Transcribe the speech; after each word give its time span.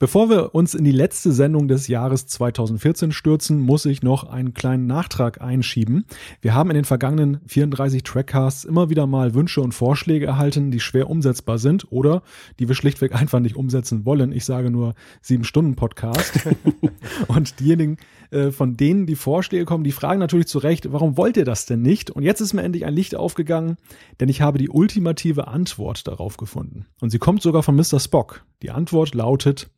Bevor 0.00 0.30
wir 0.30 0.54
uns 0.54 0.74
in 0.74 0.84
die 0.84 0.92
letzte 0.92 1.32
Sendung 1.32 1.66
des 1.66 1.88
Jahres 1.88 2.28
2014 2.28 3.10
stürzen, 3.10 3.58
muss 3.58 3.84
ich 3.84 4.00
noch 4.00 4.22
einen 4.22 4.54
kleinen 4.54 4.86
Nachtrag 4.86 5.40
einschieben. 5.40 6.04
Wir 6.40 6.54
haben 6.54 6.70
in 6.70 6.76
den 6.76 6.84
vergangenen 6.84 7.40
34 7.48 8.04
Trackcasts 8.04 8.62
immer 8.62 8.90
wieder 8.90 9.08
mal 9.08 9.34
Wünsche 9.34 9.60
und 9.60 9.72
Vorschläge 9.72 10.26
erhalten, 10.26 10.70
die 10.70 10.78
schwer 10.78 11.10
umsetzbar 11.10 11.58
sind 11.58 11.90
oder 11.90 12.22
die 12.60 12.68
wir 12.68 12.76
schlichtweg 12.76 13.12
einfach 13.12 13.40
nicht 13.40 13.56
umsetzen 13.56 14.04
wollen. 14.04 14.30
Ich 14.30 14.44
sage 14.44 14.70
nur 14.70 14.94
sieben 15.20 15.42
Stunden 15.42 15.74
Podcast. 15.74 16.48
und 17.26 17.58
diejenigen, 17.58 17.96
äh, 18.30 18.52
von 18.52 18.76
denen 18.76 19.04
die 19.04 19.16
Vorschläge 19.16 19.64
kommen, 19.64 19.82
die 19.82 19.90
fragen 19.90 20.20
natürlich 20.20 20.46
zu 20.46 20.58
Recht, 20.58 20.92
warum 20.92 21.16
wollt 21.16 21.36
ihr 21.36 21.44
das 21.44 21.66
denn 21.66 21.82
nicht? 21.82 22.12
Und 22.12 22.22
jetzt 22.22 22.40
ist 22.40 22.52
mir 22.52 22.62
endlich 22.62 22.84
ein 22.84 22.94
Licht 22.94 23.16
aufgegangen, 23.16 23.78
denn 24.20 24.28
ich 24.28 24.42
habe 24.42 24.58
die 24.58 24.68
ultimative 24.68 25.48
Antwort 25.48 26.06
darauf 26.06 26.36
gefunden. 26.36 26.86
Und 27.00 27.10
sie 27.10 27.18
kommt 27.18 27.42
sogar 27.42 27.64
von 27.64 27.74
Mr. 27.74 27.98
Spock. 27.98 28.44
Die 28.62 28.70
Antwort 28.70 29.14
lautet, 29.14 29.68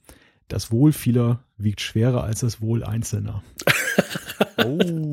das 0.52 0.70
Wohl 0.70 0.92
vieler 0.92 1.44
wiegt 1.56 1.80
schwerer 1.80 2.24
als 2.24 2.40
das 2.40 2.60
Wohl 2.60 2.84
Einzelner. 2.84 3.42
oh. 4.64 5.12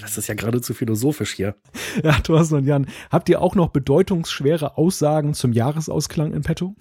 Das 0.00 0.16
ist 0.18 0.28
ja 0.28 0.34
geradezu 0.34 0.74
philosophisch 0.74 1.32
hier. 1.32 1.56
Ja, 2.02 2.12
Thorsten 2.12 2.56
und 2.56 2.66
Jan, 2.66 2.86
habt 3.10 3.28
ihr 3.28 3.40
auch 3.42 3.54
noch 3.54 3.68
bedeutungsschwere 3.68 4.78
Aussagen 4.78 5.34
zum 5.34 5.52
Jahresausklang 5.52 6.32
in 6.32 6.42
petto? 6.42 6.74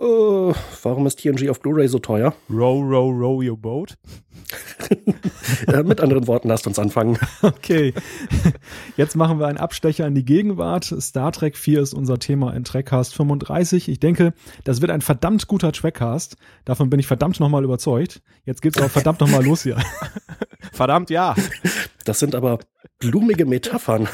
Uh, 0.00 0.54
warum 0.84 1.08
ist 1.08 1.18
TNG 1.18 1.50
auf 1.50 1.60
Blu-ray 1.60 1.88
so 1.88 1.98
teuer? 1.98 2.32
Row, 2.48 2.80
row, 2.80 3.10
row 3.10 3.42
your 3.42 3.56
boat. 3.56 3.96
äh, 5.66 5.82
mit 5.82 6.00
anderen 6.00 6.28
Worten, 6.28 6.48
lasst 6.48 6.68
uns 6.68 6.78
anfangen. 6.78 7.18
Okay. 7.42 7.92
Jetzt 8.96 9.16
machen 9.16 9.40
wir 9.40 9.46
einen 9.46 9.58
Abstecher 9.58 10.06
in 10.06 10.14
die 10.14 10.24
Gegenwart. 10.24 10.84
Star 10.84 11.32
Trek 11.32 11.56
4 11.56 11.80
ist 11.80 11.94
unser 11.94 12.18
Thema 12.18 12.54
in 12.54 12.64
Trackcast 12.64 13.14
35. 13.14 13.88
Ich 13.88 14.00
denke, 14.00 14.34
das 14.64 14.80
wird 14.80 14.90
ein 14.90 15.00
verdammt 15.00 15.46
guter 15.48 15.72
Trackcast. 15.72 16.36
Davon 16.64 16.90
bin 16.90 17.00
ich 17.00 17.06
verdammt 17.06 17.40
nochmal 17.40 17.64
überzeugt. 17.64 18.22
Jetzt 18.44 18.62
geht's 18.62 18.78
aber 18.78 18.88
verdammt 18.88 19.20
nochmal 19.20 19.44
los 19.44 19.62
hier. 19.62 19.76
verdammt, 20.72 21.10
ja. 21.10 21.34
Das 22.04 22.18
sind 22.18 22.34
aber 22.34 22.60
blumige 22.98 23.46
Metaphern. 23.46 24.08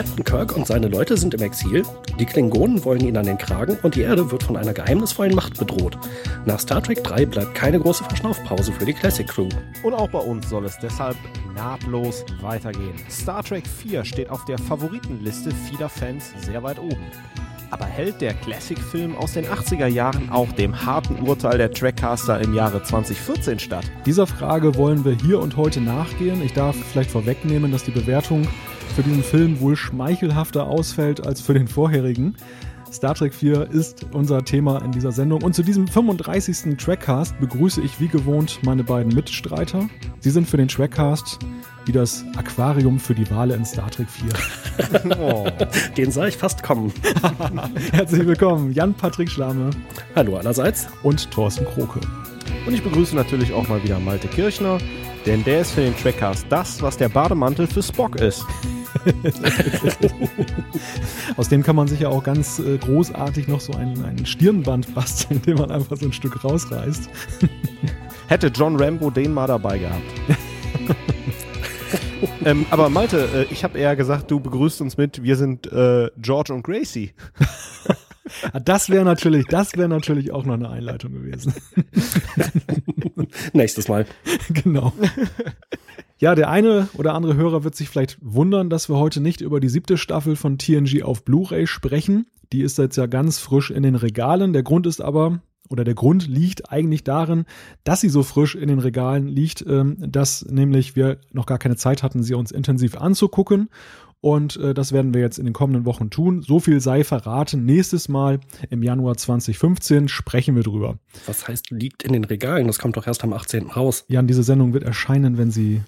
Captain 0.00 0.24
Kirk 0.24 0.56
und 0.56 0.66
seine 0.66 0.88
Leute 0.88 1.14
sind 1.18 1.34
im 1.34 1.42
Exil, 1.42 1.84
die 2.18 2.24
Klingonen 2.24 2.82
wollen 2.86 3.06
ihn 3.06 3.18
an 3.18 3.26
den 3.26 3.36
Kragen 3.36 3.76
und 3.82 3.96
die 3.96 4.00
Erde 4.00 4.30
wird 4.30 4.42
von 4.42 4.56
einer 4.56 4.72
geheimnisvollen 4.72 5.34
Macht 5.34 5.58
bedroht. 5.58 5.98
Nach 6.46 6.58
Star 6.58 6.82
Trek 6.82 7.04
3 7.04 7.26
bleibt 7.26 7.54
keine 7.54 7.78
große 7.78 8.04
Verschnaufpause 8.04 8.72
für 8.72 8.86
die 8.86 8.94
Classic 8.94 9.28
Crew. 9.28 9.50
Und 9.82 9.92
auch 9.92 10.08
bei 10.08 10.20
uns 10.20 10.48
soll 10.48 10.64
es 10.64 10.78
deshalb 10.78 11.18
nahtlos 11.54 12.24
weitergehen. 12.40 12.94
Star 13.10 13.44
Trek 13.44 13.66
4 13.66 14.06
steht 14.06 14.30
auf 14.30 14.42
der 14.46 14.56
Favoritenliste 14.56 15.50
vieler 15.68 15.90
Fans 15.90 16.32
sehr 16.46 16.62
weit 16.62 16.78
oben. 16.78 17.04
Aber 17.70 17.84
hält 17.84 18.22
der 18.22 18.32
Classic-Film 18.32 19.14
aus 19.14 19.34
den 19.34 19.44
80er 19.44 19.86
Jahren 19.86 20.30
auch 20.30 20.50
dem 20.52 20.86
harten 20.86 21.16
Urteil 21.20 21.58
der 21.58 21.72
Trackcaster 21.72 22.40
im 22.40 22.54
Jahre 22.54 22.82
2014 22.82 23.58
statt? 23.58 23.84
Dieser 24.06 24.26
Frage 24.26 24.76
wollen 24.76 25.04
wir 25.04 25.12
hier 25.12 25.40
und 25.40 25.58
heute 25.58 25.82
nachgehen. 25.82 26.40
Ich 26.42 26.54
darf 26.54 26.74
vielleicht 26.74 27.10
vorwegnehmen, 27.10 27.70
dass 27.70 27.84
die 27.84 27.90
Bewertung 27.90 28.48
für 29.02 29.08
diesen 29.08 29.24
Film 29.24 29.60
wohl 29.60 29.76
schmeichelhafter 29.76 30.66
ausfällt 30.66 31.26
als 31.26 31.40
für 31.40 31.54
den 31.54 31.68
vorherigen. 31.68 32.36
Star 32.92 33.14
Trek 33.14 33.32
4 33.32 33.70
ist 33.70 34.04
unser 34.12 34.44
Thema 34.44 34.84
in 34.84 34.92
dieser 34.92 35.10
Sendung. 35.10 35.42
Und 35.42 35.54
zu 35.54 35.62
diesem 35.62 35.88
35. 35.88 36.76
Trackcast 36.76 37.40
begrüße 37.40 37.80
ich 37.80 37.98
wie 37.98 38.08
gewohnt 38.08 38.58
meine 38.62 38.84
beiden 38.84 39.14
Mitstreiter. 39.14 39.88
Sie 40.18 40.28
sind 40.28 40.46
für 40.46 40.58
den 40.58 40.68
Trackcast 40.68 41.38
wie 41.86 41.92
das 41.92 42.26
Aquarium 42.36 42.98
für 42.98 43.14
die 43.14 43.30
Wale 43.30 43.54
in 43.54 43.64
Star 43.64 43.90
Trek 43.90 44.08
4. 44.10 45.16
oh, 45.18 45.46
den 45.96 46.10
sah 46.10 46.26
ich 46.26 46.36
fast 46.36 46.62
kommen. 46.62 46.92
Herzlich 47.92 48.26
willkommen, 48.26 48.70
Jan-Patrick 48.72 49.30
Schlame. 49.30 49.70
Hallo 50.14 50.36
allerseits. 50.36 50.88
Und 51.02 51.30
Thorsten 51.30 51.64
Kroke. 51.64 52.00
Und 52.66 52.74
ich 52.74 52.82
begrüße 52.82 53.16
natürlich 53.16 53.54
auch 53.54 53.66
mal 53.66 53.82
wieder 53.82 53.98
Malte 53.98 54.28
Kirchner, 54.28 54.76
denn 55.24 55.42
der 55.44 55.62
ist 55.62 55.70
für 55.70 55.80
den 55.80 55.96
Trackcast 55.96 56.44
das, 56.50 56.82
was 56.82 56.98
der 56.98 57.08
Bademantel 57.08 57.66
für 57.66 57.82
Spock 57.82 58.16
ist. 58.16 58.44
Aus 61.36 61.48
dem 61.48 61.62
kann 61.62 61.76
man 61.76 61.88
sich 61.88 62.00
ja 62.00 62.08
auch 62.08 62.22
ganz 62.22 62.58
äh, 62.58 62.78
großartig 62.78 63.48
noch 63.48 63.60
so 63.60 63.72
ein, 63.72 64.04
ein 64.04 64.26
Stirnband 64.26 64.94
basteln, 64.94 65.40
indem 65.40 65.58
man 65.58 65.70
einfach 65.70 65.96
so 65.96 66.06
ein 66.06 66.12
Stück 66.12 66.44
rausreißt. 66.44 67.08
Hätte 68.28 68.48
John 68.48 68.80
Rambo 68.80 69.10
den 69.10 69.32
mal 69.32 69.46
dabei 69.46 69.78
gehabt. 69.78 70.02
ähm, 72.44 72.66
aber 72.70 72.88
Malte, 72.88 73.28
äh, 73.34 73.52
ich 73.52 73.64
habe 73.64 73.78
eher 73.78 73.96
gesagt, 73.96 74.30
du 74.30 74.40
begrüßt 74.40 74.80
uns 74.80 74.96
mit, 74.96 75.22
wir 75.22 75.36
sind 75.36 75.70
äh, 75.72 76.10
George 76.18 76.54
und 76.54 76.62
Gracie. 76.62 77.12
Das 78.64 78.90
wäre 78.90 79.04
natürlich, 79.04 79.46
das 79.46 79.76
wäre 79.76 79.88
natürlich 79.88 80.32
auch 80.32 80.44
noch 80.44 80.54
eine 80.54 80.68
Einleitung 80.70 81.12
gewesen. 81.12 81.54
Nächstes 83.52 83.88
Mal. 83.88 84.06
Genau. 84.50 84.92
Ja, 86.18 86.34
der 86.34 86.50
eine 86.50 86.88
oder 86.94 87.14
andere 87.14 87.34
Hörer 87.34 87.64
wird 87.64 87.74
sich 87.74 87.88
vielleicht 87.88 88.18
wundern, 88.20 88.68
dass 88.68 88.90
wir 88.90 88.96
heute 88.96 89.20
nicht 89.20 89.40
über 89.40 89.58
die 89.58 89.70
siebte 89.70 89.96
Staffel 89.96 90.36
von 90.36 90.58
TNG 90.58 91.02
auf 91.02 91.24
Blu-ray 91.24 91.66
sprechen. 91.66 92.26
Die 92.52 92.60
ist 92.60 92.76
jetzt 92.78 92.96
ja 92.96 93.06
ganz 93.06 93.38
frisch 93.38 93.70
in 93.70 93.82
den 93.82 93.94
Regalen. 93.94 94.52
Der 94.52 94.62
Grund 94.62 94.86
ist 94.86 95.00
aber, 95.00 95.40
oder 95.70 95.84
der 95.84 95.94
Grund 95.94 96.26
liegt 96.26 96.70
eigentlich 96.70 97.04
darin, 97.04 97.46
dass 97.84 98.02
sie 98.02 98.10
so 98.10 98.22
frisch 98.22 98.54
in 98.54 98.68
den 98.68 98.80
Regalen 98.80 99.28
liegt, 99.28 99.64
ähm, 99.66 99.96
dass 99.98 100.44
nämlich 100.44 100.94
wir 100.94 101.18
noch 101.32 101.46
gar 101.46 101.58
keine 101.58 101.76
Zeit 101.76 102.02
hatten, 102.02 102.22
sie 102.22 102.34
uns 102.34 102.50
intensiv 102.50 102.96
anzugucken. 102.96 103.70
Und 104.22 104.56
äh, 104.56 104.74
das 104.74 104.92
werden 104.92 105.14
wir 105.14 105.20
jetzt 105.22 105.38
in 105.38 105.46
den 105.46 105.54
kommenden 105.54 105.86
Wochen 105.86 106.10
tun. 106.10 106.42
So 106.42 106.60
viel 106.60 106.80
sei 106.80 107.04
verraten. 107.04 107.64
Nächstes 107.64 108.08
Mal 108.08 108.40
im 108.68 108.82
Januar 108.82 109.16
2015 109.16 110.08
sprechen 110.08 110.56
wir 110.56 110.62
drüber. 110.62 110.98
Was 111.26 111.48
heißt 111.48 111.70
liegt 111.70 112.02
in 112.02 112.12
den 112.12 112.24
Regalen? 112.24 112.66
Das 112.66 112.78
kommt 112.78 112.96
doch 112.96 113.06
erst 113.06 113.24
am 113.24 113.32
18. 113.32 113.68
raus. 113.68 114.04
Jan, 114.08 114.26
diese 114.26 114.42
Sendung 114.42 114.74
wird 114.74 114.84
erscheinen, 114.84 115.38
wenn 115.38 115.50
sie 115.50 115.82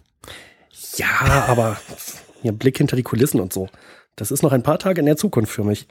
ja, 0.97 1.44
aber 1.48 1.78
hier 2.41 2.53
Blick 2.53 2.78
hinter 2.78 2.97
die 2.97 3.03
Kulissen 3.03 3.41
und 3.41 3.53
so. 3.53 3.69
Das 4.17 4.31
ist 4.31 4.43
noch 4.43 4.53
ein 4.53 4.62
paar 4.62 4.78
Tage 4.78 5.00
in 5.00 5.06
der 5.06 5.17
Zukunft 5.17 5.53
für 5.53 5.65
mich. 5.65 5.87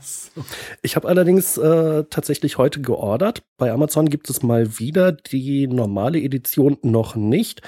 So. 0.00 0.44
Ich 0.82 0.96
habe 0.96 1.08
allerdings 1.08 1.56
äh, 1.58 2.04
tatsächlich 2.08 2.56
heute 2.58 2.80
geordert. 2.80 3.42
Bei 3.56 3.72
Amazon 3.72 4.08
gibt 4.08 4.30
es 4.30 4.42
mal 4.42 4.78
wieder 4.78 5.12
die 5.12 5.66
normale 5.66 6.20
Edition 6.20 6.78
noch 6.82 7.16
nicht. 7.16 7.62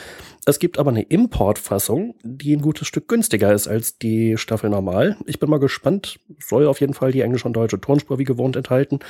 Es 0.44 0.58
gibt 0.58 0.78
aber 0.78 0.90
eine 0.90 1.02
Importfassung, 1.02 2.14
die 2.22 2.54
ein 2.54 2.62
gutes 2.62 2.86
Stück 2.86 3.08
günstiger 3.08 3.52
ist 3.52 3.66
als 3.66 3.98
die 3.98 4.36
Staffel 4.38 4.70
normal. 4.70 5.16
Ich 5.26 5.40
bin 5.40 5.50
mal 5.50 5.58
gespannt. 5.58 6.20
Soll 6.38 6.66
auf 6.66 6.80
jeden 6.80 6.94
Fall 6.94 7.10
die 7.10 7.22
englische 7.22 7.48
und 7.48 7.54
deutsche 7.54 7.80
Tonspur 7.80 8.18
wie 8.18 8.24
gewohnt 8.24 8.54
enthalten. 8.54 9.00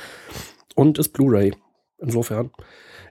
Und 0.75 0.97
ist 0.97 1.09
Blu-ray. 1.09 1.53
Insofern, 1.99 2.51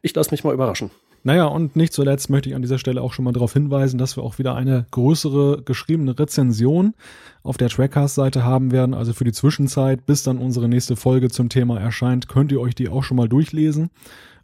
ich 0.02 0.14
lasse 0.14 0.32
mich 0.32 0.44
mal 0.44 0.54
überraschen. 0.54 0.90
Naja, 1.26 1.46
und 1.46 1.74
nicht 1.74 1.92
zuletzt 1.92 2.30
möchte 2.30 2.48
ich 2.48 2.54
an 2.54 2.62
dieser 2.62 2.78
Stelle 2.78 3.02
auch 3.02 3.12
schon 3.12 3.24
mal 3.24 3.32
darauf 3.32 3.52
hinweisen, 3.52 3.98
dass 3.98 4.16
wir 4.16 4.22
auch 4.22 4.38
wieder 4.38 4.54
eine 4.54 4.86
größere 4.92 5.60
geschriebene 5.64 6.16
Rezension 6.16 6.94
auf 7.42 7.56
der 7.56 7.68
Trackcast-Seite 7.68 8.44
haben 8.44 8.70
werden. 8.70 8.94
Also 8.94 9.12
für 9.12 9.24
die 9.24 9.32
Zwischenzeit, 9.32 10.06
bis 10.06 10.22
dann 10.22 10.38
unsere 10.38 10.68
nächste 10.68 10.94
Folge 10.94 11.28
zum 11.28 11.48
Thema 11.48 11.80
erscheint, 11.80 12.28
könnt 12.28 12.52
ihr 12.52 12.60
euch 12.60 12.76
die 12.76 12.88
auch 12.88 13.02
schon 13.02 13.16
mal 13.16 13.28
durchlesen. 13.28 13.90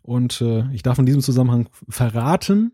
Und 0.02 0.40
äh, 0.40 0.64
ich 0.72 0.82
darf 0.82 0.98
in 0.98 1.06
diesem 1.06 1.20
Zusammenhang 1.20 1.68
verraten, 1.88 2.72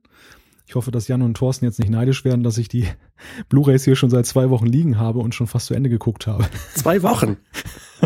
ich 0.66 0.74
hoffe, 0.74 0.90
dass 0.90 1.06
Jan 1.06 1.20
und 1.20 1.36
Thorsten 1.36 1.66
jetzt 1.66 1.78
nicht 1.78 1.90
neidisch 1.90 2.24
werden, 2.24 2.42
dass 2.42 2.56
ich 2.56 2.68
die 2.68 2.88
Blu-rays 3.50 3.84
hier 3.84 3.94
schon 3.94 4.08
seit 4.08 4.24
zwei 4.24 4.48
Wochen 4.48 4.64
liegen 4.64 4.98
habe 4.98 5.18
und 5.18 5.34
schon 5.34 5.48
fast 5.48 5.66
zu 5.66 5.74
Ende 5.74 5.90
geguckt 5.90 6.26
habe. 6.26 6.46
Zwei 6.74 7.02
Wochen? 7.02 7.36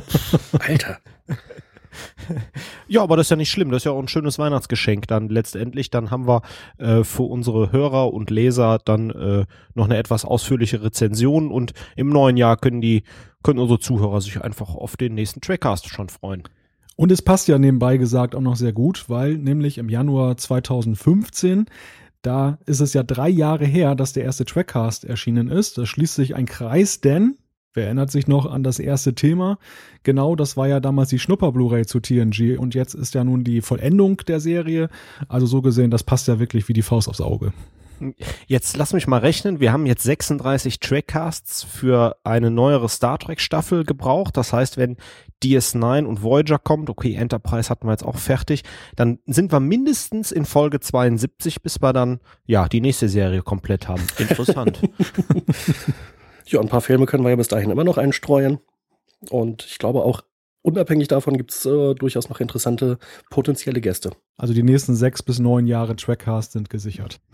Alter 0.58 0.98
ja, 2.88 3.02
aber 3.02 3.16
das 3.16 3.26
ist 3.26 3.30
ja 3.30 3.36
nicht 3.36 3.50
schlimm. 3.50 3.70
Das 3.70 3.82
ist 3.82 3.84
ja 3.84 3.92
auch 3.92 3.98
ein 3.98 4.08
schönes 4.08 4.38
Weihnachtsgeschenk 4.38 5.06
dann 5.06 5.28
letztendlich. 5.28 5.90
Dann 5.90 6.10
haben 6.10 6.26
wir 6.26 6.42
äh, 6.78 7.04
für 7.04 7.24
unsere 7.24 7.72
Hörer 7.72 8.12
und 8.12 8.30
Leser 8.30 8.78
dann 8.84 9.10
äh, 9.10 9.44
noch 9.74 9.86
eine 9.86 9.96
etwas 9.96 10.24
ausführliche 10.24 10.82
Rezension 10.82 11.50
und 11.50 11.72
im 11.96 12.08
neuen 12.08 12.36
Jahr 12.36 12.56
können 12.56 12.80
die, 12.80 13.04
können 13.42 13.58
unsere 13.58 13.80
Zuhörer 13.80 14.20
sich 14.20 14.40
einfach 14.40 14.74
auf 14.74 14.96
den 14.96 15.14
nächsten 15.14 15.40
Trackcast 15.40 15.88
schon 15.88 16.08
freuen. 16.08 16.44
Und 16.96 17.10
es 17.10 17.22
passt 17.22 17.48
ja 17.48 17.58
nebenbei 17.58 17.96
gesagt 17.96 18.34
auch 18.34 18.40
noch 18.40 18.56
sehr 18.56 18.72
gut, 18.72 19.06
weil 19.08 19.38
nämlich 19.38 19.78
im 19.78 19.88
Januar 19.88 20.36
2015 20.36 21.66
da 22.22 22.58
ist 22.66 22.80
es 22.80 22.94
ja 22.94 23.02
drei 23.02 23.28
Jahre 23.28 23.64
her, 23.64 23.96
dass 23.96 24.12
der 24.12 24.22
erste 24.22 24.44
Trackcast 24.44 25.04
erschienen 25.04 25.48
ist. 25.48 25.76
Da 25.76 25.86
schließt 25.86 26.14
sich 26.14 26.36
ein 26.36 26.46
Kreis, 26.46 27.00
denn 27.00 27.36
Wer 27.74 27.86
erinnert 27.86 28.10
sich 28.10 28.26
noch 28.26 28.50
an 28.50 28.62
das 28.62 28.78
erste 28.78 29.14
Thema? 29.14 29.58
Genau, 30.02 30.36
das 30.36 30.56
war 30.56 30.68
ja 30.68 30.80
damals 30.80 31.08
die 31.08 31.18
Schnupper-Blu-ray 31.18 31.86
zu 31.86 32.00
TNG 32.00 32.58
und 32.58 32.74
jetzt 32.74 32.94
ist 32.94 33.14
ja 33.14 33.24
nun 33.24 33.44
die 33.44 33.62
Vollendung 33.62 34.18
der 34.26 34.40
Serie. 34.40 34.90
Also 35.28 35.46
so 35.46 35.62
gesehen, 35.62 35.90
das 35.90 36.04
passt 36.04 36.28
ja 36.28 36.38
wirklich 36.38 36.68
wie 36.68 36.74
die 36.74 36.82
Faust 36.82 37.08
aufs 37.08 37.20
Auge. 37.20 37.52
Jetzt 38.46 38.76
lass 38.76 38.92
mich 38.92 39.06
mal 39.06 39.18
rechnen. 39.18 39.60
Wir 39.60 39.72
haben 39.72 39.86
jetzt 39.86 40.02
36 40.02 40.80
Trackcasts 40.80 41.62
für 41.62 42.16
eine 42.24 42.50
neuere 42.50 42.88
Star 42.88 43.18
Trek 43.18 43.40
Staffel 43.40 43.84
gebraucht. 43.84 44.36
Das 44.36 44.52
heißt, 44.52 44.76
wenn 44.76 44.96
DS9 45.42 46.04
und 46.04 46.22
Voyager 46.22 46.58
kommt, 46.58 46.90
okay, 46.90 47.14
Enterprise 47.14 47.70
hatten 47.70 47.86
wir 47.86 47.92
jetzt 47.92 48.04
auch 48.04 48.16
fertig, 48.16 48.64
dann 48.96 49.18
sind 49.26 49.52
wir 49.52 49.60
mindestens 49.60 50.32
in 50.32 50.44
Folge 50.44 50.80
72, 50.80 51.62
bis 51.62 51.80
wir 51.80 51.92
dann, 51.92 52.20
ja, 52.44 52.68
die 52.68 52.80
nächste 52.80 53.08
Serie 53.08 53.42
komplett 53.42 53.88
haben. 53.88 54.02
Interessant. 54.18 54.80
Ja, 56.46 56.60
ein 56.60 56.68
paar 56.68 56.80
Filme 56.80 57.06
können 57.06 57.24
wir 57.24 57.30
ja 57.30 57.36
bis 57.36 57.48
dahin 57.48 57.70
immer 57.70 57.84
noch 57.84 57.98
einstreuen. 57.98 58.58
Und 59.30 59.64
ich 59.64 59.78
glaube 59.78 60.02
auch 60.02 60.22
unabhängig 60.62 61.08
davon 61.08 61.36
gibt 61.36 61.52
es 61.52 61.66
äh, 61.66 61.94
durchaus 61.94 62.28
noch 62.28 62.40
interessante 62.40 62.98
potenzielle 63.30 63.80
Gäste. 63.80 64.12
Also 64.36 64.54
die 64.54 64.62
nächsten 64.62 64.94
sechs 64.94 65.22
bis 65.22 65.38
neun 65.38 65.66
Jahre 65.66 65.96
Trackcast 65.96 66.52
sind 66.52 66.70
gesichert. 66.70 67.20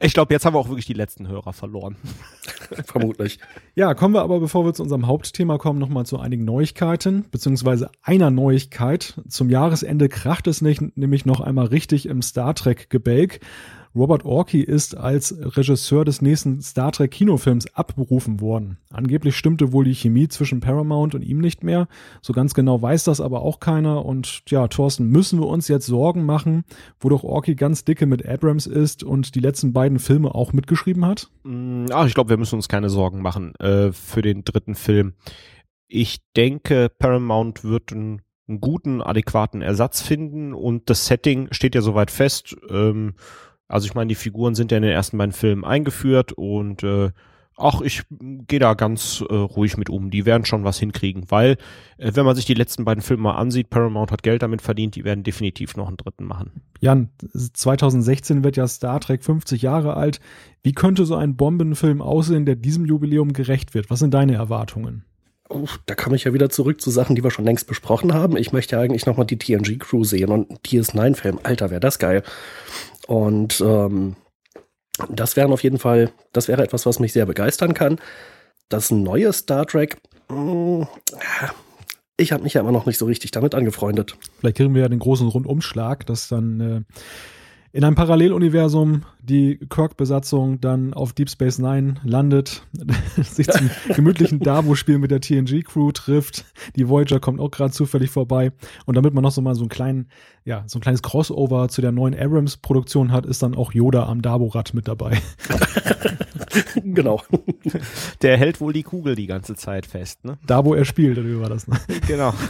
Ich 0.00 0.12
glaube, 0.12 0.32
jetzt 0.32 0.44
haben 0.44 0.54
wir 0.54 0.58
auch 0.58 0.68
wirklich 0.68 0.86
die 0.86 0.92
letzten 0.92 1.28
Hörer 1.28 1.52
verloren. 1.52 1.96
Vermutlich. 2.84 3.38
Ja, 3.74 3.94
kommen 3.94 4.14
wir 4.14 4.22
aber, 4.22 4.40
bevor 4.40 4.64
wir 4.64 4.72
zu 4.72 4.82
unserem 4.82 5.06
Hauptthema 5.06 5.58
kommen, 5.58 5.78
nochmal 5.78 6.06
zu 6.06 6.18
einigen 6.18 6.44
Neuigkeiten, 6.44 7.24
beziehungsweise 7.30 7.90
einer 8.02 8.30
Neuigkeit. 8.30 9.20
Zum 9.28 9.50
Jahresende 9.50 10.08
kracht 10.08 10.46
es 10.46 10.62
nicht, 10.62 10.96
nämlich 10.96 11.26
noch 11.26 11.40
einmal 11.40 11.66
richtig 11.66 12.06
im 12.06 12.22
Star 12.22 12.54
Trek-Gebälk. 12.54 13.40
Robert 13.96 14.24
Orkey 14.24 14.60
ist 14.60 14.96
als 14.96 15.36
Regisseur 15.38 16.04
des 16.04 16.20
nächsten 16.20 16.60
Star 16.60 16.90
Trek 16.90 17.12
Kinofilms 17.12 17.72
abberufen 17.74 18.40
worden. 18.40 18.78
Angeblich 18.90 19.36
stimmte 19.36 19.72
wohl 19.72 19.84
die 19.84 19.94
Chemie 19.94 20.26
zwischen 20.26 20.58
Paramount 20.58 21.14
und 21.14 21.22
ihm 21.22 21.38
nicht 21.38 21.62
mehr. 21.62 21.86
So 22.20 22.32
ganz 22.32 22.54
genau 22.54 22.82
weiß 22.82 23.04
das 23.04 23.20
aber 23.20 23.42
auch 23.42 23.60
keiner. 23.60 24.04
Und 24.04 24.42
ja, 24.48 24.66
Thorsten, 24.66 25.06
müssen 25.10 25.38
wir 25.38 25.46
uns 25.46 25.68
jetzt 25.68 25.86
Sorgen 25.86 26.24
machen, 26.24 26.64
wo 26.98 27.08
doch 27.08 27.22
Orkey 27.22 27.54
ganz 27.54 27.84
dicke 27.84 28.06
mit 28.06 28.26
Abrams 28.26 28.66
ist 28.66 29.04
und 29.04 29.36
die 29.36 29.40
letzten 29.40 29.72
beiden 29.72 30.00
Filme 30.00 30.34
auch 30.34 30.52
mitgeschrieben 30.52 31.04
hat? 31.04 31.30
Mm, 31.44 31.86
ach, 31.92 32.06
ich 32.08 32.14
glaube, 32.14 32.30
wir 32.30 32.36
müssen 32.36 32.56
uns 32.56 32.68
keine 32.68 32.90
Sorgen 32.90 33.22
machen 33.22 33.54
äh, 33.56 33.92
für 33.92 34.22
den 34.22 34.42
dritten 34.42 34.74
Film. 34.74 35.14
Ich 35.86 36.18
denke, 36.36 36.88
Paramount 36.98 37.62
wird 37.62 37.92
einen, 37.92 38.22
einen 38.48 38.60
guten, 38.60 39.02
adäquaten 39.02 39.62
Ersatz 39.62 40.02
finden 40.02 40.52
und 40.52 40.90
das 40.90 41.06
Setting 41.06 41.46
steht 41.52 41.76
ja 41.76 41.80
soweit 41.80 42.10
fest. 42.10 42.56
Ähm, 42.68 43.14
also 43.68 43.86
ich 43.86 43.94
meine, 43.94 44.08
die 44.08 44.14
Figuren 44.14 44.54
sind 44.54 44.70
ja 44.70 44.76
in 44.76 44.82
den 44.82 44.92
ersten 44.92 45.18
beiden 45.18 45.32
Filmen 45.32 45.64
eingeführt 45.64 46.32
und 46.32 46.82
äh, 46.82 47.10
ach, 47.56 47.80
ich 47.80 48.02
gehe 48.10 48.58
da 48.58 48.74
ganz 48.74 49.22
äh, 49.28 49.34
ruhig 49.34 49.76
mit 49.76 49.90
um. 49.90 50.10
Die 50.10 50.26
werden 50.26 50.44
schon 50.44 50.64
was 50.64 50.78
hinkriegen, 50.78 51.30
weil 51.30 51.56
äh, 51.98 52.12
wenn 52.14 52.24
man 52.24 52.36
sich 52.36 52.44
die 52.44 52.54
letzten 52.54 52.84
beiden 52.84 53.02
Filme 53.02 53.24
mal 53.24 53.36
ansieht, 53.36 53.70
Paramount 53.70 54.10
hat 54.10 54.22
Geld 54.22 54.42
damit 54.42 54.62
verdient, 54.62 54.96
die 54.96 55.04
werden 55.04 55.24
definitiv 55.24 55.76
noch 55.76 55.88
einen 55.88 55.96
dritten 55.96 56.24
machen. 56.24 56.62
Jan, 56.80 57.10
2016 57.32 58.44
wird 58.44 58.56
ja 58.56 58.68
Star 58.68 59.00
Trek 59.00 59.24
50 59.24 59.62
Jahre 59.62 59.96
alt. 59.96 60.20
Wie 60.62 60.72
könnte 60.72 61.06
so 61.06 61.14
ein 61.14 61.36
Bombenfilm 61.36 62.02
aussehen, 62.02 62.46
der 62.46 62.56
diesem 62.56 62.84
Jubiläum 62.86 63.32
gerecht 63.32 63.74
wird? 63.74 63.90
Was 63.90 64.00
sind 64.00 64.14
deine 64.14 64.34
Erwartungen? 64.34 65.04
Oh, 65.50 65.68
da 65.84 65.94
komme 65.94 66.16
ich 66.16 66.24
ja 66.24 66.32
wieder 66.32 66.48
zurück 66.48 66.80
zu 66.80 66.90
Sachen, 66.90 67.16
die 67.16 67.22
wir 67.22 67.30
schon 67.30 67.44
längst 67.44 67.66
besprochen 67.66 68.14
haben. 68.14 68.36
Ich 68.38 68.52
möchte 68.52 68.76
ja 68.76 68.82
eigentlich 68.82 69.04
nochmal 69.04 69.26
die 69.26 69.38
TNG-Crew 69.38 70.02
sehen 70.02 70.30
und 70.30 70.48
einen 70.48 70.58
DS9-Film. 70.60 71.38
Alter, 71.42 71.70
wäre 71.70 71.80
das 71.80 71.98
geil. 71.98 72.22
Und 73.06 73.60
ähm, 73.60 74.16
das 75.08 75.36
wären 75.36 75.52
auf 75.52 75.62
jeden 75.62 75.78
Fall, 75.78 76.10
das 76.32 76.48
wäre 76.48 76.62
etwas, 76.62 76.86
was 76.86 77.00
mich 77.00 77.12
sehr 77.12 77.26
begeistern 77.26 77.74
kann. 77.74 77.98
Das 78.68 78.90
neue 78.90 79.32
Star 79.32 79.66
Trek, 79.66 79.98
mh, 80.28 80.36
mm, 80.36 80.88
ich 82.16 82.32
habe 82.32 82.44
mich 82.44 82.54
ja 82.54 82.60
immer 82.60 82.72
noch 82.72 82.86
nicht 82.86 82.98
so 82.98 83.06
richtig 83.06 83.32
damit 83.32 83.54
angefreundet. 83.54 84.16
Vielleicht 84.38 84.56
kriegen 84.56 84.74
wir 84.74 84.82
ja 84.82 84.88
den 84.88 85.00
großen 85.00 85.26
Rundumschlag, 85.26 86.06
dass 86.06 86.28
dann 86.28 86.60
äh, 86.60 86.82
in 87.72 87.84
einem 87.84 87.96
Paralleluniversum 87.96 89.04
die 89.24 89.58
Kirk-Besatzung 89.70 90.60
dann 90.60 90.92
auf 90.92 91.12
Deep 91.12 91.30
Space 91.30 91.58
Nine 91.58 91.94
landet, 92.04 92.66
sich 93.16 93.48
zum 93.48 93.70
gemütlichen 93.88 94.40
Davo-Spiel 94.40 94.98
mit 94.98 95.10
der 95.10 95.20
TNG-Crew 95.20 95.92
trifft. 95.92 96.44
Die 96.76 96.88
Voyager 96.88 97.20
kommt 97.20 97.40
auch 97.40 97.50
gerade 97.50 97.72
zufällig 97.72 98.10
vorbei. 98.10 98.52
Und 98.84 98.96
damit 98.96 99.14
man 99.14 99.22
noch 99.22 99.32
so 99.32 99.40
mal 99.40 99.54
so 99.54 99.62
einen 99.62 99.70
kleinen, 99.70 100.08
ja, 100.44 100.64
so 100.66 100.78
ein 100.78 100.82
kleines 100.82 101.02
Crossover 101.02 101.68
zu 101.68 101.80
der 101.80 101.92
neuen 101.92 102.14
Abrams-Produktion 102.14 103.12
hat, 103.12 103.26
ist 103.26 103.42
dann 103.42 103.54
auch 103.54 103.72
Yoda 103.72 104.06
am 104.06 104.20
Dabo-Rad 104.20 104.74
mit 104.74 104.88
dabei. 104.88 105.18
genau. 106.84 107.22
Der 108.22 108.36
hält 108.36 108.60
wohl 108.60 108.72
die 108.72 108.82
Kugel 108.82 109.14
die 109.14 109.26
ganze 109.26 109.54
Zeit 109.54 109.86
fest, 109.86 110.24
ne? 110.24 110.38
Dabo 110.46 110.74
er 110.74 110.84
spielt, 110.84 111.18
oder 111.18 111.28
wie 111.28 111.40
war 111.40 111.48
das? 111.48 111.66
Ne? 111.66 111.78
Genau. 112.06 112.34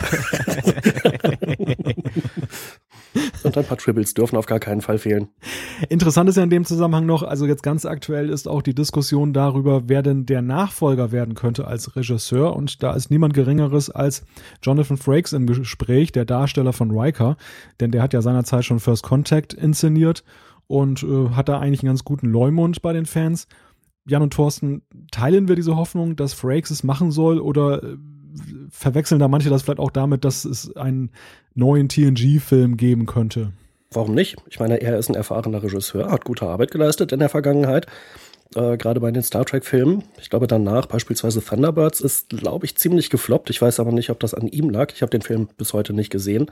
Und 3.43 3.56
ein 3.56 3.64
paar 3.64 3.78
Tribbles 3.78 4.14
dürfen 4.14 4.37
auf 4.37 4.46
gar 4.46 4.58
keinen 4.58 4.81
Fall 4.81 4.99
fehlen. 4.99 5.28
Interessant 5.88 6.28
ist 6.28 6.37
ja 6.37 6.43
in 6.43 6.50
dem 6.50 6.64
Zusammenhang 6.64 7.06
noch, 7.06 7.22
also 7.22 7.46
jetzt 7.46 7.62
ganz 7.62 7.84
aktuell 7.87 8.31
ist 8.31 8.49
auch 8.49 8.62
die 8.62 8.75
Diskussion 8.75 9.32
darüber, 9.32 9.88
wer 9.88 10.02
denn 10.02 10.26
der 10.26 10.43
Nachfolger 10.43 11.12
werden 11.12 11.34
könnte 11.34 11.66
als 11.66 11.94
Regisseur. 11.96 12.56
Und 12.56 12.82
da 12.82 12.94
ist 12.94 13.11
niemand 13.11 13.34
Geringeres 13.34 13.90
als 13.90 14.25
Jonathan 14.62 14.96
Frakes 14.96 15.32
im 15.32 15.46
Gespräch, 15.46 16.12
der 16.12 16.25
Darsteller 16.25 16.72
von 16.72 16.90
Riker. 16.90 17.37
Denn 17.81 17.90
der 17.90 18.02
hat 18.02 18.12
ja 18.12 18.22
seinerzeit 18.22 18.64
schon 18.64 18.81
First 18.81 19.02
Contact 19.02 19.55
inszeniert 19.55 20.25
und 20.66 21.02
äh, 21.02 21.31
hat 21.31 21.49
da 21.49 21.61
eigentlich 21.61 21.82
einen 21.82 21.90
ganz 21.90 22.05
guten 22.05 22.31
Leumund 22.31 22.82
bei 22.82 22.93
den 22.93 23.06
Fans. 23.06 23.46
Jan 24.06 24.22
und 24.22 24.34
Thorsten, 24.34 24.82
teilen 25.11 25.49
wir 25.49 25.56
diese 25.56 25.76
Hoffnung, 25.76 26.16
dass 26.16 26.34
Frakes 26.34 26.70
es 26.70 26.84
machen 26.84 27.11
soll 27.11 27.38
oder 27.38 27.82
äh, 27.82 27.96
verwechseln 28.71 29.19
da 29.19 29.29
manche 29.29 29.51
das 29.51 29.63
vielleicht 29.63 29.79
auch 29.79 29.91
damit, 29.91 30.25
dass 30.25 30.45
es 30.45 30.77
einen 30.77 31.11
neuen 31.55 31.89
TNG-Film 31.89 32.77
geben 32.77 33.07
könnte. 33.07 33.53
Warum 33.91 34.15
nicht? 34.15 34.37
Ich 34.51 34.59
meine, 34.59 34.81
er 34.81 34.99
ist 34.99 35.09
ein 35.09 35.15
erfahrener 35.15 35.63
Regisseur, 35.63 36.11
hat 36.11 36.25
gute 36.25 36.47
Arbeit 36.47 36.73
geleistet 36.73 37.13
in 37.13 37.21
der 37.21 37.29
Vergangenheit. 37.29 37.87
Äh, 38.55 38.77
Gerade 38.77 39.01
bei 39.01 39.11
den 39.11 39.23
Star 39.23 39.45
Trek-Filmen. 39.45 40.03
Ich 40.21 40.31
glaube, 40.31 40.47
danach 40.47 40.87
beispielsweise 40.87 41.43
Thunderbirds 41.45 42.01
ist, 42.01 42.31
glaube 42.31 42.67
ich, 42.67 42.77
ziemlich 42.77 43.11
gefloppt. 43.11 43.51
Ich 43.51 43.63
weiß 43.63 43.81
aber 43.81 43.93
nicht, 43.93 44.11
ob 44.11 44.21
das 44.21 44.35
an 44.35 44.49
ihm 44.49 44.71
lag. 44.71 44.93
Ich 44.93 45.03
habe 45.03 45.11
den 45.11 45.23
Film 45.23 45.49
bis 45.57 45.73
heute 45.73 45.93
nicht 45.93 46.11
gesehen. 46.11 46.51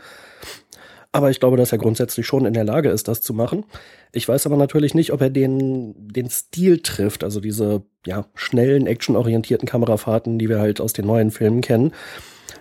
Aber 1.15 1.31
ich 1.31 1.41
glaube, 1.41 1.59
dass 1.59 1.73
er 1.73 1.79
grundsätzlich 1.79 2.27
schon 2.27 2.47
in 2.47 2.55
der 2.55 2.65
Lage 2.65 2.89
ist, 2.89 3.07
das 3.07 3.21
zu 3.21 3.35
machen. 3.35 3.65
Ich 4.13 4.27
weiß 4.27 4.47
aber 4.47 4.57
natürlich 4.57 4.95
nicht, 4.95 5.13
ob 5.13 5.21
er 5.21 5.29
den, 5.29 5.95
den 5.97 6.31
Stil 6.31 6.81
trifft, 6.81 7.23
also 7.23 7.39
diese 7.41 7.83
ja, 8.07 8.27
schnellen, 8.35 8.87
actionorientierten 8.87 9.69
Kamerafahrten, 9.69 10.39
die 10.39 10.49
wir 10.49 10.59
halt 10.59 10.81
aus 10.81 10.95
den 10.95 11.07
neuen 11.07 11.31
Filmen 11.31 11.61
kennen. 11.61 11.93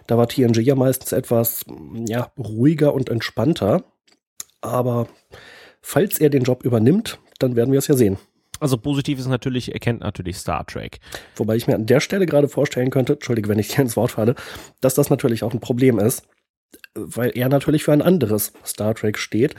Da 0.06 0.18
war 0.18 0.28
TNG 0.28 0.60
ja 0.60 0.76
meistens 0.76 1.14
etwas 1.14 1.64
ja, 2.08 2.32
ruhiger 2.38 2.94
und 2.94 3.10
entspannter. 3.10 3.86
Aber 4.60 5.08
falls 5.82 6.20
er 6.20 6.30
den 6.30 6.44
Job 6.44 6.64
übernimmt, 6.66 7.20
dann 7.40 7.56
werden 7.56 7.72
wir 7.72 7.80
es 7.80 7.88
ja 7.88 7.96
sehen. 7.96 8.18
Also 8.60 8.78
positiv 8.78 9.18
ist 9.18 9.28
natürlich, 9.28 9.74
er 9.74 9.80
kennt 9.80 10.02
natürlich 10.02 10.38
Star 10.38 10.66
Trek. 10.68 11.00
Wobei 11.36 11.56
ich 11.56 11.68
mir 11.68 11.76
an 11.76 11.86
der 11.86 12.02
Stelle 12.02 12.26
gerade 12.26 12.50
vorstellen 12.50 12.92
könnte, 12.92 13.14
entschuldige, 13.14 13.48
wenn 13.48 13.58
ich 13.60 13.70
dir 13.70 13.82
ins 13.82 13.96
Wort 13.96 14.12
falle, 14.12 14.36
dass 14.82 14.94
das 14.94 15.10
natürlich 15.10 15.44
auch 15.44 15.54
ein 15.54 15.62
Problem 15.62 15.98
ist 15.98 16.28
weil 16.96 17.32
er 17.36 17.50
natürlich 17.50 17.84
für 17.84 17.94
ein 17.94 18.02
anderes 18.02 18.54
Star 18.66 18.96
Trek 18.96 19.18
steht. 19.18 19.56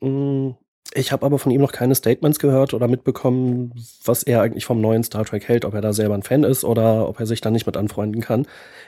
Mm, 0.00 0.50
ich 0.94 1.12
habe 1.12 1.24
aber 1.26 1.38
von 1.38 1.52
ihm 1.52 1.60
noch 1.60 1.72
keine 1.72 1.94
Statements 1.94 2.38
gehört 2.38 2.74
oder 2.74 2.88
mitbekommen, 2.88 3.72
was 4.04 4.22
er 4.22 4.42
eigentlich 4.42 4.64
vom 4.64 4.80
neuen 4.80 5.02
Star 5.02 5.24
Trek 5.24 5.48
hält, 5.48 5.64
ob 5.64 5.74
er 5.74 5.80
da 5.80 5.92
selber 5.92 6.14
ein 6.14 6.22
Fan 6.22 6.44
ist 6.44 6.64
oder 6.64 7.08
ob 7.08 7.20
er 7.20 7.26
sich 7.26 7.40
da 7.40 7.50
nicht 7.50 7.66
mit 7.66 7.76
anfreunden 7.76 8.20
kann. 8.20 8.46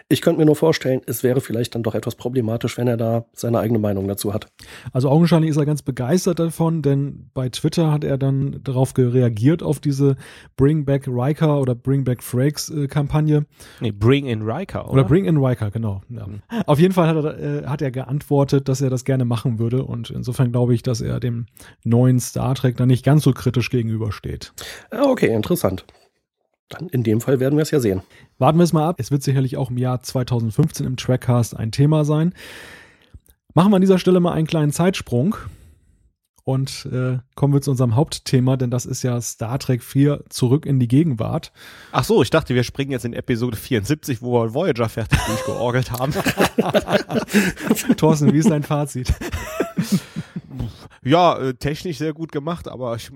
Ich 0.09 0.23
könnte 0.23 0.39
mir 0.39 0.47
nur 0.47 0.57
vorstellen, 0.57 1.01
es 1.07 1.23
wäre 1.23 1.41
vielleicht 1.41 1.75
dann 1.75 1.83
doch 1.83 1.95
etwas 1.95 2.15
problematisch, 2.15 2.79
wenn 2.79 2.89
er 2.89 2.97
da 2.97 3.27
seine 3.33 3.59
eigene 3.59 3.79
Meinung 3.79 4.09
dazu 4.09 4.33
hat. 4.33 4.47
Also 4.93 5.09
augenscheinlich 5.11 5.51
ist 5.51 5.57
er 5.57 5.67
ganz 5.67 5.83
begeistert 5.83 6.39
davon, 6.39 6.83
denn 6.83 7.31
bei 7.35 7.49
Twitter 7.49 7.93
hat 7.93 8.05
er 8.05 8.17
dann 8.17 8.61
darauf 8.65 8.95
reagiert, 8.97 9.63
auf 9.63 9.81
diese 9.81 10.17
Bring 10.57 10.85
Back 10.85 11.07
Riker 11.07 11.61
oder 11.61 11.75
Bring 11.75 12.05
Back 12.05 12.23
Frakes 12.23 12.71
äh, 12.71 12.87
Kampagne. 12.87 13.47
Nee, 13.81 13.93
Bring 13.93 14.27
in 14.27 14.43
Riker, 14.43 14.85
oder? 14.85 14.93
Oder 14.93 15.05
Bring 15.05 15.25
in 15.25 15.37
Riker, 15.37 15.71
genau. 15.71 16.03
Ja. 16.09 16.27
Mhm. 16.27 16.43
Auf 16.67 16.79
jeden 16.79 16.95
Fall 16.95 17.09
hat 17.09 17.25
er, 17.25 17.39
äh, 17.39 17.67
hat 17.67 17.83
er 17.83 17.91
geantwortet, 17.91 18.69
dass 18.69 18.81
er 18.81 18.91
das 18.91 19.05
gerne 19.05 19.25
machen 19.25 19.59
würde 19.59 19.85
und 19.85 20.11
insofern 20.11 20.53
glaube 20.53 20.75
ich, 20.75 20.83
dass 20.83 21.01
er 21.01 21.21
dem 21.21 21.47
neuen 21.89 22.21
Star 22.21 22.55
Trek 22.55 22.77
da 22.77 22.87
nicht 22.87 23.05
ganz 23.05 23.23
so 23.23 23.33
kritisch 23.33 23.71
gegenübersteht. 23.71 24.53
Ah, 24.91 25.05
okay, 25.05 25.33
interessant. 25.35 25.85
Dann 26.69 26.89
in 26.89 27.03
dem 27.03 27.21
Fall 27.21 27.41
werden 27.41 27.57
wir 27.57 27.63
es 27.63 27.71
ja 27.71 27.81
sehen. 27.81 28.03
Warten 28.39 28.59
wir 28.59 28.65
es 28.65 28.73
mal 28.73 28.89
ab. 28.89 28.97
Es 28.99 29.11
wird 29.11 29.23
sicherlich 29.23 29.57
auch 29.57 29.71
im 29.71 29.79
Jahr 29.79 30.03
2015 30.03 30.87
im 30.87 30.97
Trackcast 30.97 31.57
ein 31.57 31.73
Thema 31.73 32.05
sein. 32.05 32.35
Machen 33.55 33.73
wir 33.73 33.77
an 33.77 33.83
dieser 33.83 33.99
Stelle 33.99 34.21
mal 34.21 34.33
einen 34.33 34.47
kleinen 34.47 34.71
Zeitsprung 34.71 35.35
und 36.49 36.89
äh, 36.93 37.19
kommen 37.35 37.53
wir 37.53 37.61
zu 37.61 37.71
unserem 37.71 37.95
Hauptthema, 37.95 38.57
denn 38.57 38.71
das 38.71 38.87
ist 38.87 39.03
ja 39.03 39.21
Star 39.21 39.59
Trek 39.59 39.83
4 39.83 40.25
zurück 40.31 40.65
in 40.65 40.81
die 40.81 40.89
Gegenwart. 40.89 41.53
Ach 41.93 42.05
so, 42.05 42.23
ich 42.23 42.31
dachte, 42.31 42.55
wir 42.55 42.65
springen 42.65 42.91
jetzt 42.91 43.05
in 43.05 43.13
Episode 43.13 43.57
74, 43.57 44.23
wo 44.23 44.33
wir 44.33 44.55
Voyager 44.55 44.89
fertig 44.89 45.19
durchgeorgelt 45.27 45.93
haben. 45.93 46.13
Thorsten, 47.99 48.33
wie 48.33 48.39
ist 48.39 48.49
dein 48.49 48.63
Fazit? 48.63 49.13
Ja, 51.09 51.39
äh, 51.39 51.55
technisch 51.55 51.99
sehr 51.99 52.13
gut 52.13 52.33
gemacht, 52.33 52.69
aber 52.69 52.95
ich 52.97 53.11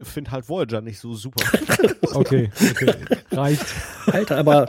finde 0.00 0.30
halt 0.30 0.48
Voyager 0.48 0.80
nicht 0.80 1.00
so 1.00 1.14
super. 1.14 1.42
okay, 2.14 2.50
okay, 2.70 2.94
reicht. 3.32 3.66
Alter, 4.06 4.36
aber 4.38 4.68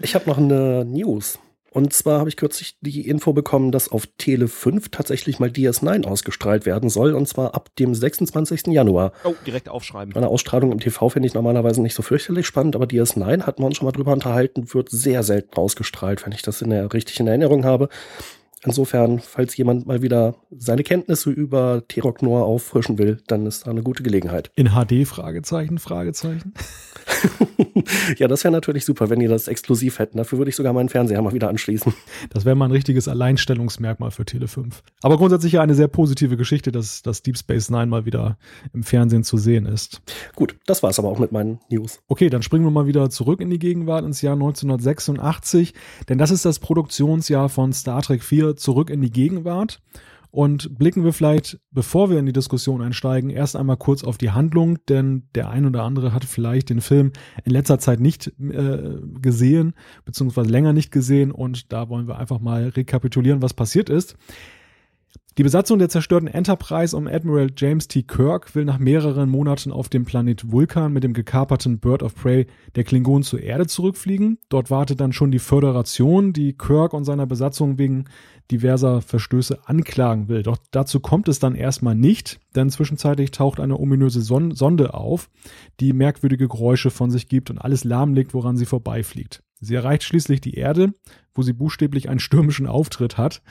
ich 0.00 0.14
habe 0.14 0.28
noch 0.28 0.38
eine 0.38 0.84
News. 0.84 1.38
Und 1.70 1.92
zwar 1.92 2.18
habe 2.18 2.28
ich 2.28 2.36
kürzlich 2.36 2.76
die 2.80 3.06
Info 3.08 3.32
bekommen, 3.32 3.72
dass 3.72 3.90
auf 3.90 4.06
Tele 4.18 4.48
5 4.48 4.88
tatsächlich 4.88 5.38
mal 5.38 5.50
DS9 5.50 6.06
ausgestrahlt 6.06 6.64
werden 6.66 6.88
soll. 6.88 7.12
Und 7.14 7.28
zwar 7.28 7.54
ab 7.54 7.68
dem 7.78 7.94
26. 7.94 8.68
Januar. 8.68 9.12
Oh, 9.24 9.34
direkt 9.46 9.68
aufschreiben. 9.68 10.14
Eine 10.16 10.28
Ausstrahlung 10.28 10.72
im 10.72 10.80
TV 10.80 11.10
finde 11.10 11.28
ich 11.28 11.34
normalerweise 11.34 11.82
nicht 11.82 11.94
so 11.94 12.02
fürchterlich 12.02 12.46
spannend, 12.46 12.74
aber 12.74 12.86
DS9 12.86 13.42
hatten 13.42 13.62
wir 13.62 13.66
uns 13.66 13.76
schon 13.76 13.86
mal 13.86 13.92
drüber 13.92 14.12
unterhalten, 14.12 14.72
wird 14.72 14.88
sehr 14.90 15.22
selten 15.22 15.56
ausgestrahlt, 15.56 16.24
wenn 16.24 16.32
ich 16.32 16.42
das 16.42 16.62
in 16.62 16.70
der 16.70 16.92
richtigen 16.92 17.28
Erinnerung 17.28 17.64
habe. 17.64 17.90
Insofern, 18.64 19.20
falls 19.20 19.56
jemand 19.56 19.86
mal 19.86 20.02
wieder 20.02 20.36
seine 20.50 20.82
Kenntnisse 20.82 21.30
über 21.30 21.82
T-Rock 21.86 22.22
Noir 22.22 22.44
auffrischen 22.44 22.98
will, 22.98 23.18
dann 23.26 23.46
ist 23.46 23.66
da 23.66 23.70
eine 23.70 23.82
gute 23.82 24.02
Gelegenheit. 24.02 24.50
In 24.56 24.70
HD? 24.70 25.06
Fragezeichen, 25.06 25.78
Fragezeichen. 25.78 26.54
ja, 28.18 28.28
das 28.28 28.44
wäre 28.44 28.52
natürlich 28.52 28.84
super, 28.84 29.10
wenn 29.10 29.20
die 29.20 29.26
das 29.26 29.48
exklusiv 29.48 29.98
hätten. 29.98 30.18
Dafür 30.18 30.38
würde 30.38 30.50
ich 30.50 30.56
sogar 30.56 30.72
meinen 30.72 30.88
Fernseher 30.88 31.20
mal 31.22 31.32
wieder 31.32 31.48
anschließen. 31.48 31.92
Das 32.30 32.44
wäre 32.44 32.56
mal 32.56 32.66
ein 32.66 32.72
richtiges 32.72 33.08
Alleinstellungsmerkmal 33.08 34.10
für 34.10 34.24
Tele 34.24 34.48
5. 34.48 34.82
Aber 35.02 35.16
grundsätzlich 35.16 35.52
ja 35.52 35.62
eine 35.62 35.74
sehr 35.74 35.88
positive 35.88 36.36
Geschichte, 36.36 36.72
dass, 36.72 37.02
dass 37.02 37.22
Deep 37.22 37.38
Space 37.38 37.70
Nine 37.70 37.86
mal 37.86 38.06
wieder 38.06 38.38
im 38.72 38.82
Fernsehen 38.82 39.24
zu 39.24 39.38
sehen 39.38 39.66
ist. 39.66 40.02
Gut, 40.34 40.56
das 40.66 40.82
war 40.82 40.90
es 40.90 40.98
aber 40.98 41.08
auch 41.08 41.18
mit 41.18 41.32
meinen 41.32 41.60
News. 41.70 42.00
Okay, 42.08 42.30
dann 42.30 42.42
springen 42.42 42.64
wir 42.64 42.70
mal 42.70 42.86
wieder 42.86 43.10
zurück 43.10 43.40
in 43.40 43.50
die 43.50 43.58
Gegenwart 43.58 44.04
ins 44.04 44.22
Jahr 44.22 44.34
1986, 44.34 45.74
denn 46.08 46.18
das 46.18 46.30
ist 46.30 46.44
das 46.44 46.58
Produktionsjahr 46.58 47.48
von 47.48 47.72
Star 47.72 48.02
Trek 48.02 48.22
4 48.22 48.56
zurück 48.56 48.90
in 48.90 49.00
die 49.00 49.10
Gegenwart. 49.10 49.80
Und 50.30 50.78
blicken 50.78 51.04
wir 51.04 51.12
vielleicht, 51.12 51.58
bevor 51.70 52.10
wir 52.10 52.18
in 52.18 52.26
die 52.26 52.32
Diskussion 52.32 52.82
einsteigen, 52.82 53.30
erst 53.30 53.56
einmal 53.56 53.78
kurz 53.78 54.04
auf 54.04 54.18
die 54.18 54.30
Handlung, 54.30 54.78
denn 54.88 55.28
der 55.34 55.48
ein 55.48 55.64
oder 55.64 55.84
andere 55.84 56.12
hat 56.12 56.24
vielleicht 56.24 56.68
den 56.68 56.82
Film 56.82 57.12
in 57.44 57.52
letzter 57.52 57.78
Zeit 57.78 58.00
nicht 58.00 58.32
äh, 58.38 58.98
gesehen, 59.20 59.74
beziehungsweise 60.04 60.50
länger 60.50 60.72
nicht 60.72 60.90
gesehen. 60.90 61.30
Und 61.30 61.72
da 61.72 61.88
wollen 61.88 62.08
wir 62.08 62.18
einfach 62.18 62.40
mal 62.40 62.68
rekapitulieren, 62.68 63.40
was 63.40 63.54
passiert 63.54 63.88
ist. 63.88 64.16
Die 65.38 65.44
Besatzung 65.44 65.78
der 65.78 65.88
zerstörten 65.88 66.26
Enterprise 66.26 66.96
um 66.96 67.06
Admiral 67.06 67.48
James 67.56 67.86
T. 67.86 68.02
Kirk 68.02 68.56
will 68.56 68.64
nach 68.64 68.80
mehreren 68.80 69.30
Monaten 69.30 69.70
auf 69.70 69.88
dem 69.88 70.04
Planet 70.04 70.50
Vulkan 70.50 70.92
mit 70.92 71.04
dem 71.04 71.12
gekaperten 71.12 71.78
Bird 71.78 72.02
of 72.02 72.16
Prey 72.16 72.48
der 72.74 72.82
Klingonen 72.82 73.22
zur 73.22 73.40
Erde 73.40 73.68
zurückfliegen. 73.68 74.38
Dort 74.48 74.72
wartet 74.72 74.98
dann 74.98 75.12
schon 75.12 75.30
die 75.30 75.38
Föderation, 75.38 76.32
die 76.32 76.54
Kirk 76.54 76.92
und 76.92 77.04
seiner 77.04 77.26
Besatzung 77.26 77.78
wegen 77.78 78.06
diverser 78.50 79.02
Verstöße 79.02 79.68
anklagen 79.68 80.28
will. 80.28 80.42
Doch 80.42 80.58
dazu 80.70 81.00
kommt 81.00 81.28
es 81.28 81.38
dann 81.38 81.54
erstmal 81.54 81.94
nicht, 81.94 82.40
denn 82.54 82.70
zwischenzeitlich 82.70 83.30
taucht 83.30 83.60
eine 83.60 83.78
ominöse 83.78 84.22
Son 84.22 84.54
Sonde 84.54 84.94
auf, 84.94 85.28
die 85.80 85.92
merkwürdige 85.92 86.48
Geräusche 86.48 86.90
von 86.90 87.10
sich 87.10 87.28
gibt 87.28 87.50
und 87.50 87.58
alles 87.58 87.84
lahmlegt, 87.84 88.34
woran 88.34 88.56
sie 88.56 88.66
vorbeifliegt. 88.66 89.42
Sie 89.60 89.74
erreicht 89.74 90.04
schließlich 90.04 90.40
die 90.40 90.54
Erde, 90.54 90.92
wo 91.34 91.42
sie 91.42 91.52
buchstäblich 91.52 92.08
einen 92.08 92.20
stürmischen 92.20 92.66
Auftritt 92.66 93.18
hat. 93.18 93.42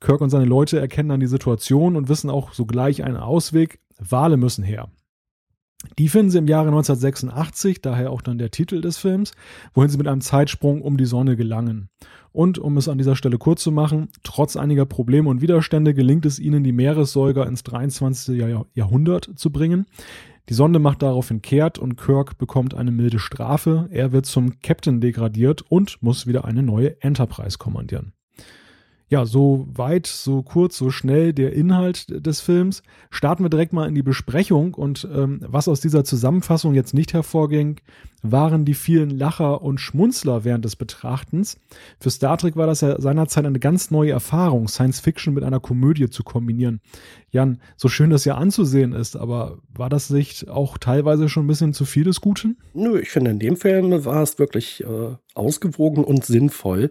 Kirk 0.00 0.20
und 0.20 0.30
seine 0.30 0.44
Leute 0.44 0.78
erkennen 0.78 1.08
dann 1.08 1.20
die 1.20 1.26
Situation 1.26 1.96
und 1.96 2.08
wissen 2.08 2.30
auch 2.30 2.52
sogleich 2.52 3.02
einen 3.02 3.16
Ausweg. 3.16 3.80
Wale 3.98 4.36
müssen 4.36 4.62
her. 4.62 4.90
Die 5.98 6.08
finden 6.08 6.30
sie 6.30 6.38
im 6.38 6.48
Jahre 6.48 6.68
1986, 6.68 7.80
daher 7.80 8.10
auch 8.10 8.20
dann 8.20 8.38
der 8.38 8.50
Titel 8.50 8.80
des 8.80 8.98
Films, 8.98 9.32
wohin 9.74 9.90
sie 9.90 9.98
mit 9.98 10.08
einem 10.08 10.20
Zeitsprung 10.20 10.82
um 10.82 10.96
die 10.96 11.04
Sonne 11.04 11.36
gelangen. 11.36 11.88
Und 12.32 12.58
um 12.58 12.76
es 12.76 12.88
an 12.88 12.98
dieser 12.98 13.16
Stelle 13.16 13.38
kurz 13.38 13.62
zu 13.62 13.72
machen, 13.72 14.08
trotz 14.22 14.56
einiger 14.56 14.86
Probleme 14.86 15.28
und 15.28 15.40
Widerstände 15.40 15.94
gelingt 15.94 16.26
es 16.26 16.38
ihnen, 16.38 16.64
die 16.64 16.72
Meeressäuger 16.72 17.46
ins 17.46 17.62
23. 17.62 18.40
Jahrhundert 18.74 19.30
zu 19.36 19.50
bringen. 19.50 19.86
Die 20.48 20.54
Sonde 20.54 20.78
macht 20.78 21.02
daraufhin 21.02 21.42
kehrt 21.42 21.78
und 21.78 21.96
Kirk 21.96 22.38
bekommt 22.38 22.74
eine 22.74 22.90
milde 22.90 23.18
Strafe. 23.18 23.88
Er 23.90 24.12
wird 24.12 24.26
zum 24.26 24.60
Captain 24.60 25.00
degradiert 25.00 25.62
und 25.68 26.02
muss 26.02 26.26
wieder 26.26 26.44
eine 26.44 26.62
neue 26.62 27.00
Enterprise 27.02 27.58
kommandieren 27.58 28.12
ja, 29.08 29.24
so 29.24 29.66
weit, 29.72 30.06
so 30.06 30.42
kurz, 30.42 30.76
so 30.76 30.90
schnell 30.90 31.32
der 31.32 31.54
Inhalt 31.54 32.26
des 32.26 32.40
Films. 32.40 32.82
Starten 33.10 33.42
wir 33.42 33.48
direkt 33.48 33.72
mal 33.72 33.88
in 33.88 33.94
die 33.94 34.02
Besprechung 34.02 34.74
und 34.74 35.08
ähm, 35.12 35.40
was 35.46 35.66
aus 35.66 35.80
dieser 35.80 36.04
Zusammenfassung 36.04 36.74
jetzt 36.74 36.92
nicht 36.92 37.14
hervorging, 37.14 37.80
waren 38.22 38.64
die 38.64 38.74
vielen 38.74 39.10
Lacher 39.10 39.62
und 39.62 39.80
Schmunzler 39.80 40.44
während 40.44 40.64
des 40.64 40.76
Betrachtens. 40.76 41.58
Für 42.00 42.10
Star 42.10 42.36
Trek 42.36 42.56
war 42.56 42.66
das 42.66 42.82
ja 42.82 43.00
seinerzeit 43.00 43.46
eine 43.46 43.60
ganz 43.60 43.90
neue 43.90 44.10
Erfahrung, 44.10 44.68
Science 44.68 45.00
Fiction 45.00 45.32
mit 45.34 45.44
einer 45.44 45.60
Komödie 45.60 46.10
zu 46.10 46.22
kombinieren. 46.22 46.80
Jan, 47.30 47.60
so 47.76 47.88
schön 47.88 48.10
das 48.10 48.24
ja 48.24 48.34
anzusehen 48.34 48.92
ist, 48.92 49.16
aber 49.16 49.58
war 49.74 49.88
das 49.88 50.08
sich 50.08 50.48
auch 50.48 50.76
teilweise 50.76 51.28
schon 51.28 51.44
ein 51.44 51.48
bisschen 51.48 51.72
zu 51.72 51.84
viel 51.84 52.04
des 52.04 52.20
Guten? 52.20 52.58
Nö, 52.74 52.98
ich 52.98 53.10
finde 53.10 53.30
in 53.30 53.38
dem 53.38 53.56
Film 53.56 54.04
war 54.04 54.22
es 54.22 54.38
wirklich 54.38 54.84
äh, 54.84 55.14
ausgewogen 55.34 56.04
und 56.04 56.24
sinnvoll. 56.24 56.90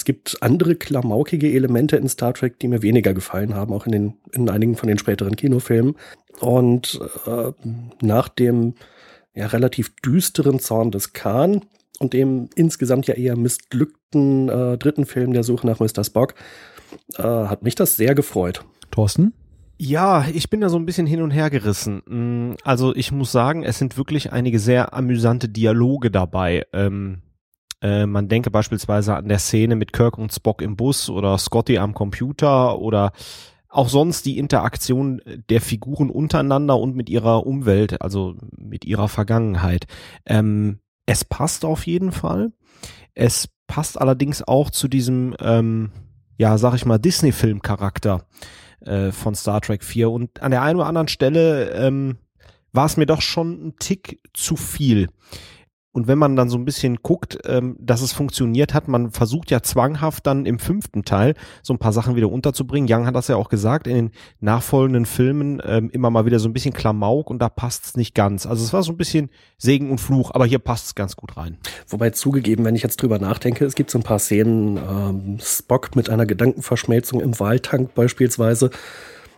Es 0.00 0.06
gibt 0.06 0.38
andere 0.40 0.76
klamaukige 0.76 1.52
Elemente 1.52 1.98
in 1.98 2.08
Star 2.08 2.32
Trek, 2.32 2.58
die 2.58 2.68
mir 2.68 2.80
weniger 2.80 3.12
gefallen 3.12 3.54
haben, 3.54 3.74
auch 3.74 3.84
in, 3.84 3.92
den, 3.92 4.14
in 4.32 4.48
einigen 4.48 4.74
von 4.74 4.88
den 4.88 4.96
späteren 4.96 5.36
Kinofilmen. 5.36 5.94
Und 6.40 6.98
äh, 7.26 7.52
nach 8.00 8.30
dem 8.30 8.76
ja, 9.34 9.48
relativ 9.48 9.94
düsteren 9.96 10.58
Zorn 10.58 10.90
des 10.90 11.12
Khan 11.12 11.66
und 11.98 12.14
dem 12.14 12.48
insgesamt 12.54 13.08
ja 13.08 13.14
eher 13.14 13.36
missglückten 13.36 14.48
äh, 14.48 14.78
dritten 14.78 15.04
Film 15.04 15.34
der 15.34 15.44
Suche 15.44 15.66
nach 15.66 15.80
Mr. 15.80 16.02
Spock 16.02 16.32
äh, 17.18 17.22
hat 17.22 17.62
mich 17.62 17.74
das 17.74 17.96
sehr 17.96 18.14
gefreut. 18.14 18.64
Thorsten? 18.90 19.34
Ja, 19.76 20.24
ich 20.32 20.48
bin 20.48 20.62
da 20.62 20.70
so 20.70 20.78
ein 20.78 20.86
bisschen 20.86 21.06
hin 21.06 21.20
und 21.20 21.30
her 21.30 21.50
gerissen. 21.50 22.00
Mm, 22.06 22.54
also 22.64 22.96
ich 22.96 23.12
muss 23.12 23.32
sagen, 23.32 23.64
es 23.64 23.78
sind 23.78 23.98
wirklich 23.98 24.32
einige 24.32 24.60
sehr 24.60 24.94
amüsante 24.94 25.50
Dialoge 25.50 26.10
dabei. 26.10 26.64
Ähm, 26.72 27.20
äh, 27.82 28.06
man 28.06 28.28
denke 28.28 28.50
beispielsweise 28.50 29.14
an 29.16 29.28
der 29.28 29.38
Szene 29.38 29.76
mit 29.76 29.92
Kirk 29.92 30.18
und 30.18 30.32
Spock 30.32 30.62
im 30.62 30.76
Bus 30.76 31.08
oder 31.08 31.38
Scotty 31.38 31.78
am 31.78 31.94
Computer 31.94 32.78
oder 32.78 33.12
auch 33.68 33.88
sonst 33.88 34.26
die 34.26 34.38
Interaktion 34.38 35.22
der 35.48 35.60
Figuren 35.60 36.10
untereinander 36.10 36.78
und 36.78 36.96
mit 36.96 37.08
ihrer 37.08 37.46
Umwelt, 37.46 38.02
also 38.02 38.34
mit 38.56 38.84
ihrer 38.84 39.08
Vergangenheit. 39.08 39.86
Ähm, 40.26 40.80
es 41.06 41.24
passt 41.24 41.64
auf 41.64 41.86
jeden 41.86 42.12
Fall. 42.12 42.52
Es 43.14 43.48
passt 43.68 44.00
allerdings 44.00 44.42
auch 44.42 44.70
zu 44.70 44.88
diesem, 44.88 45.36
ähm, 45.40 45.92
ja, 46.36 46.58
sag 46.58 46.74
ich 46.74 46.84
mal, 46.84 46.98
Disney-Film-Charakter 46.98 48.26
äh, 48.80 49.12
von 49.12 49.34
Star 49.36 49.60
Trek 49.60 49.84
4. 49.84 50.10
Und 50.10 50.42
an 50.42 50.50
der 50.50 50.62
einen 50.62 50.78
oder 50.78 50.88
anderen 50.88 51.08
Stelle 51.08 51.70
ähm, 51.70 52.18
war 52.72 52.86
es 52.86 52.96
mir 52.96 53.06
doch 53.06 53.22
schon 53.22 53.68
ein 53.68 53.74
Tick 53.78 54.20
zu 54.34 54.56
viel. 54.56 55.08
Und 55.92 56.06
wenn 56.06 56.18
man 56.18 56.36
dann 56.36 56.48
so 56.48 56.56
ein 56.56 56.64
bisschen 56.64 56.98
guckt, 57.02 57.38
ähm, 57.46 57.76
dass 57.80 58.00
es 58.00 58.12
funktioniert 58.12 58.74
hat, 58.74 58.86
man 58.86 59.10
versucht 59.10 59.50
ja 59.50 59.60
zwanghaft 59.60 60.24
dann 60.24 60.46
im 60.46 60.60
fünften 60.60 61.04
Teil 61.04 61.34
so 61.62 61.74
ein 61.74 61.78
paar 61.78 61.92
Sachen 61.92 62.14
wieder 62.14 62.30
unterzubringen. 62.30 62.88
Young 62.90 63.06
hat 63.06 63.16
das 63.16 63.26
ja 63.26 63.34
auch 63.34 63.48
gesagt, 63.48 63.88
in 63.88 63.94
den 63.94 64.10
nachfolgenden 64.38 65.04
Filmen 65.04 65.60
ähm, 65.64 65.90
immer 65.90 66.10
mal 66.10 66.26
wieder 66.26 66.38
so 66.38 66.48
ein 66.48 66.52
bisschen 66.52 66.72
Klamauk 66.72 67.28
und 67.28 67.40
da 67.40 67.48
passt 67.48 67.86
es 67.86 67.96
nicht 67.96 68.14
ganz. 68.14 68.46
Also 68.46 68.62
es 68.62 68.72
war 68.72 68.84
so 68.84 68.92
ein 68.92 68.96
bisschen 68.96 69.30
Segen 69.58 69.90
und 69.90 69.98
Fluch, 69.98 70.30
aber 70.32 70.46
hier 70.46 70.60
passt 70.60 70.86
es 70.86 70.94
ganz 70.94 71.16
gut 71.16 71.36
rein. 71.36 71.58
Wobei 71.88 72.10
zugegeben, 72.10 72.64
wenn 72.64 72.76
ich 72.76 72.84
jetzt 72.84 73.02
drüber 73.02 73.18
nachdenke, 73.18 73.64
es 73.64 73.74
gibt 73.74 73.90
so 73.90 73.98
ein 73.98 74.04
paar 74.04 74.20
Szenen, 74.20 74.76
ähm, 74.76 75.38
Spock 75.40 75.96
mit 75.96 76.08
einer 76.08 76.24
Gedankenverschmelzung 76.26 77.20
im 77.20 77.38
Wahltank 77.40 77.94
beispielsweise, 77.94 78.70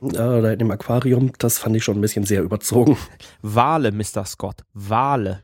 oder 0.03 0.53
in 0.53 0.59
dem 0.59 0.71
Aquarium, 0.71 1.33
das 1.39 1.59
fand 1.59 1.77
ich 1.77 1.85
schon 1.85 1.99
ein 1.99 2.01
bisschen 2.01 2.25
sehr 2.25 2.43
überzogen. 2.43 2.97
Wale, 3.43 3.93
Mr. 3.93 4.25
Scott, 4.25 4.63
Wale. 4.75 5.43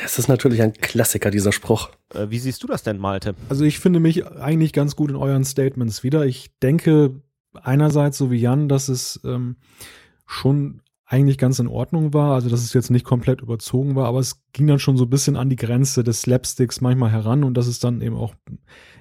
Das 0.00 0.18
ist 0.18 0.28
natürlich 0.28 0.62
ein 0.62 0.72
Klassiker, 0.72 1.30
dieser 1.30 1.52
Spruch. 1.52 1.90
Äh, 2.14 2.30
wie 2.30 2.38
siehst 2.38 2.62
du 2.62 2.66
das 2.66 2.82
denn, 2.82 2.98
Malte? 2.98 3.34
Also 3.48 3.64
ich 3.64 3.78
finde 3.78 4.00
mich 4.00 4.26
eigentlich 4.26 4.72
ganz 4.72 4.96
gut 4.96 5.10
in 5.10 5.16
euren 5.16 5.44
Statements 5.44 6.02
wieder. 6.02 6.24
Ich 6.26 6.50
denke 6.60 7.20
einerseits, 7.54 8.18
so 8.18 8.30
wie 8.30 8.38
Jan, 8.38 8.68
dass 8.68 8.88
es 8.88 9.20
ähm, 9.24 9.56
schon 10.26 10.82
eigentlich 11.06 11.38
ganz 11.38 11.58
in 11.58 11.66
Ordnung 11.66 12.14
war, 12.14 12.34
also 12.34 12.48
dass 12.48 12.62
es 12.62 12.72
jetzt 12.72 12.90
nicht 12.90 13.04
komplett 13.04 13.40
überzogen 13.40 13.96
war, 13.96 14.06
aber 14.06 14.20
es 14.20 14.40
ging 14.52 14.66
dann 14.66 14.78
schon 14.78 14.96
so 14.96 15.04
ein 15.04 15.10
bisschen 15.10 15.36
an 15.36 15.48
die 15.48 15.56
Grenze 15.56 16.04
des 16.04 16.22
Slapsticks 16.22 16.80
manchmal 16.80 17.10
heran 17.10 17.44
und 17.44 17.54
dass 17.54 17.66
es 17.66 17.78
dann 17.80 18.00
eben 18.00 18.16
auch 18.16 18.34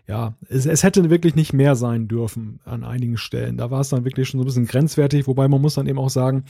ja, 0.09 0.33
es, 0.49 0.65
es 0.65 0.81
hätte 0.81 1.07
wirklich 1.11 1.35
nicht 1.35 1.53
mehr 1.53 1.75
sein 1.75 2.07
dürfen 2.07 2.61
an 2.65 2.83
einigen 2.83 3.15
Stellen. 3.15 3.57
Da 3.57 3.69
war 3.69 3.81
es 3.81 3.89
dann 3.89 4.05
wirklich 4.05 4.27
schon 4.27 4.39
so 4.39 4.43
ein 4.43 4.47
bisschen 4.47 4.65
grenzwertig, 4.65 5.27
wobei 5.27 5.47
man 5.47 5.61
muss 5.61 5.75
dann 5.75 5.85
eben 5.85 5.99
auch 5.99 6.09
sagen, 6.09 6.45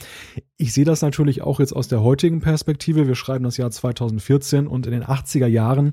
ich 0.55 0.71
sehe 0.71 0.85
das 0.85 1.01
natürlich 1.01 1.41
auch 1.41 1.59
jetzt 1.59 1.75
aus 1.75 1.89
der 1.89 2.01
heutigen 2.01 2.39
Perspektive. 2.39 3.05
Wir 3.05 3.15
schreiben 3.15 3.43
das 3.43 3.57
Jahr 3.57 3.69
2014 3.69 4.65
und 4.65 4.85
in 4.85 4.93
den 4.93 5.03
80er 5.03 5.45
Jahren, 5.45 5.91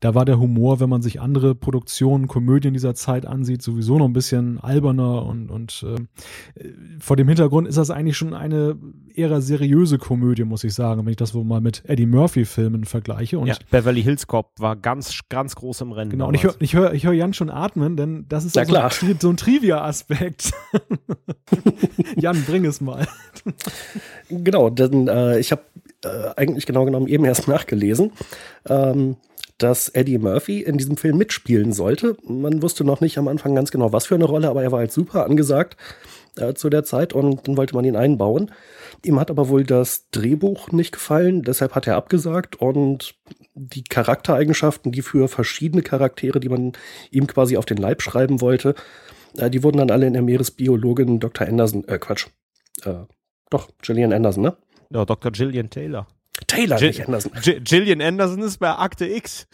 da 0.00 0.14
war 0.14 0.26
der 0.26 0.38
Humor, 0.38 0.78
wenn 0.78 0.90
man 0.90 1.00
sich 1.00 1.18
andere 1.18 1.54
Produktionen, 1.54 2.26
Komödien 2.26 2.74
dieser 2.74 2.94
Zeit 2.94 3.24
ansieht, 3.24 3.62
sowieso 3.62 3.96
noch 3.96 4.06
ein 4.06 4.12
bisschen 4.12 4.60
alberner 4.60 5.24
und, 5.24 5.50
und 5.50 5.86
äh, 5.88 6.66
vor 6.98 7.16
dem 7.16 7.28
Hintergrund 7.28 7.66
ist 7.66 7.78
das 7.78 7.88
eigentlich 7.88 8.18
schon 8.18 8.34
eine 8.34 8.76
eher 9.16 9.40
seriöse 9.40 9.98
Komödie, 9.98 10.44
muss 10.44 10.64
ich 10.64 10.74
sagen, 10.74 11.04
wenn 11.04 11.10
ich 11.10 11.16
das 11.16 11.34
wohl 11.34 11.44
mal 11.44 11.60
mit 11.60 11.82
Eddie 11.86 12.06
Murphy-Filmen 12.06 12.84
vergleiche. 12.84 13.38
Und 13.38 13.48
ja, 13.48 13.56
Beverly 13.70 14.02
Hills 14.02 14.26
Cop 14.26 14.50
war 14.58 14.76
ganz, 14.76 15.20
ganz 15.28 15.54
groß 15.56 15.82
im 15.82 15.92
Rennen. 15.92 16.10
Genau, 16.10 16.30
damals. 16.30 16.44
und 16.44 16.62
ich 16.62 16.74
höre 16.74 16.84
ich 16.84 16.86
hör, 16.88 16.94
ich 16.94 17.06
höre 17.06 17.12
Jan 17.12 17.34
schon 17.34 17.50
atmen, 17.50 17.96
denn 17.96 18.26
das 18.28 18.44
ist 18.44 18.56
ja, 18.56 18.64
klar. 18.64 18.90
So, 18.90 19.06
so 19.18 19.30
ein 19.30 19.36
Trivia-Aspekt. 19.36 20.52
Jan, 22.16 22.42
bring 22.44 22.64
es 22.64 22.80
mal. 22.80 23.06
Genau, 24.28 24.70
denn 24.70 25.08
äh, 25.08 25.38
ich 25.38 25.52
habe 25.52 25.62
äh, 26.04 26.30
eigentlich 26.36 26.66
genau 26.66 26.84
genommen 26.84 27.08
eben 27.08 27.24
erst 27.24 27.48
nachgelesen. 27.48 28.12
Ähm, 28.68 29.16
dass 29.58 29.88
Eddie 29.88 30.18
Murphy 30.18 30.60
in 30.60 30.76
diesem 30.76 30.96
Film 30.96 31.16
mitspielen 31.16 31.72
sollte. 31.72 32.16
Man 32.28 32.60
wusste 32.62 32.84
noch 32.84 33.00
nicht 33.00 33.16
am 33.16 33.28
Anfang 33.28 33.54
ganz 33.54 33.70
genau, 33.70 33.92
was 33.92 34.06
für 34.06 34.14
eine 34.14 34.26
Rolle, 34.26 34.48
aber 34.48 34.62
er 34.62 34.70
war 34.70 34.80
halt 34.80 34.92
super 34.92 35.24
angesagt 35.24 35.76
äh, 36.36 36.54
zu 36.54 36.68
der 36.68 36.84
Zeit 36.84 37.12
und 37.12 37.48
dann 37.48 37.56
wollte 37.56 37.74
man 37.74 37.84
ihn 37.84 37.96
einbauen. 37.96 38.50
Ihm 39.04 39.20
hat 39.20 39.30
aber 39.30 39.48
wohl 39.48 39.64
das 39.64 40.10
Drehbuch 40.10 40.72
nicht 40.72 40.92
gefallen, 40.92 41.42
deshalb 41.42 41.74
hat 41.74 41.86
er 41.86 41.96
abgesagt 41.96 42.56
und 42.56 43.14
die 43.54 43.84
Charaktereigenschaften, 43.84 44.92
die 44.92 45.02
für 45.02 45.28
verschiedene 45.28 45.82
Charaktere, 45.82 46.40
die 46.40 46.48
man 46.48 46.72
ihm 47.10 47.26
quasi 47.26 47.56
auf 47.56 47.66
den 47.66 47.76
Leib 47.76 48.02
schreiben 48.02 48.40
wollte, 48.40 48.74
äh, 49.36 49.50
die 49.50 49.62
wurden 49.62 49.78
dann 49.78 49.90
alle 49.90 50.06
in 50.06 50.12
der 50.12 50.22
Meeresbiologin 50.22 51.20
Dr. 51.20 51.46
Anderson, 51.46 51.86
äh, 51.88 51.98
Quatsch, 51.98 52.26
äh, 52.84 53.04
doch, 53.50 53.68
Gillian 53.82 54.12
Anderson, 54.12 54.42
ne? 54.42 54.56
Ja, 54.90 55.04
Dr. 55.04 55.30
Gillian 55.30 55.70
Taylor. 55.70 56.06
Taylor, 56.46 56.78
Jill, 56.78 56.88
nicht 56.88 57.06
Anderson. 57.06 57.32
Gillian 57.64 58.02
Anderson 58.02 58.42
ist 58.42 58.58
bei 58.58 58.70
Akte 58.70 59.06
X. 59.06 59.48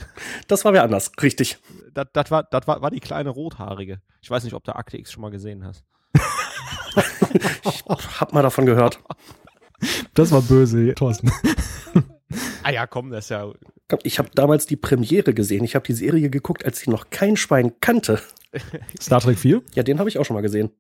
Das 0.49 0.65
war 0.65 0.73
wer 0.73 0.83
anders, 0.83 1.13
richtig. 1.23 1.59
Das, 1.95 2.07
das, 2.13 2.31
war, 2.31 2.43
das 2.43 2.67
war, 2.67 2.83
war 2.83 2.91
die 2.91 3.01
kleine 3.01 3.31
Rothaarige. 3.31 4.01
Ich 4.21 4.31
weiß 4.31 4.45
nicht, 4.45 4.55
ob 4.55 4.65
du 4.65 4.75
Akte 4.75 4.99
X 4.99 5.13
schon 5.13 5.23
mal 5.23 5.31
gesehen 5.31 5.65
hast. 5.65 5.85
ich 7.65 7.85
hab 7.87 8.33
mal 8.33 8.43
davon 8.43 8.67
gehört. 8.67 9.01
Das 10.15 10.31
war 10.31 10.43
böse, 10.43 10.95
Thorsten. 10.95 11.31
ah 12.63 12.71
ja, 12.71 12.87
komm, 12.87 13.11
das 13.11 13.27
ist 13.27 13.31
ja. 13.31 13.53
Ich 14.05 14.19
habe 14.19 14.31
damals 14.35 14.67
die 14.67 14.77
Premiere 14.77 15.35
gesehen. 15.35 15.65
Ich 15.65 15.75
habe 15.75 15.87
die 15.87 15.93
Serie 15.93 16.31
geguckt, 16.31 16.65
als 16.65 16.81
sie 16.81 16.91
noch 16.91 17.11
kein 17.11 17.37
Schwein 17.37 17.73
kannte. 17.81 18.21
Star 19.01 19.21
Trek 19.21 19.39
4? 19.39 19.63
Ja, 19.75 19.83
den 19.83 19.99
habe 19.99 20.09
ich 20.09 20.19
auch 20.19 20.25
schon 20.25 20.35
mal 20.35 20.41
gesehen. 20.41 20.71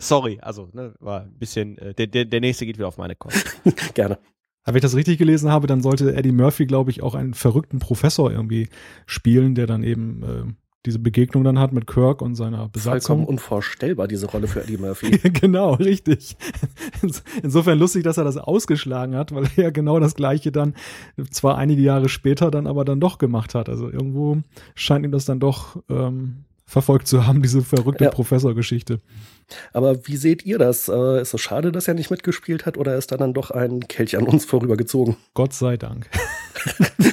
Sorry, 0.00 0.38
also 0.40 0.68
ne, 0.72 0.94
war 0.98 1.22
ein 1.22 1.38
bisschen. 1.38 1.78
Äh, 1.78 1.94
der, 1.94 2.08
der, 2.08 2.24
der 2.24 2.40
nächste 2.40 2.66
geht 2.66 2.78
wieder 2.78 2.88
auf 2.88 2.98
meine 2.98 3.14
Kosten. 3.14 3.72
Gerne. 3.94 4.18
Aber 4.62 4.74
wenn 4.74 4.76
ich 4.76 4.82
das 4.82 4.96
richtig 4.96 5.18
gelesen 5.18 5.50
habe, 5.50 5.66
dann 5.66 5.80
sollte 5.80 6.14
Eddie 6.14 6.32
Murphy, 6.32 6.66
glaube 6.66 6.90
ich, 6.90 7.02
auch 7.02 7.14
einen 7.14 7.34
verrückten 7.34 7.78
Professor 7.78 8.30
irgendwie 8.30 8.68
spielen, 9.06 9.54
der 9.54 9.66
dann 9.66 9.82
eben 9.82 10.22
äh, 10.22 10.52
diese 10.86 10.98
Begegnung 10.98 11.44
dann 11.44 11.58
hat 11.58 11.72
mit 11.72 11.86
Kirk 11.86 12.22
und 12.22 12.34
seiner 12.34 12.68
Besatzung. 12.68 13.00
Vollkommen 13.00 13.24
unvorstellbar, 13.26 14.08
diese 14.08 14.26
Rolle 14.26 14.48
für 14.48 14.62
Eddie 14.62 14.78
Murphy. 14.78 15.10
genau, 15.30 15.74
richtig. 15.74 16.36
Insofern 17.42 17.78
lustig, 17.78 18.02
dass 18.02 18.16
er 18.16 18.24
das 18.24 18.38
ausgeschlagen 18.38 19.14
hat, 19.14 19.34
weil 19.34 19.44
er 19.56 19.64
ja 19.64 19.70
genau 19.70 20.00
das 20.00 20.14
Gleiche 20.14 20.52
dann 20.52 20.74
zwar 21.30 21.58
einige 21.58 21.82
Jahre 21.82 22.08
später 22.08 22.50
dann 22.50 22.66
aber 22.66 22.84
dann 22.84 22.98
doch 23.00 23.18
gemacht 23.18 23.54
hat. 23.54 23.68
Also 23.68 23.90
irgendwo 23.90 24.38
scheint 24.74 25.04
ihm 25.04 25.12
das 25.12 25.26
dann 25.26 25.38
doch 25.38 25.76
ähm, 25.90 26.44
verfolgt 26.64 27.08
zu 27.08 27.26
haben, 27.26 27.42
diese 27.42 27.62
verrückte 27.62 28.04
ja. 28.04 28.10
Professorgeschichte. 28.10 29.00
Aber 29.72 30.06
wie 30.06 30.16
seht 30.16 30.46
ihr 30.46 30.56
das? 30.56 30.88
Äh, 30.88 31.20
ist 31.20 31.34
es 31.34 31.40
schade, 31.40 31.72
dass 31.72 31.88
er 31.88 31.94
nicht 31.94 32.10
mitgespielt 32.10 32.64
hat 32.64 32.78
oder 32.78 32.96
ist 32.96 33.12
da 33.12 33.16
dann 33.16 33.34
doch 33.34 33.50
ein 33.50 33.80
Kelch 33.88 34.16
an 34.16 34.24
uns 34.24 34.44
vorübergezogen? 34.44 35.16
Gott 35.34 35.52
sei 35.52 35.76
Dank. 35.76 36.08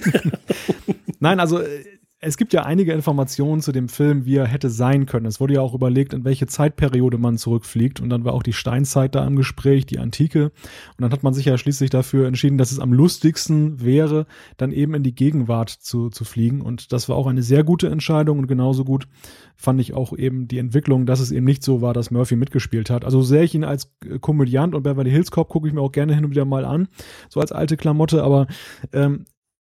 Nein, 1.20 1.40
also 1.40 1.60
äh, 1.60 1.84
es 2.20 2.38
gibt 2.38 2.52
ja 2.54 2.64
einige 2.64 2.94
Informationen 2.94 3.62
zu 3.62 3.72
dem 3.72 3.90
Film, 3.90 4.26
wie 4.26 4.38
er 4.38 4.48
hätte 4.48 4.72
sein 4.72 5.06
können. 5.06 5.28
Es 5.28 5.40
wurde 5.40 5.54
ja 5.54 5.62
auch 5.62 5.76
überlegt, 5.76 6.16
in 6.16 6.26
welche 6.26 6.48
Zeitperiode 6.48 7.20
man 7.20 7.38
zurückfliegt. 7.38 8.00
Und 8.00 8.10
dann 8.10 8.26
war 8.26 8.34
auch 8.34 8.42
die 8.42 8.54
Steinzeit 8.54 9.14
da 9.14 9.26
im 9.28 9.36
Gespräch, 9.36 9.86
die 9.86 10.00
Antike. 10.00 10.46
Und 10.46 11.02
dann 11.02 11.12
hat 11.12 11.22
man 11.22 11.36
sich 11.36 11.46
ja 11.46 11.60
schließlich 11.60 11.92
dafür 11.92 12.28
entschieden, 12.28 12.58
dass 12.58 12.72
es 12.72 12.80
am 12.80 12.92
lustigsten 12.92 13.84
wäre, 13.84 14.26
dann 14.58 14.72
eben 14.72 14.96
in 14.96 15.04
die 15.04 15.14
Gegenwart 15.14 15.70
zu, 15.70 16.10
zu 16.10 16.26
fliegen. 16.26 16.62
Und 16.62 16.92
das 16.92 17.08
war 17.08 17.16
auch 17.18 17.28
eine 17.28 17.44
sehr 17.44 17.64
gute 17.64 17.88
Entscheidung. 17.88 18.40
Und 18.40 18.48
genauso 18.48 18.84
gut 18.84 19.08
fand 19.56 19.80
ich 19.80 19.94
auch 19.94 20.18
eben 20.18 20.48
die 20.48 20.58
Entwicklung, 20.58 21.06
dass 21.06 21.20
es 21.20 21.30
eben 21.30 21.46
nicht 21.46 21.62
so 21.62 21.82
war, 21.82 21.94
dass 21.94 22.10
Murphy 22.10 22.36
mitgespielt 22.36 22.90
hat. 22.90 23.06
Also 23.06 23.22
sehr 23.22 23.44
ich 23.44 23.54
ihn 23.54 23.64
als 23.64 23.94
Komödiant 24.22 24.74
und 24.74 24.82
Beverly 24.82 25.12
Hills 25.12 25.30
Cop 25.30 25.50
gucke 25.50 25.68
ich 25.68 25.74
mir 25.74 25.82
auch 25.82 25.92
gerne 25.92 26.16
hin 26.16 26.26
und 26.26 26.32
wieder 26.32 26.46
mal 26.46 26.66
an, 26.66 26.88
so 27.30 27.42
als 27.42 27.52
alte 27.52 27.78
Klamotte. 27.78 28.24
Aber 28.24 28.48
ähm, 28.92 29.26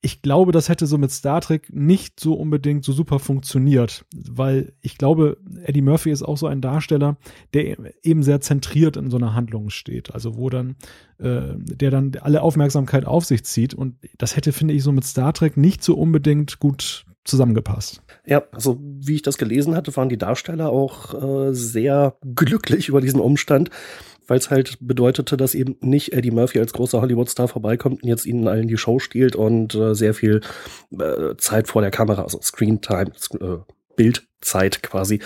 ich 0.06 0.22
glaube, 0.22 0.52
das 0.52 0.70
hätte 0.70 0.86
so 0.86 1.00
mit 1.00 1.10
Star 1.10 1.42
Trek 1.42 1.74
nicht 1.74 2.20
so 2.20 2.36
unbedingt 2.36 2.86
so 2.86 2.94
super 2.94 3.18
funktioniert, 3.18 4.06
weil 4.16 4.74
ich 4.82 5.00
glaube, 5.00 5.38
Eddie 5.64 5.82
Murphy 5.82 6.12
ist 6.12 6.22
auch 6.22 6.38
so 6.38 6.46
ein 6.46 6.62
Darsteller, 6.62 7.18
der 7.56 7.76
eben 8.04 8.22
sehr 8.22 8.40
zentriert 8.40 8.98
in 8.98 9.10
so 9.10 9.18
einer 9.18 9.34
Handlung 9.34 9.72
steht, 9.72 10.14
also 10.14 10.38
wo 10.38 10.52
dann, 10.52 10.76
äh, 11.18 11.56
der 11.58 11.90
dann 11.90 12.12
alle 12.22 12.44
Aufmerksamkeit 12.44 13.06
auf 13.06 13.26
sich 13.26 13.46
zieht. 13.46 13.74
Und 13.74 13.96
das 14.20 14.36
hätte, 14.36 14.52
finde 14.52 14.76
ich, 14.76 14.84
so 14.84 14.92
mit 14.92 15.06
Star 15.06 15.34
Trek 15.34 15.58
nicht 15.58 15.84
so 15.84 15.96
unbedingt 15.96 16.60
gut 16.60 17.08
zusammengepasst. 17.24 18.04
Ja, 18.28 18.44
also 18.52 18.78
wie 18.80 19.16
ich 19.16 19.24
das 19.24 19.40
gelesen 19.40 19.74
hatte, 19.74 19.96
waren 19.96 20.10
die 20.10 20.20
Darsteller 20.20 20.70
auch 20.70 21.48
äh, 21.48 21.54
sehr 21.56 22.16
glücklich 22.36 22.90
über 22.90 23.02
diesen 23.02 23.20
Umstand, 23.20 23.72
weil 24.28 24.38
es 24.38 24.50
halt 24.50 24.78
bedeutete, 24.80 25.38
dass 25.38 25.56
eben 25.56 25.76
nicht 25.82 26.14
Eddie 26.14 26.32
Murphy 26.32 26.60
als 26.60 26.74
großer 26.74 27.02
Hollywood-Star 27.02 27.48
vorbeikommt 27.48 28.04
und 28.04 28.10
jetzt 28.10 28.26
ihnen 28.26 28.48
allen 28.48 28.68
die 28.68 28.78
Show 28.78 29.00
stiehlt 29.00 29.36
und 29.36 29.76
äh, 29.76 29.94
sehr 29.94 30.14
viel 30.14 30.42
äh, 30.92 31.36
Zeit 31.38 31.68
vor 31.68 31.82
der 31.82 31.92
Kamera, 31.92 32.24
also 32.24 32.40
Screentime, 32.42 33.12
äh, 33.40 33.58
Bildzeit 33.96 34.84
quasi 34.84 35.20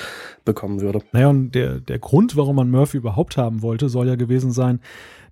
bekommen 0.46 0.82
würde. 0.82 1.02
Naja, 1.12 1.28
und 1.28 1.52
der, 1.52 1.80
der 1.80 2.00
Grund, 2.00 2.36
warum 2.36 2.56
man 2.56 2.70
Murphy 2.70 2.98
überhaupt 2.98 3.38
haben 3.38 3.62
wollte, 3.62 3.90
soll 3.90 4.08
ja 4.08 4.16
gewesen 4.16 4.52
sein, 4.52 4.80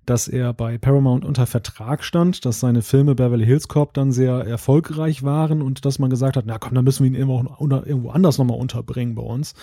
dass 0.08 0.26
er 0.26 0.54
bei 0.54 0.78
Paramount 0.78 1.24
unter 1.24 1.46
Vertrag 1.46 2.02
stand, 2.02 2.44
dass 2.44 2.60
seine 2.60 2.82
Filme 2.82 3.14
Beverly 3.14 3.44
Hills 3.44 3.68
Cop 3.68 3.92
dann 3.92 4.10
sehr 4.10 4.34
erfolgreich 4.46 5.22
waren 5.22 5.60
und 5.60 5.84
dass 5.84 5.98
man 5.98 6.08
gesagt 6.08 6.36
hat, 6.36 6.46
na 6.46 6.58
komm, 6.58 6.74
dann 6.74 6.84
müssen 6.84 7.04
wir 7.04 7.10
ihn 7.10 7.14
irgendwo 7.14 8.08
anders 8.10 8.38
nochmal 8.38 8.58
unterbringen 8.58 9.14
bei 9.14 9.22
uns. 9.22 9.54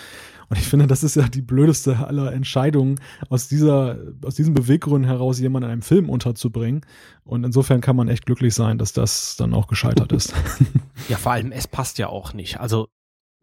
Und 0.48 0.58
ich 0.58 0.66
finde, 0.66 0.86
das 0.86 1.02
ist 1.02 1.16
ja 1.16 1.26
die 1.26 1.42
blödeste 1.42 2.06
aller 2.06 2.32
Entscheidungen, 2.32 3.00
aus 3.28 3.48
dieser, 3.48 3.98
aus 4.22 4.36
diesem 4.36 4.54
Beweggrund 4.54 5.04
heraus 5.04 5.40
jemanden 5.40 5.66
in 5.66 5.72
einem 5.72 5.82
Film 5.82 6.08
unterzubringen. 6.08 6.82
Und 7.24 7.42
insofern 7.42 7.80
kann 7.80 7.96
man 7.96 8.08
echt 8.08 8.26
glücklich 8.26 8.54
sein, 8.54 8.78
dass 8.78 8.92
das 8.92 9.36
dann 9.36 9.52
auch 9.54 9.66
gescheitert 9.66 10.12
ist. 10.12 10.34
Ja, 11.08 11.18
vor 11.18 11.32
allem, 11.32 11.52
es 11.52 11.68
passt 11.68 11.98
ja 11.98 12.08
auch 12.08 12.32
nicht. 12.32 12.58
Also, 12.58 12.88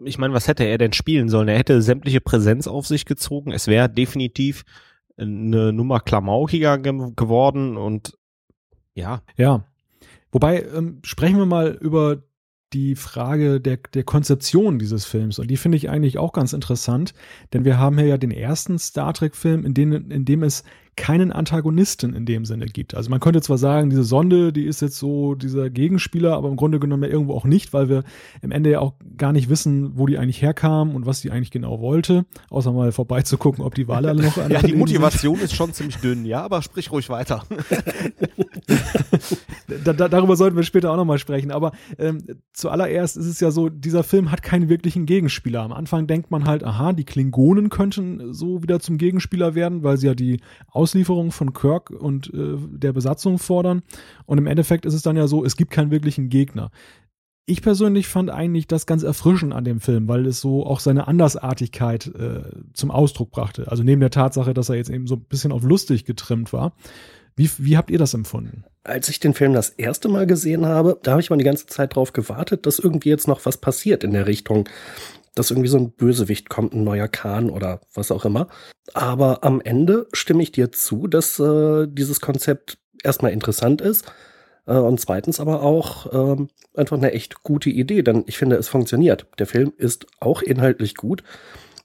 ich 0.04 0.18
meine, 0.18 0.34
was 0.34 0.48
hätte 0.50 0.66
er 0.66 0.78
denn 0.78 0.92
spielen 0.92 1.30
sollen? 1.30 1.48
Er 1.48 1.58
hätte 1.58 1.82
sämtliche 1.82 2.20
Präsenz 2.20 2.68
auf 2.68 2.88
sich 2.88 3.06
gezogen. 3.06 3.52
Es 3.52 3.68
wäre 3.68 3.90
definitiv 3.90 4.66
eine 5.18 5.74
Nummer 5.74 6.00
klamaukiger 6.00 6.78
ge 6.78 7.12
geworden 7.16 7.78
und 7.78 8.18
ja. 8.94 9.22
Ja. 9.38 9.66
Wobei, 10.32 10.64
ähm, 10.64 11.00
sprechen 11.04 11.38
wir 11.38 11.46
mal 11.46 11.72
über 11.80 12.24
die 12.74 12.96
Frage 12.96 13.62
der, 13.62 13.78
der 13.94 14.04
Konzeption 14.04 14.80
dieses 14.80 15.06
Films. 15.06 15.40
Und 15.40 15.50
die 15.50 15.58
finde 15.58 15.78
ich 15.78 15.90
eigentlich 15.90 16.18
auch 16.18 16.34
ganz 16.34 16.54
interessant, 16.54 17.14
denn 17.54 17.66
wir 17.66 17.78
haben 17.78 17.98
hier 17.98 18.08
ja 18.08 18.18
den 18.18 18.32
ersten 18.32 18.80
Star 18.80 19.14
Trek-Film, 19.14 19.66
in, 19.66 19.76
in 19.76 20.26
dem 20.26 20.44
es 20.44 20.64
keinen 20.96 21.32
Antagonisten 21.32 22.14
in 22.14 22.26
dem 22.26 22.46
Sinne 22.46 22.68
gibt. 22.68 22.94
Also 22.94 23.10
man 23.10 23.20
könnte 23.20 23.42
zwar 23.42 23.58
sagen, 23.58 23.90
diese 23.90 24.04
Sonde, 24.04 24.54
die 24.54 24.66
ist 24.66 24.82
jetzt 24.82 24.98
so 24.98 25.34
dieser 25.34 25.70
Gegenspieler, 25.70 26.36
aber 26.36 26.50
im 26.50 26.56
Grunde 26.56 26.80
genommen 26.80 27.04
ja 27.04 27.10
irgendwo 27.10 27.34
auch 27.34 27.46
nicht, 27.46 27.74
weil 27.74 27.90
wir 27.90 28.04
im 28.42 28.52
Ende 28.52 28.72
ja 28.72 28.80
auch 28.80 28.94
gar 29.18 29.32
nicht 29.34 29.50
wissen, 29.50 29.98
wo 29.98 30.06
die 30.06 30.18
eigentlich 30.18 30.42
herkam 30.42 30.96
und 30.96 31.06
was 31.06 31.22
die 31.22 31.32
eigentlich 31.32 31.52
genau 31.52 31.80
wollte, 31.80 32.26
außer 32.50 32.72
mal 32.72 32.92
vorbeizugucken, 32.92 33.64
ob 33.64 33.74
die 33.76 33.88
Wale 33.88 34.10
alle 34.10 34.24
noch 34.24 34.38
an 34.38 34.52
Ja, 34.52 34.62
die 34.62 34.76
Motivation 34.76 35.38
sind. 35.38 35.46
ist 35.46 35.56
schon 35.56 35.74
ziemlich 35.74 35.98
dünn, 35.98 36.26
ja, 36.26 36.44
aber 36.44 36.62
sprich 36.62 36.92
ruhig 36.92 37.10
weiter. 37.10 37.44
da, 39.84 39.94
da, 39.94 40.08
darüber 40.08 40.36
sollten 40.36 40.56
wir 40.56 40.64
später 40.64 40.92
auch 40.92 40.98
nochmal 40.98 41.18
sprechen, 41.18 41.52
aber 41.52 41.72
ähm, 41.98 42.24
zuallererst 42.54 43.18
ist 43.18 43.28
es 43.28 43.40
ja 43.40 43.52
so, 43.52 43.70
dieser 43.70 44.04
Film 44.04 44.32
hat 44.32 44.44
keinen 44.44 44.70
wirklichen 44.70 45.06
Gegenspieler. 45.06 45.62
Am 45.62 45.74
Anfang 45.74 46.08
denkt 46.08 46.32
man 46.32 46.46
halt, 46.46 46.64
aha, 46.64 46.94
die 46.94 47.06
Klingonen 47.06 47.70
könnten 47.70 48.34
so 48.34 48.64
wieder 48.64 48.80
zum 48.80 48.98
Gegenspieler 48.98 49.56
werden, 49.56 49.84
weil 49.84 49.98
sie 49.98 50.08
ja 50.08 50.16
die 50.16 50.40
Auslieferung 50.68 51.32
von 51.32 51.54
Kirk 51.54 51.90
und 51.90 52.34
äh, 52.34 52.58
der 52.72 52.94
Besatzung 52.94 53.40
fordern. 53.40 53.82
Und 54.26 54.38
im 54.38 54.48
Endeffekt 54.48 54.86
ist 54.86 54.94
es 54.94 55.02
dann 55.02 55.18
ja 55.18 55.28
so, 55.28 55.44
es 55.44 55.58
gibt 55.58 55.72
keinen 55.72 55.92
wirklichen 55.92 56.30
Gegner. 56.30 56.72
Ich 57.46 57.62
persönlich 57.62 58.08
fand 58.08 58.30
eigentlich 58.30 58.68
das 58.68 58.86
ganz 58.86 59.04
erfrischend 59.04 59.54
an 59.54 59.66
dem 59.66 59.82
Film, 59.82 60.08
weil 60.08 60.26
es 60.26 60.40
so 60.40 60.66
auch 60.66 60.80
seine 60.80 61.10
Andersartigkeit 61.10 62.08
äh, 62.08 62.44
zum 62.74 62.90
Ausdruck 62.90 63.32
brachte. 63.32 63.70
Also 63.70 63.84
neben 63.84 64.00
der 64.00 64.12
Tatsache, 64.12 64.54
dass 64.54 64.70
er 64.70 64.76
jetzt 64.76 64.90
eben 64.90 65.08
so 65.08 65.16
ein 65.16 65.26
bisschen 65.26 65.52
auf 65.52 65.64
lustig 65.64 66.06
getrimmt 66.06 66.54
war. 66.54 66.74
Wie, 67.36 67.50
wie 67.58 67.78
habt 67.78 67.90
ihr 67.90 67.98
das 68.00 68.14
empfunden? 68.14 68.64
Als 68.84 69.10
ich 69.10 69.20
den 69.20 69.34
Film 69.34 69.54
das 69.54 69.70
erste 69.70 70.10
Mal 70.10 70.28
gesehen 70.28 70.66
habe, 70.66 71.00
da 71.04 71.12
habe 71.12 71.22
ich 71.22 71.30
mal 71.30 71.38
die 71.38 71.44
ganze 71.44 71.68
Zeit 71.68 71.96
drauf 71.96 72.14
gewartet, 72.14 72.66
dass 72.66 72.80
irgendwie 72.80 73.10
jetzt 73.10 73.28
noch 73.28 73.46
was 73.46 73.58
passiert 73.58 74.04
in 74.04 74.12
der 74.12 74.28
Richtung 74.28 74.68
dass 75.36 75.52
irgendwie 75.52 75.70
so 75.70 75.78
ein 75.78 75.92
Bösewicht 75.92 76.50
kommt, 76.50 76.74
ein 76.74 76.84
neuer 76.84 77.08
Khan 77.08 77.50
oder 77.50 77.82
was 77.94 78.12
auch 78.12 78.26
immer. 78.26 78.48
Aber 78.94 79.44
am 79.44 79.62
Ende 79.62 80.08
stimme 80.14 80.44
ich 80.44 80.52
dir 80.52 80.72
zu, 80.72 81.08
dass 81.08 81.40
äh, 81.40 81.88
dieses 81.88 82.22
Konzept 82.22 82.78
erstmal 83.04 83.32
interessant 83.32 83.82
ist 83.82 84.12
äh, 84.68 84.76
und 84.76 85.00
zweitens 85.00 85.40
aber 85.40 85.64
auch 85.64 86.38
äh, 86.38 86.46
einfach 86.76 86.98
eine 86.98 87.14
echt 87.14 87.44
gute 87.44 87.70
Idee, 87.70 88.04
denn 88.04 88.24
ich 88.28 88.38
finde, 88.38 88.58
es 88.58 88.68
funktioniert. 88.68 89.26
Der 89.40 89.48
Film 89.48 89.74
ist 89.78 90.06
auch 90.20 90.42
inhaltlich 90.42 90.96
gut, 90.96 91.24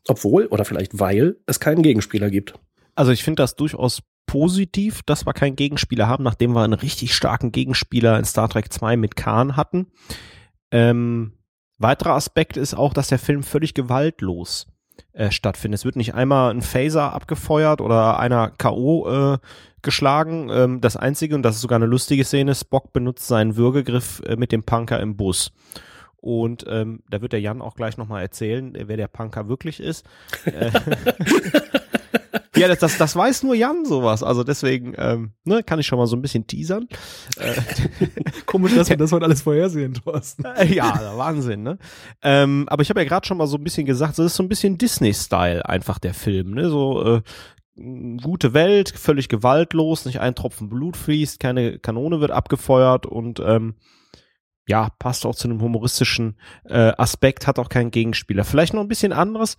obwohl 0.07 0.47
oder 0.47 0.65
vielleicht 0.65 0.99
weil 0.99 1.37
es 1.47 1.61
keinen 1.61 1.83
Gegenspieler 1.83 2.31
gibt. 2.31 2.55
Also 2.95 3.13
ich 3.13 3.25
finde 3.25 3.43
das 3.43 3.57
durchaus 3.57 4.03
positiv, 4.29 5.03
dass 5.03 5.27
wir 5.27 5.33
keinen 5.33 5.57
Gegenspieler 5.57 6.07
haben, 6.07 6.23
nachdem 6.23 6.53
wir 6.53 6.63
einen 6.63 6.75
richtig 6.75 7.17
starken 7.17 7.51
Gegenspieler 7.51 8.17
in 8.17 8.25
Star 8.25 8.49
Trek 8.49 8.73
2 8.73 8.97
mit 8.97 9.17
Khan 9.17 9.57
hatten. 9.57 9.89
Ähm, 10.71 11.33
Weiterer 11.79 12.15
Aspekt 12.15 12.57
ist 12.57 12.75
auch, 12.75 12.93
dass 12.93 13.09
der 13.09 13.21
Film 13.21 13.45
völlig 13.45 13.73
gewaltlos 13.73 14.67
äh, 15.13 15.31
stattfindet. 15.31 15.79
Es 15.79 15.85
wird 15.85 15.95
nicht 15.95 16.15
einmal 16.15 16.51
ein 16.51 16.63
Phaser 16.63 17.13
abgefeuert 17.13 17.81
oder 17.81 18.19
einer 18.19 18.51
K.O. 18.51 19.35
Äh, 19.35 19.39
geschlagen. 19.83 20.51
Ähm, 20.53 20.81
das 20.81 20.97
Einzige, 20.97 21.37
und 21.37 21.45
das 21.45 21.55
ist 21.55 21.63
sogar 21.63 21.77
eine 21.77 21.87
lustige 21.87 22.25
Szene, 22.25 22.57
Spock 22.57 22.93
benutzt 22.93 23.29
seinen 23.29 23.57
Würgegriff 23.57 24.21
äh, 24.27 24.35
mit 24.35 24.51
dem 24.51 24.65
Punker 24.65 24.99
im 24.99 25.17
Bus. 25.17 25.53
Und 26.17 26.65
ähm, 26.69 27.05
da 27.09 27.23
wird 27.23 27.33
der 27.33 27.41
Jan 27.41 27.63
auch 27.63 27.77
gleich 27.77 27.97
nochmal 27.97 28.23
erzählen, 28.23 28.77
wer 28.77 28.97
der 28.97 29.07
Punker 29.07 29.47
wirklich 29.47 29.79
ist. 29.79 30.05
Äh, 32.59 32.63
ja, 32.63 32.69
das, 32.69 32.79
das, 32.79 32.99
das 32.99 33.17
weiß 33.17 33.43
nur 33.45 33.55
Jan 33.55 33.85
sowas. 33.85 34.23
Also 34.23 34.45
deswegen 34.45 34.95
ähm, 34.97 35.33
ne, 35.45 35.63
kann 35.63 35.79
ich 35.79 35.87
schon 35.87 35.99
mal 35.99 36.07
so 36.07 36.17
ein 36.17 36.23
bisschen 36.23 36.47
teasern. 36.47 36.89
Äh, 37.39 37.55
Komisch, 38.47 38.75
dass 38.75 38.89
wir 38.89 38.97
das 38.97 39.13
heute 39.13 39.25
alles 39.25 39.43
vorhersehen, 39.43 39.95
Thorsten. 39.95 40.45
ja, 40.69 41.17
Wahnsinn, 41.17 41.63
ne? 41.63 41.79
Ähm, 42.23 42.67
aber 42.69 42.83
ich 42.83 42.91
habe 42.91 43.01
ja 43.01 43.09
gerade 43.09 43.27
schon 43.27 43.39
mal 43.39 43.47
so 43.47 43.57
ein 43.57 43.65
bisschen 43.65 43.87
gesagt, 43.87 44.19
das 44.19 44.27
ist 44.27 44.37
so 44.37 44.43
ein 44.43 44.49
bisschen 44.49 44.79
Disney-Style 44.79 45.67
einfach 45.67 45.99
der 45.99 46.15
Film, 46.15 46.53
ne? 46.53 46.69
So 46.69 47.05
äh, 47.05 47.23
gute 48.23 48.55
Welt, 48.55 48.91
völlig 48.91 49.29
gewaltlos, 49.29 50.05
nicht 50.05 50.21
ein 50.21 50.35
Tropfen 50.35 50.69
Blut 50.69 50.97
fließt, 50.97 51.39
keine 51.39 51.79
Kanone 51.79 52.21
wird 52.21 52.33
abgefeuert 52.33 53.07
und 53.07 53.41
ähm, 53.41 53.75
ja, 54.69 54.91
passt 54.99 55.25
auch 55.25 55.35
zu 55.35 55.49
einem 55.49 55.63
humoristischen 55.63 56.37
äh, 56.65 56.93
Aspekt, 56.99 57.47
hat 57.47 57.59
auch 57.59 57.71
keinen 57.71 57.91
Gegenspieler. 57.91 58.45
Vielleicht 58.45 58.75
noch 58.75 58.83
ein 58.83 58.89
bisschen 58.89 59.13
anderes, 59.13 59.57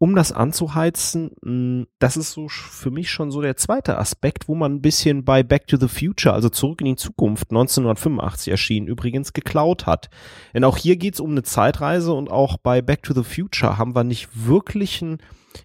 um 0.00 0.16
das 0.16 0.32
anzuheizen, 0.32 1.32
hm, 1.44 1.86
das 1.98 2.16
ist 2.16 2.32
so 2.32 2.48
für 2.48 2.90
mich 2.90 3.10
schon 3.10 3.30
so 3.30 3.42
der 3.42 3.58
zweite 3.58 3.98
Aspekt, 3.98 4.48
wo 4.48 4.54
man 4.54 4.76
ein 4.76 4.80
bisschen 4.80 5.26
bei 5.26 5.42
Back 5.42 5.66
to 5.66 5.76
the 5.76 5.88
Future, 5.88 6.34
also 6.34 6.48
zurück 6.48 6.80
in 6.80 6.86
die 6.86 6.96
Zukunft, 6.96 7.50
1985 7.50 8.50
erschienen, 8.50 8.86
übrigens 8.86 9.34
geklaut 9.34 9.84
hat. 9.84 10.08
Denn 10.54 10.64
auch 10.64 10.78
hier 10.78 10.96
geht's 10.96 11.20
um 11.20 11.32
eine 11.32 11.42
Zeitreise 11.42 12.14
und 12.14 12.30
auch 12.30 12.56
bei 12.56 12.80
Back 12.80 13.02
to 13.02 13.12
the 13.12 13.22
Future 13.22 13.76
haben 13.76 13.94
wir 13.94 14.02
nicht 14.02 14.46
wirklich 14.46 15.02
einen 15.02 15.18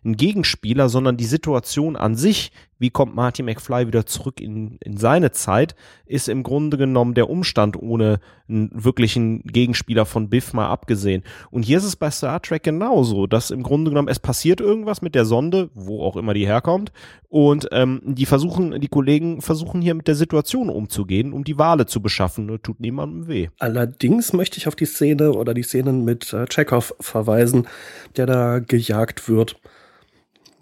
ein 0.04 0.16
Gegenspieler, 0.18 0.90
sondern 0.90 1.18
die 1.18 1.26
Situation 1.26 1.96
an 1.96 2.16
sich, 2.16 2.52
wie 2.80 2.90
kommt 2.90 3.16
Marty 3.16 3.44
McFly 3.44 3.88
wieder 3.88 4.06
zurück 4.06 4.42
in, 4.42 4.78
in 4.82 4.98
seine 4.98 5.32
Zeit, 5.32 5.76
ist 6.06 6.30
im 6.30 6.44
Grunde 6.44 6.78
genommen 6.78 7.14
der 7.14 7.30
Umstand 7.30 7.78
ohne 7.78 8.20
einen 8.48 8.70
wirklichen 8.74 9.42
Gegenspieler 9.44 10.06
von 10.06 10.30
Biff 10.30 10.54
mal 10.54 10.68
abgesehen. 10.68 11.24
Und 11.52 11.64
hier 11.64 11.78
ist 11.78 11.86
es 11.86 11.96
bei 11.96 12.12
Star 12.12 12.42
Trek 12.42 12.64
genauso, 12.64 13.28
dass 13.28 13.52
im 13.52 13.64
Grunde 13.64 13.92
genommen 13.92 14.08
es 14.08 14.20
passiert 14.20 14.62
irgendwas 14.62 15.02
mit 15.02 15.16
der 15.16 15.26
Sonde, 15.26 15.70
wo 15.74 16.04
auch 16.04 16.16
immer 16.16 16.34
die 16.34 16.46
herkommt, 16.46 16.92
und 17.36 17.68
ähm, 17.72 18.02
die 18.06 18.26
versuchen, 18.26 18.80
die 18.80 18.88
Kollegen 18.88 19.42
versuchen 19.42 19.82
hier 19.82 19.94
mit 19.94 20.08
der 20.08 20.16
Situation 20.16 20.70
umzugehen, 20.70 21.34
um 21.34 21.44
die 21.44 21.58
Wale 21.58 21.86
zu 21.86 22.02
beschaffen. 22.02 22.48
Das 22.48 22.62
tut 22.62 22.80
niemandem 22.80 23.28
weh. 23.28 23.50
Allerdings 23.60 24.32
möchte 24.32 24.58
ich 24.58 24.70
auf 24.70 24.76
die 24.76 24.86
Szene 24.86 25.34
oder 25.34 25.54
die 25.54 25.64
Szenen 25.64 26.06
mit 26.06 26.32
äh, 26.32 26.46
Chekhov 26.46 26.96
verweisen, 27.02 27.68
der 28.16 28.26
da 28.26 28.60
gejagt 28.60 29.28
wird. 29.28 29.60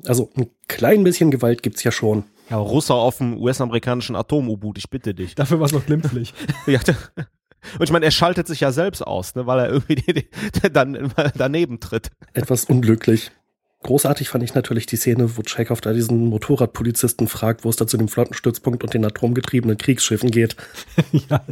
Also 0.05 0.29
ein 0.35 0.49
klein 0.67 1.03
bisschen 1.03 1.31
Gewalt 1.31 1.63
gibt's 1.63 1.83
ja 1.83 1.91
schon. 1.91 2.23
Ja, 2.49 2.57
Russer 2.57 2.95
auf 2.95 3.17
dem 3.17 3.37
US-amerikanischen 3.39 4.15
Atom-U-Boot, 4.15 4.77
ich 4.77 4.89
bitte 4.89 5.13
dich. 5.13 5.35
Dafür 5.35 5.59
war 5.59 5.65
es 5.65 5.71
noch 5.71 5.85
glimpflich. 5.85 6.33
ja, 6.67 6.79
und 7.79 7.83
ich 7.83 7.91
meine, 7.91 8.05
er 8.05 8.11
schaltet 8.11 8.47
sich 8.47 8.59
ja 8.59 8.71
selbst 8.71 9.01
aus, 9.01 9.35
ne, 9.35 9.47
weil 9.47 9.59
er 9.59 9.69
irgendwie 9.69 10.27
dann 10.71 11.13
daneben 11.35 11.79
tritt. 11.79 12.11
Etwas 12.33 12.65
unglücklich. 12.65 13.31
Großartig 13.83 14.29
fand 14.29 14.43
ich 14.45 14.53
natürlich 14.53 14.85
die 14.85 14.95
Szene, 14.95 15.35
wo 15.35 15.41
Chekhov 15.41 15.81
da 15.81 15.91
diesen 15.91 16.27
Motorradpolizisten 16.27 17.27
fragt, 17.27 17.65
wo 17.65 17.69
es 17.69 17.75
da 17.75 17.85
zu 17.85 17.97
dem 17.97 18.07
Flottenstützpunkt 18.07 18.83
und 18.83 18.93
den 18.93 19.03
atomgetriebenen 19.03 19.77
Kriegsschiffen 19.77 20.31
geht. 20.31 20.55
ja. 21.29 21.43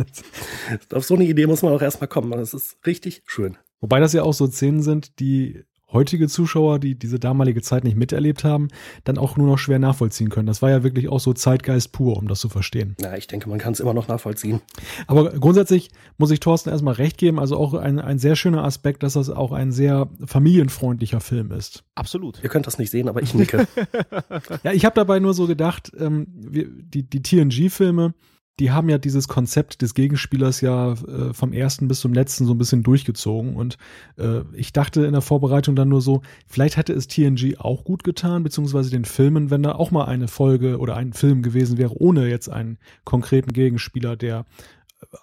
Auf 0.93 1.05
so 1.05 1.15
eine 1.15 1.25
Idee 1.25 1.45
muss 1.45 1.61
man 1.61 1.73
auch 1.73 1.81
erstmal 1.81 2.07
kommen. 2.07 2.31
Das 2.31 2.53
ist 2.53 2.77
richtig 2.85 3.23
schön. 3.25 3.57
Wobei 3.81 3.99
das 3.99 4.13
ja 4.13 4.23
auch 4.23 4.33
so 4.33 4.47
Szenen 4.47 4.81
sind, 4.81 5.19
die 5.19 5.63
heutige 5.93 6.27
Zuschauer, 6.27 6.79
die 6.79 6.95
diese 6.95 7.19
damalige 7.19 7.61
Zeit 7.61 7.83
nicht 7.83 7.97
miterlebt 7.97 8.43
haben, 8.43 8.69
dann 9.03 9.17
auch 9.17 9.37
nur 9.37 9.47
noch 9.47 9.57
schwer 9.57 9.79
nachvollziehen 9.79 10.29
können. 10.29 10.47
Das 10.47 10.61
war 10.61 10.69
ja 10.69 10.83
wirklich 10.83 11.09
auch 11.09 11.19
so 11.19 11.33
Zeitgeist 11.33 11.91
pur, 11.91 12.17
um 12.17 12.27
das 12.27 12.39
zu 12.39 12.49
verstehen. 12.49 12.95
Ja, 13.01 13.15
ich 13.15 13.27
denke, 13.27 13.49
man 13.49 13.59
kann 13.59 13.73
es 13.73 13.79
immer 13.79 13.93
noch 13.93 14.07
nachvollziehen. 14.07 14.61
Aber 15.07 15.31
grundsätzlich 15.31 15.91
muss 16.17 16.31
ich 16.31 16.39
Thorsten 16.39 16.69
erstmal 16.69 16.95
recht 16.95 17.17
geben, 17.17 17.39
also 17.39 17.57
auch 17.57 17.73
ein, 17.73 17.99
ein 17.99 18.19
sehr 18.19 18.35
schöner 18.35 18.63
Aspekt, 18.63 19.03
dass 19.03 19.13
das 19.13 19.29
auch 19.29 19.51
ein 19.51 19.71
sehr 19.71 20.09
familienfreundlicher 20.25 21.19
Film 21.19 21.51
ist. 21.51 21.83
Absolut. 21.95 22.41
Ihr 22.43 22.49
könnt 22.49 22.67
das 22.67 22.77
nicht 22.77 22.89
sehen, 22.89 23.09
aber 23.09 23.21
ich 23.21 23.33
nicke. 23.33 23.67
ja, 24.63 24.71
ich 24.71 24.85
habe 24.85 24.95
dabei 24.95 25.19
nur 25.19 25.33
so 25.33 25.47
gedacht, 25.47 25.91
ähm, 25.97 26.27
wir, 26.33 26.67
die, 26.69 27.03
die 27.03 27.21
TNG-Filme, 27.21 28.13
die 28.59 28.71
haben 28.71 28.89
ja 28.89 28.97
dieses 28.97 29.27
Konzept 29.27 29.81
des 29.81 29.93
Gegenspielers 29.93 30.61
ja 30.61 30.93
äh, 30.93 31.33
vom 31.33 31.53
ersten 31.53 31.87
bis 31.87 31.99
zum 31.99 32.13
letzten 32.13 32.45
so 32.45 32.53
ein 32.53 32.57
bisschen 32.57 32.83
durchgezogen. 32.83 33.55
Und 33.55 33.77
äh, 34.17 34.41
ich 34.53 34.73
dachte 34.73 35.05
in 35.05 35.13
der 35.13 35.21
Vorbereitung 35.21 35.75
dann 35.75 35.89
nur 35.89 36.01
so, 36.01 36.21
vielleicht 36.47 36.77
hätte 36.77 36.93
es 36.93 37.07
TNG 37.07 37.57
auch 37.57 37.83
gut 37.83 38.03
getan, 38.03 38.43
beziehungsweise 38.43 38.91
den 38.91 39.05
Filmen, 39.05 39.49
wenn 39.49 39.63
da 39.63 39.73
auch 39.73 39.91
mal 39.91 40.05
eine 40.05 40.27
Folge 40.27 40.77
oder 40.77 40.95
ein 40.95 41.13
Film 41.13 41.41
gewesen 41.41 41.77
wäre, 41.77 41.99
ohne 41.99 42.27
jetzt 42.27 42.49
einen 42.49 42.77
konkreten 43.03 43.53
Gegenspieler, 43.53 44.15
der 44.15 44.45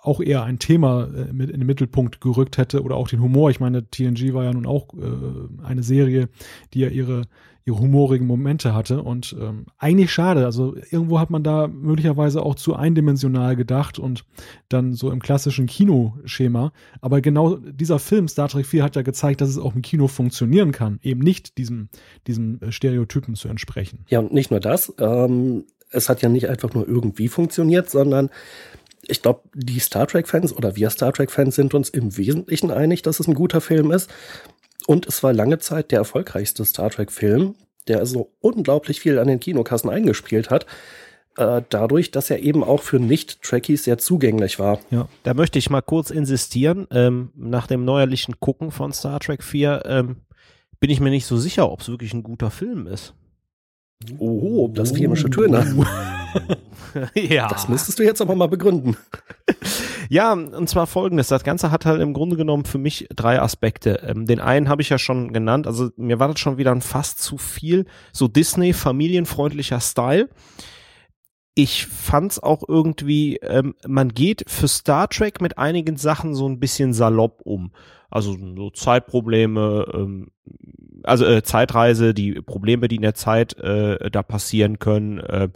auch 0.03 0.21
eher 0.21 0.43
ein 0.45 0.59
Thema 0.59 1.05
äh, 1.05 1.33
mit 1.33 1.51
in 1.51 1.61
den 1.61 1.67
Mittelpunkt 1.67 2.21
gerückt 2.21 2.59
hätte 2.59 2.83
oder 2.83 2.97
auch 2.97 3.09
den 3.09 3.23
Humor. 3.23 3.51
Ich 3.51 3.61
meine, 3.61 3.89
TNG 3.89 4.35
war 4.35 4.45
ja 4.45 4.53
nun 4.53 4.67
auch 4.67 4.89
äh, 4.95 5.65
eine 5.65 5.83
Serie, 5.83 6.29
die 6.75 6.81
ja 6.81 6.89
ihre 6.89 7.23
ihre 7.69 7.79
humorigen 7.79 8.27
Momente 8.27 8.75
hatte 8.75 9.03
und 9.03 9.37
ähm, 9.39 9.67
eigentlich 9.77 10.11
schade. 10.11 10.47
Also 10.47 10.75
irgendwo 10.91 11.21
hat 11.21 11.31
man 11.31 11.43
da 11.43 11.69
möglicherweise 11.69 12.43
auch 12.43 12.55
zu 12.55 12.75
eindimensional 12.75 13.57
gedacht 13.57 13.99
und 13.99 14.25
dann 14.69 14.95
so 14.95 15.11
im 15.11 15.21
klassischen 15.21 15.67
Kinoschema. 15.67 16.73
Aber 17.01 17.21
genau 17.21 17.57
dieser 17.57 17.99
Film 17.99 18.27
Star 18.27 18.49
Trek 18.49 18.67
4 18.67 18.83
hat 18.83 18.97
ja 18.97 19.03
gezeigt, 19.03 19.43
dass 19.43 19.51
es 19.51 19.59
auch 19.59 19.75
im 19.75 19.83
Kino 19.83 20.09
funktionieren 20.09 20.73
kann, 20.73 20.99
eben 21.03 21.21
nicht 21.21 21.59
diesem 21.59 21.91
diesem 22.27 22.61
äh, 22.63 22.73
Stereotypen 22.73 23.35
zu 23.35 23.49
entsprechen. 23.49 24.05
Ja 24.09 24.21
und 24.21 24.33
nicht 24.33 24.51
nur 24.51 24.61
das. 24.61 24.93
Ähm, 24.99 25.65
es 25.91 26.09
hat 26.09 26.23
ja 26.23 26.29
nicht 26.29 26.49
einfach 26.49 26.73
nur 26.73 26.89
irgendwie 26.89 27.29
funktioniert, 27.29 27.91
sondern 27.91 28.31
ich 29.07 29.23
glaube, 29.23 29.43
die 29.55 29.79
Star 29.79 30.07
Trek-Fans 30.07 30.55
oder 30.55 30.77
wir 30.77 30.91
Star 30.91 31.13
Trek-Fans 31.13 31.55
sind 31.55 31.75
uns 31.75 31.89
im 31.89 32.17
Wesentlichen 32.17 32.71
einig, 32.71 33.03
dass 33.03 33.21
es 33.21 33.29
ein 33.29 33.35
guter 33.35 33.61
Film 33.61 33.91
ist. 33.91 34.11
Und 34.89 35.05
es 35.05 35.23
war 35.23 35.35
lange 35.35 35.59
Zeit 35.59 35.93
der 35.93 35.99
erfolgreichste 35.99 36.65
Star 36.65 36.89
Trek-Film, 36.89 37.57
der 37.89 37.99
also 37.99 38.33
unglaublich 38.41 39.01
viel 39.01 39.19
an 39.19 39.29
den 39.29 39.39
Kinokassen 39.39 39.91
eingespielt 39.91 40.49
hat 40.49 40.65
äh, 41.37 41.61
dadurch, 41.69 42.11
dass 42.11 42.31
er 42.31 42.43
eben 42.43 42.65
auch 42.65 42.81
für 42.81 42.99
Nicht-Trekkies 42.99 43.85
sehr 43.85 43.99
zugänglich 43.99 44.59
war. 44.59 44.81
Ja, 44.91 45.07
da 45.25 45.35
möchte 45.35 45.59
ich 45.59 45.69
mal 45.69 45.83
kurz 45.83 46.09
insistieren. 46.09 46.87
Ähm, 46.91 47.33
nach 47.37 47.67
dem 47.67 47.85
neuerlichen 47.85 48.41
Gucken 48.41 48.71
von 48.71 48.95
Star 48.95 49.21
Trek 49.21 49.43
4 49.43 49.83
ähm, 49.85 50.17
bin 50.81 50.89
ich 50.89 51.01
mir 51.01 51.11
nicht 51.11 51.27
so 51.27 51.37
sicher, 51.37 51.71
ob 51.71 51.81
es 51.81 51.89
wirklich 51.91 52.15
ein 52.15 52.23
guter 52.23 52.51
Film 52.51 52.87
ist. 52.87 53.13
Oh, 54.19 54.69
das 54.73 54.93
filmische 54.93 55.29
Töne. 55.29 55.87
ja. 57.15 57.49
Das 57.49 57.69
müsstest 57.69 57.99
du 57.99 58.05
jetzt 58.05 58.23
aber 58.23 58.35
mal 58.35 58.49
begründen. 58.49 58.97
Ja, 60.09 60.33
und 60.33 60.69
zwar 60.69 60.87
folgendes. 60.87 61.29
Das 61.29 61.45
Ganze 61.45 61.71
hat 61.71 61.85
halt 61.85 62.01
im 62.01 62.15
Grunde 62.15 62.37
genommen 62.37 62.65
für 62.65 62.79
mich 62.79 63.09
drei 63.15 63.41
Aspekte. 63.41 64.03
Ähm, 64.07 64.27
den 64.27 64.41
einen 64.41 64.69
habe 64.69 64.83
ich 64.83 64.89
ja 64.89 64.99
schon 64.99 65.33
genannt. 65.33 65.67
Also 65.67 65.91
mir 65.97 66.19
war 66.19 66.29
das 66.29 66.41
schon 66.41 66.59
wieder 66.59 66.73
ein 66.73 66.81
fast 66.81 67.21
zu 67.21 67.37
viel. 67.37 67.87
So 68.13 68.29
Disney, 68.29 68.73
familienfreundlicher 68.73 69.81
Style. 69.81 70.29
Ich 71.55 71.87
fand's 71.87 72.39
auch 72.39 72.63
irgendwie, 72.67 73.37
ähm, 73.39 73.75
man 73.87 74.11
geht 74.11 74.45
für 74.49 74.69
Star 74.69 75.09
Trek 75.09 75.41
mit 75.41 75.59
einigen 75.59 75.97
Sachen 75.97 76.35
so 76.35 76.49
ein 76.49 76.61
bisschen 76.61 76.93
salopp 76.93 77.41
um. 77.43 77.73
Also 78.11 78.37
so 78.57 78.71
Zeitprobleme, 78.71 79.87
ähm, 79.93 80.29
also 81.03 81.25
äh, 81.25 81.43
Zeitreise, 81.43 82.15
die 82.15 82.41
Probleme, 82.41 82.89
die 82.89 82.97
in 82.97 83.03
der 83.03 83.15
Zeit 83.15 83.59
äh, 83.59 84.11
da 84.11 84.23
passieren 84.23 84.79
können. 84.79 85.19
Äh, 85.19 85.49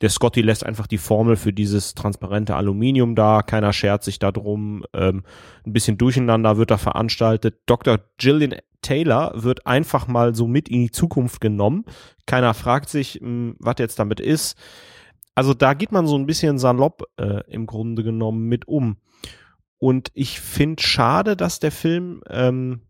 der 0.00 0.10
Scotty 0.10 0.42
lässt 0.42 0.64
einfach 0.64 0.86
die 0.86 0.98
Formel 0.98 1.36
für 1.36 1.52
dieses 1.52 1.94
transparente 1.94 2.56
Aluminium 2.56 3.14
da, 3.14 3.42
keiner 3.42 3.72
schert 3.72 4.04
sich 4.04 4.18
da 4.18 4.32
drum. 4.32 4.84
Ähm, 4.92 5.24
ein 5.66 5.72
bisschen 5.72 5.98
Durcheinander 5.98 6.56
wird 6.56 6.70
da 6.70 6.78
veranstaltet. 6.78 7.56
Dr. 7.66 7.98
Gillian 8.18 8.56
Taylor 8.82 9.32
wird 9.34 9.66
einfach 9.66 10.06
mal 10.06 10.34
so 10.34 10.46
mit 10.46 10.68
in 10.68 10.82
die 10.82 10.90
Zukunft 10.90 11.40
genommen. 11.40 11.84
Keiner 12.26 12.54
fragt 12.54 12.88
sich, 12.88 13.14
hm, 13.14 13.56
was 13.58 13.76
jetzt 13.78 13.98
damit 13.98 14.20
ist. 14.20 14.56
Also 15.34 15.54
da 15.54 15.74
geht 15.74 15.92
man 15.92 16.06
so 16.06 16.16
ein 16.16 16.26
bisschen 16.26 16.58
salopp 16.58 17.04
äh, 17.16 17.42
im 17.48 17.66
Grunde 17.66 18.02
genommen 18.02 18.48
mit 18.48 18.66
um. 18.66 18.96
Und 19.78 20.10
ich 20.14 20.40
finde 20.40 20.82
schade, 20.82 21.36
dass 21.36 21.60
der 21.60 21.70
Film 21.70 22.22
ähm, 22.28 22.80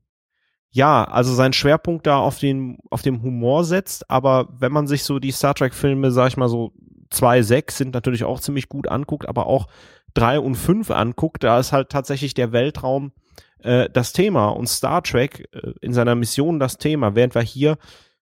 ja, 0.79 1.03
also 1.03 1.35
seinen 1.35 1.55
Schwerpunkt 1.55 2.07
da 2.07 2.19
auf 2.19 2.39
den, 2.39 2.79
auf 2.89 3.03
dem 3.03 3.21
Humor 3.23 3.65
setzt, 3.65 4.09
aber 4.09 4.49
wenn 4.61 4.71
man 4.71 4.87
sich 4.87 5.03
so 5.03 5.19
die 5.19 5.33
Star 5.33 5.53
Trek 5.53 5.75
Filme, 5.75 6.13
sag 6.13 6.29
ich 6.29 6.37
mal 6.37 6.49
so, 6.49 6.73
zwei, 7.11 7.43
sechs 7.43 7.77
sind 7.77 7.95
natürlich 7.95 8.23
auch 8.23 8.39
ziemlich 8.39 8.69
gut 8.69 8.87
anguckt, 8.87 9.29
aber 9.29 9.49
auch 9.49 9.67
drei 10.15 10.39
und 10.39 10.55
fünf 10.55 10.93
anguckt, 10.93 11.43
da 11.43 11.59
ist 11.59 11.73
halt 11.73 11.89
tatsächlich 11.89 12.33
der 12.33 12.53
Weltraum 12.53 13.11
äh, 13.59 13.91
das 13.93 14.13
Thema. 14.13 14.51
Und 14.51 14.69
Star 14.69 15.03
Trek 15.03 15.49
äh, 15.53 15.73
in 15.81 15.93
seiner 15.93 16.15
Mission 16.15 16.61
das 16.61 16.79
Thema, 16.79 17.17
während 17.17 17.35
wir 17.35 17.43
hier, 17.43 17.77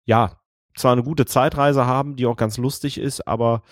ja, 0.04 0.32
zwar 0.74 0.90
eine 0.90 1.04
gute 1.04 1.26
Zeitreise 1.26 1.86
haben, 1.86 2.16
die 2.16 2.26
auch 2.26 2.36
ganz 2.36 2.56
lustig 2.56 2.98
ist, 2.98 3.28
aber 3.28 3.62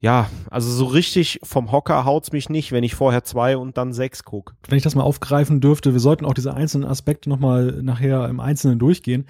ja, 0.00 0.30
also 0.50 0.70
so 0.70 0.86
richtig 0.86 1.40
vom 1.42 1.72
Hocker 1.72 2.06
haut's 2.06 2.32
mich 2.32 2.48
nicht, 2.48 2.72
wenn 2.72 2.84
ich 2.84 2.94
vorher 2.94 3.22
zwei 3.22 3.58
und 3.58 3.76
dann 3.76 3.92
sechs 3.92 4.24
guck. 4.24 4.54
Wenn 4.66 4.78
ich 4.78 4.82
das 4.82 4.94
mal 4.94 5.02
aufgreifen 5.02 5.60
dürfte, 5.60 5.92
wir 5.92 6.00
sollten 6.00 6.24
auch 6.24 6.32
diese 6.32 6.54
einzelnen 6.54 6.88
Aspekte 6.88 7.28
nochmal 7.28 7.80
nachher 7.82 8.28
im 8.28 8.40
Einzelnen 8.40 8.78
durchgehen. 8.78 9.26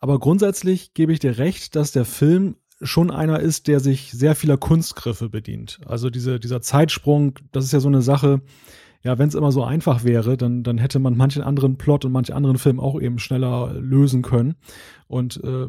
Aber 0.00 0.18
grundsätzlich 0.18 0.94
gebe 0.94 1.12
ich 1.12 1.18
dir 1.18 1.36
recht, 1.36 1.76
dass 1.76 1.92
der 1.92 2.06
Film 2.06 2.56
schon 2.80 3.10
einer 3.10 3.40
ist, 3.40 3.68
der 3.68 3.80
sich 3.80 4.10
sehr 4.10 4.34
vieler 4.34 4.56
Kunstgriffe 4.56 5.28
bedient. 5.28 5.80
Also 5.86 6.08
diese, 6.08 6.40
dieser 6.40 6.62
Zeitsprung, 6.62 7.34
das 7.52 7.64
ist 7.64 7.72
ja 7.72 7.80
so 7.80 7.88
eine 7.88 8.02
Sache, 8.02 8.40
ja, 9.02 9.18
wenn 9.18 9.28
es 9.28 9.34
immer 9.34 9.52
so 9.52 9.64
einfach 9.64 10.02
wäre, 10.02 10.36
dann, 10.36 10.62
dann 10.62 10.78
hätte 10.78 10.98
man 10.98 11.16
manchen 11.16 11.42
anderen 11.42 11.76
Plot 11.76 12.04
und 12.04 12.12
manchen 12.12 12.34
anderen 12.34 12.58
Film 12.58 12.80
auch 12.80 13.00
eben 13.00 13.18
schneller 13.18 13.74
lösen 13.74 14.22
können. 14.22 14.56
Und 15.06 15.42
äh, 15.44 15.68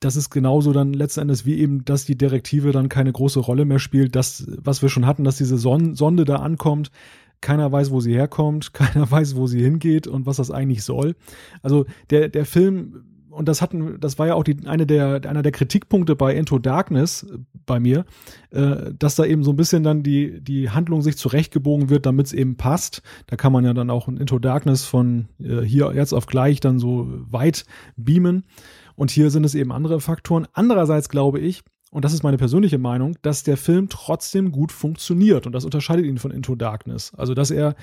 das 0.00 0.16
ist 0.16 0.30
genauso 0.30 0.72
dann 0.72 0.92
letzten 0.92 1.20
Endes 1.20 1.44
wie 1.44 1.58
eben, 1.58 1.84
dass 1.84 2.06
die 2.06 2.16
Direktive 2.16 2.72
dann 2.72 2.88
keine 2.88 3.12
große 3.12 3.38
Rolle 3.38 3.66
mehr 3.66 3.78
spielt. 3.78 4.16
Das, 4.16 4.46
was 4.56 4.82
wir 4.82 4.88
schon 4.88 5.06
hatten, 5.06 5.24
dass 5.24 5.36
diese 5.36 5.58
Son 5.58 5.94
Sonde 5.94 6.24
da 6.24 6.36
ankommt, 6.36 6.90
keiner 7.42 7.70
weiß, 7.70 7.90
wo 7.90 8.00
sie 8.00 8.14
herkommt, 8.14 8.72
keiner 8.72 9.10
weiß, 9.10 9.36
wo 9.36 9.46
sie 9.46 9.62
hingeht 9.62 10.06
und 10.06 10.26
was 10.26 10.38
das 10.38 10.50
eigentlich 10.50 10.82
soll. 10.84 11.14
Also 11.62 11.86
der, 12.08 12.28
der 12.28 12.46
Film 12.46 13.04
und 13.30 13.48
das 13.48 13.62
hatten, 13.62 13.98
das 14.00 14.18
war 14.18 14.26
ja 14.26 14.34
auch 14.34 14.42
die, 14.42 14.66
eine 14.66 14.86
der, 14.86 15.20
einer 15.24 15.42
der 15.42 15.52
Kritikpunkte 15.52 16.16
bei 16.16 16.34
Into 16.34 16.58
Darkness 16.58 17.22
äh, 17.22 17.38
bei 17.64 17.78
mir, 17.78 18.04
äh, 18.50 18.92
dass 18.98 19.14
da 19.14 19.24
eben 19.24 19.44
so 19.44 19.52
ein 19.52 19.56
bisschen 19.56 19.82
dann 19.82 20.02
die, 20.02 20.40
die 20.40 20.70
Handlung 20.70 21.00
sich 21.00 21.16
zurechtgebogen 21.16 21.90
wird, 21.90 22.06
damit 22.06 22.26
es 22.26 22.32
eben 22.32 22.56
passt. 22.56 23.02
Da 23.28 23.36
kann 23.36 23.52
man 23.52 23.64
ja 23.64 23.72
dann 23.72 23.90
auch 23.90 24.08
in 24.08 24.16
Into 24.16 24.38
Darkness 24.38 24.84
von 24.84 25.28
äh, 25.38 25.60
hier 25.60 25.92
jetzt 25.94 26.12
auf 26.12 26.26
gleich 26.26 26.60
dann 26.60 26.78
so 26.78 27.08
weit 27.30 27.64
beamen. 27.96 28.44
Und 29.00 29.10
hier 29.10 29.30
sind 29.30 29.44
es 29.44 29.54
eben 29.54 29.72
andere 29.72 29.98
Faktoren. 29.98 30.46
Andererseits 30.52 31.08
glaube 31.08 31.40
ich, 31.40 31.62
und 31.90 32.04
das 32.04 32.12
ist 32.12 32.22
meine 32.22 32.36
persönliche 32.36 32.76
Meinung, 32.76 33.16
dass 33.22 33.42
der 33.42 33.56
Film 33.56 33.88
trotzdem 33.88 34.52
gut 34.52 34.72
funktioniert 34.72 35.46
und 35.46 35.52
das 35.52 35.64
unterscheidet 35.64 36.04
ihn 36.04 36.18
von 36.18 36.30
Into 36.30 36.54
Darkness. 36.54 37.14
Also, 37.16 37.32
dass 37.32 37.50
er 37.50 37.76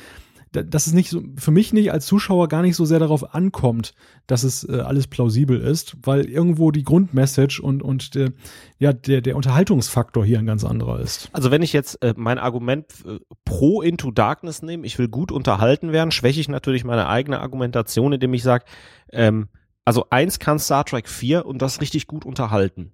dass 0.52 0.88
es 0.88 0.94
nicht 0.94 1.10
so, 1.10 1.22
für 1.36 1.52
mich 1.52 1.74
nicht 1.74 1.92
als 1.92 2.06
Zuschauer 2.06 2.48
gar 2.48 2.62
nicht 2.62 2.76
so 2.76 2.86
sehr 2.86 3.00
darauf 3.00 3.34
ankommt, 3.34 3.94
dass 4.28 4.44
es 4.44 4.64
äh, 4.64 4.80
alles 4.80 5.08
plausibel 5.08 5.60
ist, 5.60 5.98
weil 6.04 6.26
irgendwo 6.26 6.72
die 6.72 6.84
Grundmessage 6.84 7.62
und, 7.62 7.82
und 7.82 8.16
der, 8.16 8.32
ja, 8.78 8.94
der, 8.94 9.22
der 9.22 9.36
Unterhaltungsfaktor 9.36 10.24
hier 10.24 10.40
ein 10.40 10.46
ganz 10.46 10.64
anderer 10.64 11.00
ist. 11.00 11.30
Also 11.34 11.52
wenn 11.52 11.64
ich 11.64 11.74
jetzt 11.74 12.02
äh, 12.02 12.14
mein 12.16 12.38
Argument 12.38 12.86
äh, 13.06 13.20
pro 13.44 13.82
Into 13.82 14.12
Darkness 14.12 14.62
nehme, 14.62 14.86
ich 14.86 14.98
will 15.00 15.10
gut 15.10 15.32
unterhalten 15.32 15.92
werden, 15.92 16.12
schwäche 16.12 16.40
ich 16.40 16.48
natürlich 16.48 16.86
meine 16.86 17.08
eigene 17.08 17.42
Argumentation, 17.42 18.14
indem 18.14 18.34
ich 18.34 18.44
sage, 18.44 18.64
ähm, 19.12 19.50
also 19.88 20.06
eins 20.10 20.38
kann 20.40 20.60
Star 20.60 20.84
Trek 20.84 21.08
4 21.08 21.46
und 21.46 21.62
das 21.62 21.80
richtig 21.80 22.08
gut 22.08 22.26
unterhalten. 22.26 22.92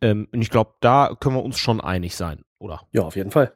Ähm, 0.00 0.28
und 0.30 0.40
ich 0.40 0.48
glaube, 0.48 0.74
da 0.78 1.16
können 1.18 1.34
wir 1.34 1.42
uns 1.42 1.58
schon 1.58 1.80
einig 1.80 2.14
sein, 2.14 2.42
oder? 2.60 2.82
Ja, 2.92 3.02
auf 3.02 3.16
jeden 3.16 3.32
Fall. 3.32 3.52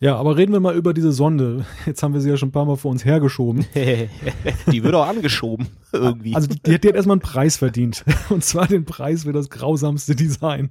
Ja, 0.00 0.16
aber 0.16 0.38
reden 0.38 0.54
wir 0.54 0.60
mal 0.60 0.74
über 0.74 0.94
diese 0.94 1.12
Sonde. 1.12 1.66
Jetzt 1.84 2.02
haben 2.02 2.14
wir 2.14 2.22
sie 2.22 2.30
ja 2.30 2.38
schon 2.38 2.48
ein 2.48 2.52
paar 2.52 2.64
Mal 2.64 2.76
vor 2.76 2.90
uns 2.90 3.04
hergeschoben. 3.04 3.66
die 4.72 4.82
wird 4.82 4.94
auch 4.94 5.06
angeschoben, 5.06 5.68
irgendwie. 5.92 6.34
Also 6.34 6.48
die, 6.48 6.62
die, 6.62 6.72
hat 6.72 6.84
erstmal 6.86 7.16
einen 7.16 7.20
Preis 7.20 7.58
verdient. 7.58 8.06
Und 8.30 8.42
zwar 8.42 8.66
den 8.66 8.86
Preis 8.86 9.24
für 9.24 9.34
das 9.34 9.50
grausamste 9.50 10.16
Design. 10.16 10.70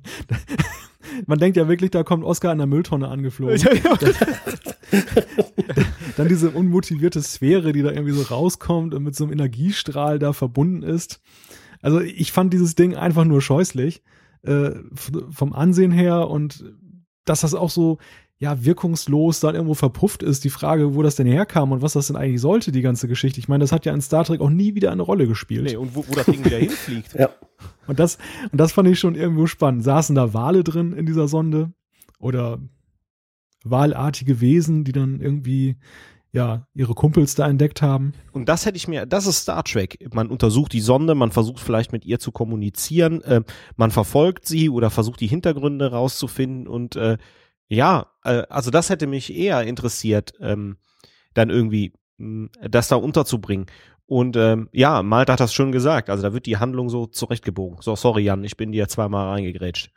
Man 1.27 1.37
denkt 1.37 1.55
ja 1.55 1.67
wirklich, 1.67 1.91
da 1.91 2.01
kommt 2.01 2.23
Oscar 2.23 2.49
an 2.49 2.57
der 2.57 2.65
Mülltonne 2.67 3.07
angeflogen. 3.09 3.61
Dann 6.17 6.27
diese 6.27 6.51
unmotivierte 6.51 7.21
Sphäre, 7.21 7.73
die 7.73 7.81
da 7.81 7.91
irgendwie 7.91 8.13
so 8.13 8.21
rauskommt 8.23 8.93
und 8.93 9.03
mit 9.03 9.15
so 9.15 9.23
einem 9.23 9.33
Energiestrahl 9.33 10.19
da 10.19 10.33
verbunden 10.33 10.83
ist. 10.83 11.21
Also 11.81 11.99
ich 11.99 12.31
fand 12.31 12.53
dieses 12.53 12.75
Ding 12.75 12.95
einfach 12.95 13.25
nur 13.25 13.41
scheußlich. 13.41 14.01
Äh, 14.43 14.71
vom 15.29 15.53
Ansehen 15.53 15.91
her 15.91 16.27
und 16.27 16.65
dass 17.25 17.41
das 17.41 17.53
auch 17.53 17.69
so, 17.69 17.99
ja, 18.39 18.65
wirkungslos 18.65 19.39
dann 19.39 19.53
irgendwo 19.53 19.75
verpufft 19.75 20.23
ist. 20.23 20.43
Die 20.43 20.49
Frage, 20.49 20.95
wo 20.95 21.03
das 21.03 21.15
denn 21.15 21.27
herkam 21.27 21.71
und 21.71 21.83
was 21.83 21.93
das 21.93 22.07
denn 22.07 22.15
eigentlich 22.15 22.41
sollte, 22.41 22.71
die 22.71 22.81
ganze 22.81 23.07
Geschichte. 23.07 23.39
Ich 23.39 23.47
meine, 23.47 23.63
das 23.63 23.71
hat 23.71 23.85
ja 23.85 23.93
in 23.93 24.01
Star 24.01 24.25
Trek 24.25 24.41
auch 24.41 24.49
nie 24.49 24.73
wieder 24.73 24.91
eine 24.91 25.03
Rolle 25.03 25.27
gespielt. 25.27 25.65
Nee, 25.65 25.75
und 25.75 25.95
wo, 25.95 26.03
wo 26.07 26.15
das 26.15 26.25
Ding 26.25 26.43
wieder 26.43 26.57
hinfliegt. 26.59 27.13
Ja. 27.13 27.29
Und 27.85 27.99
das, 27.99 28.17
und 28.51 28.57
das 28.57 28.71
fand 28.71 28.87
ich 28.87 28.97
schon 28.97 29.13
irgendwo 29.13 29.45
spannend. 29.45 29.83
Saßen 29.83 30.15
da 30.15 30.33
Wale 30.33 30.63
drin 30.63 30.93
in 30.93 31.05
dieser 31.05 31.27
Sonde? 31.27 31.71
Oder 32.17 32.57
wahlartige 33.63 34.41
Wesen, 34.41 34.83
die 34.83 34.91
dann 34.91 35.21
irgendwie 35.21 35.77
ja, 36.33 36.65
ihre 36.73 36.93
Kumpels 36.93 37.35
da 37.35 37.47
entdeckt 37.47 37.81
haben. 37.81 38.13
Und 38.31 38.47
das 38.47 38.65
hätte 38.65 38.77
ich 38.77 38.87
mir, 38.87 39.05
das 39.05 39.27
ist 39.27 39.41
Star 39.41 39.63
Trek. 39.63 39.97
Man 40.13 40.29
untersucht 40.29 40.71
die 40.71 40.79
Sonde, 40.79 41.13
man 41.13 41.31
versucht 41.31 41.59
vielleicht 41.59 41.91
mit 41.91 42.05
ihr 42.05 42.19
zu 42.19 42.31
kommunizieren, 42.31 43.21
äh, 43.21 43.41
man 43.75 43.91
verfolgt 43.91 44.45
sie 44.45 44.69
oder 44.69 44.89
versucht 44.89 45.19
die 45.19 45.27
Hintergründe 45.27 45.91
rauszufinden 45.91 46.67
und 46.67 46.95
äh, 46.95 47.17
ja, 47.67 48.11
äh, 48.23 48.43
also 48.49 48.71
das 48.71 48.89
hätte 48.89 49.07
mich 49.07 49.35
eher 49.35 49.63
interessiert, 49.63 50.33
ähm, 50.39 50.77
dann 51.33 51.49
irgendwie 51.49 51.93
mh, 52.17 52.49
hm, 52.61 52.69
das 52.69 52.87
da 52.87 52.95
unterzubringen. 52.95 53.65
Und 54.11 54.35
ähm, 54.35 54.67
ja, 54.73 55.03
Malte 55.03 55.31
hat 55.31 55.39
das 55.39 55.53
schon 55.53 55.71
gesagt. 55.71 56.09
Also 56.09 56.21
da 56.21 56.33
wird 56.33 56.45
die 56.45 56.57
Handlung 56.57 56.89
so 56.89 57.05
zurechtgebogen. 57.05 57.77
So, 57.79 57.95
sorry 57.95 58.23
Jan, 58.23 58.43
ich 58.43 58.57
bin 58.57 58.73
dir 58.73 58.89
zweimal 58.89 59.29
reingegrätscht. 59.29 59.89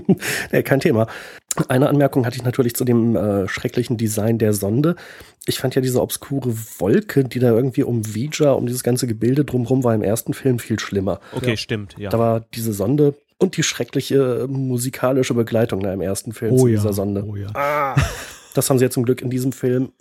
nee, 0.50 0.64
kein 0.64 0.80
Thema. 0.80 1.06
Eine 1.68 1.88
Anmerkung 1.88 2.26
hatte 2.26 2.36
ich 2.36 2.42
natürlich 2.42 2.74
zu 2.74 2.84
dem 2.84 3.14
äh, 3.14 3.46
schrecklichen 3.46 3.96
Design 3.96 4.38
der 4.38 4.52
Sonde. 4.52 4.96
Ich 5.46 5.60
fand 5.60 5.76
ja 5.76 5.80
diese 5.80 6.02
obskure 6.02 6.52
Wolke, 6.80 7.22
die 7.22 7.38
da 7.38 7.52
irgendwie 7.52 7.84
um 7.84 8.02
Vija, 8.04 8.50
um 8.50 8.66
dieses 8.66 8.82
ganze 8.82 9.06
Gebilde 9.06 9.44
drumherum 9.44 9.84
war 9.84 9.94
im 9.94 10.02
ersten 10.02 10.34
Film 10.34 10.58
viel 10.58 10.80
schlimmer. 10.80 11.20
Okay, 11.30 11.50
ja. 11.50 11.56
stimmt, 11.56 11.94
ja. 11.96 12.10
Da 12.10 12.18
war 12.18 12.40
diese 12.40 12.72
Sonde 12.72 13.14
und 13.38 13.56
die 13.56 13.62
schreckliche 13.62 14.48
musikalische 14.48 15.34
Begleitung 15.34 15.78
da 15.78 15.92
im 15.92 16.00
ersten 16.00 16.32
Film 16.32 16.54
oh 16.54 16.62
zu 16.62 16.66
ja, 16.66 16.78
dieser 16.78 16.92
Sonde. 16.92 17.24
Oh 17.24 17.36
ja. 17.36 17.46
Ah, 17.54 17.94
das 18.54 18.68
haben 18.68 18.78
sie 18.78 18.86
ja 18.86 18.90
zum 18.90 19.04
Glück 19.04 19.22
in 19.22 19.30
diesem 19.30 19.52
Film. 19.52 19.92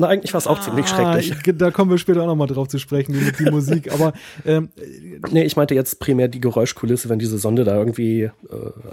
Na, 0.00 0.08
eigentlich 0.08 0.32
war 0.32 0.38
es 0.38 0.46
auch 0.46 0.58
ah, 0.58 0.62
ziemlich 0.62 0.88
schrecklich. 0.88 1.34
Da 1.58 1.70
kommen 1.70 1.90
wir 1.90 1.98
später 1.98 2.22
auch 2.22 2.26
nochmal 2.26 2.46
drauf 2.46 2.68
zu 2.68 2.78
sprechen, 2.78 3.12
die, 3.12 3.44
die 3.44 3.50
Musik. 3.50 3.92
Aber 3.92 4.14
ähm, 4.46 4.70
nee, 5.30 5.42
ich 5.42 5.56
meinte 5.56 5.74
jetzt 5.74 6.00
primär 6.00 6.28
die 6.28 6.40
Geräuschkulisse, 6.40 7.10
wenn 7.10 7.18
diese 7.18 7.36
Sonde 7.36 7.64
da 7.64 7.76
irgendwie 7.76 8.22
äh, 8.22 8.30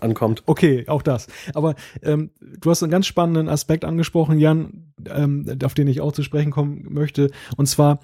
ankommt. 0.02 0.43
Okay, 0.48 0.84
auch 0.88 1.02
das. 1.02 1.28
Aber 1.54 1.76
ähm, 2.04 2.32
du 2.60 2.70
hast 2.70 2.84
einen 2.84 2.91
ganz 2.91 3.06
spannenden 3.06 3.48
Aspekt 3.48 3.86
angesprochen, 3.86 4.38
Jan, 4.38 4.91
ähm, 5.10 5.46
auf 5.63 5.74
den 5.74 5.88
ich 5.88 6.02
auch 6.02 6.12
zu 6.12 6.24
sprechen 6.24 6.52
kommen 6.52 6.86
möchte. 6.89 7.32
Und 7.56 7.67
zwar 7.67 8.00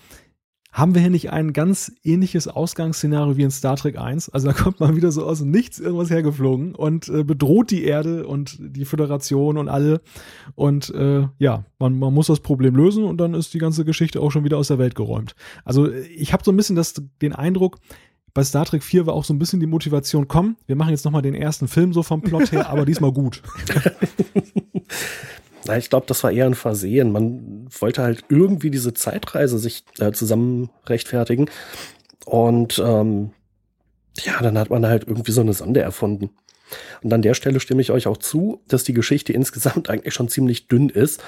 haben 0.73 0.95
wir 0.95 1.01
hier 1.01 1.11
nicht 1.11 1.31
ein 1.31 1.53
ganz 1.53 1.91
ähnliches 2.03 2.47
Ausgangsszenario 2.47 3.37
wie 3.37 3.43
in 3.43 3.51
Star 3.51 3.75
Trek 3.75 3.99
1? 3.99 4.29
Also 4.29 4.47
da 4.47 4.53
kommt 4.53 4.79
man 4.79 4.95
wieder 4.95 5.11
so 5.11 5.23
aus 5.23 5.41
Nichts 5.41 5.79
irgendwas 5.79 6.09
hergeflogen 6.09 6.73
und 6.73 7.07
äh, 7.09 7.23
bedroht 7.23 7.69
die 7.69 7.83
Erde 7.83 8.25
und 8.25 8.57
die 8.59 8.83
Föderation 8.83 9.59
und 9.59 9.69
alle. 9.69 10.01
Und 10.55 10.89
äh, 10.95 11.27
ja, 11.37 11.63
man, 11.77 11.99
man 11.99 12.11
muss 12.11 12.25
das 12.25 12.39
Problem 12.39 12.75
lösen 12.75 13.03
und 13.03 13.17
dann 13.19 13.35
ist 13.35 13.53
die 13.53 13.59
ganze 13.59 13.85
Geschichte 13.85 14.19
auch 14.19 14.31
schon 14.31 14.43
wieder 14.43 14.57
aus 14.57 14.69
der 14.69 14.79
Welt 14.79 14.95
geräumt. 14.95 15.35
Also 15.63 15.91
ich 15.91 16.33
habe 16.33 16.43
so 16.43 16.51
ein 16.51 16.57
bisschen 16.57 16.75
das, 16.75 16.95
den 17.21 17.33
Eindruck, 17.33 17.77
bei 18.33 18.43
Star 18.43 18.65
Trek 18.65 18.81
4 18.81 19.05
war 19.05 19.13
auch 19.13 19.25
so 19.25 19.33
ein 19.33 19.39
bisschen 19.39 19.59
die 19.59 19.67
Motivation, 19.67 20.27
komm, 20.27 20.57
wir 20.65 20.75
machen 20.75 20.89
jetzt 20.89 21.05
nochmal 21.05 21.21
den 21.21 21.35
ersten 21.35 21.67
Film 21.67 21.93
so 21.93 22.01
vom 22.01 22.21
Plot 22.23 22.51
her, 22.51 22.67
aber 22.67 22.83
diesmal 22.83 23.11
gut. 23.11 23.43
Na, 25.65 25.77
ich 25.77 25.89
glaube, 25.89 26.05
das 26.07 26.23
war 26.23 26.31
eher 26.31 26.45
ein 26.45 26.55
Versehen. 26.55 27.11
Man 27.11 27.67
wollte 27.79 28.03
halt 28.03 28.25
irgendwie 28.29 28.71
diese 28.71 28.93
Zeitreise 28.93 29.57
sich 29.57 29.85
äh, 29.99 30.11
zusammen 30.11 30.69
rechtfertigen. 30.87 31.49
Und 32.25 32.81
ähm, 32.83 33.31
ja, 34.19 34.41
dann 34.41 34.57
hat 34.57 34.69
man 34.69 34.85
halt 34.85 35.07
irgendwie 35.07 35.31
so 35.31 35.41
eine 35.41 35.53
Sonde 35.53 35.81
erfunden. 35.81 36.31
Und 37.01 37.13
an 37.13 37.21
der 37.21 37.33
Stelle 37.33 37.59
stimme 37.59 37.81
ich 37.81 37.91
euch 37.91 38.07
auch 38.07 38.17
zu, 38.17 38.61
dass 38.67 38.83
die 38.83 38.93
Geschichte 38.93 39.33
insgesamt 39.33 39.89
eigentlich 39.89 40.13
schon 40.13 40.29
ziemlich 40.29 40.67
dünn 40.67 40.89
ist. 40.89 41.21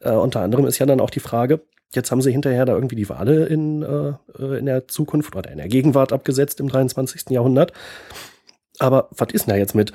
Äh, 0.00 0.12
unter 0.12 0.40
anderem 0.40 0.66
ist 0.66 0.78
ja 0.78 0.86
dann 0.86 1.00
auch 1.00 1.10
die 1.10 1.20
Frage, 1.20 1.60
jetzt 1.94 2.10
haben 2.10 2.22
sie 2.22 2.32
hinterher 2.32 2.64
da 2.64 2.74
irgendwie 2.74 2.96
die 2.96 3.08
Wale 3.08 3.46
in, 3.46 3.82
äh, 3.82 4.14
äh 4.38 4.58
in 4.58 4.66
der 4.66 4.88
Zukunft 4.88 5.36
oder 5.36 5.50
in 5.50 5.58
der 5.58 5.68
Gegenwart 5.68 6.12
abgesetzt 6.12 6.60
im 6.60 6.68
23. 6.68 7.30
Jahrhundert. 7.30 7.72
Aber 8.78 9.08
was 9.10 9.28
ist 9.32 9.46
denn 9.46 9.54
da 9.54 9.58
jetzt 9.58 9.74
mit? 9.74 9.92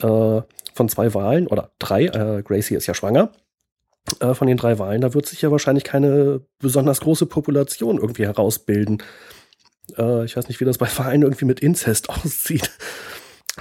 Äh, 0.00 0.42
von 0.78 0.88
zwei 0.88 1.12
Wahlen 1.12 1.46
oder 1.46 1.72
drei, 1.78 2.06
äh, 2.06 2.42
Gracie 2.42 2.76
ist 2.76 2.86
ja 2.86 2.94
schwanger, 2.94 3.32
äh, 4.20 4.32
von 4.32 4.46
den 4.46 4.56
drei 4.56 4.78
Wahlen, 4.78 5.02
da 5.02 5.12
wird 5.12 5.26
sich 5.26 5.42
ja 5.42 5.50
wahrscheinlich 5.50 5.84
keine 5.84 6.40
besonders 6.58 7.00
große 7.00 7.26
Population 7.26 7.98
irgendwie 7.98 8.24
herausbilden. 8.24 9.02
Äh, 9.96 10.24
ich 10.24 10.36
weiß 10.36 10.48
nicht, 10.48 10.60
wie 10.60 10.64
das 10.64 10.78
bei 10.78 10.88
Wahlen 10.96 11.22
irgendwie 11.22 11.44
mit 11.44 11.60
Inzest 11.60 12.08
aussieht. 12.24 12.70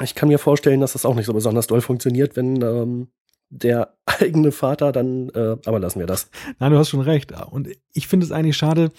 Ich 0.01 0.15
kann 0.15 0.29
mir 0.29 0.39
vorstellen, 0.39 0.79
dass 0.79 0.93
das 0.93 1.05
auch 1.05 1.15
nicht 1.15 1.25
so 1.25 1.33
besonders 1.33 1.67
doll 1.67 1.81
funktioniert, 1.81 2.35
wenn 2.35 2.61
ähm, 2.61 3.07
der 3.49 3.97
eigene 4.05 4.51
Vater 4.51 4.91
dann, 4.91 5.29
äh, 5.29 5.57
aber 5.65 5.79
lassen 5.79 5.99
wir 5.99 6.07
das. 6.07 6.29
Nein, 6.59 6.71
du 6.71 6.77
hast 6.77 6.89
schon 6.89 7.01
recht. 7.01 7.33
Und 7.49 7.69
ich 7.93 8.07
finde 8.07 8.25
es 8.25 8.31
eigentlich 8.31 8.57
schade, 8.57 8.91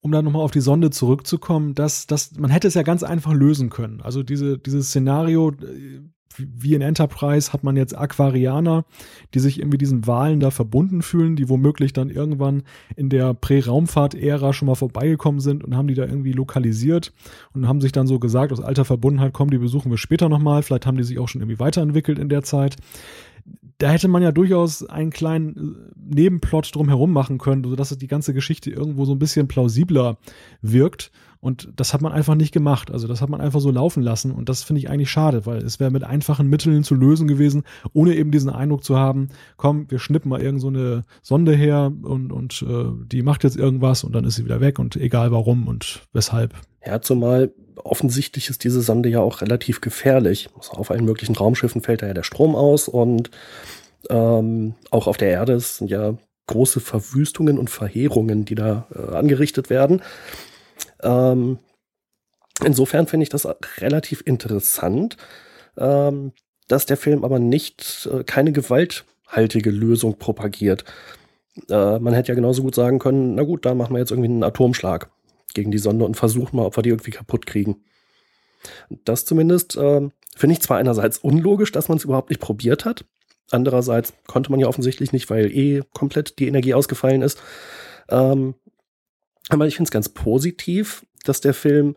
um 0.00 0.10
dann 0.10 0.24
nochmal 0.24 0.42
auf 0.42 0.52
die 0.52 0.60
Sonde 0.60 0.88
zurückzukommen, 0.90 1.74
dass, 1.74 2.06
dass 2.06 2.32
man 2.38 2.50
hätte 2.50 2.68
es 2.68 2.74
ja 2.74 2.82
ganz 2.82 3.02
einfach 3.02 3.34
lösen 3.34 3.68
können. 3.68 4.00
Also 4.00 4.22
diese, 4.22 4.56
dieses 4.58 4.88
Szenario, 4.88 5.50
äh, 5.50 6.00
wie 6.54 6.74
in 6.74 6.82
Enterprise 6.82 7.52
hat 7.52 7.64
man 7.64 7.76
jetzt 7.76 7.96
Aquarianer, 7.96 8.84
die 9.34 9.38
sich 9.38 9.58
irgendwie 9.58 9.78
diesen 9.78 10.06
Wahlen 10.06 10.40
da 10.40 10.50
verbunden 10.50 11.02
fühlen, 11.02 11.36
die 11.36 11.48
womöglich 11.48 11.92
dann 11.92 12.10
irgendwann 12.10 12.62
in 12.96 13.08
der 13.08 13.34
Prä-Raumfahrt-Ära 13.34 14.52
schon 14.52 14.66
mal 14.66 14.74
vorbeigekommen 14.74 15.40
sind 15.40 15.64
und 15.64 15.76
haben 15.76 15.88
die 15.88 15.94
da 15.94 16.04
irgendwie 16.04 16.32
lokalisiert 16.32 17.12
und 17.54 17.68
haben 17.68 17.80
sich 17.80 17.92
dann 17.92 18.06
so 18.06 18.18
gesagt, 18.18 18.52
aus 18.52 18.60
alter 18.60 18.84
Verbundenheit, 18.84 19.32
kommen, 19.32 19.50
die 19.50 19.58
besuchen 19.58 19.90
wir 19.90 19.98
später 19.98 20.28
nochmal. 20.28 20.62
Vielleicht 20.62 20.86
haben 20.86 20.96
die 20.96 21.04
sich 21.04 21.18
auch 21.18 21.28
schon 21.28 21.40
irgendwie 21.40 21.60
weiterentwickelt 21.60 22.18
in 22.18 22.28
der 22.28 22.42
Zeit 22.42 22.76
da 23.80 23.90
hätte 23.90 24.08
man 24.08 24.22
ja 24.22 24.30
durchaus 24.30 24.84
einen 24.84 25.10
kleinen 25.10 25.56
äh, 25.56 26.14
Nebenplot 26.14 26.74
drumherum 26.74 27.12
machen 27.12 27.38
können, 27.38 27.64
sodass 27.64 27.96
die 27.96 28.06
ganze 28.06 28.34
Geschichte 28.34 28.70
irgendwo 28.70 29.04
so 29.04 29.12
ein 29.12 29.18
bisschen 29.18 29.48
plausibler 29.48 30.18
wirkt. 30.60 31.10
Und 31.40 31.68
das 31.74 31.94
hat 31.94 32.02
man 32.02 32.12
einfach 32.12 32.34
nicht 32.34 32.52
gemacht. 32.52 32.90
Also 32.90 33.08
das 33.08 33.22
hat 33.22 33.30
man 33.30 33.40
einfach 33.40 33.60
so 33.60 33.70
laufen 33.70 34.02
lassen. 34.02 34.30
Und 34.30 34.48
das 34.50 34.62
finde 34.62 34.80
ich 34.80 34.90
eigentlich 34.90 35.10
schade, 35.10 35.46
weil 35.46 35.58
es 35.58 35.80
wäre 35.80 35.90
mit 35.90 36.04
einfachen 36.04 36.48
Mitteln 36.48 36.84
zu 36.84 36.94
lösen 36.94 37.28
gewesen, 37.28 37.64
ohne 37.94 38.14
eben 38.14 38.30
diesen 38.30 38.50
Eindruck 38.50 38.84
zu 38.84 38.98
haben, 38.98 39.30
komm, 39.56 39.90
wir 39.90 39.98
schnippen 39.98 40.28
mal 40.28 40.42
irgend 40.42 40.60
so 40.60 40.68
eine 40.68 41.04
Sonde 41.22 41.54
her 41.54 41.92
und, 42.02 42.30
und 42.30 42.62
äh, 42.68 43.06
die 43.06 43.22
macht 43.22 43.44
jetzt 43.44 43.56
irgendwas 43.56 44.04
und 44.04 44.12
dann 44.12 44.24
ist 44.24 44.34
sie 44.34 44.44
wieder 44.44 44.60
weg 44.60 44.78
und 44.78 44.96
egal 44.96 45.32
warum 45.32 45.66
und 45.66 46.02
weshalb. 46.12 46.54
Ja, 46.84 47.00
zumal 47.00 47.52
offensichtlich 47.84 48.50
ist 48.50 48.64
diese 48.64 48.82
Sonde 48.82 49.08
ja 49.08 49.20
auch 49.20 49.40
relativ 49.40 49.80
gefährlich. 49.80 50.50
Also 50.56 50.72
auf 50.72 50.90
allen 50.90 51.06
möglichen 51.06 51.36
Raumschiffen 51.36 51.80
fällt 51.80 52.02
da 52.02 52.06
ja 52.06 52.14
der 52.14 52.22
Strom 52.22 52.54
aus 52.54 52.86
und 52.86 53.30
ähm, 54.10 54.74
auch 54.90 55.06
auf 55.06 55.16
der 55.16 55.28
Erde 55.28 55.58
sind 55.58 55.90
ja 55.90 56.14
große 56.46 56.80
Verwüstungen 56.80 57.58
und 57.58 57.70
Verheerungen, 57.70 58.44
die 58.44 58.56
da 58.56 58.86
äh, 58.94 59.14
angerichtet 59.14 59.70
werden. 59.70 60.02
Ähm, 61.02 61.58
Insofern 62.64 63.06
finde 63.06 63.24
ich 63.24 63.30
das 63.30 63.48
relativ 63.78 64.22
interessant, 64.24 65.16
ähm, 65.78 66.32
dass 66.68 66.86
der 66.86 66.96
Film 66.96 67.24
aber 67.24 67.38
nicht 67.38 68.08
äh, 68.12 68.22
keine 68.24 68.52
gewalthaltige 68.52 69.70
Lösung 69.70 70.18
propagiert. 70.18 70.84
Äh, 71.68 71.98
man 71.98 72.12
hätte 72.12 72.28
ja 72.28 72.34
genauso 72.34 72.62
gut 72.62 72.74
sagen 72.74 72.98
können, 72.98 73.34
na 73.34 73.42
gut, 73.44 73.64
da 73.64 73.74
machen 73.74 73.94
wir 73.94 74.00
jetzt 74.00 74.10
irgendwie 74.10 74.28
einen 74.28 74.44
Atomschlag 74.44 75.10
gegen 75.54 75.70
die 75.70 75.78
Sonde 75.78 76.04
und 76.04 76.16
versuchen 76.16 76.56
mal, 76.56 76.66
ob 76.66 76.76
wir 76.76 76.82
die 76.82 76.90
irgendwie 76.90 77.10
kaputt 77.10 77.46
kriegen. 77.46 77.82
Das 79.04 79.24
zumindest 79.24 79.76
äh, 79.76 80.08
finde 80.36 80.52
ich 80.52 80.60
zwar 80.60 80.76
einerseits 80.76 81.18
unlogisch, 81.18 81.72
dass 81.72 81.88
man 81.88 81.96
es 81.96 82.04
überhaupt 82.04 82.28
nicht 82.28 82.42
probiert 82.42 82.84
hat. 82.84 83.04
Andererseits 83.50 84.12
konnte 84.26 84.50
man 84.50 84.60
ja 84.60 84.68
offensichtlich 84.68 85.12
nicht, 85.12 85.28
weil 85.30 85.50
eh 85.50 85.82
komplett 85.92 86.38
die 86.38 86.46
Energie 86.46 86.74
ausgefallen 86.74 87.22
ist. 87.22 87.40
Ähm, 88.10 88.54
aber 89.52 89.66
ich 89.66 89.76
finde 89.76 89.88
es 89.88 89.92
ganz 89.92 90.08
positiv, 90.08 91.04
dass 91.24 91.40
der 91.40 91.54
Film 91.54 91.96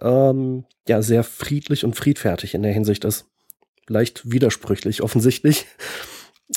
ähm, 0.00 0.64
ja 0.88 1.02
sehr 1.02 1.24
friedlich 1.24 1.84
und 1.84 1.96
friedfertig 1.96 2.54
in 2.54 2.62
der 2.62 2.72
Hinsicht 2.72 3.04
ist. 3.04 3.26
Leicht 3.86 4.30
widersprüchlich 4.30 5.02
offensichtlich. 5.02 5.66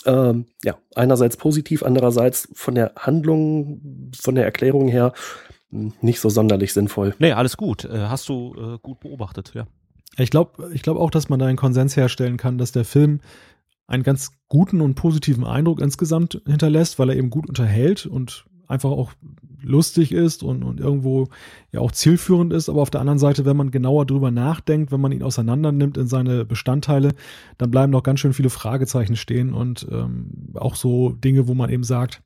Ähm, 0.06 0.48
ja, 0.66 0.78
einerseits 0.96 1.38
positiv, 1.38 1.82
andererseits 1.82 2.50
von 2.54 2.76
der 2.76 2.92
Handlung, 2.98 4.12
von 4.20 4.36
der 4.36 4.44
Erklärung 4.44 4.90
her 4.90 5.14
hm, 5.72 5.94
nicht 6.02 6.20
so 6.20 6.30
sonderlich 6.30 6.74
sinnvoll. 6.74 7.16
Nee, 7.20 7.32
alles 7.32 7.56
gut. 7.56 7.86
Äh, 7.86 8.08
hast 8.08 8.28
du 8.28 8.54
äh, 8.56 8.80
gut 8.82 9.00
beobachtet, 9.00 9.54
ja. 9.56 9.66
Ich 10.18 10.30
glaube 10.30 10.72
ich 10.74 10.82
glaub 10.82 10.98
auch, 10.98 11.10
dass 11.10 11.30
man 11.30 11.40
da 11.40 11.46
einen 11.46 11.58
Konsens 11.58 11.96
herstellen 11.96 12.36
kann, 12.36 12.58
dass 12.58 12.74
der 12.74 12.84
Film 12.84 13.22
einen 13.88 14.04
ganz 14.04 14.32
guten 14.50 14.82
und 14.82 14.96
positiven 14.96 15.46
Eindruck 15.46 15.80
insgesamt 15.80 16.42
hinterlässt, 16.46 17.00
weil 17.00 17.10
er 17.10 17.16
eben 17.16 17.30
gut 17.30 17.48
unterhält 17.48 18.06
und 18.06 18.46
einfach 18.68 18.90
auch 18.90 19.14
lustig 19.62 20.12
ist 20.12 20.44
und, 20.44 20.64
und 20.64 20.80
irgendwo 20.80 21.28
ja 21.72 21.80
auch 21.80 21.92
zielführend 21.92 22.54
ist. 22.54 22.70
Aber 22.70 22.82
auf 22.82 22.90
der 22.90 23.02
anderen 23.02 23.20
Seite, 23.20 23.46
wenn 23.46 23.58
man 23.58 23.72
genauer 23.72 24.06
drüber 24.06 24.32
nachdenkt, 24.32 24.92
wenn 24.92 25.02
man 25.02 25.12
ihn 25.12 25.24
auseinander 25.24 25.72
nimmt 25.72 25.98
in 25.98 26.08
seine 26.08 26.46
Bestandteile, 26.46 27.14
dann 27.58 27.72
bleiben 27.72 27.92
noch 27.92 28.04
ganz 28.04 28.20
schön 28.20 28.34
viele 28.34 28.50
Fragezeichen 28.50 29.16
stehen 29.16 29.54
und 29.54 29.88
ähm, 29.92 30.54
auch 30.56 30.76
so 30.76 31.10
Dinge, 31.10 31.48
wo 31.48 31.54
man 31.54 31.70
eben 31.70 31.84
sagt, 31.84 32.22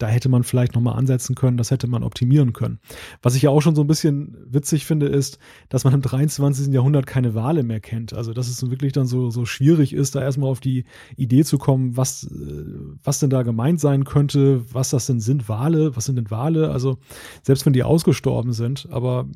da 0.00 0.08
hätte 0.08 0.28
man 0.30 0.42
vielleicht 0.44 0.74
nochmal 0.74 0.96
ansetzen 0.96 1.34
können, 1.34 1.58
das 1.58 1.70
hätte 1.70 1.86
man 1.86 2.02
optimieren 2.02 2.52
können. 2.54 2.80
Was 3.22 3.34
ich 3.34 3.42
ja 3.42 3.50
auch 3.50 3.60
schon 3.60 3.74
so 3.74 3.82
ein 3.82 3.86
bisschen 3.86 4.36
witzig 4.48 4.86
finde, 4.86 5.06
ist, 5.06 5.38
dass 5.68 5.84
man 5.84 5.92
im 5.92 6.00
23. 6.00 6.72
Jahrhundert 6.72 7.06
keine 7.06 7.34
Wale 7.34 7.62
mehr 7.62 7.80
kennt. 7.80 8.14
Also, 8.14 8.32
dass 8.32 8.48
es 8.48 8.70
wirklich 8.70 8.92
dann 8.92 9.06
so, 9.06 9.30
so 9.30 9.44
schwierig 9.44 9.92
ist, 9.92 10.14
da 10.14 10.22
erstmal 10.22 10.50
auf 10.50 10.60
die 10.60 10.84
Idee 11.16 11.44
zu 11.44 11.58
kommen, 11.58 11.98
was, 11.98 12.24
äh, 12.24 12.64
was 13.04 13.20
denn 13.20 13.30
da 13.30 13.42
gemeint 13.42 13.78
sein 13.78 14.04
könnte, 14.04 14.64
was 14.72 14.90
das 14.90 15.06
denn 15.06 15.20
sind 15.20 15.48
Wale, 15.48 15.94
was 15.94 16.06
sind 16.06 16.16
denn 16.16 16.30
Wale? 16.30 16.70
Also, 16.70 16.98
selbst 17.42 17.66
wenn 17.66 17.74
die 17.74 17.82
ausgestorben 17.82 18.54
sind, 18.54 18.88
aber 18.90 19.28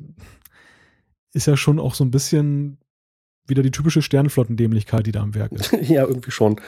ist 1.33 1.45
ja 1.45 1.57
schon 1.57 1.79
auch 1.79 1.93
so 1.93 2.03
ein 2.03 2.11
bisschen 2.11 2.79
wieder 3.45 3.61
die 3.61 3.71
typische 3.71 4.01
Sternflottendämlichkeit, 4.01 5.05
die 5.05 5.11
da 5.11 5.21
am 5.21 5.35
Werk 5.35 5.51
ist. 5.51 5.71
ja, 5.83 6.07
irgendwie 6.07 6.31
schon. 6.31 6.59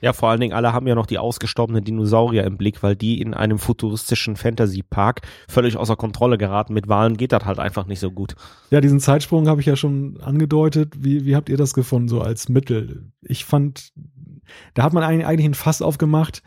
Ja, 0.00 0.12
vor 0.12 0.28
allen 0.28 0.40
Dingen 0.40 0.52
alle 0.52 0.72
haben 0.72 0.86
ja 0.86 0.94
noch 0.94 1.06
die 1.06 1.18
ausgestorbenen 1.18 1.84
Dinosaurier 1.84 2.44
im 2.44 2.56
Blick, 2.56 2.82
weil 2.82 2.96
die 2.96 3.20
in 3.20 3.34
einem 3.34 3.58
futuristischen 3.58 4.36
Fantasy-Park 4.36 5.22
völlig 5.48 5.76
außer 5.76 5.96
Kontrolle 5.96 6.38
geraten. 6.38 6.74
Mit 6.74 6.88
Wahlen 6.88 7.16
geht 7.16 7.32
das 7.32 7.44
halt 7.44 7.58
einfach 7.58 7.86
nicht 7.86 8.00
so 8.00 8.10
gut. 8.10 8.34
Ja, 8.70 8.80
diesen 8.80 9.00
Zeitsprung 9.00 9.48
habe 9.48 9.60
ich 9.60 9.66
ja 9.66 9.76
schon 9.76 10.18
angedeutet. 10.20 10.94
Wie, 10.98 11.24
wie 11.24 11.36
habt 11.36 11.48
ihr 11.48 11.56
das 11.56 11.74
gefunden, 11.74 12.08
so 12.08 12.20
als 12.20 12.48
Mittel? 12.48 13.10
Ich 13.22 13.44
fand, 13.44 13.92
da 14.74 14.82
hat 14.82 14.92
man 14.92 15.02
eigentlich 15.02 15.46
ein 15.46 15.54
Fass 15.54 15.82
aufgemacht, 15.82 16.42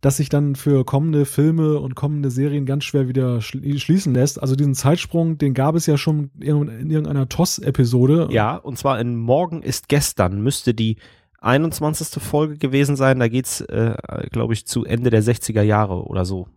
das 0.00 0.16
sich 0.16 0.28
dann 0.28 0.56
für 0.56 0.84
kommende 0.84 1.24
Filme 1.24 1.78
und 1.78 1.94
kommende 1.94 2.30
Serien 2.30 2.66
ganz 2.66 2.82
schwer 2.84 3.06
wieder 3.06 3.40
schließen 3.40 4.12
lässt. 4.12 4.42
Also 4.42 4.56
diesen 4.56 4.74
Zeitsprung, 4.74 5.38
den 5.38 5.54
gab 5.54 5.76
es 5.76 5.86
ja 5.86 5.96
schon 5.96 6.30
in 6.40 6.90
irgendeiner 6.90 7.28
TOS-Episode. 7.28 8.28
Ja, 8.32 8.56
und 8.56 8.78
zwar 8.78 9.00
in 9.00 9.14
Morgen 9.16 9.62
ist 9.62 9.88
gestern 9.88 10.42
müsste 10.42 10.74
die 10.74 10.96
21. 11.42 12.22
Folge 12.22 12.56
gewesen 12.56 12.96
sein. 12.96 13.18
Da 13.18 13.28
geht's, 13.28 13.60
äh, 13.60 13.94
glaube 14.30 14.54
ich, 14.54 14.66
zu 14.66 14.84
Ende 14.84 15.10
der 15.10 15.22
60er 15.22 15.62
Jahre 15.62 16.04
oder 16.04 16.24
so. 16.24 16.48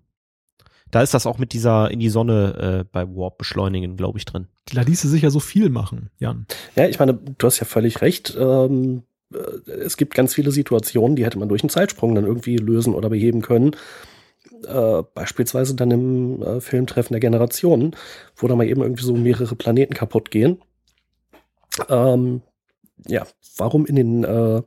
Da 0.91 1.02
ist 1.02 1.13
das 1.13 1.26
auch 1.26 1.38
mit 1.38 1.54
dieser 1.54 1.91
in 1.91 2.00
die 2.00 2.10
Sonne 2.10 2.84
äh, 2.84 2.89
bei 2.89 3.08
Warp 3.08 3.38
beschleunigen, 3.38 3.98
glaube 3.98 4.17
ich, 4.17 4.26
drin. 4.26 4.48
Da 4.74 4.82
ließe 4.82 5.10
sich 5.10 5.24
ja 5.24 5.30
so 5.30 5.39
viel 5.39 5.69
machen, 5.69 6.10
Jan. 6.19 6.45
Ja, 6.76 6.88
ich 6.88 7.00
meine, 7.00 7.13
du 7.13 7.48
hast 7.48 7.60
ja 7.60 7.65
völlig 7.65 8.02
recht. 8.02 8.36
Ähm, 8.39 9.04
äh, 9.34 9.71
es 9.71 9.98
gibt 9.98 10.13
ganz 10.13 10.34
viele 10.34 10.52
Situationen, 10.52 11.15
die 11.15 11.26
hätte 11.26 11.39
man 11.39 11.50
durch 11.50 11.63
einen 11.63 11.69
Zeitsprung 11.69 12.15
dann 12.15 12.26
irgendwie 12.26 12.58
lösen 12.58 12.93
oder 12.93 13.10
beheben 13.10 13.41
können. 13.41 13.76
Äh, 14.67 15.04
beispielsweise 15.13 15.76
dann 15.76 15.91
im 15.91 16.41
äh, 16.41 16.62
Film 16.62 16.88
Treffen 16.88 17.13
der 17.13 17.19
Generationen, 17.19 17.95
wo 18.36 18.48
da 18.48 18.56
mal 18.56 18.67
eben 18.67 18.82
irgendwie 18.82 19.04
so 19.04 19.15
mehrere 19.15 19.56
Planeten 19.56 19.93
kaputt 19.93 20.32
gehen. 20.32 20.62
Ähm, 21.89 22.41
ja, 23.08 23.26
warum 23.58 23.86
in 23.86 23.95
den 23.95 24.24
äh, 24.24 24.62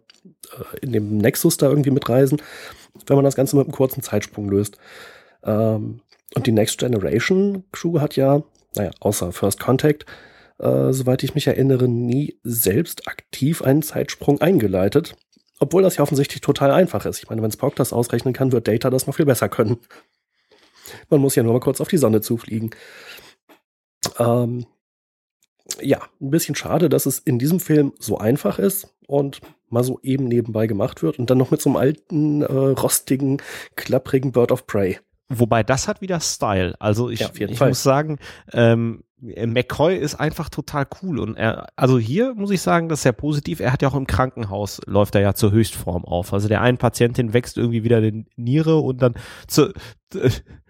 in 0.80 0.92
dem 0.92 1.18
Nexus 1.18 1.56
da 1.56 1.68
irgendwie 1.68 1.90
mitreisen, 1.90 2.40
wenn 3.06 3.16
man 3.16 3.24
das 3.24 3.37
Ganze 3.37 3.56
mit 3.56 3.66
einem 3.66 3.74
kurzen 3.74 4.02
Zeitsprung 4.02 4.48
löst. 4.48 4.78
Ähm, 5.44 6.00
und 6.34 6.46
die 6.46 6.52
Next 6.52 6.78
Generation 6.78 7.64
Crew 7.72 8.00
hat 8.00 8.16
ja, 8.16 8.42
naja, 8.76 8.90
außer 9.00 9.32
First 9.32 9.61
Contact, 9.61 10.04
äh, 10.58 10.92
soweit 10.92 11.22
ich 11.22 11.34
mich 11.34 11.46
erinnere, 11.46 11.88
nie 11.88 12.38
selbst 12.42 13.08
aktiv 13.08 13.62
einen 13.62 13.82
Zeitsprung 13.82 14.40
eingeleitet. 14.40 15.16
Obwohl 15.61 15.82
das 15.82 15.96
ja 15.96 16.02
offensichtlich 16.02 16.40
total 16.40 16.70
einfach 16.70 17.04
ist. 17.04 17.18
Ich 17.18 17.28
meine, 17.28 17.42
wenn 17.42 17.50
Spock 17.50 17.74
das 17.76 17.92
ausrechnen 17.92 18.32
kann, 18.32 18.52
wird 18.52 18.68
Data 18.68 18.90
das 18.90 19.06
noch 19.06 19.16
viel 19.16 19.26
besser 19.26 19.48
können. 19.48 19.78
Man 21.11 21.20
muss 21.20 21.34
ja 21.34 21.42
nur 21.42 21.52
mal 21.52 21.61
kurz 21.61 21.80
auf 21.80 21.88
die 21.88 21.96
Sonne 21.96 22.20
zufliegen. 22.20 22.70
Ähm, 24.18 24.66
ja, 25.81 26.00
ein 26.20 26.31
bisschen 26.31 26.54
schade, 26.54 26.88
dass 26.88 27.07
es 27.07 27.18
in 27.18 27.38
diesem 27.38 27.61
Film 27.61 27.92
so 27.98 28.18
einfach 28.18 28.59
ist 28.59 28.94
und 29.07 29.40
mal 29.68 29.85
so 29.85 30.00
eben 30.02 30.28
nebenbei 30.28 30.66
gemacht 30.66 31.02
wird 31.02 31.18
und 31.18 31.31
dann 31.31 31.38
noch 31.38 31.50
mit 31.50 31.61
so 31.61 31.70
einem 31.70 31.76
alten, 31.76 32.42
äh, 32.42 32.52
rostigen, 32.52 33.42
klapprigen 33.76 34.33
Bird 34.33 34.52
of 34.52 34.66
Prey. 34.66 34.98
Wobei 35.28 35.62
das 35.62 35.88
hat 35.88 36.00
wieder 36.00 36.20
Style. 36.20 36.74
Also 36.78 37.11
ich, 37.11 37.20
ja, 37.20 37.31
ich 37.35 37.61
muss 37.61 37.83
sagen, 37.83 38.18
ähm, 38.52 39.04
McCoy 39.20 39.96
ist 39.96 40.14
einfach 40.14 40.48
total 40.48 40.87
cool 41.02 41.18
und 41.18 41.37
er, 41.37 41.66
also 41.76 41.98
hier 41.98 42.35
muss 42.35 42.50
ich 42.50 42.62
sagen, 42.62 42.88
das 42.88 43.00
ist 43.00 43.02
sehr 43.02 43.12
positiv. 43.12 43.61
Er 43.61 43.72
hat 43.72 43.83
ja 43.83 43.88
auch 43.88 43.94
im 43.94 44.07
Krankenhaus 44.07 44.81
läuft 44.87 45.16
er 45.16 45.20
ja 45.20 45.35
zur 45.35 45.50
Höchstform 45.50 46.04
auf. 46.04 46.33
Also 46.33 46.48
der 46.48 46.62
einen 46.62 46.78
Patientin 46.78 47.35
wächst 47.35 47.59
irgendwie 47.59 47.85
wieder 47.85 48.00
die 48.00 48.24
Niere 48.37 48.76
und 48.78 49.02
dann 49.02 49.14
zu, 49.48 49.72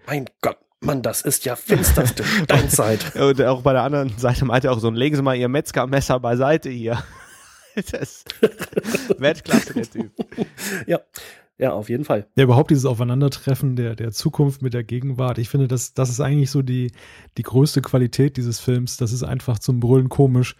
mein 0.07 0.25
Gott. 0.41 0.57
Mann, 0.81 1.01
das 1.01 1.21
ist 1.21 1.45
ja 1.45 1.55
finsterste 1.55 2.23
Steinzeit. 2.23 3.15
und 3.19 3.41
auch 3.41 3.61
bei 3.61 3.73
der 3.73 3.83
anderen 3.83 4.17
Seite 4.17 4.45
meinte 4.45 4.67
er 4.67 4.73
auch 4.73 4.79
so, 4.79 4.89
legen 4.89 5.15
Sie 5.15 5.21
mal 5.21 5.35
Ihr 5.35 5.49
Metzgermesser 5.49 6.19
beiseite 6.19 6.69
hier. 6.69 7.03
das 7.91 8.23
Weltklasse, 9.17 9.73
der 9.73 9.89
Typ. 9.89 10.11
Ja. 10.87 10.99
Ja, 11.57 11.73
auf 11.73 11.89
jeden 11.89 12.05
Fall. 12.05 12.25
Ja, 12.37 12.45
überhaupt 12.45 12.71
dieses 12.71 12.85
Aufeinandertreffen 12.85 13.75
der, 13.75 13.93
der 13.93 14.13
Zukunft 14.13 14.61
mit 14.61 14.73
der 14.73 14.85
Gegenwart. 14.85 15.37
Ich 15.39 15.49
finde, 15.49 15.67
das, 15.67 15.93
das 15.93 16.09
ist 16.09 16.21
eigentlich 16.21 16.51
so 16.51 16.61
die, 16.61 16.93
die 17.37 17.43
größte 17.43 17.81
Qualität 17.81 18.37
dieses 18.37 18.61
Films. 18.61 18.95
Das 18.95 19.11
ist 19.11 19.23
einfach 19.23 19.59
zum 19.59 19.81
Brüllen 19.81 20.07
komisch, 20.07 20.55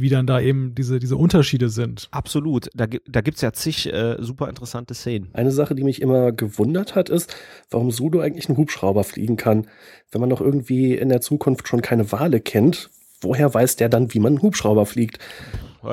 wie 0.00 0.08
dann 0.08 0.26
da 0.26 0.40
eben 0.40 0.74
diese, 0.74 0.98
diese 0.98 1.16
Unterschiede 1.16 1.68
sind. 1.68 2.08
Absolut. 2.10 2.68
Da, 2.74 2.86
da 2.86 3.20
gibt's 3.20 3.40
ja 3.40 3.52
zig 3.52 3.92
äh, 3.92 4.16
super 4.18 4.48
interessante 4.48 4.94
Szenen. 4.94 5.28
Eine 5.32 5.50
Sache, 5.50 5.74
die 5.74 5.84
mich 5.84 6.02
immer 6.02 6.32
gewundert 6.32 6.94
hat, 6.94 7.08
ist, 7.08 7.34
warum 7.70 7.90
Sudo 7.90 8.20
eigentlich 8.20 8.48
einen 8.48 8.58
Hubschrauber 8.58 9.04
fliegen 9.04 9.36
kann. 9.36 9.66
Wenn 10.10 10.20
man 10.20 10.30
doch 10.30 10.40
irgendwie 10.40 10.94
in 10.94 11.08
der 11.08 11.20
Zukunft 11.20 11.68
schon 11.68 11.82
keine 11.82 12.10
Wale 12.12 12.40
kennt, 12.40 12.90
woher 13.20 13.52
weiß 13.52 13.76
der 13.76 13.88
dann, 13.88 14.12
wie 14.14 14.20
man 14.20 14.34
einen 14.34 14.42
Hubschrauber 14.42 14.86
fliegt? 14.86 15.18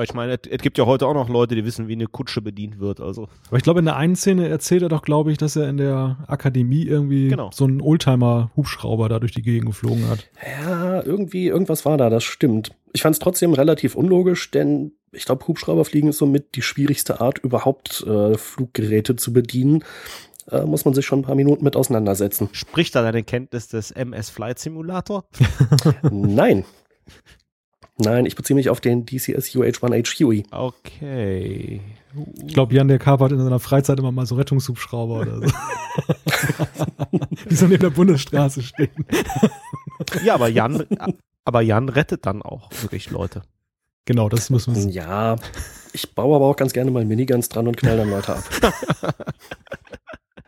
Ich 0.02 0.14
meine, 0.14 0.38
es, 0.50 0.62
gibt 0.62 0.78
ja 0.78 0.86
heute 0.86 1.06
auch 1.06 1.14
noch 1.14 1.28
Leute, 1.28 1.54
die 1.54 1.64
wissen, 1.64 1.88
wie 1.88 1.92
eine 1.92 2.06
Kutsche 2.06 2.40
bedient 2.42 2.80
wird. 2.80 3.00
Also. 3.00 3.28
Aber 3.48 3.56
ich 3.56 3.62
glaube, 3.62 3.78
in 3.78 3.84
der 3.84 3.96
einen 3.96 4.16
Szene 4.16 4.48
erzählt 4.48 4.82
er 4.82 4.88
doch, 4.88 5.02
glaube 5.02 5.32
ich, 5.32 5.38
dass 5.38 5.56
er 5.56 5.68
in 5.68 5.76
der 5.76 6.18
Akademie 6.26 6.82
irgendwie 6.82 7.28
genau. 7.28 7.50
so 7.52 7.64
einen 7.64 7.80
Oldtimer-Hubschrauber 7.80 9.08
da 9.08 9.18
durch 9.18 9.32
die 9.32 9.42
Gegend 9.42 9.66
geflogen 9.66 10.08
hat. 10.08 10.28
Ja, 10.62 11.02
irgendwie, 11.02 11.46
irgendwas 11.46 11.84
war 11.84 11.96
da, 11.96 12.10
das 12.10 12.24
stimmt. 12.24 12.72
Ich 12.92 13.02
fand 13.02 13.14
es 13.14 13.20
trotzdem 13.20 13.52
relativ 13.52 13.94
unlogisch, 13.94 14.50
denn 14.50 14.92
ich 15.12 15.24
glaube, 15.24 15.46
Hubschrauberfliegen 15.46 16.10
ist 16.10 16.18
somit 16.18 16.54
die 16.56 16.62
schwierigste 16.62 17.20
Art, 17.20 17.38
überhaupt 17.38 18.04
äh, 18.06 18.36
Fluggeräte 18.36 19.16
zu 19.16 19.32
bedienen. 19.32 19.84
Äh, 20.50 20.62
muss 20.62 20.84
man 20.84 20.94
sich 20.94 21.04
schon 21.04 21.20
ein 21.20 21.24
paar 21.24 21.34
Minuten 21.34 21.64
mit 21.64 21.76
auseinandersetzen. 21.76 22.48
Spricht 22.52 22.94
da 22.94 23.02
deine 23.02 23.22
Kenntnis 23.24 23.68
des 23.68 23.90
MS 23.90 24.30
Flight 24.30 24.58
Simulator? 24.58 25.24
Nein. 26.10 26.64
Nein, 27.98 28.26
ich 28.26 28.36
beziehe 28.36 28.54
mich 28.54 28.68
auf 28.68 28.80
den 28.80 29.06
DCS 29.06 29.54
UH-1H 29.54 30.20
Huey. 30.20 30.44
Okay. 30.50 31.80
Ich 32.46 32.54
glaube, 32.54 32.74
Jan 32.74 32.88
der 32.88 32.98
Karp 32.98 33.20
hat 33.20 33.32
in 33.32 33.40
seiner 33.42 33.58
Freizeit 33.58 33.98
immer 33.98 34.12
mal 34.12 34.26
so 34.26 34.34
Rettungshubschrauber 34.34 35.20
oder 35.20 35.40
so. 35.40 35.54
Die 37.50 37.54
so 37.54 37.66
neben 37.66 37.80
der 37.80 37.90
Bundesstraße 37.90 38.62
stehen. 38.62 39.06
ja, 40.24 40.34
aber 40.34 40.48
Jan, 40.48 40.84
aber 41.44 41.60
Jan 41.62 41.88
rettet 41.88 42.26
dann 42.26 42.42
auch 42.42 42.70
wirklich 42.82 43.10
Leute. 43.10 43.42
Genau, 44.04 44.28
das 44.28 44.50
müssen 44.50 44.74
wir. 44.74 44.90
Ja, 44.90 45.36
ich 45.92 46.14
baue 46.14 46.36
aber 46.36 46.46
auch 46.46 46.56
ganz 46.56 46.72
gerne 46.72 46.90
mal 46.90 47.04
Miniguns 47.04 47.48
dran 47.48 47.66
und 47.66 47.76
knall 47.76 47.96
dann 47.96 48.10
Leute 48.10 48.36
ab. 48.36 48.44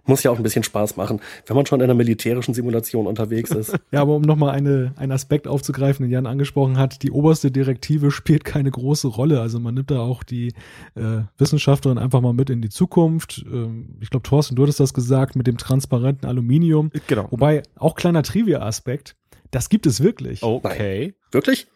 Muss 0.09 0.23
ja 0.23 0.31
auch 0.31 0.37
ein 0.37 0.43
bisschen 0.43 0.63
Spaß 0.63 0.97
machen, 0.97 1.21
wenn 1.47 1.55
man 1.57 1.67
schon 1.67 1.81
in 1.81 1.85
einer 1.85 1.95
militärischen 1.95 2.55
Simulation 2.55 3.07
unterwegs 3.07 3.51
ist. 3.51 3.79
ja, 3.93 4.01
aber 4.01 4.17
um 4.17 4.23
nochmal 4.23 4.55
eine, 4.55 4.93
einen 4.97 5.13
Aspekt 5.13 5.47
aufzugreifen, 5.47 6.05
den 6.05 6.11
Jan 6.11 6.27
angesprochen 6.27 6.79
hat, 6.79 7.03
die 7.03 7.11
oberste 7.11 7.51
Direktive 7.51 8.11
spielt 8.11 8.45
keine 8.45 8.71
große 8.71 9.07
Rolle. 9.07 9.41
Also 9.41 9.61
man 9.61 9.75
nimmt 9.75 9.91
da 9.91 10.01
auch 10.01 10.23
die 10.23 10.49
äh, 10.95 11.23
Wissenschaftlerin 11.37 11.99
einfach 11.99 12.21
mal 12.21 12.33
mit 12.33 12.51
in 12.51 12.63
die 12.63 12.71
Zukunft. 12.71 13.45
Ähm, 13.47 13.99
ich 14.01 14.11
glaube, 14.11 14.23
Thorsten, 14.23 14.57
du 14.57 14.63
hattest 14.63 14.81
das 14.81 14.95
gesagt 14.95 15.37
mit 15.37 15.47
dem 15.47 15.59
transparenten 15.59 16.29
Aluminium. 16.29 16.91
Genau. 17.07 17.27
Wobei, 17.31 17.63
auch 17.77 17.95
kleiner 17.95 18.23
Trivia-Aspekt, 18.23 19.15
das 19.51 19.69
gibt 19.69 19.87
es 19.87 20.03
wirklich. 20.03 20.43
Okay. 20.43 21.07
Nein. 21.07 21.15
Wirklich? 21.33 21.67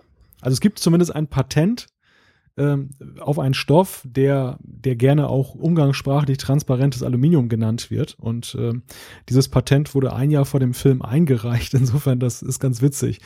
Also 0.41 0.55
es 0.55 0.61
gibt 0.61 0.79
zumindest 0.79 1.15
ein 1.15 1.29
Patent 1.29 1.87
ähm, 2.57 2.91
auf 3.21 3.39
einen 3.39 3.55
Stoff, 3.55 4.03
der, 4.05 4.59
der 4.63 4.97
gerne 4.97 5.29
auch 5.29 5.55
umgangssprachlich 5.55 6.39
transparentes 6.39 7.03
Aluminium 7.03 7.49
genannt 7.49 7.91
wird. 7.91 8.17
Und 8.19 8.57
ähm, 8.59 8.83
dieses 9.29 9.49
Patent 9.49 9.95
wurde 9.95 10.13
ein 10.13 10.31
Jahr 10.31 10.45
vor 10.45 10.61
dem 10.61 10.75
Film 10.75 11.03
eingereicht. 11.03 11.75
Insofern, 11.75 12.19
das 12.19 12.43
ist 12.43 12.61
ganz 12.61 12.83
witzig. 12.83 13.21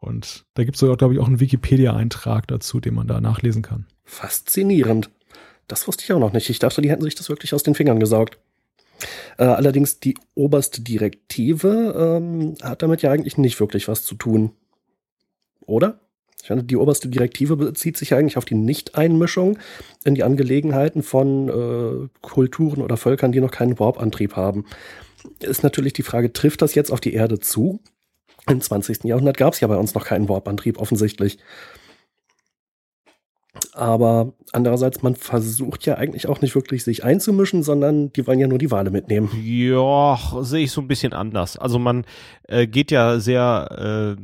Und 0.00 0.46
da 0.54 0.64
gibt 0.64 0.76
es 0.76 0.80
sogar, 0.80 0.96
glaube 0.96 1.14
ich, 1.14 1.20
auch 1.20 1.26
einen 1.26 1.40
Wikipedia-Eintrag 1.40 2.46
dazu, 2.48 2.80
den 2.80 2.94
man 2.94 3.06
da 3.06 3.20
nachlesen 3.20 3.62
kann. 3.62 3.86
Faszinierend. 4.04 5.10
Das 5.66 5.86
wusste 5.86 6.04
ich 6.04 6.12
auch 6.12 6.20
noch 6.20 6.32
nicht. 6.32 6.48
Ich 6.48 6.58
dachte, 6.58 6.80
die 6.80 6.90
hätten 6.90 7.02
sich 7.02 7.14
das 7.14 7.28
wirklich 7.28 7.52
aus 7.52 7.62
den 7.62 7.74
Fingern 7.74 8.00
gesaugt. 8.00 8.38
Äh, 9.36 9.44
allerdings 9.44 10.00
die 10.00 10.16
oberste 10.34 10.80
Direktive 10.80 12.18
ähm, 12.20 12.54
hat 12.62 12.82
damit 12.82 13.02
ja 13.02 13.10
eigentlich 13.10 13.38
nicht 13.38 13.60
wirklich 13.60 13.86
was 13.86 14.02
zu 14.02 14.14
tun. 14.14 14.52
Oder? 15.60 16.00
Die 16.50 16.76
oberste 16.76 17.08
Direktive 17.08 17.56
bezieht 17.56 17.96
sich 17.96 18.14
eigentlich 18.14 18.36
auf 18.36 18.44
die 18.44 18.54
Nicht-Einmischung 18.54 19.58
in 20.04 20.14
die 20.14 20.22
Angelegenheiten 20.22 21.02
von 21.02 21.48
äh, 21.48 22.08
Kulturen 22.22 22.82
oder 22.82 22.96
Völkern, 22.96 23.32
die 23.32 23.40
noch 23.40 23.50
keinen 23.50 23.78
Warp-Antrieb 23.78 24.36
haben. 24.36 24.64
Ist 25.40 25.62
natürlich 25.62 25.92
die 25.92 26.02
Frage, 26.02 26.32
trifft 26.32 26.62
das 26.62 26.74
jetzt 26.74 26.90
auf 26.90 27.00
die 27.00 27.14
Erde 27.14 27.38
zu? 27.38 27.80
Im 28.48 28.60
20. 28.60 29.04
Jahrhundert 29.04 29.36
gab 29.36 29.52
es 29.52 29.60
ja 29.60 29.68
bei 29.68 29.76
uns 29.76 29.94
noch 29.94 30.04
keinen 30.04 30.28
Warp-Antrieb 30.28 30.78
offensichtlich. 30.78 31.38
Aber 33.78 34.32
andererseits, 34.52 35.02
man 35.02 35.14
versucht 35.14 35.86
ja 35.86 35.94
eigentlich 35.94 36.26
auch 36.26 36.40
nicht 36.40 36.56
wirklich 36.56 36.82
sich 36.82 37.04
einzumischen, 37.04 37.62
sondern 37.62 38.12
die 38.12 38.26
wollen 38.26 38.40
ja 38.40 38.48
nur 38.48 38.58
die 38.58 38.72
Wale 38.72 38.90
mitnehmen. 38.90 39.30
Ja, 39.40 40.18
sehe 40.40 40.64
ich 40.64 40.72
so 40.72 40.80
ein 40.80 40.88
bisschen 40.88 41.12
anders. 41.12 41.56
Also 41.56 41.78
man 41.78 42.04
äh, 42.48 42.66
geht 42.66 42.90
ja 42.90 43.20
sehr 43.20 44.16
äh, 44.18 44.22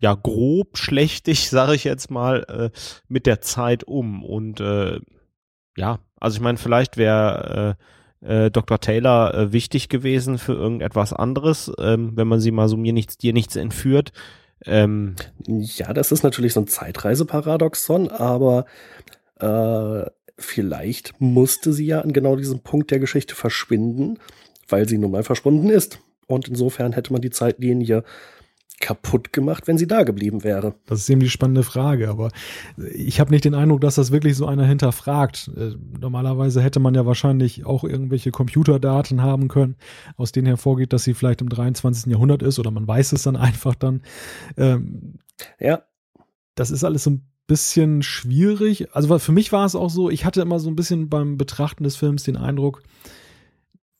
ja 0.00 0.14
grob 0.20 0.76
schlechtig, 0.78 1.48
sage 1.50 1.76
ich 1.76 1.84
jetzt 1.84 2.10
mal, 2.10 2.44
äh, 2.48 2.78
mit 3.06 3.26
der 3.26 3.40
Zeit 3.40 3.84
um. 3.84 4.24
Und 4.24 4.58
äh, 4.58 4.98
ja, 5.76 6.00
also 6.18 6.34
ich 6.34 6.42
meine, 6.42 6.58
vielleicht 6.58 6.96
wäre 6.96 7.76
äh, 8.24 8.46
äh, 8.46 8.50
Dr. 8.50 8.80
Taylor 8.80 9.32
äh, 9.32 9.52
wichtig 9.52 9.88
gewesen 9.88 10.38
für 10.38 10.54
irgendetwas 10.54 11.12
anderes, 11.12 11.70
ähm, 11.78 12.16
wenn 12.16 12.26
man 12.26 12.40
sie 12.40 12.50
mal 12.50 12.68
so 12.68 12.76
mir 12.76 12.92
nichts, 12.92 13.16
dir 13.16 13.32
nichts 13.32 13.54
entführt. 13.54 14.10
Ähm, 14.64 15.16
ja, 15.46 15.92
das 15.92 16.12
ist 16.12 16.22
natürlich 16.22 16.54
so 16.54 16.60
ein 16.60 16.66
Zeitreiseparadoxon, 16.66 18.08
aber 18.08 18.66
äh, 19.38 20.10
vielleicht 20.38 21.20
musste 21.20 21.72
sie 21.72 21.86
ja 21.86 22.00
an 22.00 22.12
genau 22.12 22.36
diesem 22.36 22.60
Punkt 22.60 22.90
der 22.90 22.98
Geschichte 22.98 23.34
verschwinden, 23.34 24.18
weil 24.68 24.88
sie 24.88 24.98
nun 24.98 25.10
mal 25.10 25.24
verschwunden 25.24 25.70
ist. 25.70 26.00
Und 26.26 26.48
insofern 26.48 26.92
hätte 26.92 27.12
man 27.12 27.22
die 27.22 27.30
Zeitlinie 27.30 28.02
kaputt 28.80 29.32
gemacht, 29.32 29.66
wenn 29.66 29.78
sie 29.78 29.86
da 29.86 30.02
geblieben 30.02 30.44
wäre? 30.44 30.74
Das 30.86 31.00
ist 31.00 31.10
eben 31.10 31.20
die 31.20 31.30
spannende 31.30 31.62
Frage, 31.62 32.08
aber 32.08 32.30
ich 32.92 33.20
habe 33.20 33.30
nicht 33.30 33.44
den 33.44 33.54
Eindruck, 33.54 33.80
dass 33.80 33.94
das 33.94 34.12
wirklich 34.12 34.36
so 34.36 34.46
einer 34.46 34.66
hinterfragt. 34.66 35.50
Äh, 35.56 35.72
normalerweise 36.00 36.62
hätte 36.62 36.80
man 36.80 36.94
ja 36.94 37.06
wahrscheinlich 37.06 37.64
auch 37.64 37.84
irgendwelche 37.84 38.30
Computerdaten 38.30 39.22
haben 39.22 39.48
können, 39.48 39.76
aus 40.16 40.32
denen 40.32 40.46
hervorgeht, 40.46 40.92
dass 40.92 41.04
sie 41.04 41.14
vielleicht 41.14 41.40
im 41.40 41.48
23. 41.48 42.12
Jahrhundert 42.12 42.42
ist 42.42 42.58
oder 42.58 42.70
man 42.70 42.86
weiß 42.86 43.12
es 43.12 43.22
dann 43.22 43.36
einfach 43.36 43.74
dann. 43.74 44.02
Ähm, 44.56 45.18
ja. 45.58 45.82
Das 46.54 46.70
ist 46.70 46.84
alles 46.84 47.04
so 47.04 47.10
ein 47.10 47.26
bisschen 47.46 48.02
schwierig. 48.02 48.94
Also 48.94 49.18
für 49.18 49.32
mich 49.32 49.52
war 49.52 49.66
es 49.66 49.74
auch 49.74 49.90
so, 49.90 50.10
ich 50.10 50.24
hatte 50.24 50.40
immer 50.40 50.58
so 50.58 50.68
ein 50.68 50.76
bisschen 50.76 51.08
beim 51.08 51.36
Betrachten 51.36 51.84
des 51.84 51.96
Films 51.96 52.24
den 52.24 52.36
Eindruck, 52.36 52.82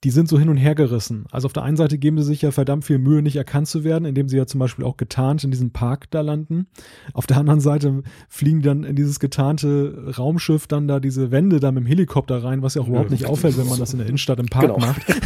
die 0.04 0.10
sind 0.10 0.28
so 0.28 0.38
hin 0.38 0.48
und 0.48 0.56
her 0.56 0.74
gerissen. 0.74 1.24
Also 1.30 1.46
auf 1.46 1.52
der 1.52 1.62
einen 1.62 1.76
Seite 1.76 1.98
geben 1.98 2.18
sie 2.18 2.24
sich 2.24 2.42
ja 2.42 2.50
verdammt 2.50 2.84
viel 2.84 2.98
Mühe, 2.98 3.22
nicht 3.22 3.36
erkannt 3.36 3.68
zu 3.68 3.82
werden, 3.82 4.04
indem 4.04 4.28
sie 4.28 4.36
ja 4.36 4.46
zum 4.46 4.60
Beispiel 4.60 4.84
auch 4.84 4.96
getarnt 4.96 5.42
in 5.42 5.50
diesem 5.50 5.70
Park 5.70 6.10
da 6.10 6.20
landen. 6.20 6.66
Auf 7.14 7.26
der 7.26 7.38
anderen 7.38 7.60
Seite 7.60 8.02
fliegen 8.28 8.62
dann 8.62 8.84
in 8.84 8.94
dieses 8.94 9.20
getarnte 9.20 10.14
Raumschiff 10.18 10.66
dann 10.66 10.86
da 10.86 11.00
diese 11.00 11.30
Wände 11.30 11.60
da 11.60 11.72
mit 11.72 11.84
dem 11.84 11.86
Helikopter 11.86 12.44
rein, 12.44 12.62
was 12.62 12.74
ja 12.74 12.82
auch 12.82 12.88
überhaupt 12.88 13.10
nicht 13.10 13.26
auffällt, 13.26 13.56
wenn 13.58 13.68
man 13.68 13.78
das 13.78 13.92
in 13.92 13.98
der 13.98 14.06
Innenstadt 14.06 14.38
im 14.38 14.46
Park 14.46 14.74
genau. 14.74 14.78
macht. 14.78 15.02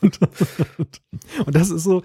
und 1.46 1.54
das 1.54 1.70
ist 1.70 1.84
so 1.84 2.02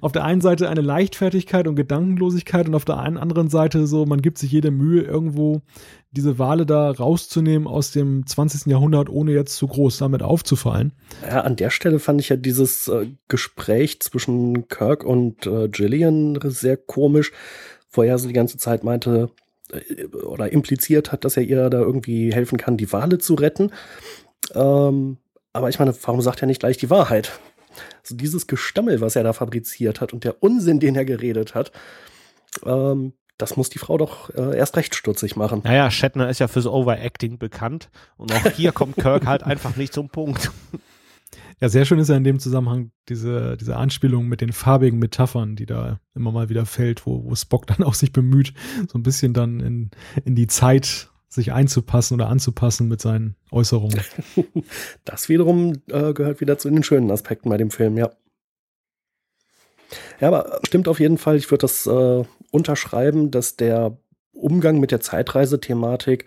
auf 0.00 0.12
der 0.12 0.24
einen 0.24 0.40
Seite 0.40 0.68
eine 0.68 0.80
Leichtfertigkeit 0.80 1.66
und 1.66 1.76
Gedankenlosigkeit 1.76 2.68
und 2.68 2.74
auf 2.74 2.84
der 2.84 2.98
anderen 2.98 3.48
Seite 3.48 3.86
so, 3.86 4.06
man 4.06 4.22
gibt 4.22 4.38
sich 4.38 4.52
jede 4.52 4.70
Mühe, 4.70 5.02
irgendwo 5.02 5.62
diese 6.12 6.38
Wale 6.38 6.66
da 6.66 6.90
rauszunehmen 6.90 7.68
aus 7.68 7.92
dem 7.92 8.26
20. 8.26 8.66
Jahrhundert, 8.66 9.08
ohne 9.08 9.32
jetzt 9.32 9.56
zu 9.56 9.66
groß 9.68 9.98
damit 9.98 10.22
aufzufallen. 10.22 10.92
Ja, 11.22 11.42
an 11.42 11.56
der 11.56 11.70
Stelle 11.70 11.98
fand 11.98 12.20
ich 12.20 12.28
ja 12.28 12.36
dieses 12.36 12.88
äh, 12.88 13.06
Gespräch 13.28 14.00
zwischen 14.00 14.68
Kirk 14.68 15.04
und 15.04 15.46
äh, 15.46 15.68
Gillian 15.68 16.38
sehr 16.44 16.76
komisch, 16.76 17.32
wo 17.92 18.02
er 18.02 18.18
so 18.18 18.26
die 18.26 18.34
ganze 18.34 18.58
Zeit 18.58 18.82
meinte 18.82 19.30
äh, 19.72 20.04
oder 20.06 20.52
impliziert 20.52 21.12
hat, 21.12 21.24
dass 21.24 21.36
er 21.36 21.44
ihr 21.44 21.70
da 21.70 21.78
irgendwie 21.78 22.32
helfen 22.32 22.58
kann, 22.58 22.76
die 22.76 22.92
Wale 22.92 23.18
zu 23.18 23.34
retten. 23.34 23.70
Ähm, 24.54 25.18
aber 25.52 25.68
ich 25.68 25.78
meine, 25.78 25.94
warum 26.02 26.20
sagt 26.20 26.42
er 26.42 26.46
nicht 26.46 26.60
gleich 26.60 26.76
die 26.76 26.90
Wahrheit? 26.90 27.40
Also 28.02 28.16
dieses 28.16 28.46
Gestammel, 28.46 29.00
was 29.00 29.16
er 29.16 29.22
da 29.22 29.32
fabriziert 29.32 30.00
hat 30.00 30.12
und 30.12 30.24
der 30.24 30.42
Unsinn, 30.42 30.80
den 30.80 30.96
er 30.96 31.04
geredet 31.04 31.54
hat, 31.54 31.72
ähm, 32.64 33.12
das 33.38 33.56
muss 33.56 33.70
die 33.70 33.78
Frau 33.78 33.96
doch 33.96 34.30
äh, 34.34 34.56
erst 34.56 34.76
recht 34.76 34.94
stutzig 34.94 35.36
machen. 35.36 35.62
Naja, 35.64 35.90
Shatner 35.90 36.28
ist 36.28 36.40
ja 36.40 36.48
fürs 36.48 36.66
Overacting 36.66 37.38
bekannt 37.38 37.90
und 38.16 38.32
auch 38.32 38.50
hier 38.50 38.72
kommt 38.72 38.96
Kirk 38.96 39.26
halt 39.26 39.42
einfach 39.42 39.76
nicht 39.76 39.92
zum 39.92 40.08
Punkt. 40.08 40.50
Ja, 41.60 41.68
sehr 41.68 41.84
schön 41.84 41.98
ist 41.98 42.08
ja 42.08 42.16
in 42.16 42.24
dem 42.24 42.38
Zusammenhang 42.38 42.90
diese, 43.10 43.58
diese 43.58 43.76
Anspielung 43.76 44.26
mit 44.28 44.40
den 44.40 44.52
farbigen 44.52 44.98
Metaphern, 44.98 45.56
die 45.56 45.66
da 45.66 46.00
immer 46.14 46.32
mal 46.32 46.48
wieder 46.48 46.64
fällt, 46.64 47.04
wo, 47.04 47.22
wo 47.24 47.34
Spock 47.34 47.66
dann 47.66 47.82
auch 47.82 47.92
sich 47.92 48.12
bemüht, 48.12 48.54
so 48.88 48.98
ein 48.98 49.02
bisschen 49.02 49.34
dann 49.34 49.60
in, 49.60 49.90
in 50.24 50.34
die 50.34 50.46
Zeit 50.46 51.10
sich 51.30 51.52
einzupassen 51.52 52.14
oder 52.14 52.28
anzupassen 52.28 52.88
mit 52.88 53.00
seinen 53.00 53.36
Äußerungen. 53.50 54.00
Das 55.04 55.28
wiederum 55.28 55.74
äh, 55.88 56.12
gehört 56.12 56.40
wieder 56.40 56.58
zu 56.58 56.68
den 56.68 56.82
schönen 56.82 57.10
Aspekten 57.10 57.48
bei 57.48 57.56
dem 57.56 57.70
Film, 57.70 57.96
ja. 57.96 58.10
Ja, 60.20 60.28
aber 60.28 60.60
stimmt 60.64 60.88
auf 60.88 61.00
jeden 61.00 61.18
Fall. 61.18 61.36
Ich 61.36 61.50
würde 61.50 61.62
das 61.62 61.86
äh, 61.86 62.24
unterschreiben, 62.50 63.30
dass 63.30 63.56
der 63.56 63.96
Umgang 64.32 64.80
mit 64.80 64.90
der 64.90 65.00
Zeitreisethematik 65.00 66.24
äh, 66.24 66.26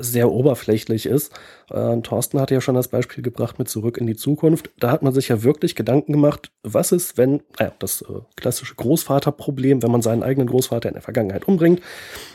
sehr 0.00 0.30
oberflächlich 0.30 1.06
ist. 1.06 1.32
Äh, 1.70 2.00
Thorsten 2.00 2.40
hatte 2.40 2.54
ja 2.54 2.60
schon 2.60 2.74
das 2.74 2.88
Beispiel 2.88 3.22
gebracht 3.22 3.58
mit 3.58 3.68
Zurück 3.68 3.98
in 3.98 4.06
die 4.06 4.16
Zukunft. 4.16 4.70
Da 4.78 4.90
hat 4.90 5.02
man 5.02 5.12
sich 5.12 5.28
ja 5.28 5.42
wirklich 5.42 5.74
Gedanken 5.74 6.12
gemacht, 6.12 6.50
was 6.62 6.92
ist, 6.92 7.18
wenn, 7.18 7.42
naja, 7.58 7.72
das 7.78 8.02
äh, 8.02 8.20
klassische 8.36 8.74
Großvaterproblem, 8.74 9.82
wenn 9.82 9.90
man 9.90 10.02
seinen 10.02 10.22
eigenen 10.22 10.48
Großvater 10.48 10.88
in 10.88 10.94
der 10.94 11.02
Vergangenheit 11.02 11.46
umbringt, 11.46 11.80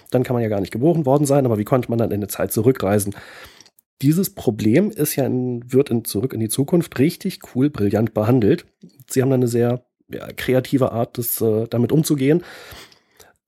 dann 0.10 0.24
kann 0.24 0.34
man 0.34 0.44
ja 0.44 0.50
gar 0.50 0.62
nicht 0.62 0.74
geboren 0.74 1.06
worden 1.06 1.26
sein, 1.26 1.46
aber 1.46 1.58
wie 1.58 1.64
konnte 1.64 1.90
man 1.90 2.00
dann 2.00 2.12
in 2.12 2.22
der 2.22 2.30
Zeit 2.30 2.52
zurückreisen? 2.52 3.16
Dieses 4.02 4.34
Problem 4.34 4.90
ist 4.90 5.16
ja 5.16 5.26
in, 5.26 5.72
wird 5.72 5.90
in 5.90 6.06
Zurück 6.06 6.34
in 6.34 6.40
die 6.40 6.50
Zukunft 6.50 6.98
richtig 6.98 7.40
cool, 7.54 7.70
brillant 7.70 8.14
behandelt. 8.14 8.66
Sie 9.08 9.22
haben 9.22 9.30
da 9.30 9.36
eine 9.36 9.48
sehr 9.48 9.86
ja, 10.10 10.28
kreative 10.36 10.92
Art, 10.92 11.18
das, 11.18 11.40
äh, 11.42 11.68
damit 11.70 11.92
umzugehen. 11.92 12.44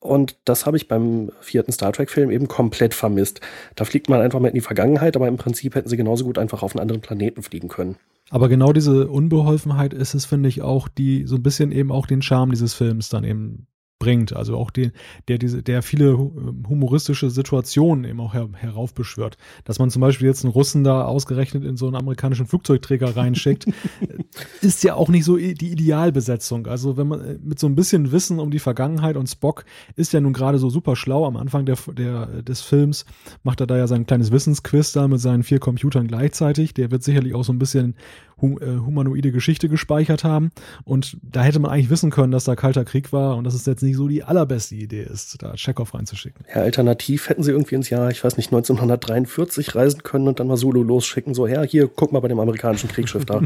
Und 0.04 0.36
das 0.44 0.66
habe 0.66 0.76
ich 0.76 0.90
beim 0.90 1.32
vierten 1.40 1.72
Star 1.72 1.94
Trek-Film 1.94 2.30
eben 2.30 2.50
komplett 2.50 2.94
vermisst. 2.94 3.40
Da 3.76 3.86
fliegt 3.86 4.10
man 4.10 4.20
einfach 4.20 4.40
mal 4.40 4.50
in 4.50 4.54
die 4.54 4.62
Vergangenheit, 4.62 5.16
aber 5.16 5.30
im 5.30 5.38
Prinzip 5.38 5.76
hätten 5.76 5.88
sie 5.88 5.96
genauso 5.96 6.26
gut 6.26 6.38
einfach 6.38 6.62
auf 6.62 6.76
einen 6.76 6.82
anderen 6.82 7.02
Planeten 7.02 7.42
fliegen 7.42 7.70
können. 7.70 7.96
Aber 8.30 8.50
genau 8.50 8.74
diese 8.74 9.08
Unbeholfenheit 9.08 9.94
ist 9.94 10.14
es, 10.14 10.26
finde 10.26 10.50
ich, 10.50 10.62
auch, 10.62 10.90
die 10.90 11.26
so 11.26 11.36
ein 11.36 11.44
bisschen 11.44 11.72
eben 11.72 11.92
auch 11.92 12.06
den 12.06 12.22
Charme 12.22 12.52
dieses 12.52 12.74
Films 12.74 13.08
dann 13.10 13.24
eben 13.24 13.68
bringt. 14.04 14.36
Also 14.36 14.58
auch 14.58 14.70
den, 14.70 14.92
der 15.30 15.38
diese, 15.38 15.64
der 15.64 15.82
viele 15.82 16.10
ähm, 16.10 16.64
humoristische 16.68 17.30
Situationen 17.30 18.04
eben 18.04 18.20
auch 18.20 18.34
her, 18.34 18.50
heraufbeschwört. 18.54 19.38
Dass 19.64 19.80
man 19.80 19.90
zum 19.90 20.02
Beispiel 20.02 20.28
jetzt 20.28 20.44
einen 20.44 20.52
Russen 20.52 20.84
da 20.84 21.06
ausgerechnet 21.06 21.64
in 21.64 21.78
so 21.78 21.88
einen 21.88 21.96
amerikanischen 21.96 22.46
Flugzeugträger 22.46 23.16
reinschickt, 23.16 23.66
ist 24.62 24.84
ja 24.84 24.96
auch 24.96 25.08
nicht 25.08 25.24
so 25.24 25.38
die 25.38 25.72
Idealbesetzung. 25.72 26.68
Also 26.68 26.98
wenn 26.98 27.08
man 27.08 27.22
äh, 27.22 27.40
mit 27.42 27.60
so 27.60 27.68
ein 27.68 27.76
bisschen 27.76 28.12
Wissen 28.12 28.40
um 28.40 28.52
die 28.52 28.60
Vergangenheit 28.60 29.16
und 29.16 29.28
Spock 29.28 29.64
ist 29.96 30.12
ja 30.12 30.20
nun 30.20 30.34
gerade 30.34 30.60
so 30.60 30.70
super 30.70 30.96
schlau. 30.96 31.26
Am 31.26 31.38
Anfang 31.38 31.66
der, 31.66 31.78
der, 31.98 32.26
des 32.44 32.62
Films 32.62 33.06
macht 33.44 33.62
er 33.62 33.68
da 33.68 33.78
ja 33.78 33.88
sein 33.88 34.06
kleines 34.06 34.32
Wissensquiz 34.32 34.92
da 34.92 35.08
mit 35.08 35.22
seinen 35.22 35.44
vier 35.44 35.60
Computern 35.60 36.08
gleichzeitig. 36.08 36.74
Der 36.74 36.92
wird 36.92 37.04
sicherlich 37.04 37.34
auch 37.36 37.44
so 37.44 37.54
ein 37.54 37.60
bisschen 37.60 37.96
humanoide 38.42 39.32
Geschichte 39.32 39.70
gespeichert 39.70 40.24
haben. 40.24 40.52
Und 40.84 41.18
da 41.22 41.44
hätte 41.44 41.60
man 41.60 41.72
eigentlich 41.72 41.90
wissen 41.90 42.12
können, 42.12 42.32
dass 42.32 42.44
da 42.44 42.56
kalter 42.56 42.86
Krieg 42.86 43.14
war 43.14 43.38
und 43.38 43.44
dass 43.44 43.54
es 43.54 43.66
jetzt 43.66 43.84
nicht 43.84 43.96
so 43.96 44.08
die 44.08 44.24
allerbeste 44.24 44.76
Idee 44.76 45.04
ist, 45.04 45.42
da 45.42 45.54
Chekhov 45.56 45.94
reinzuschicken. 45.94 46.46
Ja, 46.54 46.62
alternativ 46.62 47.30
hätten 47.30 47.44
sie 47.44 47.52
irgendwie 47.52 47.76
ins 47.76 47.90
Jahr, 47.90 48.10
ich 48.12 48.24
weiß 48.24 48.38
nicht, 48.38 48.48
1943 48.48 49.76
reisen 49.76 50.04
können 50.04 50.28
und 50.28 50.40
dann 50.40 50.48
mal 50.48 50.58
Solo 50.58 50.84
losschicken, 50.84 51.34
so, 51.34 51.48
ja, 51.48 51.64
hier, 51.64 51.88
guck 51.88 52.12
mal 52.12 52.20
bei 52.20 52.28
dem 52.28 52.40
amerikanischen 52.40 52.90
Kriegsschiff 52.90 53.26
da. 53.26 53.42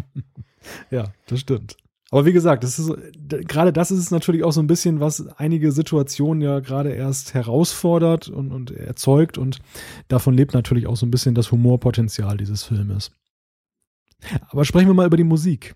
ja, 0.90 1.04
das 1.26 1.40
stimmt. 1.40 1.76
Aber 2.10 2.26
wie 2.26 2.32
gesagt, 2.32 2.62
das 2.62 2.78
ist 2.78 2.92
gerade 3.48 3.72
das 3.72 3.90
ist 3.90 4.12
natürlich 4.12 4.44
auch 4.44 4.52
so 4.52 4.60
ein 4.60 4.68
bisschen, 4.68 5.00
was 5.00 5.26
einige 5.36 5.72
Situationen 5.72 6.42
ja 6.42 6.60
gerade 6.60 6.92
erst 6.92 7.34
herausfordert 7.34 8.28
und, 8.28 8.52
und 8.52 8.70
erzeugt 8.70 9.36
und 9.36 9.58
davon 10.06 10.34
lebt 10.34 10.54
natürlich 10.54 10.86
auch 10.86 10.96
so 10.96 11.06
ein 11.06 11.10
bisschen 11.10 11.34
das 11.34 11.50
Humorpotenzial 11.50 12.36
dieses 12.36 12.62
Filmes. 12.62 13.10
Aber 14.48 14.64
sprechen 14.64 14.88
wir 14.88 14.94
mal 14.94 15.06
über 15.06 15.16
die 15.16 15.24
Musik. 15.24 15.74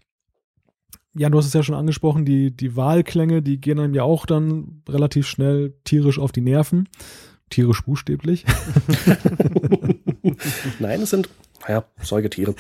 Jan, 1.14 1.32
du 1.32 1.38
hast 1.38 1.46
es 1.46 1.52
ja 1.52 1.62
schon 1.62 1.74
angesprochen, 1.74 2.24
die, 2.24 2.54
die 2.54 2.76
Wahlklänge, 2.76 3.42
die 3.42 3.60
gehen 3.60 3.80
einem 3.80 3.94
ja 3.94 4.02
auch 4.04 4.26
dann 4.26 4.82
relativ 4.88 5.26
schnell 5.26 5.74
tierisch 5.84 6.18
auf 6.18 6.32
die 6.32 6.40
Nerven. 6.40 6.88
Tierisch 7.50 7.82
buchstäblich. 7.82 8.44
Nein, 10.78 11.00
es 11.00 11.10
sind, 11.10 11.30
naja, 11.66 11.84
Säugetiere. 12.02 12.54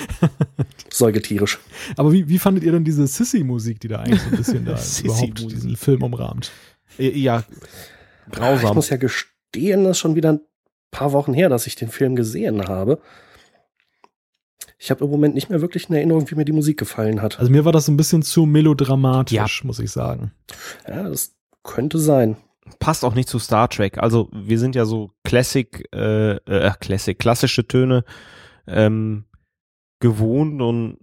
Säugetierisch. 0.90 1.58
Aber 1.96 2.12
wie, 2.12 2.28
wie 2.28 2.38
fandet 2.38 2.64
ihr 2.64 2.72
denn 2.72 2.84
diese 2.84 3.06
Sissy-Musik, 3.06 3.80
die 3.80 3.88
da 3.88 4.00
eigentlich 4.00 4.22
so 4.22 4.30
ein 4.30 4.36
bisschen 4.36 4.64
da 4.64 4.78
überhaupt 5.04 5.52
diesen 5.52 5.76
Film 5.76 6.02
umrahmt? 6.02 6.50
Ja, 6.96 7.44
grausam. 8.30 8.70
Ich 8.70 8.74
muss 8.74 8.88
ja 8.88 8.96
gestehen, 8.96 9.84
das 9.84 9.92
ist 9.92 9.98
schon 9.98 10.16
wieder 10.16 10.32
ein 10.32 10.40
paar 10.90 11.12
Wochen 11.12 11.34
her, 11.34 11.50
dass 11.50 11.66
ich 11.66 11.76
den 11.76 11.90
Film 11.90 12.16
gesehen 12.16 12.66
habe. 12.66 13.00
Ich 14.78 14.90
habe 14.90 15.04
im 15.04 15.10
Moment 15.10 15.34
nicht 15.34 15.50
mehr 15.50 15.60
wirklich 15.60 15.88
eine 15.88 15.98
Erinnerung, 15.98 16.30
wie 16.30 16.36
mir 16.36 16.44
die 16.44 16.52
Musik 16.52 16.78
gefallen 16.78 17.20
hat. 17.20 17.38
Also 17.40 17.50
mir 17.50 17.64
war 17.64 17.72
das 17.72 17.86
so 17.86 17.92
ein 17.92 17.96
bisschen 17.96 18.22
zu 18.22 18.46
melodramatisch, 18.46 19.60
ja. 19.60 19.66
muss 19.66 19.80
ich 19.80 19.90
sagen. 19.90 20.32
Ja, 20.86 21.08
das 21.08 21.34
könnte 21.64 21.98
sein. 21.98 22.36
Passt 22.78 23.04
auch 23.04 23.14
nicht 23.14 23.28
zu 23.28 23.38
Star 23.38 23.68
Trek. 23.68 23.98
Also 23.98 24.28
wir 24.32 24.58
sind 24.58 24.76
ja 24.76 24.84
so 24.84 25.10
Classic, 25.24 25.84
äh, 25.92 26.36
äh 26.36 26.72
Classic, 26.78 27.18
klassische 27.18 27.66
Töne 27.66 28.04
ähm, 28.68 29.24
gewohnt 30.00 30.62
und 30.62 30.98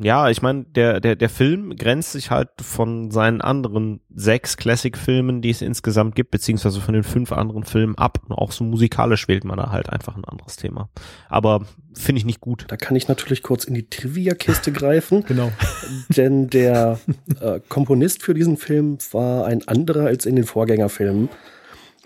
ja, 0.00 0.28
ich 0.30 0.42
meine, 0.42 0.64
der, 0.64 1.00
der, 1.00 1.14
der 1.16 1.28
Film 1.28 1.76
grenzt 1.76 2.12
sich 2.12 2.30
halt 2.30 2.48
von 2.60 3.10
seinen 3.10 3.40
anderen 3.40 4.00
sechs 4.14 4.56
Classic-Filmen, 4.56 5.42
die 5.42 5.50
es 5.50 5.62
insgesamt 5.62 6.14
gibt, 6.14 6.30
beziehungsweise 6.30 6.80
von 6.80 6.94
den 6.94 7.02
fünf 7.02 7.32
anderen 7.32 7.64
Filmen 7.64 7.96
ab. 7.96 8.20
Und 8.26 8.34
auch 8.34 8.52
so 8.52 8.64
musikalisch 8.64 9.28
wählt 9.28 9.44
man 9.44 9.58
da 9.58 9.70
halt 9.70 9.90
einfach 9.90 10.16
ein 10.16 10.24
anderes 10.24 10.56
Thema. 10.56 10.88
Aber 11.28 11.64
finde 11.94 12.18
ich 12.18 12.24
nicht 12.24 12.40
gut. 12.40 12.64
Da 12.68 12.76
kann 12.76 12.96
ich 12.96 13.08
natürlich 13.08 13.42
kurz 13.42 13.64
in 13.64 13.74
die 13.74 13.88
Trivia-Kiste 13.88 14.72
greifen. 14.72 15.24
genau. 15.28 15.52
Denn 16.16 16.48
der 16.48 16.98
äh, 17.40 17.60
Komponist 17.68 18.22
für 18.22 18.34
diesen 18.34 18.56
Film 18.56 18.98
war 19.12 19.46
ein 19.46 19.66
anderer 19.68 20.06
als 20.06 20.26
in 20.26 20.36
den 20.36 20.46
Vorgängerfilmen. 20.46 21.28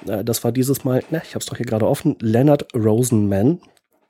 Äh, 0.06 0.24
das 0.24 0.44
war 0.44 0.52
dieses 0.52 0.84
Mal, 0.84 1.02
na, 1.10 1.22
ich 1.22 1.30
habe 1.30 1.40
es 1.40 1.46
doch 1.46 1.56
hier 1.56 1.66
gerade 1.66 1.88
offen, 1.88 2.16
Leonard 2.20 2.74
Rosenman 2.74 3.60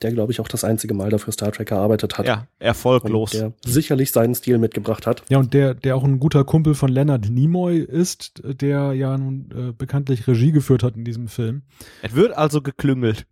der, 0.05 0.13
glaube 0.13 0.33
ich, 0.33 0.41
auch 0.41 0.49
das 0.49 0.65
einzige 0.65 0.95
Mal 0.95 1.11
dafür 1.11 1.33
Star 1.33 1.51
Trek 1.51 1.69
gearbeitet 1.69 2.19
hat. 2.19 2.27
Ja, 2.27 2.47
erfolglos. 2.59 3.35
Und 3.35 3.41
der 3.41 3.53
sicherlich 3.65 4.13
seinen 4.13 4.35
Stil 4.35 4.59
mitgebracht 4.59 5.07
hat. 5.07 5.23
Ja, 5.29 5.39
und 5.39 5.55
der, 5.55 5.75
der 5.75 5.97
auch 5.97 6.05
ein 6.05 6.21
guter 6.21 6.45
Kumpel 6.45 6.75
von 6.75 6.91
Leonard 6.91 7.31
Nimoy 7.31 7.79
ist, 7.79 8.43
der 8.45 8.93
ja 8.93 9.17
nun 9.17 9.49
äh, 9.51 9.73
bekanntlich 9.73 10.29
Regie 10.29 10.53
geführt 10.53 10.83
hat 10.83 10.97
in 10.97 11.05
diesem 11.05 11.29
Film. 11.29 11.63
Es 12.03 12.15
wird 12.15 12.37
also 12.37 12.61
geklüngelt. 12.61 13.27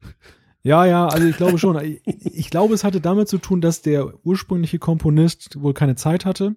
Ja, 0.64 0.86
ja, 0.86 1.08
also 1.08 1.26
ich 1.26 1.36
glaube 1.36 1.58
schon. 1.58 1.76
ich, 1.84 2.00
ich 2.06 2.50
glaube, 2.50 2.74
es 2.74 2.84
hatte 2.84 3.00
damit 3.00 3.28
zu 3.28 3.38
tun, 3.38 3.60
dass 3.60 3.82
der 3.82 4.12
ursprüngliche 4.24 4.78
Komponist 4.78 5.60
wohl 5.60 5.74
keine 5.74 5.96
Zeit 5.96 6.24
hatte 6.24 6.56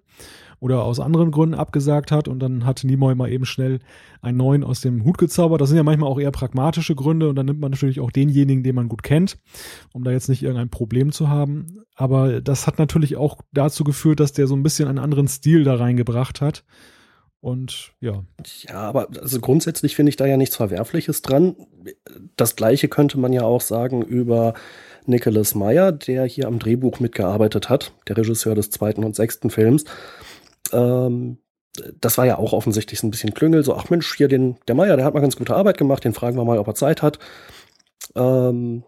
oder 0.60 0.84
aus 0.84 1.00
anderen 1.00 1.30
Gründen 1.30 1.54
abgesagt 1.54 2.10
hat 2.10 2.28
und 2.28 2.38
dann 2.40 2.64
hat 2.64 2.82
Nimoy 2.84 3.14
mal 3.14 3.30
eben 3.30 3.44
schnell 3.44 3.80
einen 4.22 4.38
neuen 4.38 4.64
aus 4.64 4.80
dem 4.80 5.04
Hut 5.04 5.18
gezaubert. 5.18 5.60
Das 5.60 5.68
sind 5.68 5.76
ja 5.76 5.82
manchmal 5.82 6.10
auch 6.10 6.18
eher 6.18 6.30
pragmatische 6.30 6.94
Gründe 6.94 7.28
und 7.28 7.36
dann 7.36 7.46
nimmt 7.46 7.60
man 7.60 7.70
natürlich 7.70 8.00
auch 8.00 8.10
denjenigen, 8.10 8.62
den 8.62 8.74
man 8.74 8.88
gut 8.88 9.02
kennt, 9.02 9.38
um 9.92 10.04
da 10.04 10.10
jetzt 10.10 10.28
nicht 10.28 10.42
irgendein 10.42 10.70
Problem 10.70 11.12
zu 11.12 11.28
haben. 11.28 11.80
Aber 11.94 12.40
das 12.40 12.66
hat 12.66 12.78
natürlich 12.78 13.16
auch 13.16 13.38
dazu 13.52 13.84
geführt, 13.84 14.20
dass 14.20 14.32
der 14.32 14.46
so 14.46 14.56
ein 14.56 14.62
bisschen 14.62 14.88
einen 14.88 14.98
anderen 14.98 15.28
Stil 15.28 15.64
da 15.64 15.74
reingebracht 15.74 16.40
hat. 16.40 16.64
Und 17.40 17.92
ja. 18.00 18.24
Ja, 18.66 18.80
aber 18.80 19.08
also 19.20 19.40
grundsätzlich 19.40 19.94
finde 19.94 20.10
ich 20.10 20.16
da 20.16 20.26
ja 20.26 20.36
nichts 20.36 20.56
Verwerfliches 20.56 21.22
dran. 21.22 21.54
Das 22.34 22.56
gleiche 22.56 22.88
könnte 22.88 23.18
man 23.18 23.32
ja 23.32 23.42
auch 23.42 23.60
sagen 23.60 24.02
über 24.02 24.54
Nicholas 25.04 25.54
Meyer, 25.54 25.92
der 25.92 26.24
hier 26.24 26.48
am 26.48 26.58
Drehbuch 26.58 26.98
mitgearbeitet 26.98 27.68
hat, 27.68 27.92
der 28.08 28.16
Regisseur 28.16 28.54
des 28.54 28.70
zweiten 28.70 29.04
und 29.04 29.14
sechsten 29.14 29.50
Films. 29.50 29.84
Ähm, 30.72 31.38
das 32.00 32.18
war 32.18 32.26
ja 32.26 32.38
auch 32.38 32.52
offensichtlich 32.52 33.02
ein 33.02 33.10
bisschen 33.10 33.34
Klüngel. 33.34 33.62
So, 33.62 33.74
ach 33.74 33.90
Mensch, 33.90 34.16
hier 34.16 34.28
den, 34.28 34.56
der 34.68 34.74
Meier, 34.74 34.96
der 34.96 35.04
hat 35.04 35.14
mal 35.14 35.20
ganz 35.20 35.36
gute 35.36 35.54
Arbeit 35.54 35.78
gemacht, 35.78 36.04
den 36.04 36.14
fragen 36.14 36.36
wir 36.36 36.44
mal, 36.44 36.58
ob 36.58 36.66
er 36.66 36.74
Zeit 36.74 37.02
hat. 37.02 37.18
Ähm, 38.14 38.84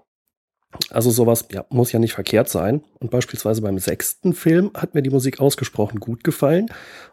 also 0.91 1.11
sowas 1.11 1.49
ja, 1.51 1.65
muss 1.71 1.93
ja 1.93 1.99
nicht 1.99 2.13
verkehrt 2.13 2.49
sein. 2.49 2.83
Und 3.01 3.11
beispielsweise 3.11 3.63
beim 3.63 3.79
sechsten 3.79 4.35
Film 4.35 4.71
hat 4.75 4.95
mir 4.95 5.03
die 5.03 5.11
Musik 5.11 5.41
ausgesprochen 5.41 5.99
gut 5.99 6.25
gefallen. 6.25 6.67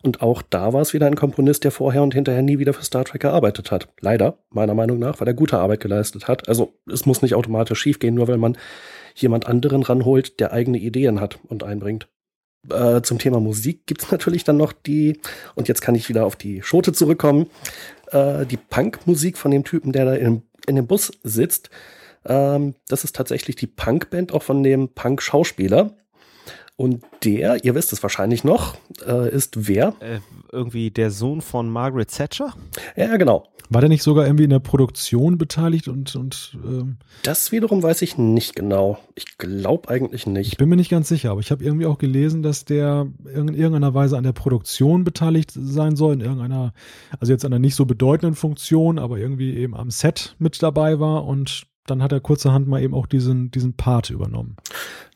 Und 0.04 0.22
auch 0.22 0.42
da 0.42 0.74
war 0.74 0.82
es 0.82 0.94
wieder 0.94 1.08
ein 1.08 1.16
Komponist, 1.16 1.64
der 1.64 1.72
vorher 1.72 2.04
und 2.04 2.14
hinterher 2.14 2.42
nie 2.42 2.60
wieder 2.60 2.74
für 2.74 2.84
Star 2.84 3.06
Trek 3.06 3.22
gearbeitet 3.22 3.72
hat. 3.72 3.88
Leider, 4.02 4.40
meiner 4.50 4.74
Meinung 4.74 5.00
nach, 5.00 5.20
weil 5.20 5.28
er 5.28 5.34
gute 5.34 5.58
Arbeit 5.58 5.80
geleistet 5.80 6.28
hat. 6.28 6.50
Also 6.50 6.74
es 6.92 7.06
muss 7.06 7.22
nicht 7.22 7.36
automatisch 7.36 7.80
schiefgehen, 7.80 8.16
nur 8.16 8.28
weil 8.28 8.38
man 8.38 8.58
jemand 9.16 9.48
anderen 9.48 9.84
ranholt, 9.84 10.40
der 10.42 10.52
eigene 10.52 10.78
Ideen 10.78 11.22
hat 11.22 11.40
und 11.48 11.64
einbringt. 11.64 12.10
Äh, 12.70 13.02
zum 13.02 13.20
Thema 13.20 13.40
Musik 13.40 13.86
gibt's 13.86 14.12
natürlich 14.12 14.44
dann 14.44 14.58
noch 14.58 14.72
die, 14.72 15.20
und 15.56 15.68
jetzt 15.68 15.82
kann 15.82 15.96
ich 15.96 16.10
wieder 16.10 16.26
auf 16.26 16.36
die 16.36 16.62
Schote 16.62 16.94
zurückkommen, 16.94 17.48
äh, 18.12 18.46
die 18.46 18.58
Punk-Musik 18.58 19.38
von 19.38 19.52
dem 19.52 19.64
Typen, 19.64 19.92
der 19.92 20.06
da 20.06 20.14
in, 20.14 20.44
in 20.68 20.76
dem 20.76 20.88
Bus 20.88 21.12
sitzt. 21.24 21.70
Ähm, 22.26 22.76
das 22.88 23.04
ist 23.04 23.16
tatsächlich 23.16 23.56
die 23.56 23.68
Punk-Band 23.68 24.34
auch 24.34 24.44
von 24.44 24.64
dem 24.64 24.90
Punk-Schauspieler. 24.90 25.96
Und 26.78 27.04
der, 27.24 27.64
ihr 27.64 27.74
wisst 27.74 27.94
es 27.94 28.04
wahrscheinlich 28.04 28.44
noch, 28.44 28.76
äh, 29.08 29.30
ist 29.30 29.68
wer? 29.68 29.96
Äh, 30.02 30.20
irgendwie 30.52 30.92
der 30.92 31.10
Sohn 31.10 31.42
von 31.42 31.70
Margaret 31.70 32.10
Thatcher? 32.10 32.54
Ja, 32.98 33.16
genau. 33.16 33.48
War 33.70 33.82
der 33.82 33.90
nicht 33.90 34.04
sogar 34.04 34.26
irgendwie 34.26 34.44
in 34.44 34.50
der 34.50 34.60
Produktion 34.60 35.38
beteiligt 35.38 35.88
und. 35.88 36.16
und 36.16 36.58
ähm 36.64 36.98
das 37.24 37.52
wiederum 37.52 37.82
weiß 37.82 38.02
ich 38.04 38.18
nicht 38.18 38.56
genau. 38.56 39.00
Ich 39.16 39.38
glaube 39.38 39.90
eigentlich 39.90 40.28
nicht. 40.28 40.52
Ich 40.52 40.58
bin 40.58 40.70
mir 40.70 40.76
nicht 40.76 40.92
ganz 40.92 41.08
sicher, 41.08 41.32
aber 41.32 41.40
ich 41.40 41.50
habe 41.50 41.64
irgendwie 41.64 41.86
auch 41.86 41.98
gelesen, 41.98 42.44
dass 42.44 42.66
der 42.66 43.08
in 43.26 43.48
irgendeiner 43.48 43.94
Weise 43.94 44.18
an 44.18 44.24
der 44.24 44.34
Produktion 44.34 45.04
beteiligt 45.04 45.52
sein 45.56 45.96
soll, 45.96 46.14
in 46.16 46.22
irgendeiner, 46.22 46.74
also 47.20 47.32
jetzt 47.32 47.46
einer 47.46 47.60
nicht 47.60 47.76
so 47.76 47.86
bedeutenden 47.86 48.36
Funktion, 48.36 49.00
aber 49.00 49.18
irgendwie 49.18 49.56
eben 49.56 49.76
am 49.76 49.90
Set 49.90 50.36
mit 50.38 50.62
dabei 50.62 51.00
war 51.00 51.26
und 51.26 51.66
dann 51.88 52.02
hat 52.02 52.12
er 52.12 52.20
kurzerhand 52.20 52.68
mal 52.68 52.82
eben 52.82 52.94
auch 52.94 53.06
diesen, 53.06 53.52
diesen 53.52 53.74
Part 53.74 54.10
übernommen. 54.10 54.56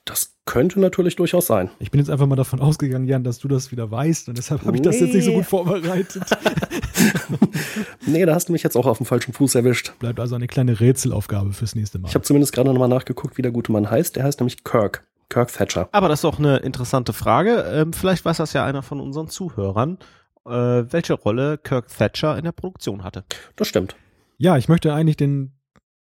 Das 0.10 0.34
könnte 0.46 0.80
natürlich 0.80 1.16
durchaus 1.18 1.46
sein. 1.46 1.70
Ich 1.78 1.92
bin 1.92 2.00
jetzt 2.00 2.10
einfach 2.10 2.26
mal 2.26 2.36
davon 2.36 2.60
ausgegangen, 2.60 3.06
Jan, 3.08 3.24
dass 3.24 3.38
du 3.38 3.48
das 3.48 3.72
wieder 3.72 3.92
weißt 3.92 4.28
und 4.28 4.40
deshalb 4.40 4.66
habe 4.66 4.76
ich 4.76 4.82
nee. 4.82 4.88
das 4.88 5.00
jetzt 5.00 5.14
nicht 5.14 5.26
so 5.26 5.34
gut 5.34 5.46
vorbereitet. 5.46 6.24
nee, 8.08 8.26
da 8.26 8.34
hast 8.34 8.50
du 8.50 8.54
mich 8.54 8.64
jetzt 8.64 8.76
auch 8.76 8.88
auf 8.88 8.98
dem 8.98 9.06
falschen 9.06 9.34
Fuß 9.34 9.54
erwischt. 9.54 9.94
Bleibt 10.00 10.20
also 10.20 10.34
eine 10.34 10.48
kleine 10.48 10.80
Rätselaufgabe 10.80 11.54
fürs 11.54 11.76
nächste 11.76 12.00
Mal. 12.00 12.08
Ich 12.08 12.16
habe 12.16 12.26
zumindest 12.26 12.54
gerade 12.54 12.74
nochmal 12.74 12.90
nachgeguckt, 12.90 13.38
wie 13.38 13.44
der 13.44 13.52
gute 13.52 13.72
Mann 13.72 13.92
heißt. 13.92 14.16
Der 14.16 14.24
heißt 14.24 14.40
nämlich 14.40 14.64
Kirk. 14.64 15.06
Kirk 15.30 15.54
Thatcher. 15.54 15.88
Aber 15.92 16.08
das 16.08 16.20
ist 16.20 16.24
doch 16.24 16.40
eine 16.40 16.58
interessante 16.58 17.14
Frage. 17.14 17.66
Ähm, 17.72 17.94
vielleicht 17.94 18.26
weiß 18.26 18.38
das 18.38 18.54
ja 18.54 18.66
einer 18.66 18.82
von 18.82 19.00
unseren 19.00 19.28
Zuhörern, 19.28 20.00
äh, 20.48 20.50
welche 20.50 21.14
Rolle 21.14 21.60
Kirk 21.60 21.88
Thatcher 21.96 22.36
in 22.36 22.46
der 22.46 22.52
Produktion 22.52 23.04
hatte. 23.04 23.26
Das 23.56 23.68
stimmt. 23.68 23.96
Ja, 24.40 24.58
ich 24.58 24.70
möchte 24.70 24.92
eigentlich 24.92 25.18
den 25.18 25.52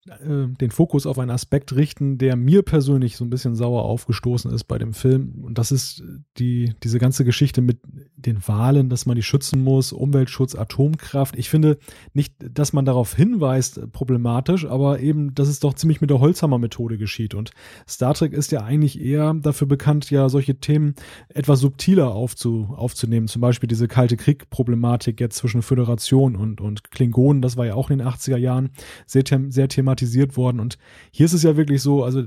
den 0.09 0.71
Fokus 0.71 1.07
auf 1.07 1.19
einen 1.19 1.31
Aspekt 1.31 1.75
richten, 1.75 2.19
der 2.19 2.37
mir 2.37 2.63
persönlich 2.63 3.17
so 3.17 3.25
ein 3.25 3.31
bisschen 3.31 3.55
sauer 3.55 3.85
aufgestoßen 3.85 4.51
ist 4.51 4.65
bei 4.65 4.79
dem 4.79 4.95
Film. 4.95 5.45
Und 5.45 5.59
das 5.59 5.71
ist 5.71 6.03
die, 6.39 6.73
diese 6.83 6.99
ganze 6.99 7.25
Geschichte 7.25 7.61
mit 7.61 7.79
den 8.17 8.47
Wahlen, 8.47 8.89
dass 8.89 9.07
man 9.07 9.17
die 9.17 9.23
schützen 9.23 9.63
muss, 9.63 9.93
Umweltschutz, 9.93 10.55
Atomkraft. 10.55 11.37
Ich 11.39 11.51
finde 11.51 11.79
nicht, 12.15 12.35
dass 12.39 12.73
man 12.73 12.85
darauf 12.85 13.15
hinweist, 13.15 13.93
problematisch, 13.93 14.67
aber 14.67 15.01
eben, 15.01 15.35
dass 15.35 15.49
es 15.49 15.61
doch 15.61 15.75
ziemlich 15.75 16.01
mit 16.01 16.11
der 16.11 16.21
Holzhammer-Methode 16.21 16.99
geschieht. 16.99 17.35
Und 17.35 17.51
Star 17.89 18.15
Trek 18.15 18.33
ist 18.33 18.51
ja 18.51 18.63
eigentlich 18.63 19.01
eher 19.01 19.35
dafür 19.35 19.67
bekannt, 19.67 20.11
ja 20.11 20.29
solche 20.29 20.57
Themen 20.57 20.95
etwas 21.29 21.61
subtiler 21.61 22.15
aufzu, 22.15 22.75
aufzunehmen. 22.77 23.29
Zum 23.29 23.41
Beispiel 23.41 23.69
diese 23.69 23.89
kalte 23.89 24.17
Krieg-Problematik 24.17 25.21
jetzt 25.21 25.37
zwischen 25.37 25.63
Föderation 25.63 26.35
und, 26.35 26.61
und 26.61 26.91
Klingonen, 26.91 27.43
das 27.43 27.57
war 27.57 27.67
ja 27.67 27.75
auch 27.75 27.91
in 27.91 27.99
den 27.99 28.09
80er 28.09 28.37
Jahren 28.37 28.71
sehr, 29.07 29.25
sehr 29.49 29.69
thematisiert 29.69 29.98
thematisiert 29.99 30.37
worden. 30.37 30.61
Und 30.61 30.79
hier 31.11 31.27
ist 31.27 31.33
es 31.33 31.43
ja 31.43 31.57
wirklich 31.57 31.83
so, 31.83 32.05
also 32.05 32.25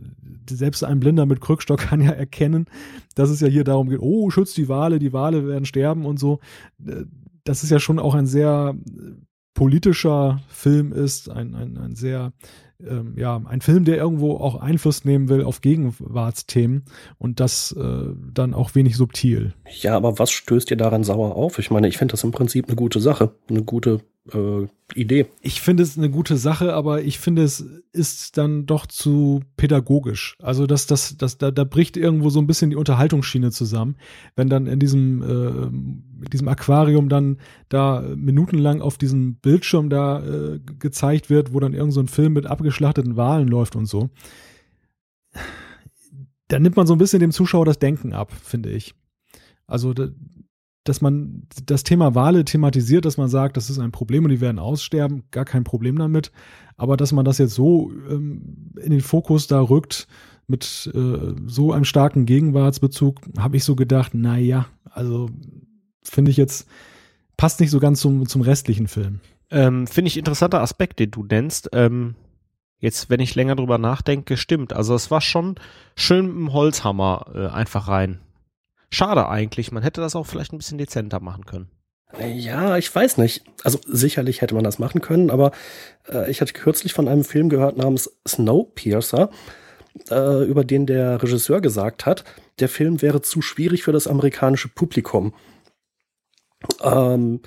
selbst 0.49 0.83
ein 0.83 0.99
Blinder 0.99 1.25
mit 1.25 1.41
Krückstock 1.41 1.79
kann 1.89 2.01
ja 2.01 2.11
erkennen, 2.11 2.65
dass 3.15 3.29
es 3.29 3.39
ja 3.39 3.47
hier 3.47 3.63
darum 3.63 3.89
geht, 3.89 3.99
oh, 4.01 4.29
schützt 4.29 4.57
die 4.57 4.69
Wale, 4.69 4.99
die 4.99 5.13
Wale 5.13 5.47
werden 5.47 5.65
sterben 5.65 6.05
und 6.05 6.19
so. 6.19 6.39
Das 7.43 7.63
ist 7.63 7.69
ja 7.69 7.79
schon 7.79 7.99
auch 7.99 8.15
ein 8.15 8.27
sehr 8.27 8.75
politischer 9.53 10.41
Film 10.47 10.93
ist, 10.93 11.29
ein, 11.29 11.55
ein, 11.55 11.77
ein 11.77 11.95
sehr 11.95 12.31
ähm, 12.87 13.13
ja, 13.15 13.39
ein 13.45 13.61
Film, 13.61 13.85
der 13.85 13.97
irgendwo 13.97 14.37
auch 14.37 14.55
Einfluss 14.55 15.05
nehmen 15.05 15.29
will 15.29 15.43
auf 15.43 15.61
Gegenwartsthemen 15.61 16.83
und 17.19 17.39
das 17.39 17.73
äh, 17.73 18.05
dann 18.33 18.53
auch 18.55 18.73
wenig 18.73 18.97
subtil. 18.97 19.53
Ja, 19.81 19.95
aber 19.95 20.17
was 20.17 20.31
stößt 20.31 20.69
dir 20.69 20.77
daran 20.77 21.03
sauer 21.03 21.35
auf? 21.35 21.59
Ich 21.59 21.69
meine, 21.69 21.87
ich 21.87 21.97
finde 21.97 22.13
das 22.13 22.23
im 22.23 22.31
Prinzip 22.31 22.67
eine 22.67 22.75
gute 22.75 22.99
Sache, 22.99 23.35
eine 23.49 23.63
gute 23.63 23.99
äh, 24.29 24.67
Idee. 24.93 25.27
Ich 25.41 25.61
finde 25.61 25.83
es 25.83 25.97
eine 25.97 26.09
gute 26.09 26.37
Sache, 26.37 26.73
aber 26.73 27.01
ich 27.01 27.19
finde 27.19 27.43
es 27.43 27.65
ist 27.93 28.37
dann 28.37 28.65
doch 28.65 28.85
zu 28.85 29.41
pädagogisch. 29.57 30.35
Also 30.41 30.67
das, 30.67 30.85
das, 30.85 31.17
das, 31.17 31.37
da, 31.37 31.51
da 31.51 31.63
bricht 31.63 31.97
irgendwo 31.97 32.29
so 32.29 32.39
ein 32.39 32.47
bisschen 32.47 32.69
die 32.69 32.75
Unterhaltungsschiene 32.75 33.51
zusammen, 33.51 33.95
wenn 34.35 34.49
dann 34.49 34.67
in 34.67 34.79
diesem, 34.79 35.21
äh, 35.23 36.27
diesem 36.29 36.47
Aquarium 36.47 37.09
dann 37.09 37.37
da 37.69 38.01
minutenlang 38.15 38.81
auf 38.81 38.97
diesem 38.97 39.35
Bildschirm 39.35 39.89
da 39.89 40.23
äh, 40.23 40.59
gezeigt 40.59 41.29
wird, 41.29 41.53
wo 41.53 41.59
dann 41.59 41.73
irgend 41.73 41.93
so 41.93 42.01
ein 42.01 42.07
Film 42.07 42.33
mit 42.33 42.45
abgeschlachteten 42.45 43.17
Walen 43.17 43.47
läuft 43.47 43.75
und 43.75 43.85
so. 43.85 44.09
Da 46.47 46.59
nimmt 46.59 46.75
man 46.75 46.85
so 46.85 46.93
ein 46.93 46.99
bisschen 46.99 47.21
dem 47.21 47.31
Zuschauer 47.31 47.65
das 47.65 47.79
Denken 47.79 48.13
ab, 48.13 48.31
finde 48.31 48.71
ich. 48.71 48.93
Also 49.67 49.93
da, 49.93 50.09
dass 50.83 51.01
man 51.01 51.43
das 51.65 51.83
Thema 51.83 52.15
Wale 52.15 52.43
thematisiert, 52.43 53.05
dass 53.05 53.17
man 53.17 53.27
sagt, 53.27 53.55
das 53.57 53.69
ist 53.69 53.79
ein 53.79 53.91
Problem 53.91 54.23
und 54.23 54.31
die 54.31 54.41
werden 54.41 54.59
aussterben, 54.59 55.23
gar 55.31 55.45
kein 55.45 55.63
Problem 55.63 55.97
damit. 55.97 56.31
Aber 56.75 56.97
dass 56.97 57.11
man 57.11 57.25
das 57.25 57.37
jetzt 57.37 57.53
so 57.53 57.91
ähm, 58.09 58.73
in 58.81 58.91
den 58.91 59.01
Fokus 59.01 59.47
da 59.47 59.61
rückt, 59.61 60.07
mit 60.47 60.91
äh, 60.93 61.33
so 61.47 61.71
einem 61.71 61.85
starken 61.85 62.25
Gegenwartsbezug, 62.25 63.21
habe 63.37 63.57
ich 63.57 63.63
so 63.63 63.75
gedacht, 63.75 64.11
na 64.13 64.37
ja, 64.37 64.67
also 64.89 65.29
finde 66.03 66.31
ich 66.31 66.37
jetzt, 66.37 66.67
passt 67.37 67.59
nicht 67.59 67.71
so 67.71 67.79
ganz 67.79 68.01
zum, 68.01 68.27
zum 68.27 68.41
restlichen 68.41 68.87
Film. 68.87 69.21
Ähm, 69.49 69.87
finde 69.87 70.09
ich 70.09 70.17
interessanter 70.17 70.61
Aspekt, 70.61 70.99
den 70.99 71.11
du 71.11 71.23
nennst. 71.23 71.69
Ähm, 71.73 72.15
jetzt, 72.79 73.09
wenn 73.09 73.19
ich 73.19 73.35
länger 73.35 73.55
drüber 73.55 73.77
nachdenke, 73.77 74.37
stimmt. 74.37 74.73
Also 74.73 74.95
es 74.95 75.11
war 75.11 75.21
schon 75.21 75.55
schön 75.95 76.27
mit 76.27 76.35
dem 76.35 76.53
Holzhammer 76.53 77.25
äh, 77.33 77.47
einfach 77.47 77.87
rein. 77.87 78.19
Schade 78.91 79.27
eigentlich. 79.29 79.71
Man 79.71 79.83
hätte 79.83 80.01
das 80.01 80.15
auch 80.15 80.25
vielleicht 80.25 80.53
ein 80.53 80.57
bisschen 80.57 80.77
dezenter 80.77 81.19
machen 81.19 81.45
können. 81.45 81.69
Ja, 82.19 82.77
ich 82.77 82.93
weiß 82.93 83.17
nicht. 83.17 83.43
Also 83.63 83.79
sicherlich 83.87 84.41
hätte 84.41 84.53
man 84.53 84.65
das 84.65 84.79
machen 84.79 85.01
können, 85.01 85.29
aber 85.29 85.51
äh, 86.09 86.29
ich 86.29 86.41
hatte 86.41 86.53
kürzlich 86.53 86.93
von 86.93 87.07
einem 87.07 87.23
Film 87.23 87.47
gehört 87.47 87.77
namens 87.77 88.11
Snowpiercer, 88.27 89.29
äh, 90.09 90.43
über 90.43 90.65
den 90.65 90.85
der 90.85 91.23
Regisseur 91.23 91.61
gesagt 91.61 92.05
hat, 92.05 92.25
der 92.59 92.67
Film 92.67 93.01
wäre 93.01 93.21
zu 93.21 93.41
schwierig 93.41 93.83
für 93.83 93.93
das 93.93 94.07
amerikanische 94.07 94.67
Publikum. 94.67 95.33
Ähm, 96.81 97.41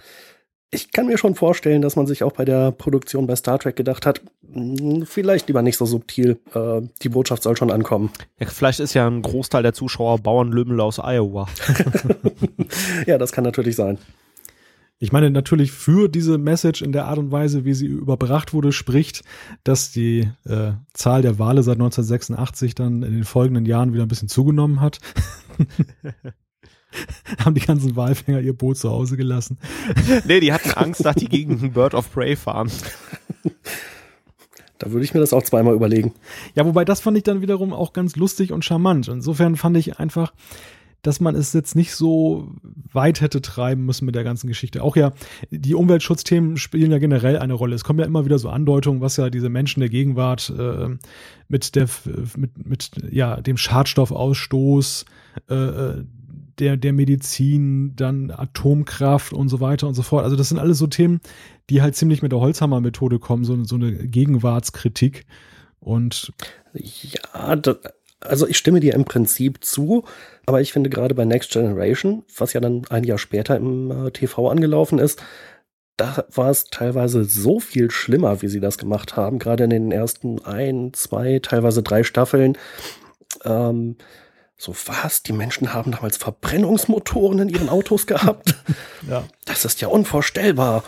ich 0.75 0.93
kann 0.93 1.07
mir 1.07 1.17
schon 1.17 1.35
vorstellen, 1.35 1.83
dass 1.83 1.97
man 1.97 2.07
sich 2.07 2.23
auch 2.23 2.33
bei 2.33 2.45
der 2.45 2.73
Produktion 2.73 3.27
bei 3.27 3.37
Star 3.37 3.59
Trek 3.59 3.77
gedacht 3.77 4.07
hat, 4.07 4.21
hm, 4.53 5.07
vielleicht 5.07 5.49
lieber 5.49 5.63
nicht 5.63 5.77
so 5.77 5.87
subtil, 5.87 6.39
äh, 6.55 6.83
die 7.03 7.09
Botschaft 7.09 7.43
soll 7.43 7.57
schon 7.57 7.71
ankommen. 7.71 8.11
Ja, 8.39 8.47
vielleicht 8.47 8.81
ist 8.81 8.95
ja 8.95 9.07
ein 9.07 9.23
Großteil 9.23 9.63
der 9.63 9.73
Zuschauer 9.73 10.19
Bauernlümmel 10.19 10.81
aus 10.81 10.99
Iowa. 10.99 11.49
ja, 13.07 13.19
das 13.19 13.33
kann 13.33 13.45
natürlich 13.45 13.77
sein. 13.77 13.99
Ich 14.99 15.13
meine, 15.13 15.31
natürlich 15.31 15.73
für 15.73 16.09
diese 16.09 16.39
Message 16.39 16.81
in 16.81 16.93
der 16.93 17.07
Art 17.07 17.19
und 17.19 17.31
Weise, 17.31 17.65
wie 17.65 17.75
sie 17.75 17.87
überbracht 17.87 18.55
wurde, 18.55 18.73
spricht, 18.73 19.23
dass 19.65 19.91
die 19.91 20.31
äh, 20.45 20.73
Zahl 20.93 21.23
der 21.23 21.39
Wale 21.39 21.63
seit 21.63 21.75
1986 21.75 22.75
dann 22.75 23.03
in 23.03 23.13
den 23.13 23.25
folgenden 23.25 23.67
Jahren 23.67 23.93
wieder 23.93 24.05
ein 24.05 24.09
bisschen 24.09 24.29
zugenommen 24.29 24.81
hat. 24.81 25.01
haben 27.45 27.55
die 27.55 27.61
ganzen 27.61 27.97
Walfänger 27.97 28.41
ihr 28.41 28.53
Boot 28.53 28.79
zu 28.79 28.91
Hause 28.91 29.17
gelassen. 29.17 29.59
nee, 30.25 30.41
die 30.41 30.53
hatten 30.53 30.71
Angst, 30.75 31.05
dass 31.05 31.17
die 31.17 31.29
gegen 31.29 31.59
einen 31.59 31.73
Bird 31.73 31.95
of 31.95 32.13
Prey 32.13 32.37
fahren. 32.37 32.71
Da 34.79 34.91
würde 34.91 35.05
ich 35.05 35.15
mir 35.15 35.21
das 35.21 35.33
auch 35.33 35.43
zweimal 35.43 35.75
überlegen. 35.75 36.13
Ja, 36.55 36.67
wobei 36.67 36.85
das 36.85 37.01
fand 37.01 37.17
ich 37.17 37.23
dann 37.23 37.41
wiederum 37.41 37.73
auch 37.73 37.93
ganz 37.93 38.17
lustig 38.17 38.53
und 38.53 38.65
charmant. 38.65 39.09
Insofern 39.09 39.57
fand 39.57 39.77
ich 39.77 39.99
einfach, 39.99 40.33
dass 41.05 41.21
man 41.21 41.35
es 41.35 41.53
jetzt 41.53 41.77
nicht 41.77 41.95
so 41.95 42.49
weit 42.93 43.21
hätte 43.21 43.43
treiben 43.43 43.85
müssen 43.85 44.07
mit 44.07 44.15
der 44.15 44.25
ganzen 44.25 44.49
Geschichte. 44.49 44.83
Auch 44.83 44.97
ja, 44.97 45.13
die 45.51 45.75
Umweltschutzthemen 45.75 46.57
spielen 46.57 46.91
ja 46.91 46.99
generell 46.99 47.39
eine 47.39 47.53
Rolle. 47.53 47.75
Es 47.75 47.85
kommen 47.85 47.99
ja 47.99 48.07
immer 48.07 48.25
wieder 48.25 48.39
so 48.39 48.49
Andeutungen, 48.49 49.01
was 49.01 49.17
ja 49.17 49.31
diese 49.31 49.51
Menschen 49.51 49.81
der 49.81 49.91
Gegenwart 49.91 50.53
äh, 50.59 50.89
mit 51.49 51.77
der 51.77 51.89
mit, 52.37 52.67
mit 52.67 52.91
ja 53.11 53.41
dem 53.41 53.59
Schadstoffausstoß 53.59 55.05
äh, 55.49 55.55
der, 56.61 56.77
der 56.77 56.93
Medizin, 56.93 57.95
dann 57.97 58.31
Atomkraft 58.31 59.33
und 59.33 59.49
so 59.49 59.61
weiter 59.61 59.87
und 59.87 59.95
so 59.95 60.03
fort. 60.03 60.25
Also 60.25 60.37
das 60.37 60.49
sind 60.49 60.59
alles 60.59 60.79
so 60.79 60.87
Themen, 60.87 61.21
die 61.71 61.83
halt 61.83 61.97
ziemlich 61.97 62.23
mit 62.23 62.33
der 62.33 62.41
Holzhammer-Methode 62.41 63.19
kommen, 63.19 63.45
so, 63.45 63.63
so 63.65 63.77
eine 63.77 63.93
Gegenwartskritik. 63.93 65.27
Und 65.81 66.33
ja, 66.73 67.57
das, 67.57 67.77
also 68.21 68.47
ich 68.47 68.57
stimme 68.57 68.81
dir 68.81 68.95
im 68.95 69.05
Prinzip 69.05 69.65
zu, 69.65 70.05
aber 70.47 70.61
ich 70.61 70.73
finde 70.73 70.91
gerade 70.91 71.15
bei 71.15 71.25
Next 71.25 71.53
Generation, 71.53 72.25
was 72.37 72.53
ja 72.53 72.61
dann 72.61 72.85
ein 72.89 73.05
Jahr 73.05 73.19
später 73.19 73.57
im 73.57 73.91
äh, 73.91 74.11
TV 74.11 74.49
angelaufen 74.49 74.99
ist, 74.99 75.23
da 75.97 76.25
war 76.35 76.51
es 76.51 76.65
teilweise 76.65 77.25
so 77.25 77.61
viel 77.61 77.91
schlimmer, 77.91 78.43
wie 78.43 78.49
sie 78.49 78.61
das 78.61 78.79
gemacht 78.79 79.17
haben, 79.17 79.39
gerade 79.39 79.65
in 79.65 79.71
den 79.71 79.93
ersten 79.93 80.45
ein, 80.45 80.93
zwei, 80.93 81.39
teilweise 81.39 81.83
drei 81.83 82.03
Staffeln. 82.03 82.59
Ähm, 83.45 83.97
so 84.57 84.75
was, 84.87 85.23
die 85.23 85.33
Menschen 85.33 85.73
haben 85.75 85.93
damals 85.93 86.17
Verbrennungsmotoren 86.17 87.39
in 87.41 87.49
ihren 87.49 87.69
Autos 87.69 88.07
gehabt. 88.07 88.55
ja. 89.09 89.25
Das 89.45 89.65
ist 89.65 89.81
ja 89.81 89.89
unvorstellbar. 89.89 90.85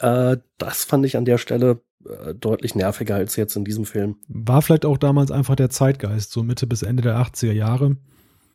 Äh, 0.00 0.36
das 0.58 0.84
fand 0.84 1.04
ich 1.04 1.16
an 1.16 1.24
der 1.24 1.38
Stelle 1.38 1.80
äh, 2.04 2.34
deutlich 2.34 2.74
nerviger 2.74 3.16
als 3.16 3.36
jetzt 3.36 3.56
in 3.56 3.64
diesem 3.64 3.84
Film. 3.84 4.16
War 4.28 4.62
vielleicht 4.62 4.84
auch 4.84 4.98
damals 4.98 5.30
einfach 5.30 5.56
der 5.56 5.70
Zeitgeist, 5.70 6.32
so 6.32 6.42
Mitte 6.42 6.66
bis 6.66 6.82
Ende 6.82 7.02
der 7.02 7.16
80er 7.16 7.52
Jahre 7.52 7.96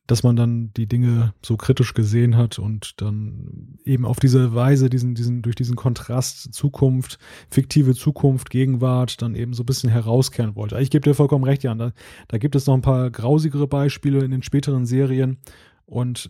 dass 0.08 0.24
man 0.24 0.36
dann 0.36 0.72
die 0.76 0.88
Dinge 0.88 1.34
so 1.46 1.58
kritisch 1.58 1.94
gesehen 1.94 2.38
hat 2.38 2.60
und 2.60 3.02
dann 3.02 3.78
eben 3.84 4.06
auf 4.06 4.20
diese 4.20 4.56
Weise, 4.56 4.90
diesen, 4.90 5.16
diesen, 5.16 5.42
durch 5.42 5.56
diesen 5.56 5.76
Kontrast 5.76 6.54
Zukunft, 6.54 7.20
fiktive 7.50 7.94
Zukunft, 7.94 8.50
Gegenwart, 8.50 9.22
dann 9.22 9.36
eben 9.36 9.54
so 9.54 9.64
ein 9.64 9.66
bisschen 9.66 9.90
herauskehren 9.90 10.56
wollte. 10.56 10.80
Ich 10.80 10.90
gebe 10.90 11.04
dir 11.04 11.14
vollkommen 11.14 11.44
recht, 11.44 11.64
Jan. 11.64 11.78
Da, 11.78 11.92
da 12.30 12.38
gibt 12.38 12.56
es 12.56 12.66
noch 12.66 12.74
ein 12.74 12.82
paar 12.82 13.12
grausigere 13.12 13.68
Beispiele 13.68 14.24
in 14.24 14.32
den 14.32 14.44
späteren 14.44 14.86
Serien. 14.86 15.38
Und 15.86 16.30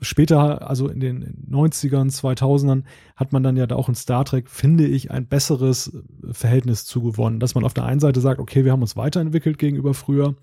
später, 0.00 0.68
also 0.68 0.88
in 0.88 1.00
den 1.00 1.46
90ern, 1.50 2.10
2000ern, 2.10 2.82
hat 3.16 3.32
man 3.32 3.42
dann 3.42 3.56
ja 3.56 3.66
da 3.66 3.76
auch 3.76 3.88
in 3.88 3.94
Star 3.94 4.24
Trek, 4.24 4.50
finde 4.50 4.86
ich, 4.86 5.10
ein 5.10 5.26
besseres 5.26 5.92
Verhältnis 6.30 6.84
zugewonnen, 6.84 7.40
dass 7.40 7.54
man 7.54 7.64
auf 7.64 7.74
der 7.74 7.84
einen 7.84 8.00
Seite 8.00 8.20
sagt, 8.20 8.40
okay, 8.40 8.64
wir 8.64 8.72
haben 8.72 8.82
uns 8.82 8.96
weiterentwickelt 8.96 9.58
gegenüber 9.58 9.94
früher, 9.94 10.34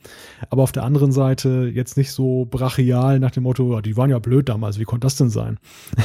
aber 0.49 0.63
auf 0.63 0.71
der 0.71 0.83
anderen 0.83 1.11
Seite 1.11 1.69
jetzt 1.73 1.97
nicht 1.97 2.11
so 2.11 2.45
brachial 2.45 3.19
nach 3.19 3.31
dem 3.31 3.43
Motto, 3.43 3.81
die 3.81 3.97
waren 3.97 4.09
ja 4.09 4.19
blöd 4.19 4.49
damals, 4.49 4.79
wie 4.79 4.85
konnte 4.85 5.05
das 5.05 5.15
denn 5.15 5.29
sein? 5.29 5.59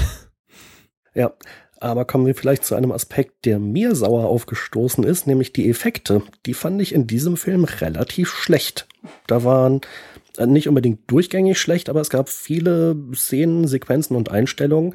Ja, 1.17 1.33
aber 1.81 2.05
kommen 2.05 2.27
wir 2.27 2.35
vielleicht 2.35 2.65
zu 2.65 2.75
einem 2.75 2.93
Aspekt, 2.93 3.45
der 3.45 3.59
mir 3.59 3.95
sauer 3.95 4.27
aufgestoßen 4.27 5.05
ist, 5.05 5.27
nämlich 5.27 5.53
die 5.53 5.69
Effekte. 5.69 6.23
Die 6.47 6.55
fand 6.55 6.81
ich 6.81 6.95
in 6.95 7.07
diesem 7.07 7.37
Film 7.37 7.65
relativ 7.65 8.31
schlecht. 8.31 8.89
Da 9.27 9.45
waren 9.45 9.77
äh, 9.77 10.14
nicht 10.39 10.69
unbedingt 10.69 11.11
durchgängig 11.11 11.59
schlecht, 11.59 11.89
aber 11.89 12.01
es 12.01 12.11
gab 12.11 12.29
viele 12.29 12.97
Szenen, 13.15 13.67
Sequenzen 13.69 14.17
und 14.17 14.31
Einstellungen, 14.31 14.95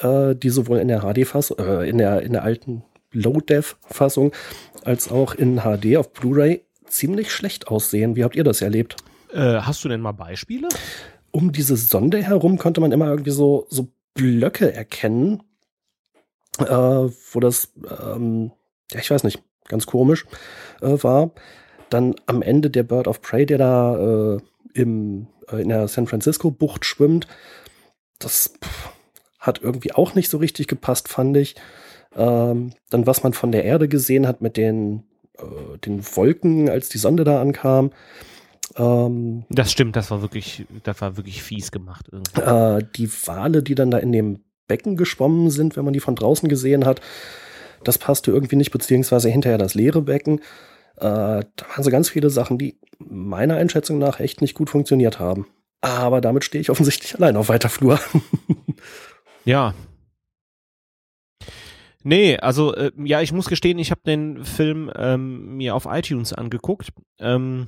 äh, 0.00 0.34
die 0.34 0.50
sowohl 0.50 0.78
in 0.78 0.88
der 0.88 1.00
HD-Fassung, 1.00 1.58
äh, 1.58 1.88
in 1.88 1.98
der, 1.98 2.22
in 2.22 2.32
der 2.32 2.44
alten 2.44 2.84
Low-Def-Fassung 3.12 4.32
als 4.84 5.10
auch 5.10 5.34
in 5.34 5.60
HD 5.60 5.96
auf 5.96 6.12
Blu-ray 6.12 6.64
ziemlich 6.86 7.32
schlecht 7.32 7.68
aussehen. 7.68 8.16
Wie 8.16 8.24
habt 8.24 8.36
ihr 8.36 8.44
das 8.44 8.62
erlebt? 8.62 8.96
Äh, 9.32 9.60
hast 9.60 9.84
du 9.84 9.88
denn 9.88 10.00
mal 10.00 10.12
Beispiele? 10.12 10.68
Um 11.30 11.52
diese 11.52 11.76
Sonde 11.76 12.22
herum 12.22 12.58
konnte 12.58 12.80
man 12.80 12.92
immer 12.92 13.08
irgendwie 13.08 13.30
so, 13.30 13.66
so 13.70 13.88
Blöcke 14.14 14.72
erkennen, 14.72 15.42
äh, 16.58 16.66
wo 16.66 17.40
das, 17.40 17.72
ähm, 18.14 18.52
ja, 18.92 19.00
ich 19.00 19.10
weiß 19.10 19.24
nicht, 19.24 19.42
ganz 19.68 19.86
komisch 19.86 20.26
äh, 20.82 21.02
war. 21.02 21.32
Dann 21.88 22.14
am 22.26 22.42
Ende 22.42 22.70
der 22.70 22.82
Bird 22.82 23.08
of 23.08 23.22
Prey, 23.22 23.46
der 23.46 23.58
da 23.58 24.34
äh, 24.34 24.40
im, 24.74 25.26
äh, 25.48 25.62
in 25.62 25.68
der 25.68 25.88
San 25.88 26.06
Francisco-Bucht 26.06 26.84
schwimmt. 26.84 27.26
Das 28.18 28.54
pff, 28.62 28.90
hat 29.38 29.60
irgendwie 29.62 29.92
auch 29.92 30.14
nicht 30.14 30.30
so 30.30 30.38
richtig 30.38 30.68
gepasst, 30.68 31.08
fand 31.08 31.36
ich. 31.36 31.56
Ähm, 32.14 32.72
dann, 32.90 33.06
was 33.06 33.22
man 33.22 33.32
von 33.32 33.52
der 33.52 33.64
Erde 33.64 33.88
gesehen 33.88 34.26
hat 34.26 34.40
mit 34.42 34.56
den, 34.56 35.04
äh, 35.38 35.78
den 35.78 36.04
Wolken, 36.16 36.68
als 36.68 36.88
die 36.88 36.98
Sonde 36.98 37.24
da 37.24 37.40
ankam. 37.40 37.90
Ähm, 38.76 39.44
das 39.48 39.72
stimmt, 39.72 39.96
das 39.96 40.10
war 40.10 40.22
wirklich, 40.22 40.66
das 40.82 41.00
war 41.00 41.16
wirklich 41.16 41.42
fies 41.42 41.72
gemacht. 41.72 42.08
Äh, 42.36 42.84
die 42.96 43.10
Wale, 43.26 43.62
die 43.62 43.74
dann 43.74 43.90
da 43.90 43.98
in 43.98 44.12
dem 44.12 44.40
Becken 44.68 44.96
geschwommen 44.96 45.50
sind, 45.50 45.76
wenn 45.76 45.84
man 45.84 45.92
die 45.92 46.00
von 46.00 46.16
draußen 46.16 46.48
gesehen 46.48 46.86
hat, 46.86 47.00
das 47.84 47.98
passte 47.98 48.30
irgendwie 48.30 48.56
nicht, 48.56 48.70
beziehungsweise 48.70 49.28
hinterher 49.28 49.58
das 49.58 49.74
leere 49.74 50.02
Becken. 50.02 50.40
Äh, 51.02 51.44
da 51.56 51.68
waren 51.68 51.82
so 51.82 51.90
ganz 51.90 52.08
viele 52.08 52.30
Sachen, 52.30 52.58
die 52.58 52.78
meiner 53.00 53.56
Einschätzung 53.56 53.98
nach 53.98 54.20
echt 54.20 54.40
nicht 54.40 54.54
gut 54.54 54.70
funktioniert 54.70 55.18
haben. 55.18 55.48
Aber 55.80 56.20
damit 56.20 56.44
stehe 56.44 56.62
ich 56.62 56.70
offensichtlich 56.70 57.14
allein 57.18 57.36
auf 57.36 57.48
weiter 57.48 57.68
Flur. 57.68 57.98
ja. 59.44 59.74
Nee, 62.04 62.36
also 62.36 62.72
äh, 62.74 62.92
ja, 63.04 63.20
ich 63.20 63.32
muss 63.32 63.48
gestehen, 63.48 63.80
ich 63.80 63.90
habe 63.90 64.02
den 64.06 64.44
Film 64.44 64.92
ähm, 64.94 65.56
mir 65.56 65.74
auf 65.74 65.86
iTunes 65.90 66.32
angeguckt. 66.32 66.92
Ähm, 67.18 67.66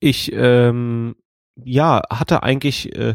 ich 0.00 0.30
ähm, 0.34 1.16
ja 1.56 2.02
hatte 2.10 2.42
eigentlich 2.42 2.94
äh, 2.96 3.14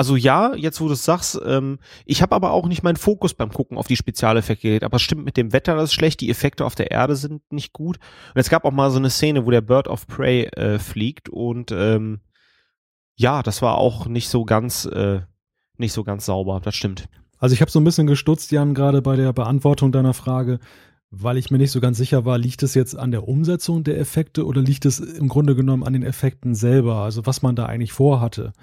also 0.00 0.16
ja, 0.16 0.54
jetzt 0.54 0.80
wo 0.80 0.86
du 0.86 0.94
es 0.94 1.04
sagst, 1.04 1.38
ähm, 1.44 1.78
ich 2.06 2.22
habe 2.22 2.34
aber 2.34 2.52
auch 2.52 2.66
nicht 2.66 2.82
meinen 2.82 2.96
Fokus 2.96 3.34
beim 3.34 3.52
Gucken 3.52 3.76
auf 3.76 3.86
die 3.86 3.98
Spezialeffekte 3.98 4.62
gelegt. 4.62 4.82
Aber 4.82 4.96
es 4.96 5.02
stimmt 5.02 5.26
mit 5.26 5.36
dem 5.36 5.52
Wetter, 5.52 5.76
das 5.76 5.90
ist 5.90 5.92
schlecht, 5.92 6.22
die 6.22 6.30
Effekte 6.30 6.64
auf 6.64 6.74
der 6.74 6.90
Erde 6.90 7.16
sind 7.16 7.42
nicht 7.52 7.74
gut. 7.74 7.98
Und 8.34 8.40
es 8.40 8.48
gab 8.48 8.64
auch 8.64 8.72
mal 8.72 8.90
so 8.90 8.96
eine 8.96 9.10
Szene, 9.10 9.44
wo 9.44 9.50
der 9.50 9.60
Bird 9.60 9.88
of 9.88 10.06
Prey 10.06 10.44
äh, 10.56 10.78
fliegt 10.78 11.28
und 11.28 11.70
ähm, 11.70 12.20
ja, 13.14 13.42
das 13.42 13.60
war 13.60 13.76
auch 13.76 14.06
nicht 14.06 14.30
so 14.30 14.46
ganz, 14.46 14.86
äh, 14.86 15.20
nicht 15.76 15.92
so 15.92 16.02
ganz 16.02 16.24
sauber, 16.24 16.62
das 16.64 16.74
stimmt. 16.74 17.10
Also 17.36 17.52
ich 17.52 17.60
habe 17.60 17.70
so 17.70 17.78
ein 17.78 17.84
bisschen 17.84 18.06
gestutzt, 18.06 18.52
Jan, 18.52 18.72
gerade 18.72 19.02
bei 19.02 19.16
der 19.16 19.34
Beantwortung 19.34 19.92
deiner 19.92 20.14
Frage, 20.14 20.60
weil 21.10 21.36
ich 21.36 21.50
mir 21.50 21.58
nicht 21.58 21.72
so 21.72 21.80
ganz 21.80 21.98
sicher 21.98 22.24
war, 22.24 22.38
liegt 22.38 22.62
es 22.62 22.72
jetzt 22.72 22.96
an 22.96 23.10
der 23.10 23.28
Umsetzung 23.28 23.84
der 23.84 23.98
Effekte 24.00 24.46
oder 24.46 24.62
liegt 24.62 24.86
es 24.86 24.98
im 24.98 25.28
Grunde 25.28 25.54
genommen 25.54 25.82
an 25.84 25.92
den 25.92 26.04
Effekten 26.04 26.54
selber, 26.54 26.96
also 27.02 27.26
was 27.26 27.42
man 27.42 27.54
da 27.54 27.66
eigentlich 27.66 27.92
vorhatte. 27.92 28.54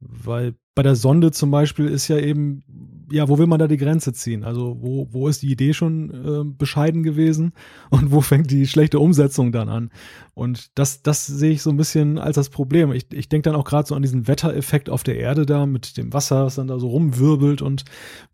Weil 0.00 0.54
bei 0.78 0.84
der 0.84 0.94
Sonde 0.94 1.32
zum 1.32 1.50
Beispiel 1.50 1.86
ist 1.86 2.06
ja 2.06 2.18
eben, 2.18 2.62
ja, 3.10 3.28
wo 3.28 3.36
will 3.36 3.48
man 3.48 3.58
da 3.58 3.66
die 3.66 3.78
Grenze 3.78 4.12
ziehen? 4.12 4.44
Also 4.44 4.76
wo, 4.78 5.08
wo 5.10 5.26
ist 5.26 5.42
die 5.42 5.50
Idee 5.50 5.74
schon 5.74 6.10
äh, 6.10 6.44
bescheiden 6.44 7.02
gewesen 7.02 7.50
und 7.90 8.12
wo 8.12 8.20
fängt 8.20 8.48
die 8.52 8.64
schlechte 8.68 9.00
Umsetzung 9.00 9.50
dann 9.50 9.68
an? 9.68 9.90
Und 10.34 10.78
das, 10.78 11.02
das 11.02 11.26
sehe 11.26 11.50
ich 11.50 11.62
so 11.62 11.70
ein 11.70 11.76
bisschen 11.76 12.16
als 12.20 12.36
das 12.36 12.48
Problem. 12.48 12.92
Ich, 12.92 13.12
ich 13.12 13.28
denke 13.28 13.50
dann 13.50 13.58
auch 13.58 13.64
gerade 13.64 13.88
so 13.88 13.96
an 13.96 14.02
diesen 14.02 14.28
Wettereffekt 14.28 14.88
auf 14.88 15.02
der 15.02 15.16
Erde 15.16 15.46
da 15.46 15.66
mit 15.66 15.96
dem 15.96 16.12
Wasser, 16.12 16.44
was 16.44 16.54
dann 16.54 16.68
da 16.68 16.78
so 16.78 16.86
rumwirbelt 16.90 17.60
und 17.60 17.84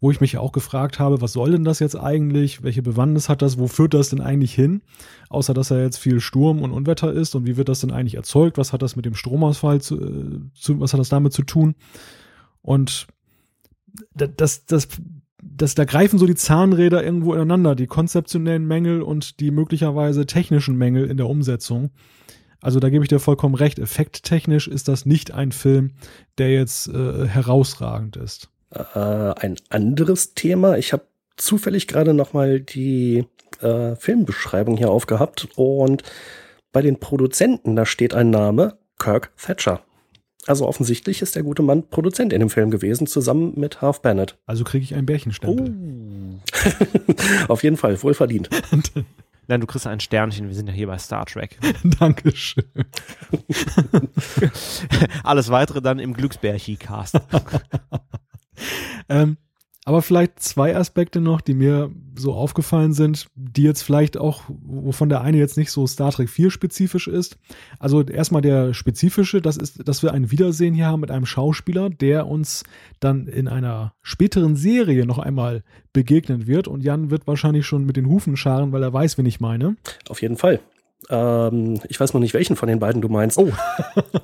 wo 0.02 0.10
ich 0.10 0.20
mich 0.20 0.36
auch 0.36 0.52
gefragt 0.52 0.98
habe, 0.98 1.22
was 1.22 1.32
soll 1.32 1.52
denn 1.52 1.64
das 1.64 1.78
jetzt 1.78 1.98
eigentlich? 1.98 2.62
Welche 2.62 2.82
Bewandtnis 2.82 3.30
hat 3.30 3.40
das? 3.40 3.58
Wo 3.58 3.68
führt 3.68 3.94
das 3.94 4.10
denn 4.10 4.20
eigentlich 4.20 4.52
hin? 4.52 4.82
Außer 5.30 5.54
dass 5.54 5.70
er 5.70 5.80
jetzt 5.80 5.96
viel 5.96 6.20
Sturm 6.20 6.60
und 6.60 6.72
Unwetter 6.72 7.10
ist 7.10 7.34
und 7.36 7.46
wie 7.46 7.56
wird 7.56 7.70
das 7.70 7.80
denn 7.80 7.90
eigentlich 7.90 8.16
erzeugt? 8.16 8.58
Was 8.58 8.74
hat 8.74 8.82
das 8.82 8.96
mit 8.96 9.06
dem 9.06 9.14
Stromausfall 9.14 9.80
zu, 9.80 9.98
äh, 9.98 10.40
zu 10.52 10.78
was 10.78 10.92
hat 10.92 11.00
das 11.00 11.08
damit 11.08 11.32
zu 11.32 11.42
tun? 11.42 11.74
Und 12.64 13.06
das, 14.14 14.64
das, 14.64 14.88
das, 15.42 15.74
da 15.74 15.84
greifen 15.84 16.18
so 16.18 16.26
die 16.26 16.34
Zahnräder 16.34 17.04
irgendwo 17.04 17.34
ineinander, 17.34 17.74
die 17.74 17.86
konzeptionellen 17.86 18.66
Mängel 18.66 19.02
und 19.02 19.38
die 19.38 19.50
möglicherweise 19.50 20.24
technischen 20.26 20.76
Mängel 20.76 21.08
in 21.08 21.18
der 21.18 21.28
Umsetzung. 21.28 21.90
Also 22.60 22.80
da 22.80 22.88
gebe 22.88 23.04
ich 23.04 23.10
dir 23.10 23.20
vollkommen 23.20 23.54
recht. 23.54 23.78
Effekttechnisch 23.78 24.66
ist 24.66 24.88
das 24.88 25.04
nicht 25.04 25.32
ein 25.32 25.52
Film, 25.52 25.92
der 26.38 26.50
jetzt 26.50 26.88
äh, 26.88 27.26
herausragend 27.26 28.16
ist. 28.16 28.48
Äh, 28.70 28.98
ein 28.98 29.56
anderes 29.68 30.32
Thema. 30.32 30.78
Ich 30.78 30.94
habe 30.94 31.04
zufällig 31.36 31.86
gerade 31.86 32.14
noch 32.14 32.32
mal 32.32 32.60
die 32.60 33.26
äh, 33.60 33.94
Filmbeschreibung 33.96 34.78
hier 34.78 34.90
aufgehabt 34.90 35.48
und 35.56 36.02
bei 36.72 36.80
den 36.80 36.98
Produzenten 36.98 37.76
da 37.76 37.84
steht 37.84 38.14
ein 38.14 38.30
Name 38.30 38.78
Kirk 38.98 39.30
Thatcher. 39.36 39.82
Also 40.46 40.66
offensichtlich 40.66 41.22
ist 41.22 41.36
der 41.36 41.42
gute 41.42 41.62
Mann 41.62 41.88
Produzent 41.88 42.32
in 42.32 42.40
dem 42.40 42.50
Film 42.50 42.70
gewesen, 42.70 43.06
zusammen 43.06 43.54
mit 43.56 43.80
Half 43.80 44.02
Bennett. 44.02 44.36
Also 44.46 44.64
kriege 44.64 44.84
ich 44.84 44.94
einen 44.94 45.06
Bärchenstempel. 45.06 45.74
Oh. 47.48 47.48
Auf 47.48 47.62
jeden 47.62 47.76
Fall, 47.76 48.02
wohl 48.02 48.14
verdient. 48.14 48.50
Nein, 49.46 49.60
du 49.60 49.66
kriegst 49.66 49.86
ein 49.86 50.00
Sternchen, 50.00 50.48
wir 50.48 50.54
sind 50.54 50.68
ja 50.68 50.72
hier 50.72 50.86
bei 50.86 50.98
Star 50.98 51.26
Trek. 51.26 51.58
Dankeschön. 51.98 52.64
Alles 55.22 55.50
weitere 55.50 55.82
dann 55.82 55.98
im 55.98 56.14
Glücksbärchi-Cast. 56.14 57.20
ähm, 59.10 59.36
aber 59.84 60.00
vielleicht 60.00 60.40
zwei 60.40 60.74
Aspekte 60.74 61.20
noch, 61.20 61.42
die 61.42 61.52
mir 61.52 61.90
so 62.16 62.32
aufgefallen 62.32 62.94
sind, 62.94 63.26
die 63.34 63.62
jetzt 63.62 63.82
vielleicht 63.82 64.16
auch, 64.16 64.42
wovon 64.48 65.10
der 65.10 65.20
eine 65.20 65.36
jetzt 65.36 65.58
nicht 65.58 65.70
so 65.70 65.86
Star 65.86 66.10
Trek 66.10 66.30
4 66.30 66.50
spezifisch 66.50 67.06
ist. 67.06 67.36
Also 67.78 68.02
erstmal 68.02 68.40
der 68.40 68.72
spezifische, 68.72 69.42
das 69.42 69.58
ist, 69.58 69.86
dass 69.86 70.02
wir 70.02 70.12
ein 70.12 70.30
Wiedersehen 70.30 70.74
hier 70.74 70.86
haben 70.86 71.00
mit 71.00 71.10
einem 71.10 71.26
Schauspieler, 71.26 71.90
der 71.90 72.26
uns 72.26 72.64
dann 73.00 73.26
in 73.26 73.46
einer 73.46 73.92
späteren 74.02 74.56
Serie 74.56 75.04
noch 75.04 75.18
einmal 75.18 75.62
begegnen 75.92 76.46
wird. 76.46 76.66
Und 76.66 76.82
Jan 76.82 77.10
wird 77.10 77.26
wahrscheinlich 77.26 77.66
schon 77.66 77.84
mit 77.84 77.96
den 77.96 78.08
Hufen 78.08 78.36
scharen, 78.36 78.72
weil 78.72 78.82
er 78.82 78.92
weiß, 78.92 79.18
wen 79.18 79.26
ich 79.26 79.40
meine. 79.40 79.76
Auf 80.08 80.22
jeden 80.22 80.36
Fall. 80.36 80.60
Ähm, 81.10 81.80
ich 81.88 81.98
weiß 81.98 82.14
noch 82.14 82.20
nicht, 82.20 82.34
welchen 82.34 82.56
von 82.56 82.68
den 82.68 82.78
beiden 82.78 83.02
du 83.02 83.08
meinst. 83.08 83.38
Oh. 83.38 83.52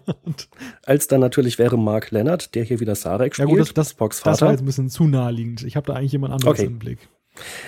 Als 0.84 1.08
dann 1.08 1.20
natürlich 1.20 1.58
wäre 1.58 1.78
Mark 1.78 2.10
Leonard, 2.10 2.54
der 2.54 2.64
hier 2.64 2.80
wieder 2.80 2.94
Sarek 2.94 3.34
spielt. 3.34 3.48
Ja 3.48 3.54
gut, 3.54 3.60
das, 3.60 3.74
das, 3.74 3.90
Spock's 3.90 4.20
Vater. 4.20 4.30
das 4.30 4.40
war 4.42 4.50
jetzt 4.52 4.60
ein 4.60 4.66
bisschen 4.66 4.90
zu 4.90 5.04
naheliegend. 5.04 5.62
Ich 5.64 5.76
habe 5.76 5.86
da 5.86 5.94
eigentlich 5.94 6.12
jemand 6.12 6.34
anderes 6.34 6.58
okay. 6.58 6.66
im 6.66 6.78
Blick. 6.78 7.08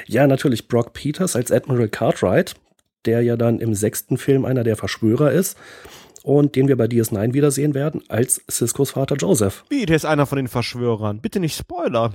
Ja, 0.07 0.27
natürlich 0.27 0.69
Brock 0.69 0.93
Peters 0.93 1.37
als 1.37 1.53
Admiral 1.53 1.89
Cartwright, 1.89 2.55
der 3.05 3.23
ja 3.23 3.37
dann 3.37 3.59
im 3.59 3.75
sechsten 3.75 4.17
Film 4.17 4.45
einer 4.45 4.65
der 4.65 4.77
Verschwörer 4.77 5.33
ist 5.33 5.57
und 6.23 6.57
den 6.57 6.69
wir 6.69 6.77
bei 6.77 6.87
DS9 6.87 7.33
wiedersehen 7.33 7.75
werden 7.75 8.03
als 8.09 8.43
Ciscos 8.51 8.93
Vater 8.93 9.17
Joseph. 9.17 9.65
Wie, 9.69 9.87
der 9.87 9.97
ist 9.97 10.05
einer 10.05 10.27
von 10.27 10.37
den 10.37 10.49
Verschwörern. 10.49 11.21
Bitte 11.21 11.41
nicht 11.41 11.57
spoilern. 11.57 12.15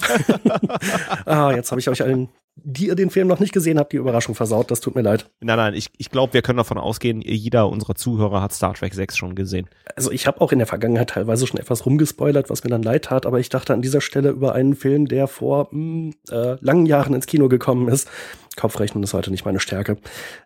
ah, 1.26 1.52
jetzt 1.54 1.70
habe 1.70 1.80
ich 1.80 1.88
euch 1.88 2.02
allen 2.02 2.28
die 2.64 2.88
ihr 2.88 2.94
den 2.94 3.10
Film 3.10 3.28
noch 3.28 3.40
nicht 3.40 3.52
gesehen 3.52 3.78
habt, 3.78 3.92
die 3.92 3.96
Überraschung 3.96 4.34
versaut. 4.34 4.70
Das 4.70 4.80
tut 4.80 4.94
mir 4.94 5.02
leid. 5.02 5.30
Nein, 5.40 5.56
nein, 5.56 5.74
ich, 5.74 5.88
ich 5.98 6.10
glaube, 6.10 6.34
wir 6.34 6.42
können 6.42 6.58
davon 6.58 6.78
ausgehen, 6.78 7.20
jeder 7.22 7.68
unserer 7.68 7.94
Zuhörer 7.94 8.42
hat 8.42 8.52
Star 8.52 8.74
Trek 8.74 8.94
6 8.94 9.16
schon 9.16 9.34
gesehen. 9.34 9.68
Also 9.96 10.10
ich 10.10 10.26
habe 10.26 10.40
auch 10.40 10.52
in 10.52 10.58
der 10.58 10.66
Vergangenheit 10.66 11.10
teilweise 11.10 11.46
schon 11.46 11.60
etwas 11.60 11.86
rumgespoilert, 11.86 12.50
was 12.50 12.64
mir 12.64 12.70
dann 12.70 12.82
leid 12.82 13.06
tat, 13.06 13.26
aber 13.26 13.40
ich 13.40 13.48
dachte 13.48 13.72
an 13.74 13.82
dieser 13.82 14.00
Stelle 14.00 14.30
über 14.30 14.54
einen 14.54 14.74
Film, 14.74 15.06
der 15.06 15.26
vor 15.26 15.68
mh, 15.70 15.80
hm, 15.80 16.14
äh, 16.30 16.56
langen 16.60 16.86
Jahren 16.86 17.14
ins 17.14 17.26
Kino 17.26 17.48
gekommen 17.48 17.88
ist. 17.88 18.08
Kopfrechnen 18.56 19.02
ist 19.04 19.14
heute 19.14 19.30
nicht 19.30 19.44
meine 19.44 19.60
Stärke. 19.60 19.96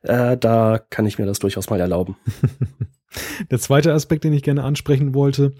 Äh, 0.03 0.37
da 0.37 0.81
kann 0.91 1.07
ich 1.07 1.19
mir 1.19 1.27
das 1.27 1.39
durchaus 1.39 1.71
mal 1.71 1.81
erlauben. 1.81 2.17
Der 3.51 3.61
zweite 3.61 3.93
Aspekt, 3.93 4.25
den 4.25 4.33
ich 4.33 4.43
gerne 4.43 4.65
ansprechen 4.65 5.15
wollte, 5.15 5.53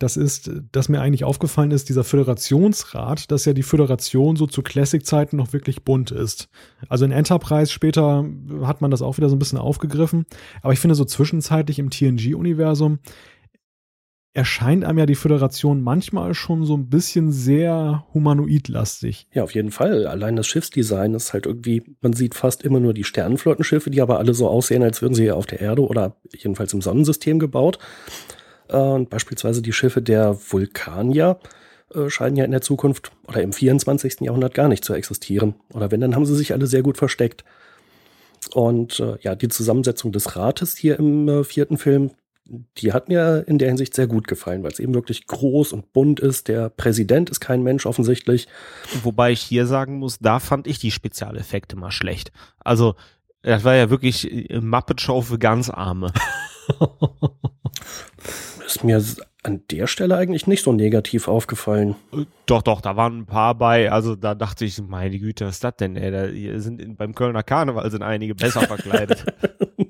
das 0.00 0.16
ist, 0.16 0.50
dass 0.72 0.88
mir 0.88 1.02
eigentlich 1.02 1.24
aufgefallen 1.24 1.70
ist, 1.70 1.90
dieser 1.90 2.04
Föderationsrat, 2.04 3.30
dass 3.30 3.44
ja 3.44 3.52
die 3.52 3.62
Föderation 3.62 4.34
so 4.34 4.46
zu 4.46 4.62
Classic-Zeiten 4.62 5.36
noch 5.36 5.52
wirklich 5.52 5.84
bunt 5.84 6.10
ist. 6.10 6.48
Also 6.88 7.04
in 7.04 7.12
Enterprise 7.12 7.70
später 7.70 8.24
hat 8.62 8.80
man 8.80 8.90
das 8.90 9.02
auch 9.02 9.18
wieder 9.18 9.28
so 9.28 9.36
ein 9.36 9.38
bisschen 9.38 9.58
aufgegriffen. 9.58 10.24
Aber 10.62 10.72
ich 10.72 10.80
finde 10.80 10.94
so 10.94 11.04
zwischenzeitlich 11.04 11.78
im 11.78 11.90
TNG-Universum 11.90 12.98
erscheint 14.32 14.84
einem 14.84 14.98
ja 14.98 15.06
die 15.06 15.16
Föderation 15.16 15.82
manchmal 15.82 16.32
schon 16.32 16.64
so 16.64 16.76
ein 16.76 16.88
bisschen 16.88 17.30
sehr 17.30 18.06
humanoidlastig. 18.14 19.26
Ja, 19.34 19.42
auf 19.42 19.54
jeden 19.54 19.70
Fall. 19.70 20.06
Allein 20.06 20.36
das 20.36 20.46
Schiffsdesign 20.46 21.12
ist 21.12 21.34
halt 21.34 21.44
irgendwie, 21.44 21.82
man 22.00 22.14
sieht 22.14 22.34
fast 22.34 22.62
immer 22.62 22.80
nur 22.80 22.94
die 22.94 23.04
Sternenflottenschiffe, 23.04 23.90
die 23.90 24.00
aber 24.00 24.18
alle 24.18 24.32
so 24.32 24.48
aussehen, 24.48 24.82
als 24.82 25.02
würden 25.02 25.14
sie 25.14 25.30
auf 25.30 25.46
der 25.46 25.60
Erde 25.60 25.84
oder 25.84 26.16
jedenfalls 26.34 26.72
im 26.72 26.80
Sonnensystem 26.80 27.38
gebaut. 27.38 27.78
Und 28.70 29.10
beispielsweise 29.10 29.62
die 29.62 29.72
Schiffe 29.72 30.02
der 30.02 30.36
Vulkanier 30.50 31.38
äh, 31.94 32.08
scheinen 32.08 32.36
ja 32.36 32.44
in 32.44 32.50
der 32.52 32.60
Zukunft 32.60 33.10
oder 33.26 33.42
im 33.42 33.52
24. 33.52 34.20
Jahrhundert 34.20 34.54
gar 34.54 34.68
nicht 34.68 34.84
zu 34.84 34.94
existieren. 34.94 35.54
Oder 35.72 35.90
wenn, 35.90 36.00
dann 36.00 36.14
haben 36.14 36.26
sie 36.26 36.36
sich 36.36 36.52
alle 36.52 36.66
sehr 36.66 36.82
gut 36.82 36.96
versteckt. 36.96 37.44
Und 38.54 39.00
äh, 39.00 39.16
ja, 39.20 39.34
die 39.34 39.48
Zusammensetzung 39.48 40.12
des 40.12 40.36
Rates 40.36 40.76
hier 40.76 40.98
im 40.98 41.28
äh, 41.28 41.44
vierten 41.44 41.78
Film, 41.78 42.10
die 42.78 42.92
hat 42.92 43.08
mir 43.08 43.44
in 43.46 43.58
der 43.58 43.68
Hinsicht 43.68 43.94
sehr 43.94 44.06
gut 44.06 44.26
gefallen, 44.26 44.62
weil 44.62 44.72
es 44.72 44.80
eben 44.80 44.94
wirklich 44.94 45.26
groß 45.26 45.72
und 45.72 45.92
bunt 45.92 46.20
ist. 46.20 46.48
Der 46.48 46.68
Präsident 46.68 47.30
ist 47.30 47.40
kein 47.40 47.62
Mensch 47.62 47.86
offensichtlich. 47.86 48.48
Wobei 49.02 49.32
ich 49.32 49.40
hier 49.40 49.66
sagen 49.66 49.98
muss, 49.98 50.18
da 50.18 50.40
fand 50.40 50.66
ich 50.66 50.78
die 50.78 50.90
Spezialeffekte 50.90 51.76
mal 51.76 51.92
schlecht. 51.92 52.32
Also, 52.58 52.96
das 53.42 53.64
war 53.64 53.74
ja 53.74 53.90
wirklich 53.90 54.50
äh, 54.50 54.60
Muppet 54.60 55.00
Show 55.00 55.22
für 55.22 55.38
ganz 55.38 55.70
Arme. 55.70 56.12
ist 58.76 58.84
mir 58.84 59.02
an 59.42 59.62
der 59.70 59.86
Stelle 59.86 60.16
eigentlich 60.16 60.46
nicht 60.46 60.62
so 60.62 60.72
negativ 60.72 61.28
aufgefallen. 61.28 61.96
Doch, 62.46 62.62
doch, 62.62 62.80
da 62.80 62.96
waren 62.96 63.20
ein 63.20 63.26
paar 63.26 63.54
bei. 63.54 63.90
Also 63.90 64.16
da 64.16 64.34
dachte 64.34 64.64
ich, 64.64 64.80
meine 64.82 65.18
Güte, 65.18 65.46
was 65.46 65.56
ist 65.56 65.64
das 65.64 65.76
denn? 65.76 65.96
Ey? 65.96 66.10
Da 66.10 66.60
sind 66.60 66.80
in, 66.80 66.96
beim 66.96 67.14
Kölner 67.14 67.42
Karneval 67.42 67.90
sind 67.90 68.02
einige 68.02 68.34
besser 68.34 68.62
verkleidet. 68.62 69.24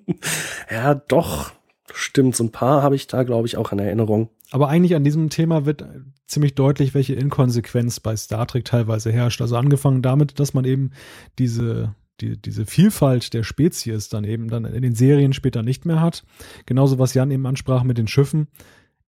ja, 0.71 0.95
doch. 0.95 1.53
Stimmt, 1.93 2.37
so 2.37 2.45
ein 2.45 2.53
paar 2.53 2.83
habe 2.83 2.95
ich 2.95 3.09
da, 3.09 3.25
glaube 3.25 3.49
ich, 3.49 3.57
auch 3.57 3.73
in 3.73 3.81
Erinnerung. 3.81 4.31
Aber 4.53 4.69
eigentlich 4.69 4.95
an 4.95 5.03
diesem 5.03 5.29
Thema 5.29 5.67
wird 5.67 5.85
ziemlich 6.27 6.55
deutlich, 6.55 6.95
welche 6.95 7.15
Inkonsequenz 7.15 7.99
bei 7.99 8.15
Star 8.17 8.47
Trek 8.47 8.65
teilweise 8.65 9.11
herrscht. 9.11 9.41
Also 9.41 9.57
angefangen 9.57 10.01
damit, 10.01 10.39
dass 10.39 10.55
man 10.55 10.65
eben 10.65 10.93
diese 11.39 11.95
die, 12.21 12.41
diese 12.41 12.67
Vielfalt 12.67 13.35
der 13.35 13.43
Spezies 13.43 14.09
dann 14.09 14.25
eben 14.25 14.49
dann 14.49 14.65
in 14.65 14.83
den 14.83 14.95
Serien 14.95 15.33
später 15.33 15.63
nicht 15.63 15.87
mehr 15.87 16.01
hat. 16.01 16.25
Genauso 16.67 16.99
was 16.99 17.15
Jan 17.15 17.31
eben 17.31 17.47
ansprach 17.47 17.83
mit 17.83 17.99
den 17.99 18.09
Schiffen. 18.09 18.49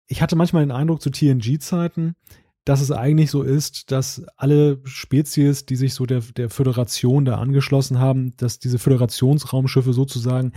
Ich 0.07 0.23
hatte 0.23 0.37
manchmal 0.37 0.65
den 0.65 0.73
Eindruck 0.73 1.01
zu 1.01 1.11
TNG-Zeiten, 1.11 2.15
dass 2.65 2.81
es 2.81 2.93
eigentlich 2.93 3.31
so 3.31 3.43
ist, 3.43 3.91
dass 3.91 4.23
alle 4.37 4.81
Spezies, 4.85 5.67
die 5.67 5.77
sich 5.77 5.95
so 5.95 6.07
der, 6.07 6.21
der 6.37 6.49
Föderation 6.49 7.25
da 7.25 7.39
angeschlossen 7.39 7.99
haben, 7.99 8.37
dass 8.37 8.59
diese 8.59 8.79
Föderationsraumschiffe 8.79 9.93
sozusagen 9.93 10.53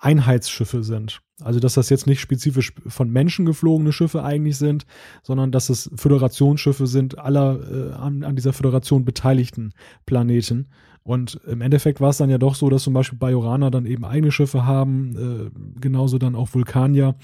Einheitsschiffe 0.00 0.82
sind. 0.82 1.20
Also 1.40 1.60
dass 1.60 1.74
das 1.74 1.90
jetzt 1.90 2.06
nicht 2.06 2.20
spezifisch 2.20 2.72
von 2.86 3.10
Menschen 3.10 3.44
geflogene 3.44 3.92
Schiffe 3.92 4.22
eigentlich 4.24 4.56
sind, 4.56 4.86
sondern 5.22 5.52
dass 5.52 5.68
es 5.68 5.90
Föderationsschiffe 5.94 6.86
sind 6.86 7.18
aller 7.18 7.60
äh, 7.70 7.92
an, 7.92 8.24
an 8.24 8.36
dieser 8.36 8.52
Föderation 8.52 9.04
beteiligten 9.04 9.72
Planeten. 10.06 10.68
Und 11.06 11.40
im 11.46 11.60
Endeffekt 11.60 12.00
war 12.00 12.10
es 12.10 12.16
dann 12.16 12.30
ja 12.30 12.38
doch 12.38 12.56
so, 12.56 12.68
dass 12.68 12.82
zum 12.82 12.92
Beispiel 12.92 13.16
Bajoraner 13.16 13.70
dann 13.70 13.86
eben 13.86 14.04
eigene 14.04 14.32
Schiffe 14.32 14.66
haben, 14.66 15.14
äh, 15.16 15.80
genauso 15.80 16.18
dann 16.18 16.34
auch 16.34 16.52
Vulkanier. 16.52 17.14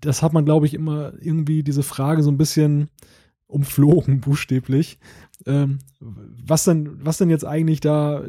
Das 0.00 0.20
hat 0.20 0.32
man, 0.32 0.44
glaube 0.44 0.66
ich, 0.66 0.74
immer 0.74 1.12
irgendwie 1.20 1.62
diese 1.62 1.84
Frage 1.84 2.24
so 2.24 2.30
ein 2.30 2.38
bisschen 2.38 2.88
umflogen, 3.46 4.20
buchstäblich. 4.20 4.98
Ähm, 5.46 5.78
was 6.00 6.64
denn, 6.64 6.98
was 7.04 7.18
denn 7.18 7.30
jetzt 7.30 7.46
eigentlich 7.46 7.78
da 7.78 8.24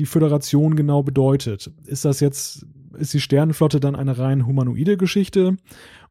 die 0.00 0.06
Föderation 0.06 0.74
genau 0.74 1.04
bedeutet? 1.04 1.70
Ist 1.84 2.04
das 2.04 2.18
jetzt 2.18 2.66
ist 2.98 3.14
die 3.14 3.20
Sternenflotte 3.20 3.78
dann 3.78 3.94
eine 3.94 4.18
rein 4.18 4.46
humanoide 4.46 4.96
Geschichte 4.96 5.58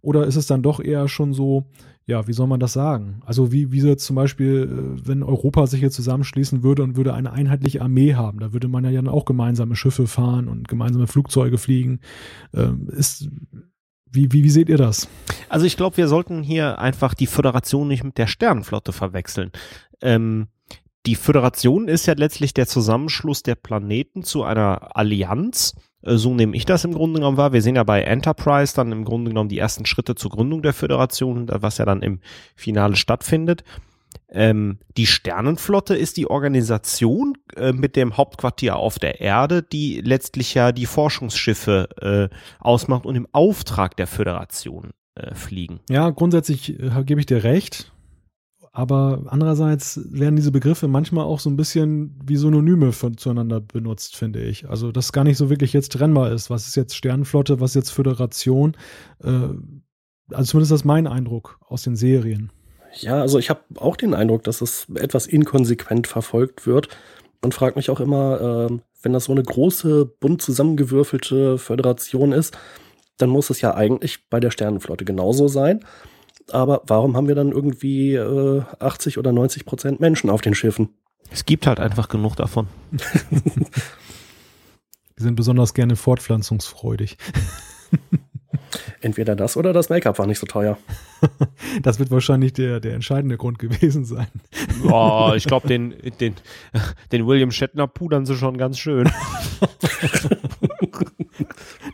oder 0.01 0.27
ist 0.27 0.37
es 0.37 0.47
dann 0.47 0.61
doch 0.61 0.79
eher 0.79 1.09
schon 1.09 1.33
so, 1.33 1.65
ja, 2.07 2.27
wie 2.27 2.33
soll 2.33 2.47
man 2.47 2.59
das 2.59 2.73
sagen? 2.73 3.21
Also 3.25 3.51
wie, 3.51 3.71
wie 3.71 3.81
jetzt 3.81 4.05
zum 4.05 4.15
Beispiel, 4.15 4.97
äh, 4.97 5.07
wenn 5.07 5.23
Europa 5.23 5.65
sich 5.65 5.79
hier 5.79 5.91
zusammenschließen 5.91 6.61
würde 6.61 6.83
und 6.83 6.95
würde 6.97 7.13
eine 7.13 7.31
einheitliche 7.31 7.81
Armee 7.81 8.13
haben, 8.13 8.39
da 8.39 8.53
würde 8.53 8.67
man 8.67 8.83
ja 8.83 8.91
dann 8.91 9.07
auch 9.07 9.25
gemeinsame 9.25 9.75
Schiffe 9.75 10.05
fahren 10.05 10.47
und 10.47 10.67
gemeinsame 10.67 11.07
Flugzeuge 11.07 11.57
fliegen. 11.57 11.99
Ähm, 12.53 12.89
ist, 12.89 13.27
wie, 14.11 14.31
wie, 14.31 14.43
wie 14.43 14.49
seht 14.49 14.69
ihr 14.69 14.77
das? 14.77 15.07
Also 15.49 15.65
ich 15.65 15.77
glaube, 15.77 15.97
wir 15.97 16.07
sollten 16.07 16.43
hier 16.43 16.79
einfach 16.79 17.15
die 17.15 17.27
Föderation 17.27 17.87
nicht 17.87 18.03
mit 18.03 18.17
der 18.19 18.27
Sternenflotte 18.27 18.93
verwechseln. 18.93 19.51
Ähm, 20.01 20.47
die 21.07 21.15
Föderation 21.15 21.87
ist 21.87 22.05
ja 22.05 22.13
letztlich 22.15 22.53
der 22.53 22.67
Zusammenschluss 22.67 23.43
der 23.43 23.55
Planeten 23.55 24.23
zu 24.23 24.43
einer 24.43 24.95
Allianz. 24.95 25.75
Äh, 26.05 26.17
so 26.17 26.33
nehme 26.33 26.55
ich 26.55 26.65
das 26.65 26.85
im 26.85 26.93
Grunde 26.93 27.19
genommen 27.19 27.37
wahr. 27.37 27.53
Wir 27.53 27.61
sehen 27.61 27.75
ja 27.75 27.83
bei 27.83 28.01
Enterprise 28.01 28.75
dann 28.75 28.91
im 28.91 29.05
Grunde 29.05 29.29
genommen 29.29 29.49
die 29.49 29.59
ersten 29.59 29.85
Schritte 29.85 30.15
zur 30.15 30.31
Gründung 30.31 30.61
der 30.61 30.73
Föderation, 30.73 31.47
was 31.49 31.77
ja 31.77 31.85
dann 31.85 32.01
im 32.01 32.19
Finale 32.55 32.95
stattfindet. 32.95 33.63
Ähm, 34.29 34.79
die 34.97 35.05
Sternenflotte 35.05 35.95
ist 35.95 36.17
die 36.17 36.29
Organisation 36.29 37.37
äh, 37.55 37.73
mit 37.73 37.95
dem 37.95 38.17
Hauptquartier 38.17 38.75
auf 38.75 38.97
der 38.97 39.21
Erde, 39.21 39.61
die 39.61 40.01
letztlich 40.01 40.53
ja 40.53 40.71
die 40.71 40.85
Forschungsschiffe 40.85 41.89
äh, 42.31 42.35
ausmacht 42.59 43.05
und 43.05 43.15
im 43.15 43.27
Auftrag 43.31 43.95
der 43.97 44.07
Föderation 44.07 44.91
äh, 45.15 45.33
fliegen. 45.35 45.79
Ja, 45.89 46.09
grundsätzlich 46.09 46.79
äh, 46.79 47.03
gebe 47.05 47.19
ich 47.19 47.25
dir 47.25 47.43
recht. 47.43 47.93
Aber 48.75 49.21
andererseits 49.27 50.01
werden 50.11 50.35
diese 50.35 50.51
Begriffe 50.51 50.89
manchmal 50.89 51.23
auch 51.23 51.39
so 51.39 51.49
ein 51.49 51.55
bisschen 51.55 52.19
wie 52.25 52.35
Synonyme 52.35 52.91
von, 52.91 53.15
zueinander 53.15 53.61
benutzt, 53.61 54.17
finde 54.17 54.43
ich. 54.43 54.69
Also, 54.69 54.91
dass 54.91 55.13
gar 55.13 55.23
nicht 55.23 55.37
so 55.37 55.49
wirklich 55.49 55.71
jetzt 55.71 55.93
trennbar 55.93 56.33
ist. 56.33 56.49
Was 56.49 56.67
ist 56.67 56.75
jetzt 56.75 56.93
Sternenflotte, 56.93 57.61
was 57.61 57.71
ist 57.71 57.75
jetzt 57.75 57.91
Föderation? 57.91 58.75
Äh, 59.23 59.29
also 59.29 60.51
zumindest 60.51 60.73
ist 60.73 60.81
das 60.81 60.83
mein 60.83 61.07
Eindruck 61.07 61.57
aus 61.65 61.83
den 61.83 61.95
Serien. 61.95 62.51
Ja, 62.99 63.21
also 63.21 63.39
ich 63.39 63.49
habe 63.49 63.61
auch 63.77 63.95
den 63.95 64.13
Eindruck, 64.13 64.43
dass 64.43 64.59
es 64.59 64.87
etwas 64.95 65.25
inkonsequent 65.25 66.05
verfolgt 66.07 66.67
wird 66.67 66.89
und 67.41 67.53
frage 67.53 67.77
mich 67.77 67.89
auch 67.89 68.01
immer, 68.01 68.69
äh, 68.69 68.77
wenn 69.03 69.13
das 69.13 69.23
so 69.23 69.31
eine 69.31 69.43
große, 69.43 70.05
bunt 70.19 70.41
zusammengewürfelte 70.41 71.57
Föderation 71.59 72.33
ist, 72.33 72.57
dann 73.19 73.29
muss 73.29 73.49
es 73.49 73.61
ja 73.61 73.73
eigentlich 73.73 74.29
bei 74.29 74.41
der 74.41 74.51
Sternenflotte 74.51 75.05
genauso 75.05 75.47
sein 75.47 75.79
aber 76.51 76.81
warum 76.87 77.15
haben 77.15 77.27
wir 77.27 77.35
dann 77.35 77.51
irgendwie 77.51 78.15
äh, 78.15 78.61
80 78.79 79.17
oder 79.17 79.31
90 79.31 79.65
Prozent 79.65 79.99
Menschen 79.99 80.29
auf 80.29 80.41
den 80.41 80.55
Schiffen? 80.55 80.89
Es 81.31 81.45
gibt 81.45 81.67
halt 81.67 81.79
einfach 81.79 82.09
genug 82.09 82.35
davon. 82.35 82.67
Die 85.17 85.23
sind 85.23 85.35
besonders 85.35 85.73
gerne 85.73 85.95
fortpflanzungsfreudig. 85.95 87.17
Entweder 89.01 89.35
das 89.35 89.55
oder 89.57 89.73
das 89.73 89.89
Make-up 89.89 90.19
war 90.19 90.27
nicht 90.27 90.39
so 90.39 90.47
teuer. 90.47 90.77
Das 91.81 91.97
wird 91.97 92.11
wahrscheinlich 92.11 92.53
der, 92.53 92.79
der 92.79 92.93
entscheidende 92.93 93.37
Grund 93.37 93.57
gewesen 93.57 94.05
sein. 94.05 94.27
Oh, 94.87 95.31
ich 95.35 95.45
glaube, 95.45 95.67
den, 95.67 95.95
den, 96.19 96.35
den 97.11 97.25
William 97.25 97.49
Shatner 97.51 97.87
pudern 97.87 98.25
sie 98.25 98.35
schon 98.35 98.57
ganz 98.57 98.77
schön. 98.77 99.09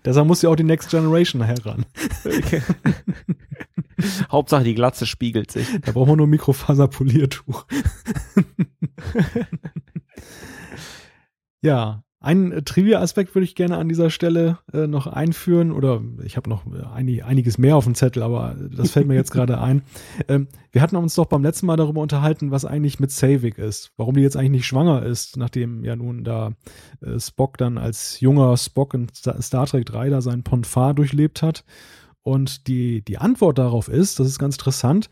Deshalb 0.03 0.27
muss 0.27 0.41
ja 0.41 0.49
auch 0.49 0.55
die 0.55 0.63
Next 0.63 0.89
Generation 0.89 1.43
heran. 1.43 1.85
Okay. 2.25 2.61
Hauptsache 4.31 4.63
die 4.63 4.73
Glatze 4.73 5.05
spiegelt 5.05 5.51
sich. 5.51 5.67
Da 5.81 5.91
brauchen 5.91 6.09
wir 6.09 6.15
nur 6.15 6.27
Mikrofaserpoliertuch. 6.27 7.67
ja, 11.61 12.03
einen 12.21 12.63
Trivia-Aspekt 12.63 13.33
würde 13.33 13.45
ich 13.45 13.55
gerne 13.55 13.77
an 13.77 13.89
dieser 13.89 14.11
Stelle 14.11 14.59
äh, 14.71 14.85
noch 14.85 15.07
einführen, 15.07 15.71
oder 15.71 16.01
ich 16.23 16.37
habe 16.37 16.51
noch 16.51 16.65
einig, 16.93 17.25
einiges 17.25 17.57
mehr 17.57 17.75
auf 17.75 17.85
dem 17.85 17.95
Zettel, 17.95 18.21
aber 18.21 18.55
das 18.75 18.91
fällt 18.91 19.07
mir 19.07 19.15
jetzt 19.15 19.31
gerade 19.31 19.59
ein. 19.59 19.81
Ähm, 20.27 20.47
wir 20.71 20.81
hatten 20.81 20.97
uns 20.97 21.15
doch 21.15 21.25
beim 21.25 21.41
letzten 21.41 21.65
Mal 21.65 21.77
darüber 21.77 22.01
unterhalten, 22.01 22.51
was 22.51 22.63
eigentlich 22.63 22.99
mit 22.99 23.11
Savik 23.11 23.57
ist, 23.57 23.91
warum 23.97 24.15
die 24.15 24.21
jetzt 24.21 24.37
eigentlich 24.37 24.51
nicht 24.51 24.67
schwanger 24.67 25.03
ist, 25.03 25.35
nachdem 25.35 25.83
ja 25.83 25.95
nun 25.95 26.23
da 26.23 26.51
äh, 27.01 27.19
Spock 27.19 27.57
dann 27.57 27.77
als 27.77 28.19
junger 28.19 28.55
Spock 28.55 28.93
in 28.93 29.07
Star 29.13 29.65
Trek 29.65 29.85
3 29.85 30.09
da 30.09 30.21
seinen 30.21 30.43
Ponfar 30.43 30.93
durchlebt 30.93 31.41
hat. 31.41 31.63
Und 32.23 32.67
die, 32.67 33.03
die 33.03 33.17
Antwort 33.17 33.57
darauf 33.57 33.87
ist, 33.87 34.19
das 34.19 34.27
ist 34.27 34.37
ganz 34.37 34.55
interessant, 34.55 35.09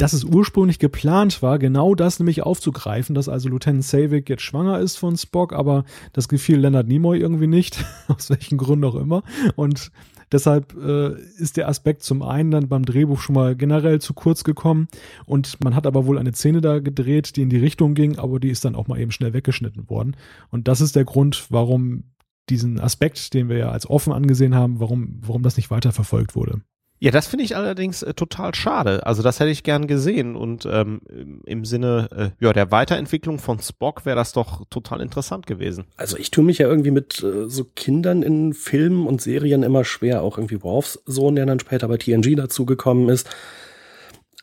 dass 0.00 0.14
es 0.14 0.24
ursprünglich 0.24 0.78
geplant 0.78 1.42
war, 1.42 1.58
genau 1.58 1.94
das 1.94 2.18
nämlich 2.18 2.42
aufzugreifen, 2.42 3.14
dass 3.14 3.28
also 3.28 3.50
Lieutenant 3.50 3.84
Savik 3.84 4.30
jetzt 4.30 4.42
schwanger 4.42 4.78
ist 4.78 4.96
von 4.96 5.16
Spock, 5.16 5.52
aber 5.52 5.84
das 6.14 6.28
gefiel 6.28 6.58
Leonard 6.58 6.88
Nimoy 6.88 7.18
irgendwie 7.18 7.46
nicht, 7.46 7.84
aus 8.08 8.30
welchen 8.30 8.56
Gründen 8.56 8.86
auch 8.86 8.94
immer. 8.94 9.22
Und 9.56 9.92
deshalb 10.32 10.74
äh, 10.74 11.20
ist 11.36 11.58
der 11.58 11.68
Aspekt 11.68 12.02
zum 12.02 12.22
einen 12.22 12.50
dann 12.50 12.68
beim 12.68 12.86
Drehbuch 12.86 13.20
schon 13.20 13.34
mal 13.34 13.54
generell 13.54 14.00
zu 14.00 14.14
kurz 14.14 14.42
gekommen 14.42 14.88
und 15.26 15.62
man 15.62 15.74
hat 15.74 15.86
aber 15.86 16.06
wohl 16.06 16.18
eine 16.18 16.32
Szene 16.32 16.62
da 16.62 16.78
gedreht, 16.78 17.36
die 17.36 17.42
in 17.42 17.50
die 17.50 17.58
Richtung 17.58 17.94
ging, 17.94 18.18
aber 18.18 18.40
die 18.40 18.50
ist 18.50 18.64
dann 18.64 18.76
auch 18.76 18.88
mal 18.88 18.98
eben 18.98 19.10
schnell 19.10 19.34
weggeschnitten 19.34 19.90
worden. 19.90 20.16
Und 20.48 20.66
das 20.66 20.80
ist 20.80 20.96
der 20.96 21.04
Grund, 21.04 21.46
warum 21.50 22.04
diesen 22.48 22.80
Aspekt, 22.80 23.34
den 23.34 23.50
wir 23.50 23.58
ja 23.58 23.70
als 23.70 23.88
offen 23.88 24.14
angesehen 24.14 24.54
haben, 24.54 24.80
warum, 24.80 25.18
warum 25.20 25.42
das 25.42 25.58
nicht 25.58 25.70
weiterverfolgt 25.70 26.34
wurde. 26.34 26.62
Ja, 27.02 27.10
das 27.10 27.26
finde 27.26 27.46
ich 27.46 27.56
allerdings 27.56 28.02
äh, 28.02 28.12
total 28.12 28.54
schade. 28.54 29.06
Also 29.06 29.22
das 29.22 29.40
hätte 29.40 29.50
ich 29.50 29.62
gern 29.62 29.86
gesehen 29.86 30.36
und 30.36 30.68
ähm, 30.70 31.00
im 31.46 31.64
Sinne 31.64 32.08
äh, 32.14 32.44
ja 32.44 32.52
der 32.52 32.70
Weiterentwicklung 32.70 33.38
von 33.38 33.58
Spock 33.58 34.04
wäre 34.04 34.16
das 34.16 34.32
doch 34.34 34.66
total 34.68 35.00
interessant 35.00 35.46
gewesen. 35.46 35.86
Also 35.96 36.18
ich 36.18 36.30
tue 36.30 36.44
mich 36.44 36.58
ja 36.58 36.68
irgendwie 36.68 36.90
mit 36.90 37.22
äh, 37.22 37.48
so 37.48 37.64
Kindern 37.64 38.22
in 38.22 38.52
Filmen 38.52 39.06
und 39.06 39.22
Serien 39.22 39.62
immer 39.62 39.82
schwer. 39.84 40.22
Auch 40.22 40.36
irgendwie 40.36 40.62
Worfs 40.62 41.02
Sohn, 41.06 41.36
der 41.36 41.46
dann 41.46 41.58
später 41.58 41.88
bei 41.88 41.96
TNG 41.96 42.36
dazugekommen 42.36 43.08
ist. 43.08 43.30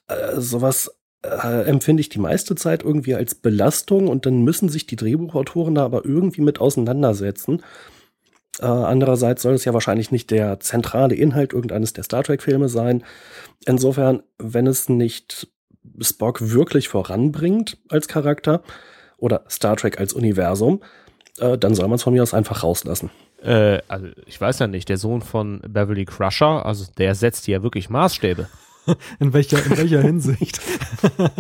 Äh, 0.08 0.42
sowas 0.42 0.98
äh, 1.22 1.64
empfinde 1.66 2.02
ich 2.02 2.10
die 2.10 2.20
meiste 2.20 2.56
Zeit 2.56 2.82
irgendwie 2.84 3.14
als 3.14 3.36
Belastung 3.36 4.08
und 4.08 4.26
dann 4.26 4.44
müssen 4.44 4.70
sich 4.70 4.88
die 4.88 4.96
Drehbuchautoren 4.96 5.76
da 5.76 5.86
aber 5.86 6.06
irgendwie 6.06 6.42
mit 6.42 6.60
auseinandersetzen. 6.60 7.62
Äh, 8.60 8.66
andererseits 8.66 9.42
soll 9.42 9.54
es 9.54 9.66
ja 9.66 9.74
wahrscheinlich 9.74 10.12
nicht 10.12 10.32
der 10.32 10.60
zentrale 10.60 11.16
Inhalt 11.16 11.54
irgendeines 11.54 11.94
der 11.94 12.04
Star 12.04 12.24
Trek-Filme 12.24 12.70
sein. 12.70 13.04
Insofern, 13.66 14.24
wenn 14.38 14.68
es 14.68 14.90
nicht 14.90 15.48
Spock 16.02 16.42
wirklich 16.42 16.88
voranbringt 16.90 17.78
als 17.90 18.08
Charakter 18.08 18.62
oder 19.18 19.44
Star 19.50 19.76
Trek 19.76 20.00
als 20.00 20.14
Universum, 20.14 20.82
äh, 21.40 21.58
dann 21.58 21.76
soll 21.76 21.88
man 21.88 21.96
es 21.96 22.04
von 22.04 22.14
mir 22.14 22.24
aus 22.24 22.34
einfach 22.34 22.64
rauslassen. 22.64 23.10
Äh, 23.42 23.82
also 23.88 24.08
ich 24.26 24.40
weiß 24.40 24.60
ja 24.60 24.68
nicht, 24.68 24.90
der 24.90 24.98
Sohn 24.98 25.22
von 25.22 25.62
Beverly 25.62 26.06
Crusher, 26.06 26.66
also 26.66 26.86
der 26.98 27.16
setzt 27.16 27.46
hier 27.46 27.64
wirklich 27.64 27.90
Maßstäbe. 27.90 28.48
in 29.20 29.34
welcher, 29.34 29.64
in 29.66 29.78
welcher 29.78 30.02
Hinsicht? 30.02 30.60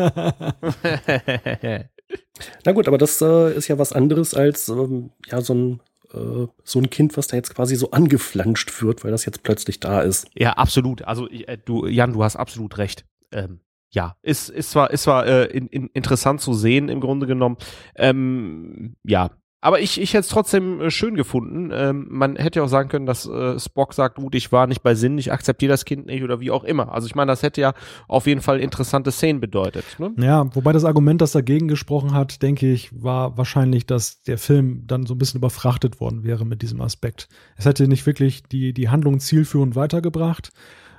Na 2.63 2.71
gut, 2.71 2.87
aber 2.87 2.97
das 2.97 3.21
äh, 3.21 3.53
ist 3.53 3.67
ja 3.67 3.77
was 3.77 3.93
anderes 3.93 4.33
als 4.33 4.69
ähm, 4.69 5.11
ja 5.27 5.41
so 5.41 5.53
ein 5.53 5.81
äh, 6.13 6.47
so 6.63 6.79
ein 6.79 6.89
Kind, 6.89 7.17
was 7.17 7.27
da 7.27 7.37
jetzt 7.37 7.53
quasi 7.55 7.75
so 7.75 7.91
angeflanscht 7.91 8.81
wird, 8.81 9.03
weil 9.03 9.11
das 9.11 9.25
jetzt 9.25 9.43
plötzlich 9.43 9.79
da 9.79 10.01
ist. 10.01 10.27
Ja, 10.35 10.53
absolut. 10.53 11.03
Also 11.03 11.27
äh, 11.29 11.57
du, 11.63 11.87
Jan, 11.87 12.13
du 12.13 12.23
hast 12.23 12.35
absolut 12.35 12.77
recht. 12.77 13.05
Ähm, 13.31 13.59
ja, 13.89 14.17
ist, 14.21 14.49
ist 14.49 14.71
zwar, 14.71 14.91
ist 14.91 15.03
zwar 15.03 15.25
äh, 15.25 15.45
in, 15.45 15.67
in, 15.67 15.87
interessant 15.87 16.41
zu 16.41 16.53
sehen 16.53 16.89
im 16.89 16.99
Grunde 16.99 17.25
genommen. 17.25 17.57
Ähm, 17.95 18.95
ja, 19.03 19.31
aber 19.59 19.79
ich, 19.79 19.99
ich 19.99 20.13
hätte 20.13 20.21
es 20.21 20.27
trotzdem 20.27 20.81
äh, 20.81 20.91
schön 20.91 21.15
gefunden. 21.15 21.71
Ähm, 21.73 22.07
man 22.09 22.35
hätte 22.35 22.59
ja 22.59 22.65
auch 22.65 22.69
sagen 22.69 22.89
können, 22.89 23.07
dass 23.07 23.27
äh, 23.27 23.59
Spock 23.59 23.93
sagt, 23.93 24.15
gut, 24.15 24.35
ich 24.35 24.51
war 24.51 24.67
nicht 24.67 24.83
bei 24.83 24.93
Sinn, 24.93 25.17
ich 25.17 25.31
akzeptiere 25.31 25.71
das 25.71 25.83
Kind 25.83 26.05
nicht 26.05 26.23
oder 26.23 26.39
wie 26.39 26.51
auch 26.51 26.63
immer. 26.63 26.93
Also 26.93 27.07
ich 27.07 27.15
meine, 27.15 27.31
das 27.31 27.41
hätte 27.41 27.61
ja 27.61 27.73
auf 28.07 28.27
jeden 28.27 28.41
Fall 28.41 28.59
interessante 28.59 29.11
Szenen 29.11 29.41
bedeutet. 29.41 29.85
Ne? 29.97 30.13
Ja, 30.17 30.53
wobei 30.55 30.73
das 30.73 30.85
Argument, 30.85 31.21
das 31.21 31.31
dagegen 31.31 31.67
gesprochen 31.67 32.13
hat, 32.13 32.43
denke 32.43 32.71
ich, 32.71 32.91
war 33.01 33.37
wahrscheinlich, 33.37 33.87
dass 33.87 34.21
der 34.21 34.37
Film 34.37 34.83
dann 34.85 35.07
so 35.07 35.15
ein 35.15 35.17
bisschen 35.17 35.39
überfrachtet 35.39 35.99
worden 35.99 36.23
wäre 36.23 36.45
mit 36.45 36.61
diesem 36.61 36.81
Aspekt. 36.81 37.27
Es 37.55 37.65
hätte 37.65 37.87
nicht 37.87 38.05
wirklich 38.05 38.43
die, 38.43 38.73
die 38.73 38.89
Handlung 38.89 39.19
zielführend 39.19 39.75
weitergebracht. 39.75 40.51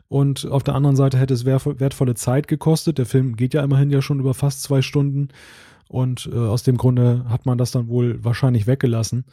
Und 0.09 0.47
auf 0.47 0.63
der 0.63 0.75
anderen 0.75 0.97
Seite 0.97 1.19
hätte 1.19 1.35
es 1.35 1.45
wertvolle 1.45 2.15
Zeit 2.15 2.49
gekostet. 2.49 2.97
Der 2.97 3.05
Film 3.05 3.37
geht 3.37 3.53
ja 3.53 3.63
immerhin 3.63 3.91
ja 3.91 4.01
schon 4.01 4.21
über 4.21 4.33
fast 4.33 4.63
zwei 4.63 4.81
Stunden. 4.81 5.29
Und 5.89 6.29
äh, 6.33 6.37
aus 6.37 6.63
dem 6.63 6.77
Grunde 6.77 7.25
hat 7.29 7.47
man 7.47 7.59
das 7.59 7.71
dann 7.71 7.89
wohl 7.89 8.23
wahrscheinlich 8.23 8.67
weggelassen. 8.67 9.25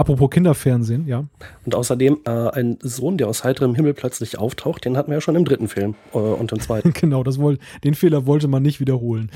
Apropos 0.00 0.30
Kinderfernsehen, 0.30 1.06
ja. 1.06 1.26
Und 1.66 1.74
außerdem 1.74 2.20
äh, 2.24 2.30
ein 2.30 2.78
Sohn, 2.80 3.18
der 3.18 3.28
aus 3.28 3.44
heiterem 3.44 3.74
Himmel 3.74 3.92
plötzlich 3.92 4.38
auftaucht, 4.38 4.86
den 4.86 4.96
hatten 4.96 5.10
wir 5.10 5.16
ja 5.16 5.20
schon 5.20 5.36
im 5.36 5.44
dritten 5.44 5.68
Film 5.68 5.94
äh, 6.14 6.18
und 6.18 6.52
im 6.52 6.60
zweiten. 6.60 6.92
genau, 6.94 7.22
das 7.22 7.38
woll, 7.38 7.58
den 7.84 7.94
Fehler 7.94 8.24
wollte 8.24 8.48
man 8.48 8.62
nicht 8.62 8.80
wiederholen. 8.80 9.30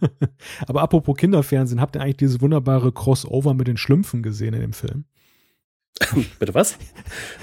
Aber 0.66 0.80
apropos 0.80 1.16
Kinderfernsehen, 1.16 1.82
habt 1.82 1.96
ihr 1.96 2.00
eigentlich 2.00 2.16
dieses 2.16 2.40
wunderbare 2.40 2.92
Crossover 2.92 3.52
mit 3.52 3.68
den 3.68 3.76
Schlümpfen 3.76 4.22
gesehen 4.22 4.54
in 4.54 4.62
dem 4.62 4.72
Film? 4.72 5.04
Bitte 6.38 6.54
was? 6.54 6.78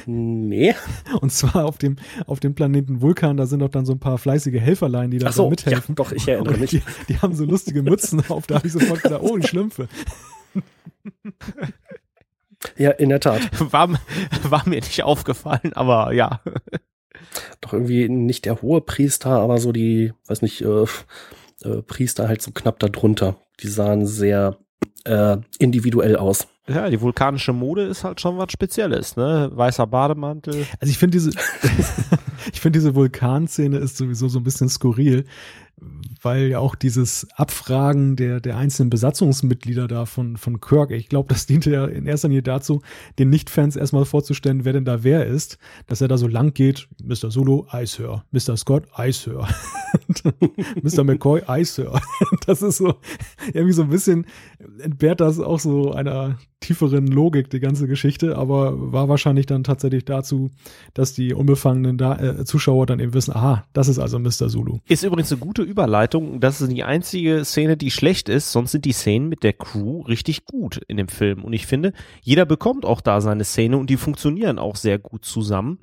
Nee. 0.05 0.73
Und 1.21 1.31
zwar 1.31 1.65
auf 1.65 1.77
dem, 1.77 1.97
auf 2.25 2.39
dem 2.39 2.55
Planeten 2.55 3.01
Vulkan, 3.01 3.37
da 3.37 3.45
sind 3.45 3.59
doch 3.59 3.69
dann 3.69 3.85
so 3.85 3.93
ein 3.93 3.99
paar 3.99 4.17
fleißige 4.17 4.59
Helferlein, 4.59 5.11
die 5.11 5.19
da 5.19 5.31
so, 5.31 5.49
mithelfen. 5.49 5.95
Ja, 5.97 6.03
doch, 6.03 6.11
ich 6.11 6.27
erinnere 6.27 6.57
mich. 6.57 6.71
Die, 6.71 6.81
die, 7.07 7.17
haben 7.19 7.35
so 7.35 7.45
lustige 7.45 7.83
Mützen 7.83 8.23
auf, 8.29 8.47
da 8.47 8.55
habe 8.55 8.67
ich 8.67 8.73
sofort 8.73 9.03
gedacht, 9.03 9.21
oh, 9.23 9.37
die 9.37 9.47
Schlümpfe. 9.47 9.87
Ja, 12.75 12.91
in 12.91 13.09
der 13.09 13.19
Tat. 13.19 13.41
War, 13.71 13.99
war 14.43 14.67
mir 14.67 14.81
nicht 14.81 15.03
aufgefallen, 15.03 15.73
aber 15.73 16.13
ja. 16.13 16.41
Doch 17.61 17.73
irgendwie 17.73 18.09
nicht 18.09 18.45
der 18.45 18.61
hohe 18.61 18.81
Priester, 18.81 19.29
aber 19.29 19.59
so 19.59 19.71
die, 19.71 20.13
weiß 20.27 20.41
nicht, 20.41 20.61
äh, 20.61 20.85
äh, 21.63 21.81
Priester 21.83 22.27
halt 22.27 22.41
so 22.41 22.51
knapp 22.51 22.79
darunter. 22.79 23.37
Die 23.61 23.67
sahen 23.67 24.05
sehr 24.05 24.57
äh, 25.05 25.37
individuell 25.59 26.15
aus. 26.15 26.47
Ja, 26.69 26.89
die 26.89 26.99
vulkanische 26.99 27.53
Mode 27.53 27.83
ist 27.83 28.03
halt 28.03 28.19
schon 28.19 28.37
was 28.37 28.51
Spezielles, 28.51 29.15
ne? 29.15 29.49
Weißer 29.53 29.87
Bademantel. 29.87 30.65
Also 30.79 30.91
ich 30.91 30.97
finde 30.97 31.17
diese, 31.17 31.31
ich 32.51 32.59
finde 32.59 32.79
diese 32.79 32.93
Vulkanszene 32.93 33.77
ist 33.77 33.97
sowieso 33.97 34.27
so 34.27 34.39
ein 34.39 34.43
bisschen 34.43 34.67
skurril 34.67 35.25
weil 36.21 36.47
ja 36.47 36.59
auch 36.59 36.75
dieses 36.75 37.27
Abfragen 37.35 38.15
der, 38.15 38.39
der 38.39 38.57
einzelnen 38.57 38.89
Besatzungsmitglieder 38.89 39.87
da 39.87 40.05
von, 40.05 40.37
von 40.37 40.59
Kirk, 40.59 40.91
ich 40.91 41.09
glaube, 41.09 41.29
das 41.29 41.45
diente 41.45 41.71
ja 41.71 41.85
in 41.85 42.07
erster 42.07 42.27
Linie 42.29 42.41
dazu, 42.41 42.81
den 43.19 43.29
Nicht-Fans 43.29 43.75
erstmal 43.75 44.05
vorzustellen, 44.05 44.65
wer 44.65 44.73
denn 44.73 44.85
da 44.85 45.03
wer 45.03 45.27
ist, 45.27 45.59
dass 45.85 46.01
er 46.01 46.07
da 46.07 46.17
so 46.17 46.27
lang 46.27 46.53
geht, 46.53 46.87
Mr. 47.03 47.29
Solo, 47.29 47.67
Eishör, 47.69 48.25
Mr. 48.31 48.57
Scott, 48.57 48.87
Eishör, 48.93 49.47
Mr. 50.81 51.03
McCoy, 51.03 51.43
Eishör. 51.45 52.01
Das 52.45 52.61
ist 52.61 52.77
so, 52.77 52.95
irgendwie 53.53 53.73
so 53.73 53.83
ein 53.83 53.89
bisschen 53.89 54.25
entbehrt 54.79 55.19
das 55.19 55.39
auch 55.39 55.59
so 55.59 55.91
einer 55.91 56.37
tieferen 56.59 57.07
Logik, 57.07 57.49
die 57.49 57.59
ganze 57.59 57.87
Geschichte, 57.87 58.35
aber 58.35 58.91
war 58.91 59.09
wahrscheinlich 59.09 59.45
dann 59.45 59.63
tatsächlich 59.63 60.05
dazu, 60.05 60.49
dass 60.93 61.13
die 61.13 61.33
unbefangenen 61.33 61.97
da 61.97 62.17
äh, 62.17 62.45
Zuschauer 62.45 62.85
dann 62.85 62.99
eben 62.99 63.13
wissen, 63.13 63.35
aha, 63.35 63.65
das 63.73 63.87
ist 63.87 63.99
also 63.99 64.17
Mr. 64.17 64.49
Zulu. 64.49 64.79
Ist 64.87 65.03
übrigens 65.03 65.31
eine 65.31 65.39
gute 65.39 65.61
Überleitung. 65.61 66.39
Das 66.39 66.59
ist 66.59 66.71
die 66.71 66.83
einzige 66.83 67.45
Szene, 67.45 67.77
die 67.77 67.91
schlecht 67.91 68.27
ist, 68.27 68.51
sonst 68.51 68.71
sind 68.71 68.85
die 68.85 68.91
Szenen 68.91 69.29
mit 69.29 69.43
der 69.43 69.53
Crew 69.53 70.01
richtig 70.01 70.45
gut 70.45 70.81
in 70.87 70.97
dem 70.97 71.07
Film. 71.07 71.43
Und 71.43 71.53
ich 71.53 71.67
finde, 71.67 71.93
jeder 72.21 72.45
bekommt 72.45 72.85
auch 72.85 73.01
da 73.01 73.21
seine 73.21 73.43
Szene 73.43 73.77
und 73.77 73.89
die 73.89 73.97
funktionieren 73.97 74.57
auch 74.57 74.75
sehr 74.75 74.97
gut 74.97 75.25
zusammen. 75.25 75.79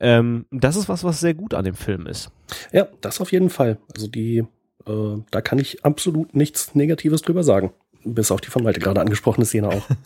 Ähm, 0.00 0.44
das 0.50 0.76
ist 0.76 0.88
was, 0.88 1.04
was 1.04 1.20
sehr 1.20 1.34
gut 1.34 1.54
an 1.54 1.64
dem 1.64 1.74
Film 1.74 2.06
ist. 2.06 2.30
Ja, 2.72 2.88
das 3.00 3.20
auf 3.20 3.32
jeden 3.32 3.48
Fall. 3.48 3.78
Also 3.94 4.08
die, 4.08 4.44
äh, 4.86 5.16
da 5.30 5.40
kann 5.40 5.58
ich 5.58 5.84
absolut 5.84 6.34
nichts 6.34 6.74
Negatives 6.74 7.22
drüber 7.22 7.42
sagen 7.42 7.72
bis 8.04 8.30
auf 8.30 8.40
die 8.40 8.50
von 8.50 8.62
Malte 8.62 8.80
gerade 8.80 9.00
angesprochene 9.00 9.46
Szene 9.46 9.68
auch. 9.68 9.86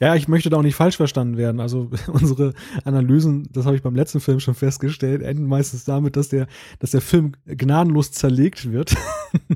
Ja, 0.00 0.16
ich 0.16 0.26
möchte 0.26 0.50
da 0.50 0.56
auch 0.56 0.62
nicht 0.62 0.74
falsch 0.74 0.96
verstanden 0.96 1.36
werden. 1.36 1.60
Also 1.60 1.88
unsere 2.08 2.54
Analysen, 2.84 3.48
das 3.52 3.66
habe 3.66 3.76
ich 3.76 3.82
beim 3.82 3.94
letzten 3.94 4.18
Film 4.18 4.40
schon 4.40 4.56
festgestellt, 4.56 5.22
enden 5.22 5.46
meistens 5.46 5.84
damit, 5.84 6.16
dass 6.16 6.28
der, 6.28 6.48
dass 6.80 6.90
der 6.90 7.00
Film 7.00 7.34
gnadenlos 7.46 8.10
zerlegt 8.10 8.72
wird. 8.72 8.96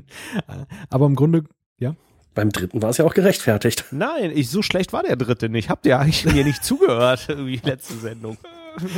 Aber 0.89 1.05
im 1.05 1.15
Grunde, 1.15 1.43
ja. 1.79 1.97
Beim 2.33 2.49
dritten 2.49 2.81
war 2.81 2.91
es 2.91 2.97
ja 2.97 3.03
auch 3.03 3.13
gerechtfertigt. 3.13 3.87
Nein, 3.91 4.31
ich, 4.33 4.49
so 4.49 4.61
schlecht 4.61 4.93
war 4.93 5.03
der 5.03 5.17
dritte 5.17 5.49
nicht. 5.49 5.67
Habt 5.67 5.85
ihr 5.85 5.99
eigentlich 5.99 6.23
mir 6.33 6.45
nicht 6.45 6.63
zugehört, 6.63 7.27
wie 7.27 7.59
letzte 7.61 7.95
Sendung? 7.95 8.37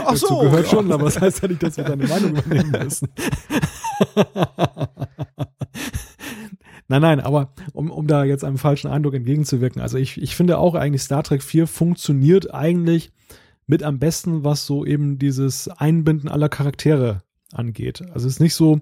Ach 0.05 0.15
so. 0.15 0.27
Zugehört 0.27 0.67
schon, 0.67 0.91
aber 0.91 1.05
das 1.05 1.19
heißt 1.19 1.41
ja 1.41 1.47
nicht, 1.47 1.63
dass 1.63 1.77
wir 1.77 1.83
deine 1.83 2.05
Meinung 2.05 2.35
übernehmen 2.35 2.83
müssen. 2.83 3.07
Nein, 6.89 7.03
nein, 7.03 7.19
aber 7.19 7.53
um, 7.73 7.91
um 7.91 8.07
da 8.07 8.23
jetzt 8.23 8.43
einem 8.43 8.57
falschen 8.57 8.89
Eindruck 8.89 9.13
entgegenzuwirken, 9.13 9.79
also 9.81 9.97
ich, 9.97 10.19
ich 10.21 10.35
finde 10.35 10.57
auch 10.57 10.73
eigentlich 10.73 11.03
Star 11.03 11.23
Trek 11.23 11.43
4 11.43 11.67
funktioniert 11.67 12.51
eigentlich 12.53 13.11
mit 13.67 13.83
am 13.83 13.99
besten, 13.99 14.43
was 14.43 14.65
so 14.65 14.85
eben 14.85 15.19
dieses 15.19 15.67
Einbinden 15.67 16.27
aller 16.27 16.49
Charaktere 16.49 17.21
angeht. 17.53 18.01
Also 18.11 18.27
es 18.27 18.33
ist 18.33 18.39
nicht 18.39 18.55
so, 18.55 18.81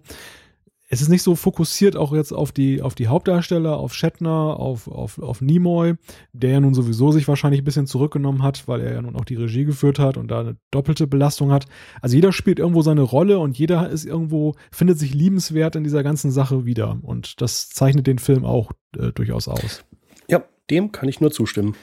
es 0.90 1.02
ist 1.02 1.10
nicht 1.10 1.22
so 1.22 1.36
fokussiert 1.36 1.98
auch 1.98 2.14
jetzt 2.14 2.32
auf 2.32 2.52
die, 2.52 2.82
auf 2.82 2.96
die 2.96 3.08
Hauptdarsteller, 3.08 3.78
auf 3.78 3.94
Shatner, 3.94 4.58
auf, 4.58 4.88
auf, 4.88 5.20
auf 5.20 5.42
Nimoy, 5.42 5.96
der 6.32 6.52
ja 6.52 6.60
nun 6.62 6.74
sowieso 6.74 7.12
sich 7.12 7.28
wahrscheinlich 7.28 7.62
ein 7.62 7.66
bisschen 7.66 7.88
zurückgenommen 7.88 8.42
hat, 8.42 8.68
weil 8.68 8.82
er 8.82 8.94
ja 8.94 9.02
nun 9.02 9.18
auch 9.18 9.26
die 9.26 9.36
Regie 9.36 9.66
geführt 9.66 10.00
hat 10.00 10.16
und 10.16 10.30
da 10.30 10.40
eine 10.40 10.56
doppelte 10.72 11.06
Belastung 11.06 11.52
hat. 11.52 11.66
Also 12.02 12.16
jeder 12.16 12.32
spielt 12.32 12.60
irgendwo 12.60 12.82
seine 12.84 13.02
Rolle 13.02 13.40
und 13.40 13.58
jeder 13.58 13.90
ist 13.90 14.06
irgendwo, 14.06 14.56
findet 14.72 14.98
sich 14.98 15.14
liebenswert 15.14 15.76
in 15.76 15.84
dieser 15.84 16.04
ganzen 16.04 16.32
Sache 16.32 16.66
wieder. 16.66 16.98
Und 17.02 17.42
das 17.42 17.70
zeichnet 17.70 18.08
den 18.08 18.20
Film 18.20 18.46
auch 18.46 18.72
äh, 18.98 19.12
durchaus 19.12 19.50
aus. 19.50 19.84
Ja, 20.30 20.44
dem 20.70 20.94
kann 20.94 21.10
ich 21.10 21.20
nur 21.20 21.32
zustimmen. 21.32 21.76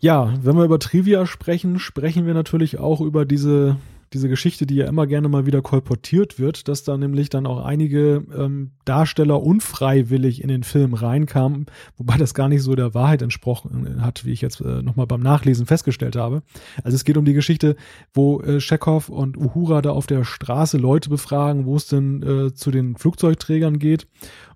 Ja, 0.00 0.34
wenn 0.42 0.56
wir 0.56 0.64
über 0.64 0.78
Trivia 0.78 1.26
sprechen, 1.26 1.78
sprechen 1.78 2.26
wir 2.26 2.34
natürlich 2.34 2.78
auch 2.78 3.00
über 3.00 3.26
diese 3.26 3.76
diese 4.12 4.28
Geschichte, 4.28 4.66
die 4.66 4.74
ja 4.74 4.86
immer 4.86 5.06
gerne 5.06 5.28
mal 5.28 5.46
wieder 5.46 5.62
kolportiert 5.62 6.38
wird, 6.38 6.66
dass 6.66 6.82
da 6.82 6.96
nämlich 6.96 7.28
dann 7.28 7.46
auch 7.46 7.64
einige 7.64 8.24
ähm, 8.36 8.72
Darsteller 8.84 9.40
unfreiwillig 9.40 10.42
in 10.42 10.48
den 10.48 10.64
Film 10.64 10.94
reinkamen, 10.94 11.66
wobei 11.96 12.16
das 12.16 12.34
gar 12.34 12.48
nicht 12.48 12.62
so 12.62 12.74
der 12.74 12.92
Wahrheit 12.92 13.22
entsprochen 13.22 14.02
hat, 14.02 14.24
wie 14.24 14.32
ich 14.32 14.40
jetzt 14.40 14.60
äh, 14.60 14.82
nochmal 14.82 15.06
beim 15.06 15.20
Nachlesen 15.20 15.66
festgestellt 15.66 16.16
habe. 16.16 16.42
Also 16.82 16.96
es 16.96 17.04
geht 17.04 17.16
um 17.16 17.24
die 17.24 17.34
Geschichte, 17.34 17.76
wo 18.12 18.40
äh, 18.40 18.60
und 19.08 19.36
Uhura 19.36 19.82
da 19.82 19.90
auf 19.90 20.06
der 20.06 20.24
Straße 20.24 20.78
Leute 20.78 21.10
befragen, 21.10 21.66
wo 21.66 21.76
es 21.76 21.86
denn 21.86 22.22
äh, 22.22 22.54
zu 22.54 22.70
den 22.70 22.96
Flugzeugträgern 22.96 23.78
geht. 23.78 24.06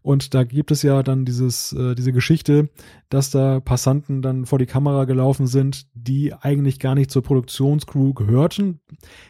Und 0.05 0.34
da 0.34 0.44
gibt 0.44 0.70
es 0.70 0.82
ja 0.82 1.02
dann 1.02 1.24
dieses, 1.24 1.72
äh, 1.72 1.94
diese 1.94 2.12
Geschichte, 2.12 2.68
dass 3.09 3.30
da 3.30 3.61
Passanten 3.61 4.20
dann 4.20 4.44
vor 4.44 4.59
die 4.59 4.66
Kamera 4.66 5.07
gelaufen 5.07 5.46
sind, 5.46 5.86
die 5.94 6.34
eigentlich 6.34 6.78
gar 6.78 6.94
nicht 6.94 7.11
zur 7.11 7.22
Produktionscrew 7.22 8.12
gehörten. 8.12 8.80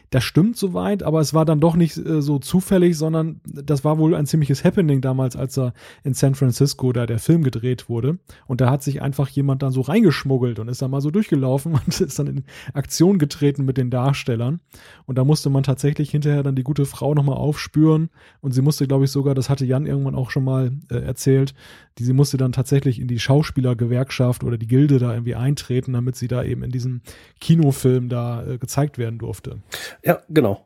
Das 0.09 0.25
stimmt 0.25 0.57
soweit, 0.57 1.01
aber 1.01 1.21
es 1.21 1.33
war 1.33 1.45
dann 1.45 1.61
doch 1.61 1.77
nicht 1.77 1.95
äh, 1.97 2.21
so 2.21 2.39
zufällig, 2.39 2.97
sondern 2.97 3.39
das 3.45 3.85
war 3.85 3.97
wohl 3.99 4.15
ein 4.15 4.25
ziemliches 4.25 4.65
Happening 4.65 4.99
damals, 4.99 5.37
als 5.37 5.57
er 5.57 5.73
in 6.03 6.13
San 6.13 6.35
Francisco 6.35 6.91
da 6.91 7.05
der 7.05 7.19
Film 7.19 7.43
gedreht 7.43 7.87
wurde. 7.87 8.19
Und 8.45 8.59
da 8.59 8.69
hat 8.69 8.83
sich 8.83 9.01
einfach 9.01 9.29
jemand 9.29 9.63
dann 9.63 9.71
so 9.71 9.79
reingeschmuggelt 9.79 10.59
und 10.59 10.67
ist 10.67 10.81
dann 10.81 10.91
mal 10.91 10.99
so 10.99 11.09
durchgelaufen 11.09 11.73
und 11.85 12.01
ist 12.01 12.19
dann 12.19 12.27
in 12.27 12.43
Aktion 12.73 13.17
getreten 13.17 13.63
mit 13.63 13.77
den 13.77 13.91
Darstellern. 13.91 14.59
Und 15.05 15.17
da 15.17 15.23
musste 15.23 15.49
man 15.49 15.63
tatsächlich 15.63 16.11
hinterher 16.11 16.43
dann 16.43 16.57
die 16.57 16.63
gute 16.63 16.85
Frau 16.85 17.13
nochmal 17.13 17.37
aufspüren. 17.37 18.09
Und 18.41 18.51
sie 18.51 18.61
musste, 18.61 18.87
glaube 18.87 19.05
ich, 19.05 19.11
sogar, 19.11 19.35
das 19.35 19.49
hatte 19.49 19.65
Jan 19.65 19.85
irgendwann 19.85 20.15
auch 20.15 20.31
schon 20.31 20.43
mal 20.43 20.64
äh, 20.91 20.99
erzählt, 20.99 21.53
die 21.97 22.03
sie 22.03 22.13
musste 22.13 22.37
dann 22.37 22.51
tatsächlich 22.51 22.99
in 22.99 23.07
die 23.07 23.19
Schauspielergewerkschaft 23.19 24.43
oder 24.43 24.57
die 24.57 24.67
Gilde 24.67 24.99
da 24.99 25.13
irgendwie 25.13 25.35
eintreten, 25.35 25.93
damit 25.93 26.15
sie 26.15 26.27
da 26.27 26.43
eben 26.43 26.63
in 26.63 26.71
diesem 26.71 27.01
Kinofilm 27.39 28.09
da 28.09 28.45
äh, 28.45 28.57
gezeigt 28.57 28.97
werden 28.97 29.19
durfte. 29.19 29.59
Ja, 30.03 30.21
genau. 30.29 30.65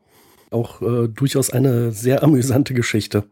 Auch 0.52 0.82
äh, 0.82 1.08
durchaus 1.08 1.52
eine 1.52 1.92
sehr 1.92 2.24
amüsante 2.24 2.74
Geschichte. 2.74 3.26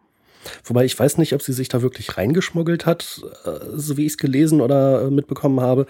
Wobei 0.64 0.86
ich 0.86 0.98
weiß 0.98 1.18
nicht, 1.18 1.34
ob 1.34 1.42
sie 1.42 1.54
sich 1.54 1.68
da 1.68 1.82
wirklich 1.82 2.18
reingeschmuggelt 2.18 2.86
hat, 2.86 3.22
äh, 3.46 3.50
so 3.74 3.98
wie 3.98 4.06
ich 4.06 4.14
es 4.14 4.18
gelesen 4.18 4.62
oder 4.62 5.04
äh, 5.04 5.12
mitbekommen 5.12 5.60
habe 5.60 5.88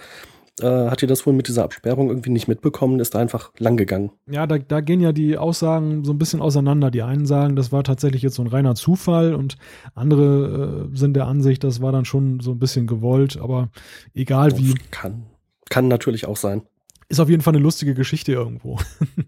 äh, 0.62 0.90
hat 0.90 1.02
ihr 1.02 1.08
das 1.08 1.26
wohl 1.26 1.34
mit 1.34 1.48
dieser 1.48 1.64
Absperrung 1.64 2.10
irgendwie 2.10 2.32
nicht 2.32 2.48
mitbekommen, 2.48 3.00
ist 3.00 3.14
da 3.14 3.20
einfach 3.20 3.52
lang 3.60 3.78
gegangen. 3.78 4.12
Ja, 4.30 4.48
da, 4.48 4.58
da 4.58 4.82
gehen 4.82 5.02
ja 5.02 5.12
die 5.12 5.38
Aussagen 5.38 6.04
so 6.04 6.12
ein 6.12 6.18
bisschen 6.18 6.42
auseinander. 6.42 6.90
Die 6.90 7.04
einen 7.04 7.26
sagen, 7.26 7.56
das 7.56 7.72
war 7.72 7.84
tatsächlich 7.84 8.22
jetzt 8.22 8.36
so 8.36 8.44
ein 8.44 8.48
reiner 8.48 8.76
Zufall 8.76 9.36
und 9.36 9.58
andere 9.94 10.90
äh, 10.92 10.98
sind 10.98 11.14
der 11.14 11.28
Ansicht, 11.28 11.64
das 11.64 11.82
war 11.82 11.92
dann 11.92 12.06
schon 12.06 12.40
so 12.40 12.52
ein 12.52 12.60
bisschen 12.60 12.88
gewollt, 12.88 13.38
aber 13.38 13.70
egal 14.14 14.52
das 14.52 14.60
wie. 14.60 14.74
Kann, 14.92 15.26
kann 15.70 15.88
natürlich 15.88 16.26
auch 16.26 16.38
sein. 16.38 16.64
Ist 17.10 17.20
auf 17.20 17.30
jeden 17.30 17.42
Fall 17.42 17.54
eine 17.54 17.64
lustige 17.64 17.94
Geschichte 17.94 18.34
irgendwo. 18.34 18.80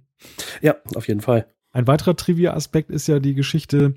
ja, 0.62 0.76
auf 0.96 1.08
jeden 1.08 1.22
Fall. 1.22 1.48
Ein 1.72 1.88
weiterer 1.88 2.16
Trivia-Aspekt 2.16 2.90
ist 2.90 3.08
ja 3.08 3.20
die 3.20 3.36
Geschichte, 3.36 3.94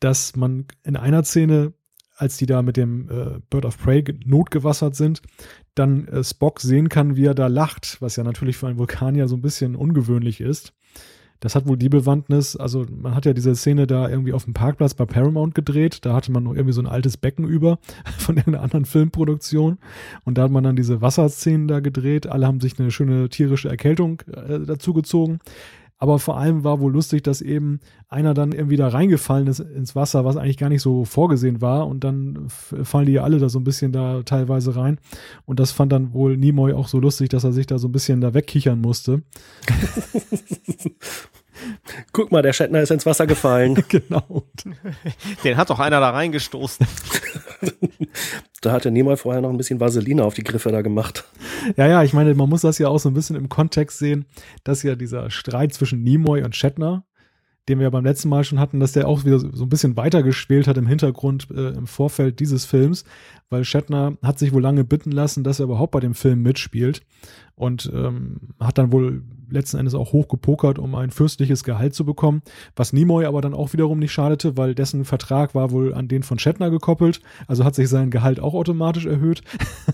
dass 0.00 0.34
man 0.34 0.64
in 0.82 0.96
einer 0.96 1.22
Szene 1.24 1.74
als 2.20 2.36
die 2.36 2.46
da 2.46 2.62
mit 2.62 2.76
dem 2.76 3.08
äh, 3.08 3.40
Bird 3.48 3.64
of 3.64 3.78
Prey 3.78 4.04
notgewassert 4.24 4.94
sind, 4.94 5.22
dann 5.74 6.06
äh, 6.08 6.22
Spock 6.22 6.60
sehen 6.60 6.88
kann, 6.88 7.16
wie 7.16 7.24
er 7.24 7.34
da 7.34 7.46
lacht, 7.46 7.96
was 8.00 8.16
ja 8.16 8.24
natürlich 8.24 8.56
für 8.56 8.68
einen 8.68 8.78
Vulkanier 8.78 9.26
so 9.26 9.36
ein 9.36 9.42
bisschen 9.42 9.74
ungewöhnlich 9.74 10.40
ist. 10.40 10.74
Das 11.40 11.54
hat 11.54 11.66
wohl 11.66 11.78
die 11.78 11.88
Bewandtnis, 11.88 12.54
also 12.54 12.84
man 12.90 13.14
hat 13.14 13.24
ja 13.24 13.32
diese 13.32 13.56
Szene 13.56 13.86
da 13.86 14.10
irgendwie 14.10 14.34
auf 14.34 14.44
dem 14.44 14.52
Parkplatz 14.52 14.92
bei 14.92 15.06
Paramount 15.06 15.54
gedreht, 15.54 16.04
da 16.04 16.12
hatte 16.12 16.30
man 16.30 16.44
noch 16.44 16.54
irgendwie 16.54 16.74
so 16.74 16.82
ein 16.82 16.86
altes 16.86 17.16
Becken 17.16 17.46
über 17.46 17.78
von 18.18 18.36
irgendeiner 18.36 18.62
anderen 18.62 18.84
Filmproduktion 18.84 19.78
und 20.24 20.36
da 20.36 20.42
hat 20.42 20.50
man 20.50 20.64
dann 20.64 20.76
diese 20.76 21.00
Wasserszenen 21.00 21.66
da 21.66 21.80
gedreht, 21.80 22.26
alle 22.26 22.46
haben 22.46 22.60
sich 22.60 22.78
eine 22.78 22.90
schöne 22.90 23.30
tierische 23.30 23.70
Erkältung 23.70 24.20
äh, 24.30 24.60
dazu 24.60 24.92
gezogen 24.92 25.38
Aber 26.02 26.18
vor 26.18 26.38
allem 26.38 26.64
war 26.64 26.80
wohl 26.80 26.92
lustig, 26.92 27.22
dass 27.22 27.42
eben 27.42 27.78
einer 28.08 28.32
dann 28.32 28.52
irgendwie 28.52 28.78
da 28.78 28.88
reingefallen 28.88 29.46
ist 29.48 29.60
ins 29.60 29.94
Wasser, 29.94 30.24
was 30.24 30.38
eigentlich 30.38 30.56
gar 30.56 30.70
nicht 30.70 30.80
so 30.80 31.04
vorgesehen 31.04 31.60
war. 31.60 31.86
Und 31.86 32.04
dann 32.04 32.46
fallen 32.48 33.04
die 33.04 33.12
ja 33.12 33.22
alle 33.22 33.38
da 33.38 33.50
so 33.50 33.60
ein 33.60 33.64
bisschen 33.64 33.92
da 33.92 34.22
teilweise 34.22 34.74
rein. 34.76 34.98
Und 35.44 35.60
das 35.60 35.72
fand 35.72 35.92
dann 35.92 36.14
wohl 36.14 36.38
Nimoy 36.38 36.72
auch 36.72 36.88
so 36.88 36.98
lustig, 36.98 37.28
dass 37.28 37.44
er 37.44 37.52
sich 37.52 37.66
da 37.66 37.78
so 37.78 37.88
ein 37.88 37.92
bisschen 37.92 38.22
da 38.22 38.32
wegkichern 38.32 38.80
musste. 38.80 39.22
Guck 42.12 42.32
mal, 42.32 42.42
der 42.42 42.52
Shatner 42.52 42.80
ist 42.80 42.90
ins 42.90 43.06
Wasser 43.06 43.26
gefallen. 43.26 43.74
genau. 43.88 44.44
Den 45.44 45.56
hat 45.56 45.70
doch 45.70 45.78
einer 45.78 46.00
da 46.00 46.10
reingestoßen. 46.10 46.86
da 48.60 48.72
hat 48.72 48.84
er 48.84 48.90
Nimoy 48.90 49.16
vorher 49.16 49.42
noch 49.42 49.50
ein 49.50 49.56
bisschen 49.56 49.80
Vaseline 49.80 50.24
auf 50.24 50.34
die 50.34 50.44
Griffe 50.44 50.70
da 50.70 50.82
gemacht. 50.82 51.24
Ja, 51.76 51.86
ja, 51.86 52.02
ich 52.02 52.12
meine, 52.12 52.34
man 52.34 52.48
muss 52.48 52.62
das 52.62 52.78
ja 52.78 52.88
auch 52.88 52.98
so 52.98 53.08
ein 53.08 53.14
bisschen 53.14 53.36
im 53.36 53.48
Kontext 53.48 53.98
sehen, 53.98 54.26
dass 54.64 54.82
ja 54.82 54.94
dieser 54.94 55.30
Streit 55.30 55.74
zwischen 55.74 56.02
Nimoy 56.02 56.42
und 56.42 56.56
Shatner, 56.56 57.04
den 57.68 57.78
wir 57.78 57.84
ja 57.84 57.90
beim 57.90 58.04
letzten 58.04 58.28
Mal 58.28 58.44
schon 58.44 58.58
hatten, 58.58 58.80
dass 58.80 58.92
der 58.92 59.06
auch 59.06 59.24
wieder 59.24 59.38
so 59.38 59.64
ein 59.64 59.68
bisschen 59.68 59.96
weitergespielt 59.96 60.66
hat 60.66 60.76
im 60.76 60.86
Hintergrund 60.86 61.48
äh, 61.50 61.68
im 61.68 61.86
Vorfeld 61.86 62.40
dieses 62.40 62.64
Films, 62.64 63.04
weil 63.48 63.64
Shatner 63.64 64.16
hat 64.22 64.38
sich 64.38 64.52
wohl 64.52 64.62
lange 64.62 64.84
bitten 64.84 65.12
lassen, 65.12 65.44
dass 65.44 65.60
er 65.60 65.64
überhaupt 65.64 65.92
bei 65.92 66.00
dem 66.00 66.14
Film 66.14 66.42
mitspielt 66.42 67.02
und 67.54 67.90
ähm, 67.94 68.54
hat 68.58 68.78
dann 68.78 68.92
wohl 68.92 69.22
letzten 69.50 69.78
Endes 69.78 69.94
auch 69.94 70.12
hochgepokert, 70.12 70.78
um 70.78 70.94
ein 70.94 71.10
fürstliches 71.10 71.64
Gehalt 71.64 71.94
zu 71.94 72.04
bekommen, 72.04 72.42
was 72.76 72.92
Nimoy 72.92 73.26
aber 73.26 73.40
dann 73.40 73.54
auch 73.54 73.72
wiederum 73.72 73.98
nicht 73.98 74.12
schadete, 74.12 74.56
weil 74.56 74.74
dessen 74.74 75.04
Vertrag 75.04 75.54
war 75.54 75.70
wohl 75.70 75.94
an 75.94 76.08
den 76.08 76.22
von 76.22 76.38
Shatner 76.38 76.70
gekoppelt, 76.70 77.20
also 77.46 77.64
hat 77.64 77.74
sich 77.74 77.88
sein 77.88 78.10
Gehalt 78.10 78.40
auch 78.40 78.54
automatisch 78.54 79.06
erhöht. 79.06 79.42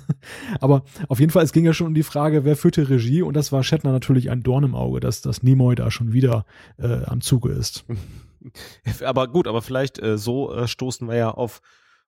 aber 0.61 0.85
auf 1.09 1.21
jeden 1.21 1.33
Fall, 1.33 1.45
es 1.45 1.53
ging 1.53 1.65
ja 1.65 1.73
schon 1.73 1.89
um 1.89 1.95
die 1.95 2.03
Frage, 2.03 2.45
wer 2.45 2.57
führte 2.57 2.89
Regie 2.89 3.23
und 3.23 3.35
das 3.35 3.53
war 3.53 3.63
Shatner 3.63 3.93
natürlich 3.93 4.31
ein 4.31 4.43
Dorn 4.43 4.65
im 4.65 4.75
Auge, 4.75 5.01
dass, 5.01 5.21
dass 5.21 5.43
Nimoy 5.43 5.75
da 5.75 5.91
schon 5.91 6.13
wieder 6.13 6.45
äh, 6.79 7.05
am 7.05 7.21
Zuge 7.21 7.51
ist. 7.51 7.85
Aber 9.05 9.27
gut, 9.29 9.49
aber 9.49 9.61
vielleicht 9.61 10.01
äh, 10.01 10.19
so 10.19 10.55
äh, 10.55 10.69
stoßen 10.69 11.09
wir 11.09 11.17
ja 11.17 11.31
auf 11.31 11.61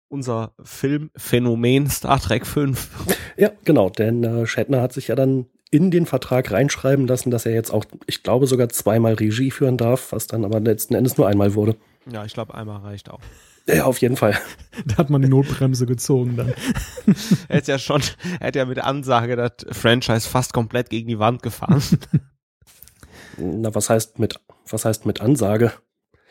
unser 0.08 0.52
Filmphänomen 0.62 1.88
Star 1.88 2.18
Trek 2.18 2.46
5. 2.46 3.16
Ja, 3.36 3.50
genau, 3.64 3.90
denn 3.90 4.24
äh, 4.24 4.46
Shatner 4.46 4.80
hat 4.80 4.92
sich 4.92 5.08
ja 5.08 5.14
dann 5.14 5.46
in 5.70 5.90
den 5.90 6.06
Vertrag 6.06 6.50
reinschreiben 6.50 7.06
lassen, 7.06 7.30
dass 7.30 7.46
er 7.46 7.52
jetzt 7.52 7.70
auch, 7.70 7.84
ich 8.06 8.22
glaube, 8.22 8.46
sogar 8.46 8.68
zweimal 8.68 9.14
Regie 9.14 9.50
führen 9.50 9.76
darf, 9.76 10.12
was 10.12 10.26
dann 10.26 10.44
aber 10.44 10.60
letzten 10.60 10.94
Endes 10.94 11.18
nur 11.18 11.28
einmal 11.28 11.54
wurde. 11.54 11.76
Ja, 12.10 12.24
ich 12.24 12.32
glaube, 12.32 12.54
einmal 12.54 12.78
reicht 12.78 13.10
auch. 13.10 13.20
Ja, 13.66 13.84
auf 13.84 13.98
jeden 13.98 14.16
Fall. 14.16 14.36
Da 14.86 14.96
hat 14.96 15.10
man 15.10 15.20
die 15.20 15.28
Notbremse 15.28 15.86
gezogen 15.86 16.36
dann. 16.36 16.54
er 17.48 17.56
hätte 17.56 17.72
ja 17.72 17.78
schon, 17.78 18.00
er 18.38 18.46
hätte 18.46 18.60
ja 18.60 18.64
mit 18.64 18.78
Ansage 18.78 19.34
das 19.34 19.66
Franchise 19.76 20.28
fast 20.28 20.52
komplett 20.52 20.88
gegen 20.88 21.08
die 21.08 21.18
Wand 21.18 21.42
gefahren. 21.42 21.82
Na, 23.36 23.74
was 23.74 23.90
heißt 23.90 24.18
mit, 24.18 24.40
was 24.70 24.84
heißt 24.84 25.04
mit 25.04 25.20
Ansage? 25.20 25.72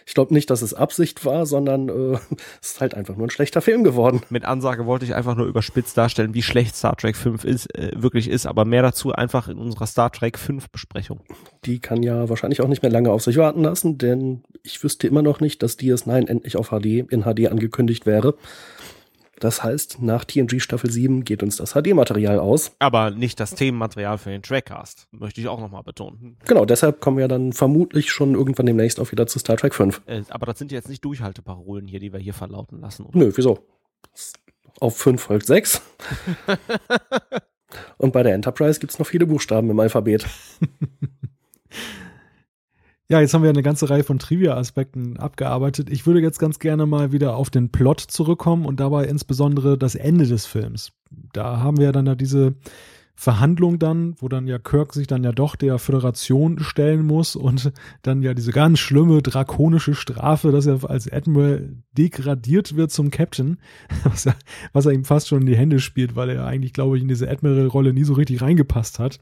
Ich 0.07 0.13
glaube 0.13 0.33
nicht, 0.33 0.49
dass 0.49 0.61
es 0.61 0.73
Absicht 0.73 1.25
war, 1.25 1.45
sondern 1.45 1.89
äh, 1.89 2.17
es 2.61 2.71
ist 2.71 2.81
halt 2.81 2.93
einfach 2.93 3.17
nur 3.17 3.27
ein 3.27 3.29
schlechter 3.29 3.61
Film 3.61 3.83
geworden. 3.83 4.21
Mit 4.29 4.45
Ansage 4.45 4.85
wollte 4.85 5.03
ich 5.03 5.13
einfach 5.13 5.35
nur 5.35 5.45
überspitzt 5.45 5.97
darstellen, 5.97 6.33
wie 6.33 6.41
schlecht 6.41 6.77
Star 6.77 6.95
Trek 6.95 7.17
5 7.17 7.43
ist, 7.43 7.75
äh, 7.77 7.91
wirklich 7.93 8.29
ist, 8.29 8.45
aber 8.45 8.63
mehr 8.63 8.81
dazu 8.81 9.11
einfach 9.11 9.49
in 9.49 9.57
unserer 9.57 9.85
Star 9.85 10.09
Trek 10.09 10.39
5 10.39 10.69
Besprechung. 10.69 11.19
Die 11.65 11.79
kann 11.79 12.03
ja 12.03 12.29
wahrscheinlich 12.29 12.61
auch 12.61 12.69
nicht 12.69 12.83
mehr 12.83 12.91
lange 12.91 13.11
auf 13.11 13.21
sich 13.21 13.35
warten 13.35 13.63
lassen, 13.63 13.97
denn 13.97 14.43
ich 14.63 14.81
wüsste 14.81 15.07
immer 15.07 15.21
noch 15.21 15.41
nicht, 15.41 15.61
dass 15.61 15.77
DS9 15.77 16.27
endlich 16.29 16.55
auf 16.55 16.69
HD 16.69 16.85
in 17.11 17.23
HD 17.23 17.51
angekündigt 17.51 18.05
wäre. 18.05 18.35
Das 19.39 19.63
heißt, 19.63 20.01
nach 20.01 20.25
TNG 20.25 20.59
Staffel 20.59 20.89
7 20.89 21.23
geht 21.23 21.43
uns 21.43 21.57
das 21.57 21.73
HD-Material 21.73 22.39
aus. 22.39 22.71
Aber 22.79 23.11
nicht 23.11 23.39
das 23.39 23.53
Themenmaterial 23.53 24.17
für 24.17 24.31
den 24.31 24.41
Trackcast, 24.41 25.07
möchte 25.11 25.41
ich 25.41 25.47
auch 25.47 25.59
nochmal 25.59 25.83
betonen. 25.83 26.37
Genau, 26.45 26.65
deshalb 26.65 27.01
kommen 27.01 27.17
wir 27.17 27.27
dann 27.27 27.53
vermutlich 27.53 28.11
schon 28.11 28.33
irgendwann 28.33 28.65
demnächst 28.65 28.99
auch 28.99 29.11
wieder 29.11 29.27
zu 29.27 29.37
Star 29.39 29.57
Trek 29.57 29.75
5. 29.75 30.01
Äh, 30.07 30.23
aber 30.29 30.47
das 30.47 30.57
sind 30.57 30.71
jetzt 30.71 30.89
nicht 30.89 31.05
Durchhalteparolen 31.05 31.87
hier, 31.87 31.99
die 31.99 32.11
wir 32.11 32.19
hier 32.19 32.33
verlauten 32.33 32.81
lassen. 32.81 33.05
Oder? 33.05 33.17
Nö, 33.17 33.31
wieso? 33.35 33.59
Auf 34.79 34.97
5 34.97 35.21
folgt 35.21 35.45
6. 35.45 35.81
Und 37.97 38.13
bei 38.13 38.23
der 38.23 38.33
Enterprise 38.33 38.79
gibt 38.79 38.93
es 38.93 38.99
noch 38.99 39.07
viele 39.07 39.27
Buchstaben 39.27 39.69
im 39.69 39.79
Alphabet. 39.79 40.25
Ja, 43.09 43.21
jetzt 43.21 43.33
haben 43.33 43.43
wir 43.43 43.49
eine 43.49 43.63
ganze 43.63 43.89
Reihe 43.89 44.03
von 44.03 44.19
Trivia-Aspekten 44.19 45.15
abgearbeitet. 45.17 45.89
Ich 45.89 46.05
würde 46.05 46.19
jetzt 46.19 46.39
ganz 46.39 46.59
gerne 46.59 46.85
mal 46.85 47.13
wieder 47.13 47.37
auf 47.37 47.49
den 47.49 47.71
Plot 47.71 48.01
zurückkommen 48.01 48.65
und 48.65 48.81
dabei 48.81 49.05
insbesondere 49.05 49.77
das 49.77 49.95
Ende 49.95 50.27
des 50.27 50.45
Films. 50.45 50.91
Da 51.31 51.61
haben 51.61 51.77
wir 51.77 51.93
dann 51.93 52.05
ja 52.05 52.15
diese 52.15 52.55
Verhandlung 53.15 53.79
dann, 53.79 54.15
wo 54.19 54.27
dann 54.27 54.45
ja 54.45 54.59
Kirk 54.59 54.93
sich 54.93 55.07
dann 55.07 55.23
ja 55.23 55.31
doch 55.31 55.55
der 55.55 55.79
Föderation 55.79 56.59
stellen 56.59 57.05
muss 57.05 57.37
und 57.37 57.71
dann 58.01 58.21
ja 58.23 58.33
diese 58.33 58.51
ganz 58.51 58.79
schlimme 58.79 59.21
drakonische 59.21 59.95
Strafe, 59.95 60.51
dass 60.51 60.65
er 60.65 60.87
als 60.89 61.09
Admiral 61.09 61.77
degradiert 61.97 62.75
wird 62.75 62.91
zum 62.91 63.09
Captain, 63.09 63.57
was 64.03 64.25
er, 64.25 64.35
was 64.73 64.85
er 64.85 64.91
ihm 64.91 65.05
fast 65.05 65.29
schon 65.29 65.41
in 65.41 65.47
die 65.47 65.57
Hände 65.57 65.79
spielt, 65.79 66.17
weil 66.17 66.29
er 66.29 66.45
eigentlich, 66.45 66.73
glaube 66.73 66.97
ich, 66.97 67.03
in 67.03 67.07
diese 67.07 67.29
Admiral-Rolle 67.29 67.93
nie 67.93 68.03
so 68.03 68.13
richtig 68.15 68.41
reingepasst 68.41 68.99
hat 68.99 69.21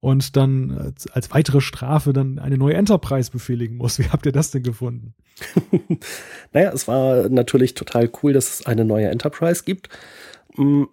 und 0.00 0.36
dann 0.36 0.94
als 1.12 1.30
weitere 1.32 1.60
Strafe 1.60 2.12
dann 2.12 2.38
eine 2.38 2.58
neue 2.58 2.74
Enterprise 2.74 3.30
befehligen 3.30 3.76
muss. 3.76 3.98
Wie 3.98 4.08
habt 4.08 4.26
ihr 4.26 4.32
das 4.32 4.50
denn 4.50 4.62
gefunden? 4.62 5.14
naja, 6.52 6.70
es 6.72 6.88
war 6.88 7.28
natürlich 7.28 7.74
total 7.74 8.10
cool, 8.22 8.32
dass 8.32 8.60
es 8.60 8.66
eine 8.66 8.84
neue 8.84 9.08
Enterprise 9.08 9.64
gibt. 9.64 9.88
Mm, 10.56 10.84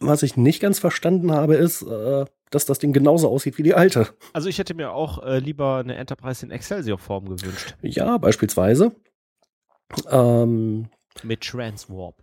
was 0.00 0.22
ich 0.22 0.36
nicht 0.36 0.60
ganz 0.60 0.78
verstanden 0.78 1.32
habe, 1.32 1.56
ist, 1.56 1.82
äh, 1.82 2.24
dass 2.50 2.66
das 2.66 2.78
Ding 2.78 2.92
genauso 2.92 3.28
aussieht 3.28 3.58
wie 3.58 3.62
die 3.62 3.74
alte. 3.74 4.08
Also 4.32 4.48
ich 4.48 4.58
hätte 4.58 4.74
mir 4.74 4.92
auch 4.92 5.22
äh, 5.22 5.38
lieber 5.38 5.78
eine 5.78 5.96
Enterprise 5.96 6.44
in 6.44 6.52
Excelsior-Form 6.52 7.36
gewünscht. 7.36 7.76
Ja, 7.82 8.16
beispielsweise. 8.18 8.92
Ähm, 10.10 10.88
Mit 11.22 11.42
Transwarp. 11.42 12.22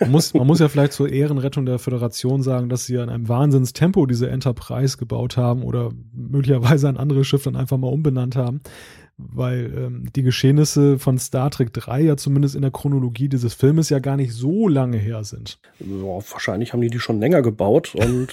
Man 0.00 0.10
muss, 0.10 0.34
man 0.34 0.46
muss 0.46 0.60
ja 0.60 0.68
vielleicht 0.68 0.92
zur 0.92 1.10
Ehrenrettung 1.10 1.66
der 1.66 1.78
Föderation 1.78 2.42
sagen, 2.42 2.68
dass 2.68 2.86
sie 2.86 2.94
in 2.94 3.08
einem 3.08 3.28
Wahnsinnstempo 3.28 4.06
diese 4.06 4.30
Enterprise 4.30 4.96
gebaut 4.96 5.36
haben 5.36 5.62
oder 5.62 5.90
möglicherweise 6.12 6.88
ein 6.88 6.96
anderes 6.96 7.26
Schiff 7.26 7.42
dann 7.42 7.56
einfach 7.56 7.76
mal 7.76 7.88
umbenannt 7.88 8.36
haben, 8.36 8.62
weil 9.18 9.72
ähm, 9.76 10.08
die 10.14 10.22
Geschehnisse 10.22 10.98
von 10.98 11.18
Star 11.18 11.50
Trek 11.50 11.72
3 11.72 12.00
ja 12.00 12.16
zumindest 12.16 12.54
in 12.54 12.62
der 12.62 12.70
Chronologie 12.70 13.28
dieses 13.28 13.54
Filmes 13.54 13.90
ja 13.90 13.98
gar 13.98 14.16
nicht 14.16 14.32
so 14.32 14.68
lange 14.68 14.96
her 14.96 15.24
sind. 15.24 15.58
Ja, 15.78 16.18
wahrscheinlich 16.30 16.72
haben 16.72 16.80
die 16.80 16.90
die 16.90 17.00
schon 17.00 17.20
länger 17.20 17.42
gebaut 17.42 17.94
und 17.94 18.28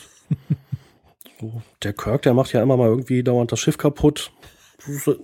so, 1.40 1.62
der 1.84 1.94
Kirk, 1.94 2.22
der 2.24 2.34
macht 2.34 2.54
ja 2.54 2.62
immer 2.62 2.78
mal 2.78 2.88
irgendwie 2.88 3.24
dauernd 3.24 3.52
das 3.52 3.60
Schiff 3.60 3.78
kaputt. 3.78 4.32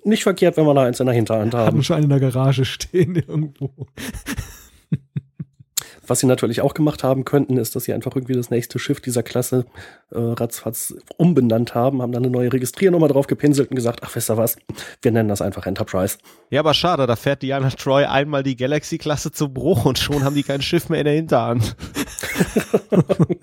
Nicht 0.04 0.24
verkehrt, 0.24 0.58
wenn 0.58 0.66
wir 0.66 0.74
da 0.74 0.84
eins 0.84 1.00
in 1.00 1.06
der 1.06 1.16
Hinterhand 1.16 1.54
haben. 1.54 1.68
Haben 1.68 1.84
schon 1.84 2.04
in 2.04 2.10
der 2.10 2.20
Garage 2.20 2.66
stehen 2.66 3.16
irgendwo. 3.28 3.88
Was 6.06 6.20
sie 6.20 6.28
natürlich 6.28 6.62
auch 6.62 6.74
gemacht 6.74 7.04
haben 7.04 7.24
könnten, 7.24 7.58
ist, 7.58 7.76
dass 7.76 7.86
sie 7.86 7.94
einfach 7.94 8.16
irgendwie 8.16 8.34
das 8.34 8.50
nächste 8.50 8.78
Schiff 8.78 9.00
dieser 9.00 9.24
Klasse 9.24 9.66
äh, 10.12 10.20
ratzfatz 10.20 10.94
umbenannt 11.18 11.76
haben, 11.76 12.02
haben 12.02 12.12
dann 12.12 12.24
eine 12.24 12.32
neue 12.32 12.52
Registriernummer 12.52 13.08
drauf 13.08 13.28
gepinselt 13.28 13.70
und 13.70 13.76
gesagt, 13.76 14.02
ach, 14.04 14.14
wisst 14.16 14.30
ihr 14.30 14.38
was, 14.38 14.58
wir 15.02 15.12
nennen 15.12 15.30
das 15.30 15.42
einfach 15.42 15.66
Enterprise. 15.66 16.18
Ja, 16.50 16.60
aber 16.60 16.74
schade, 16.74 17.08
da 17.08 17.16
fährt 17.16 17.42
Diana 17.42 17.70
Troy 17.70 18.04
einmal 18.04 18.44
die 18.44 18.58
Galaxy-Klasse 18.58 19.32
zu 19.32 19.50
Bruch 19.54 19.86
und 19.86 19.98
schon 19.98 20.24
haben 20.24 20.36
die 20.36 20.44
kein 20.44 20.62
Schiff 20.62 20.90
mehr 20.90 21.00
in 21.00 21.06
der 21.06 21.14
Hinterhand. 21.14 21.78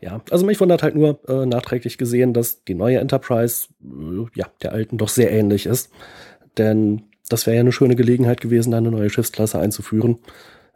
ja, 0.00 0.22
also 0.30 0.46
mich 0.46 0.58
wundert 0.58 0.82
halt 0.82 0.94
nur 0.94 1.20
äh, 1.28 1.44
nachträglich 1.44 1.98
gesehen, 1.98 2.32
dass 2.32 2.64
die 2.64 2.74
neue 2.74 2.98
Enterprise 2.98 3.66
äh, 3.82 4.26
ja 4.34 4.46
der 4.62 4.72
alten 4.72 4.96
doch 4.96 5.08
sehr 5.08 5.30
ähnlich 5.30 5.66
ist. 5.66 5.90
Denn 6.56 7.02
das 7.28 7.46
wäre 7.46 7.56
ja 7.56 7.60
eine 7.60 7.72
schöne 7.72 7.96
Gelegenheit 7.96 8.40
gewesen, 8.40 8.70
da 8.70 8.78
eine 8.78 8.90
neue 8.90 9.10
Schiffsklasse 9.10 9.58
einzuführen 9.58 10.18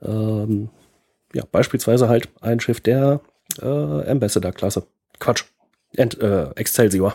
ähm, 0.03 0.70
ja, 1.34 1.44
beispielsweise 1.51 2.09
halt 2.09 2.28
ein 2.40 2.61
Schiff 2.61 2.80
der 2.80 3.20
äh, 3.61 4.11
Ambassador-Klasse. 4.11 4.86
Quatsch. 5.18 5.44
Ent, 5.94 6.20
äh, 6.20 6.51
Excelsior. 6.51 7.14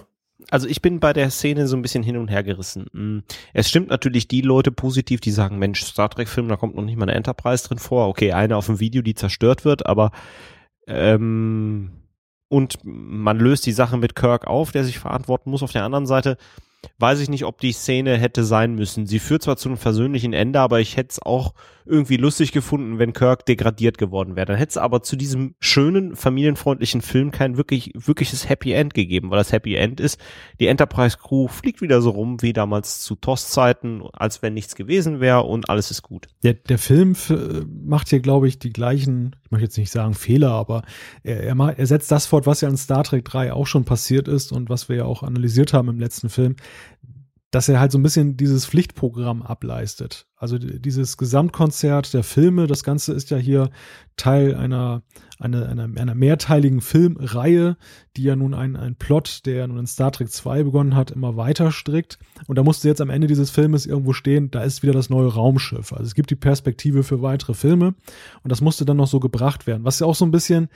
Also 0.50 0.68
ich 0.68 0.82
bin 0.82 1.00
bei 1.00 1.14
der 1.14 1.30
Szene 1.30 1.68
so 1.68 1.76
ein 1.76 1.82
bisschen 1.82 2.04
hin 2.04 2.18
und 2.18 2.28
her 2.28 2.44
gerissen. 2.44 2.88
Mm, 2.92 3.20
es 3.54 3.70
stimmt 3.70 3.90
natürlich 3.90 4.28
die 4.28 4.42
Leute 4.42 4.72
positiv, 4.72 5.22
die 5.22 5.32
sagen, 5.32 5.58
Mensch, 5.58 5.84
Star 5.84 6.10
Trek-Film, 6.10 6.50
da 6.50 6.58
kommt 6.58 6.76
noch 6.76 6.84
nicht 6.84 6.98
mal 6.98 7.04
eine 7.04 7.14
Enterprise 7.14 7.68
drin 7.68 7.78
vor. 7.78 8.08
Okay, 8.08 8.34
eine 8.34 8.58
auf 8.58 8.66
dem 8.66 8.80
Video, 8.80 9.02
die 9.02 9.14
zerstört 9.14 9.64
wird, 9.64 9.86
aber 9.86 10.12
ähm, 10.88 11.92
und 12.50 12.80
man 12.84 13.40
löst 13.40 13.66
die 13.66 13.72
Sache 13.72 13.98
mit 13.98 14.16
Kirk 14.16 14.46
auf, 14.46 14.72
der 14.72 14.84
sich 14.84 15.00
verantworten 15.00 15.50
muss. 15.50 15.64
Auf 15.64 15.72
der 15.72 15.86
anderen 15.86 16.06
Seite 16.06 16.38
weiß 17.00 17.20
ich 17.20 17.30
nicht, 17.30 17.46
ob 17.46 17.60
die 17.60 17.72
Szene 17.72 18.18
hätte 18.18 18.44
sein 18.44 18.76
müssen. 18.76 19.06
Sie 19.06 19.20
führt 19.20 19.44
zwar 19.44 19.58
zu 19.58 19.70
einem 19.70 19.78
versöhnlichen 19.78 20.34
Ende, 20.34 20.60
aber 20.60 20.80
ich 20.80 20.98
hätte 20.98 21.12
es 21.12 21.22
auch 21.22 21.54
irgendwie 21.86 22.18
lustig 22.18 22.52
gefunden, 22.52 23.00
wenn 23.00 23.14
Kirk 23.14 23.46
degradiert 23.46 23.98
geworden 23.98 24.36
wäre. 24.36 24.46
Dann 24.46 24.58
hätte 24.58 24.72
es 24.72 24.78
aber 24.78 25.04
zu 25.04 25.16
diesem 25.16 25.56
schönen, 25.60 26.16
familienfreundlichen 26.16 27.02
Film 27.02 27.32
kein 27.32 27.58
wirklich, 27.58 27.92
wirkliches 27.96 28.48
Happy 28.48 28.72
End 28.72 28.94
gegeben, 28.94 29.30
weil 29.32 29.38
das 29.38 29.52
Happy 29.52 29.76
End 29.76 30.00
ist, 30.00 30.20
die 30.60 30.68
Enterprise 30.68 31.18
Crew 31.18 31.48
fliegt 31.48 31.82
wieder 31.82 32.02
so 32.02 32.12
rum 32.12 32.42
wie 32.42 32.54
damals 32.54 33.02
zu 33.02 33.16
TOS-Zeiten, 33.16 34.04
als 34.14 34.42
wenn 34.42 34.54
nichts 34.54 34.76
gewesen 34.76 35.20
wäre 35.20 35.44
und 35.44 35.70
alles 35.70 35.92
ist 35.92 36.04
gut. 36.04 36.28
Der, 36.44 36.54
der 36.54 36.78
Film 36.78 37.16
macht 37.86 38.10
hier, 38.10 38.20
glaube 38.20 38.48
ich, 38.48 38.60
die 38.60 38.72
gleichen, 38.72 39.36
ich 39.43 39.43
möchte 39.54 39.66
jetzt 39.66 39.78
nicht 39.78 39.92
sagen 39.92 40.14
Fehler, 40.14 40.52
aber 40.52 40.84
er, 41.24 41.42
er, 41.44 41.56
macht, 41.56 41.80
er 41.80 41.88
setzt 41.88 42.12
das 42.12 42.26
fort, 42.26 42.46
was 42.46 42.62
ja 42.62 42.70
in 42.70 42.78
Star 42.78 43.04
Trek 43.04 43.24
3 43.26 43.54
auch 43.54 43.68
schon 43.68 43.86
passiert 43.86 44.28
ist 44.28 44.52
und 44.52 44.70
was 44.70 44.90
wir 44.90 44.98
ja 44.98 45.06
auch 45.06 45.24
analysiert 45.24 45.74
haben 45.74 45.90
im 45.90 46.00
letzten 46.00 46.30
Film, 46.30 46.56
dass 47.54 47.70
er 47.70 47.80
halt 47.80 47.92
so 47.92 48.00
ein 48.00 48.04
bisschen 48.04 48.36
dieses 48.36 48.66
Pflichtprogramm 48.66 49.44
ableistet. 49.44 50.26
Also 50.38 50.58
dieses 50.58 51.18
Gesamtkonzert 51.18 52.12
der 52.12 52.24
Filme, 52.24 52.66
das 52.66 52.84
Ganze 52.84 53.14
ist 53.14 53.30
ja 53.30 53.38
hier 53.38 53.70
Teil 54.18 54.56
einer, 54.56 55.04
einer, 55.38 55.70
einer, 55.70 55.84
einer 55.84 56.16
mehrteiligen 56.16 56.82
Filmreihe, 56.82 57.78
die 58.18 58.24
ja 58.24 58.36
nun 58.36 58.56
einen, 58.56 58.76
einen 58.76 58.96
Plot, 58.96 59.46
der 59.46 59.68
nun 59.68 59.78
in 59.78 59.86
Star 59.86 60.12
Trek 60.12 60.32
2 60.32 60.64
begonnen 60.64 60.96
hat, 60.96 61.12
immer 61.12 61.38
weiter 61.38 61.72
strickt. 61.72 62.18
Und 62.48 62.58
da 62.58 62.64
musste 62.64 62.88
jetzt 62.88 63.02
am 63.02 63.12
Ende 63.12 63.28
dieses 63.28 63.52
Filmes 63.52 63.86
irgendwo 63.86 64.14
stehen, 64.14 64.50
da 64.50 64.64
ist 64.64 64.82
wieder 64.82 64.94
das 64.94 65.12
neue 65.12 65.32
Raumschiff. 65.32 65.94
Also 65.94 66.06
es 66.06 66.16
gibt 66.16 66.32
die 66.32 66.36
Perspektive 66.36 67.04
für 67.04 67.22
weitere 67.22 67.54
Filme 67.54 67.94
und 68.42 68.52
das 68.52 68.62
musste 68.62 68.84
dann 68.84 68.98
noch 68.98 69.08
so 69.08 69.20
gebracht 69.20 69.68
werden. 69.68 69.84
Was 69.84 70.00
ja 70.00 70.08
auch 70.08 70.16
so 70.16 70.26
ein 70.26 70.32
bisschen, 70.32 70.70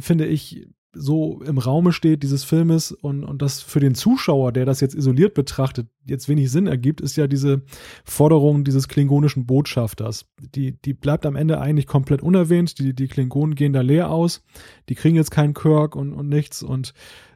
finde 0.00 0.24
ich, 0.24 0.66
so 0.92 1.40
im 1.42 1.58
Raume 1.58 1.92
steht 1.92 2.22
dieses 2.22 2.44
Filmes 2.44 2.92
und, 2.92 3.24
und 3.24 3.42
das 3.42 3.62
für 3.62 3.80
den 3.80 3.94
Zuschauer, 3.94 4.52
der 4.52 4.64
das 4.64 4.80
jetzt 4.80 4.94
isoliert 4.94 5.34
betrachtet, 5.34 5.88
jetzt 6.04 6.28
wenig 6.28 6.50
Sinn 6.50 6.66
ergibt, 6.66 7.00
ist 7.00 7.16
ja 7.16 7.26
diese 7.26 7.62
Forderung 8.04 8.64
dieses 8.64 8.88
klingonischen 8.88 9.46
Botschafters. 9.46 10.26
Die, 10.54 10.72
die 10.72 10.94
bleibt 10.94 11.26
am 11.26 11.36
Ende 11.36 11.60
eigentlich 11.60 11.86
komplett 11.86 12.22
unerwähnt. 12.22 12.78
Die, 12.78 12.94
die 12.94 13.08
Klingonen 13.08 13.54
gehen 13.54 13.72
da 13.72 13.82
leer 13.82 14.10
aus. 14.10 14.42
Die 14.88 14.94
kriegen 14.96 15.16
jetzt 15.16 15.30
keinen 15.30 15.54
Kirk 15.54 15.94
und, 15.94 16.12
und 16.12 16.28
nichts. 16.28 16.62
Und 16.62 16.92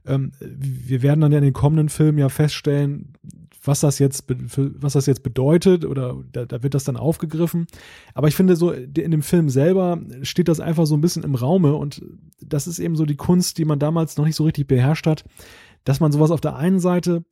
ähm, 0.07 0.33
wir 0.41 1.03
werden 1.03 1.21
dann 1.21 1.33
ja 1.33 1.39
in 1.39 1.45
den 1.45 1.53
kommenden 1.53 1.89
Filmen 1.89 2.19
ja 2.19 2.29
feststellen, 2.29 3.13
was 3.67 3.81
das 3.81 3.99
jetzt, 3.99 4.25
was 4.29 4.93
das 4.93 5.07
jetzt 5.07 5.23
bedeutet 5.23 5.85
oder 5.85 6.23
da, 6.33 6.45
da 6.45 6.63
wird 6.63 6.75
das 6.75 6.85
dann 6.85 6.97
aufgegriffen. 6.97 7.67
Aber 8.15 8.29
ich 8.29 8.37
finde 8.37 8.57
so, 8.57 8.73
in 8.73 9.11
dem 9.11 9.23
Film 9.23 9.49
selber 9.49 10.01
steht 10.23 10.49
das 10.49 10.61
einfach 10.61 10.87
so 10.87 10.97
ein 10.97 11.01
bisschen 11.01 11.23
im 11.23 11.35
Raume 11.35 11.75
und 11.75 12.03
das 12.41 12.67
ist 12.67 12.79
eben 12.79 12.97
so 12.97 13.07
die 13.07 13.17
Kunst, 13.17 13.59
die 13.59 13.65
man 13.65 13.79
damals 13.79 14.17
noch 14.17 14.25
nicht 14.25 14.37
so 14.37 14.45
richtig 14.45 14.67
beherrscht 14.67 15.07
hat, 15.07 15.25
dass 15.85 16.01
man 16.01 16.13
sowas 16.13 16.31
auf 16.31 16.41
der 16.41 16.57
einen 16.57 16.81
Seite 16.81 17.25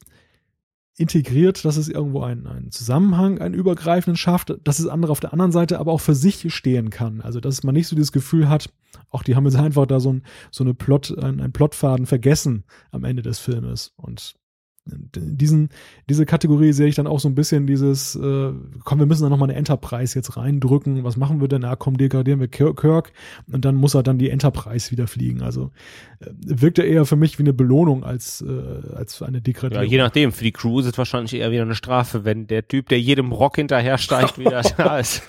integriert, 0.97 1.65
dass 1.65 1.79
es 1.79 1.89
irgendwo 1.89 2.23
einen, 2.23 2.47
einen 2.47 2.71
Zusammenhang, 2.71 3.39
einen 3.39 3.55
übergreifenden 3.55 4.17
schafft, 4.17 4.55
dass 4.65 4.79
es 4.79 4.87
andere 4.87 5.13
auf 5.13 5.21
der 5.21 5.33
anderen 5.33 5.53
Seite 5.53 5.79
aber 5.79 5.93
auch 5.93 6.01
für 6.01 6.15
sich 6.15 6.53
stehen 6.53 6.91
kann. 6.91 7.23
Also, 7.23 7.41
dass 7.41 7.63
man 7.63 7.75
nicht 7.75 7.89
so 7.89 7.97
dieses 7.97 8.13
Gefühl 8.13 8.49
hat, 8.49 8.71
auch 9.11 9.23
die 9.23 9.35
haben 9.35 9.47
jetzt 9.47 9.57
einfach 9.57 9.87
da 9.87 10.01
so, 10.01 10.13
ein, 10.13 10.23
so 10.51 10.65
eine 10.65 10.75
Plot, 10.75 11.17
ein, 11.19 11.41
ein 11.41 11.53
Plotfaden 11.53 12.05
vergessen 12.05 12.65
am 12.91 13.05
Ende 13.05 13.23
des 13.23 13.39
Filmes. 13.39 13.95
Und 13.97 14.35
diesen, 14.85 15.69
diese 16.09 16.27
Kategorie 16.27 16.73
sehe 16.73 16.89
ich 16.89 16.97
dann 16.97 17.07
auch 17.07 17.21
so 17.21 17.29
ein 17.29 17.37
bisschen 17.37 17.67
dieses, 17.67 18.17
äh, 18.17 18.53
komm, 18.85 18.99
wir 18.99 19.07
müssen 19.07 19.23
da 19.23 19.29
nochmal 19.29 19.49
eine 19.49 19.59
Enterprise 19.59 20.19
jetzt 20.19 20.37
reindrücken. 20.37 21.05
Was 21.05 21.17
machen 21.17 21.41
wir 21.41 21.47
denn? 21.47 21.63
Na, 21.63 21.77
komm, 21.77 21.97
degradieren 21.97 22.41
wir 22.41 22.49
Kirk 22.49 23.13
und 23.51 23.65
dann 23.65 23.77
muss 23.77 23.95
er 23.95 24.03
dann 24.03 24.19
die 24.19 24.31
Enterprise 24.31 24.91
wieder 24.91 25.07
fliegen. 25.07 25.43
Also 25.43 25.71
äh, 26.21 26.31
wirkt 26.33 26.79
er 26.79 26.87
eher 26.87 27.05
für 27.05 27.15
mich 27.15 27.39
wie 27.39 27.45
eine 27.45 27.53
Belohnung 27.53 28.03
als, 28.03 28.43
äh, 28.43 28.97
als 28.97 29.23
eine 29.23 29.41
Degradierung. 29.41 29.85
Ja, 29.85 29.91
je 29.91 29.99
nachdem. 29.99 30.33
Für 30.33 30.45
die 30.45 30.53
Crew 30.53 30.81
ist 30.81 30.87
es 30.87 30.99
wahrscheinlich 30.99 31.35
eher 31.35 31.53
wieder 31.53 31.63
eine 31.63 31.77
Strafe, 31.77 32.25
wenn 32.25 32.49
der 32.49 32.67
Typ, 32.67 32.89
der 32.89 33.01
jedem 33.01 33.31
Rock 33.31 33.57
hinterhersteigt, 33.57 34.39
wieder 34.39 34.63
da 34.77 34.99
ist. 34.99 35.23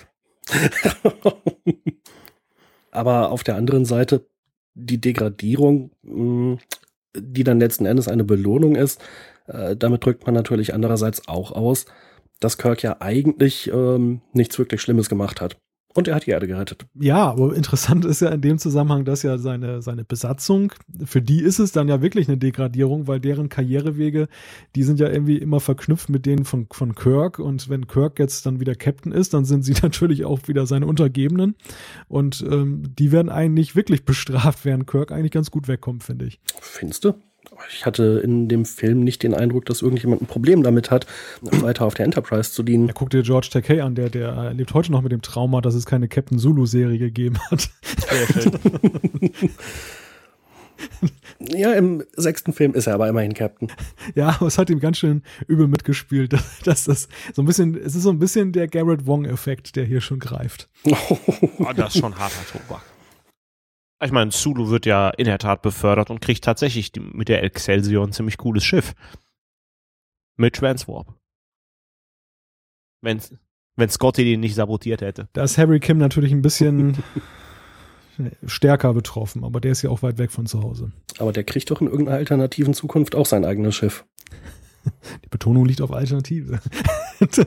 Aber 2.90 3.30
auf 3.30 3.44
der 3.44 3.56
anderen 3.56 3.84
Seite, 3.84 4.26
die 4.74 5.00
Degradierung, 5.00 5.92
mh, 6.02 6.58
die 7.16 7.44
dann 7.44 7.60
letzten 7.60 7.86
Endes 7.86 8.08
eine 8.08 8.24
Belohnung 8.24 8.74
ist, 8.74 9.00
äh, 9.46 9.76
damit 9.76 10.04
drückt 10.04 10.26
man 10.26 10.34
natürlich 10.34 10.74
andererseits 10.74 11.28
auch 11.28 11.52
aus, 11.52 11.86
dass 12.40 12.58
Kirk 12.58 12.82
ja 12.82 12.96
eigentlich 13.00 13.70
ähm, 13.72 14.20
nichts 14.32 14.58
wirklich 14.58 14.80
Schlimmes 14.80 15.08
gemacht 15.08 15.40
hat. 15.40 15.56
Und 15.96 16.08
er 16.08 16.16
hat 16.16 16.26
die 16.26 16.32
Erde 16.32 16.48
gerettet. 16.48 16.86
Ja, 16.94 17.30
aber 17.30 17.54
interessant 17.54 18.04
ist 18.04 18.20
ja 18.20 18.30
in 18.30 18.40
dem 18.40 18.58
Zusammenhang, 18.58 19.04
dass 19.04 19.22
ja 19.22 19.38
seine, 19.38 19.80
seine 19.80 20.04
Besatzung, 20.04 20.72
für 21.04 21.22
die 21.22 21.40
ist 21.40 21.60
es 21.60 21.70
dann 21.70 21.86
ja 21.86 22.02
wirklich 22.02 22.26
eine 22.26 22.36
Degradierung, 22.36 23.06
weil 23.06 23.20
deren 23.20 23.48
Karrierewege, 23.48 24.26
die 24.74 24.82
sind 24.82 24.98
ja 24.98 25.08
irgendwie 25.08 25.38
immer 25.38 25.60
verknüpft 25.60 26.08
mit 26.08 26.26
denen 26.26 26.44
von, 26.44 26.66
von 26.72 26.96
Kirk. 26.96 27.38
Und 27.38 27.68
wenn 27.68 27.86
Kirk 27.86 28.18
jetzt 28.18 28.44
dann 28.44 28.58
wieder 28.58 28.74
Captain 28.74 29.12
ist, 29.12 29.34
dann 29.34 29.44
sind 29.44 29.62
sie 29.62 29.74
natürlich 29.82 30.24
auch 30.24 30.48
wieder 30.48 30.66
seine 30.66 30.86
Untergebenen. 30.86 31.54
Und 32.08 32.44
ähm, 32.50 32.82
die 32.98 33.12
werden 33.12 33.28
eigentlich 33.28 33.76
wirklich 33.76 34.04
bestraft, 34.04 34.64
während 34.64 34.88
Kirk 34.88 35.12
eigentlich 35.12 35.32
ganz 35.32 35.52
gut 35.52 35.68
wegkommt, 35.68 36.02
finde 36.02 36.24
ich. 36.24 36.40
Findest 36.60 37.04
du? 37.04 37.14
Ich 37.70 37.86
hatte 37.86 38.20
in 38.24 38.48
dem 38.48 38.64
Film 38.64 39.00
nicht 39.00 39.22
den 39.22 39.34
Eindruck, 39.34 39.66
dass 39.66 39.82
irgendjemand 39.82 40.22
ein 40.22 40.26
Problem 40.26 40.62
damit 40.62 40.90
hat, 40.90 41.06
weiter 41.40 41.84
auf 41.84 41.94
der 41.94 42.04
Enterprise 42.06 42.52
zu 42.52 42.62
dienen. 42.62 42.88
Ja, 42.88 42.92
guck 42.94 43.10
dir 43.10 43.22
George 43.22 43.48
Takei 43.50 43.82
an, 43.82 43.94
der, 43.94 44.10
der 44.10 44.52
lebt 44.54 44.74
heute 44.74 44.92
noch 44.92 45.02
mit 45.02 45.12
dem 45.12 45.22
Trauma, 45.22 45.60
dass 45.60 45.74
es 45.74 45.86
keine 45.86 46.08
Captain 46.08 46.38
Zulu-Serie 46.38 46.98
gegeben 46.98 47.38
hat. 47.50 47.70
ja, 51.40 51.72
im 51.72 52.04
sechsten 52.14 52.52
Film 52.52 52.74
ist 52.74 52.86
er 52.86 52.94
aber 52.94 53.08
immerhin 53.08 53.34
Captain. 53.34 53.70
Ja, 54.14 54.28
aber 54.28 54.46
es 54.46 54.58
hat 54.58 54.70
ihm 54.70 54.80
ganz 54.80 54.98
schön 54.98 55.22
übel 55.46 55.68
mitgespielt, 55.68 56.32
dass, 56.32 56.60
dass 56.64 56.84
das 56.84 57.08
so 57.32 57.42
ein 57.42 57.46
bisschen, 57.46 57.76
es 57.76 57.94
ist 57.94 58.02
so 58.02 58.10
ein 58.10 58.18
bisschen 58.18 58.52
der 58.52 58.68
Garrett 58.68 59.06
Wong-Effekt, 59.06 59.76
der 59.76 59.84
hier 59.84 60.00
schon 60.00 60.18
greift. 60.18 60.68
oh, 60.84 61.72
das 61.76 61.94
ist 61.94 62.00
schon 62.00 62.18
harter 62.18 62.44
Tobak. 62.50 62.82
Ich 64.04 64.12
meine, 64.12 64.30
Zulu 64.30 64.68
wird 64.68 64.84
ja 64.84 65.08
in 65.10 65.24
der 65.24 65.38
Tat 65.38 65.62
befördert 65.62 66.10
und 66.10 66.20
kriegt 66.20 66.44
tatsächlich 66.44 66.92
mit 66.98 67.30
der 67.30 67.42
Excelsior 67.42 68.06
ein 68.06 68.12
ziemlich 68.12 68.36
cooles 68.36 68.62
Schiff. 68.62 68.92
Mit 70.36 70.56
Transwarp. 70.56 71.14
Wenn, 73.00 73.20
wenn 73.76 73.88
Scotty 73.88 74.24
den 74.24 74.40
nicht 74.40 74.56
sabotiert 74.56 75.00
hätte. 75.00 75.28
Da 75.32 75.44
ist 75.44 75.56
Harry 75.56 75.80
Kim 75.80 75.96
natürlich 75.96 76.32
ein 76.32 76.42
bisschen 76.42 77.02
stärker 78.46 78.92
betroffen, 78.92 79.42
aber 79.42 79.60
der 79.60 79.72
ist 79.72 79.82
ja 79.82 79.88
auch 79.88 80.02
weit 80.02 80.18
weg 80.18 80.32
von 80.32 80.46
zu 80.46 80.62
Hause. 80.62 80.92
Aber 81.18 81.32
der 81.32 81.44
kriegt 81.44 81.70
doch 81.70 81.80
in 81.80 81.86
irgendeiner 81.86 82.18
alternativen 82.18 82.74
Zukunft 82.74 83.14
auch 83.14 83.26
sein 83.26 83.44
eigenes 83.44 83.74
Schiff. 83.74 84.04
Die 85.24 85.28
Betonung 85.28 85.64
liegt 85.64 85.80
auf 85.80 85.92
Alternative. 85.92 86.60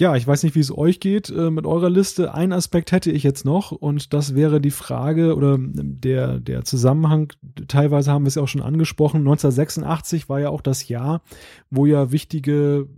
Ja, 0.00 0.16
ich 0.16 0.26
weiß 0.26 0.44
nicht, 0.44 0.54
wie 0.54 0.60
es 0.60 0.74
euch 0.74 0.98
geht 0.98 1.28
äh, 1.28 1.50
mit 1.50 1.66
eurer 1.66 1.90
Liste. 1.90 2.32
Ein 2.32 2.54
Aspekt 2.54 2.90
hätte 2.90 3.10
ich 3.10 3.22
jetzt 3.22 3.44
noch 3.44 3.70
und 3.70 4.14
das 4.14 4.34
wäre 4.34 4.58
die 4.58 4.70
Frage 4.70 5.36
oder 5.36 5.58
der, 5.60 6.40
der 6.40 6.64
Zusammenhang. 6.64 7.34
Teilweise 7.68 8.10
haben 8.10 8.24
wir 8.24 8.28
es 8.28 8.36
ja 8.36 8.42
auch 8.42 8.48
schon 8.48 8.62
angesprochen. 8.62 9.18
1986 9.18 10.30
war 10.30 10.40
ja 10.40 10.48
auch 10.48 10.62
das 10.62 10.88
Jahr, 10.88 11.20
wo 11.68 11.84
ja 11.84 12.12
wichtige 12.12 12.88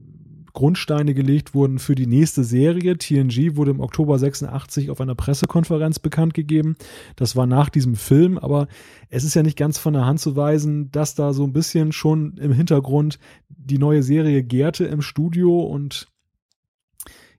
Grundsteine 0.52 1.14
gelegt 1.14 1.54
wurden 1.54 1.78
für 1.78 1.94
die 1.94 2.06
nächste 2.06 2.44
Serie. 2.44 2.98
TNG 2.98 3.56
wurde 3.56 3.70
im 3.70 3.80
Oktober 3.80 4.18
86 4.18 4.90
auf 4.90 5.00
einer 5.00 5.14
Pressekonferenz 5.14 5.98
bekannt 5.98 6.34
gegeben. 6.34 6.76
Das 7.16 7.36
war 7.36 7.46
nach 7.46 7.68
diesem 7.68 7.96
Film, 7.96 8.38
aber 8.38 8.68
es 9.08 9.24
ist 9.24 9.34
ja 9.34 9.42
nicht 9.42 9.58
ganz 9.58 9.78
von 9.78 9.94
der 9.94 10.04
Hand 10.04 10.20
zu 10.20 10.36
weisen, 10.36 10.90
dass 10.90 11.14
da 11.14 11.32
so 11.32 11.44
ein 11.44 11.52
bisschen 11.52 11.92
schon 11.92 12.36
im 12.36 12.52
Hintergrund 12.52 13.18
die 13.48 13.78
neue 13.78 14.02
Serie 14.02 14.42
gärte 14.42 14.84
im 14.84 15.02
Studio 15.02 15.60
und 15.60 16.08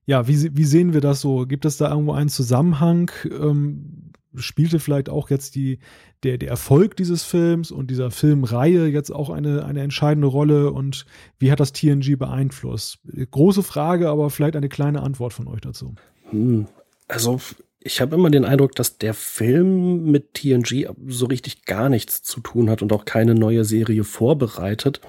ja, 0.05 0.27
wie, 0.27 0.55
wie 0.55 0.65
sehen 0.65 0.93
wir 0.93 0.99
das 0.99 1.21
so? 1.21 1.45
Gibt 1.45 1.65
es 1.65 1.77
da 1.77 1.89
irgendwo 1.89 2.11
einen 2.11 2.29
Zusammenhang? 2.29 3.09
Ähm, 3.25 4.11
spielte 4.35 4.79
vielleicht 4.79 5.09
auch 5.09 5.29
jetzt 5.29 5.55
die, 5.55 5.79
der, 6.23 6.37
der 6.37 6.49
Erfolg 6.49 6.95
dieses 6.95 7.23
Films 7.23 7.71
und 7.71 7.89
dieser 7.89 8.11
Filmreihe 8.11 8.87
jetzt 8.87 9.11
auch 9.11 9.29
eine, 9.29 9.65
eine 9.65 9.81
entscheidende 9.81 10.27
Rolle 10.27 10.71
und 10.71 11.05
wie 11.39 11.51
hat 11.51 11.59
das 11.59 11.73
TNG 11.73 12.17
beeinflusst? 12.17 12.99
Große 13.31 13.63
Frage, 13.63 14.09
aber 14.09 14.29
vielleicht 14.29 14.55
eine 14.55 14.69
kleine 14.69 15.01
Antwort 15.01 15.33
von 15.33 15.47
euch 15.47 15.61
dazu. 15.61 15.95
Hm, 16.29 16.67
also 17.07 17.39
ich 17.79 17.99
habe 17.99 18.15
immer 18.15 18.29
den 18.29 18.45
Eindruck, 18.45 18.75
dass 18.75 18.97
der 18.97 19.13
Film 19.13 20.09
mit 20.09 20.33
TNG 20.35 20.89
so 21.07 21.25
richtig 21.25 21.65
gar 21.65 21.89
nichts 21.89 22.23
zu 22.23 22.39
tun 22.39 22.69
hat 22.69 22.81
und 22.81 22.93
auch 22.93 23.05
keine 23.05 23.35
neue 23.35 23.65
Serie 23.65 24.03
vorbereitet. 24.03 25.01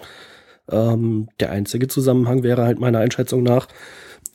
Ähm, 0.68 1.28
der 1.40 1.50
einzige 1.50 1.88
Zusammenhang 1.88 2.42
wäre 2.42 2.64
halt 2.64 2.80
meiner 2.80 2.98
Einschätzung 2.98 3.42
nach, 3.42 3.68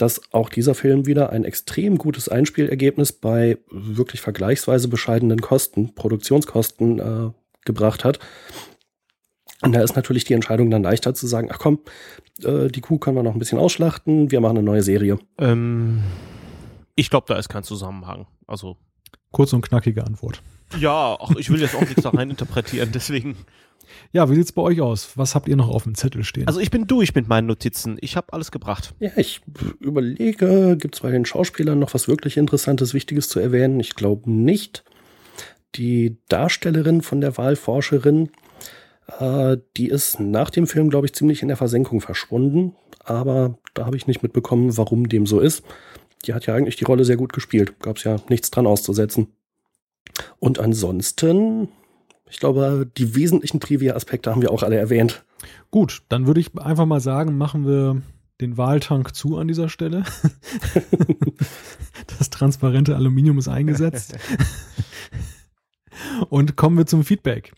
dass 0.02 0.22
auch 0.34 0.50
dieser 0.50 0.76
Film 0.76 1.06
wieder 1.06 1.32
ein 1.32 1.44
extrem 1.44 1.98
gutes 1.98 2.30
Einspielergebnis 2.30 3.12
bei 3.12 3.58
wirklich 3.70 4.22
vergleichsweise 4.22 4.88
bescheidenen 4.88 5.42
Kosten, 5.42 5.94
Produktionskosten 5.94 7.00
äh, 7.00 7.32
gebracht 7.66 8.04
hat. 8.04 8.20
Und 9.62 9.74
da 9.74 9.82
ist 9.82 9.96
natürlich 9.96 10.24
die 10.24 10.34
Entscheidung 10.34 10.72
dann 10.72 10.84
leichter 10.84 11.14
zu 11.14 11.28
sagen, 11.28 11.50
ach 11.52 11.60
komm, 11.60 11.80
äh, 12.44 12.70
die 12.70 12.82
Kuh 12.82 12.98
können 12.98 13.18
wir 13.18 13.24
noch 13.24 13.34
ein 13.34 13.40
bisschen 13.40 13.60
ausschlachten, 13.60 14.32
wir 14.32 14.40
machen 14.40 14.58
eine 14.58 14.66
neue 14.66 14.84
Serie. 14.84 15.20
Ähm, 15.38 16.02
ich 16.96 17.10
glaube, 17.10 17.26
da 17.28 17.38
ist 17.38 17.50
kein 17.50 17.64
Zusammenhang. 17.64 18.26
Also 18.48 18.78
kurz 19.32 19.54
und 19.54 19.62
knackige 19.62 20.06
Antwort. 20.06 20.42
Ja, 20.78 21.18
ach, 21.20 21.32
ich 21.38 21.50
will 21.50 21.62
jetzt 21.62 21.76
auch 21.76 21.82
nichts 21.82 22.04
da 22.04 22.10
rein 22.10 22.30
interpretieren, 22.30 22.92
deswegen. 22.94 23.36
Ja, 24.12 24.30
wie 24.30 24.36
sieht's 24.36 24.52
bei 24.52 24.62
euch 24.62 24.82
aus? 24.82 25.12
Was 25.16 25.36
habt 25.36 25.48
ihr 25.48 25.56
noch 25.56 25.70
auf 25.70 25.84
dem 25.84 25.96
Zettel 25.96 26.24
stehen? 26.24 26.48
Also 26.48 26.60
ich 26.60 26.72
bin 26.72 26.86
durch 26.88 27.16
mit 27.16 27.28
meinen 27.28 27.48
Notizen. 27.48 27.98
Ich 28.02 28.16
habe 28.16 28.34
alles 28.34 28.52
gebracht. 28.52 28.94
Ja, 29.00 29.12
ich 29.16 29.42
überlege, 29.80 30.78
gibt 30.78 30.96
es 30.96 31.02
bei 31.02 31.12
den 31.12 31.26
Schauspielern 31.26 31.80
noch 31.80 31.94
was 31.94 32.08
wirklich 32.08 32.38
Interessantes, 32.38 32.94
Wichtiges 32.94 33.30
zu 33.30 33.40
erwähnen? 33.40 33.80
Ich 33.80 33.96
glaube 33.96 34.30
nicht. 34.32 34.84
Die 35.76 36.18
Darstellerin 36.30 37.02
von 37.02 37.22
der 37.22 37.38
Wahlforscherin, 37.38 38.30
äh, 39.20 39.58
die 39.78 39.88
ist 39.88 40.20
nach 40.20 40.50
dem 40.50 40.68
Film, 40.68 40.90
glaube 40.90 41.06
ich, 41.08 41.14
ziemlich 41.14 41.42
in 41.42 41.48
der 41.48 41.58
Versenkung 41.58 42.02
verschwunden. 42.02 42.76
Aber 43.04 43.58
Da 43.74 43.86
habe 43.86 43.96
ich 43.96 44.08
nicht 44.08 44.24
mitbekommen, 44.24 44.76
warum 44.78 45.08
dem 45.10 45.26
so 45.26 45.40
ist. 45.40 45.64
Die 46.26 46.34
hat 46.34 46.46
ja 46.46 46.56
eigentlich 46.56 46.76
die 46.76 46.86
Rolle 46.86 47.06
sehr 47.06 47.18
gut 47.18 47.34
gespielt. 47.34 47.80
Gab 47.80 47.98
es 47.98 48.04
ja 48.04 48.18
nichts 48.30 48.52
dran 48.52 48.68
auszusetzen. 48.68 49.28
Und 50.40 50.60
ansonsten, 50.60 51.70
ich 52.30 52.40
glaube, 52.40 52.90
die 52.98 53.16
wesentlichen 53.16 53.60
Trivia-Aspekte 53.60 54.32
haben 54.32 54.42
wir 54.42 54.52
auch 54.52 54.64
alle 54.64 54.78
erwähnt. 54.78 55.24
Gut, 55.72 56.02
dann 56.10 56.28
würde 56.28 56.40
ich 56.40 56.58
einfach 56.58 56.86
mal 56.86 57.00
sagen, 57.00 57.38
machen 57.38 57.66
wir 57.66 58.02
den 58.42 58.58
Wahltank 58.58 59.16
zu 59.16 59.38
an 59.38 59.48
dieser 59.48 59.70
Stelle. 59.70 60.04
das 62.20 62.30
transparente 62.30 62.96
Aluminium 62.96 63.38
ist 63.38 63.48
eingesetzt. 63.48 64.18
Und 66.30 66.56
kommen 66.56 66.78
wir 66.78 66.86
zum 66.86 67.04
Feedback. 67.04 67.54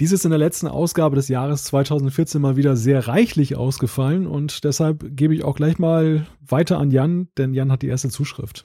Dies 0.00 0.10
ist 0.10 0.24
in 0.24 0.32
der 0.32 0.40
letzten 0.40 0.66
Ausgabe 0.66 1.14
des 1.14 1.28
Jahres 1.28 1.62
2014 1.64 2.40
mal 2.40 2.56
wieder 2.56 2.74
sehr 2.74 3.06
reichlich 3.06 3.54
ausgefallen 3.54 4.26
und 4.26 4.64
deshalb 4.64 5.04
gebe 5.16 5.36
ich 5.36 5.44
auch 5.44 5.54
gleich 5.54 5.78
mal 5.78 6.26
weiter 6.44 6.78
an 6.78 6.90
Jan, 6.90 7.28
denn 7.38 7.54
Jan 7.54 7.70
hat 7.70 7.82
die 7.82 7.86
erste 7.86 8.08
Zuschrift. 8.08 8.64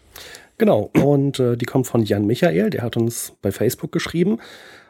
Genau, 0.58 0.90
und 1.04 1.40
äh, 1.40 1.56
die 1.56 1.66
kommt 1.66 1.86
von 1.86 2.02
Jan 2.02 2.26
Michael, 2.26 2.72
der 2.72 2.82
hat 2.82 2.98
uns 2.98 3.34
bei 3.44 3.52
Facebook 3.52 3.92
geschrieben 3.92 4.40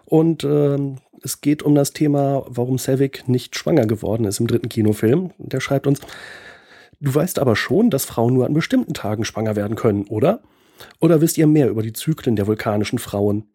und 0.05 0.45
äh, 0.45 0.77
es 1.21 1.41
geht 1.41 1.61
um 1.61 1.75
das 1.75 1.91
Thema, 1.91 2.45
warum 2.47 2.77
Savick 2.77 3.27
nicht 3.27 3.57
schwanger 3.57 3.85
geworden 3.85 4.23
ist 4.23 4.39
im 4.39 4.47
dritten 4.47 4.69
Kinofilm. 4.69 5.31
Der 5.39 5.59
schreibt 5.59 5.87
uns, 5.87 5.99
du 7.01 7.13
weißt 7.13 7.39
aber 7.39 7.57
schon, 7.57 7.89
dass 7.89 8.05
Frauen 8.05 8.33
nur 8.33 8.45
an 8.45 8.53
bestimmten 8.53 8.93
Tagen 8.93 9.25
schwanger 9.25 9.57
werden 9.57 9.75
können, 9.75 10.07
oder? 10.07 10.41
Oder 11.01 11.19
wisst 11.19 11.37
ihr 11.37 11.47
mehr 11.47 11.69
über 11.69 11.83
die 11.83 11.91
Zyklen 11.91 12.37
der 12.37 12.47
vulkanischen 12.47 12.97
Frauen? 12.97 13.49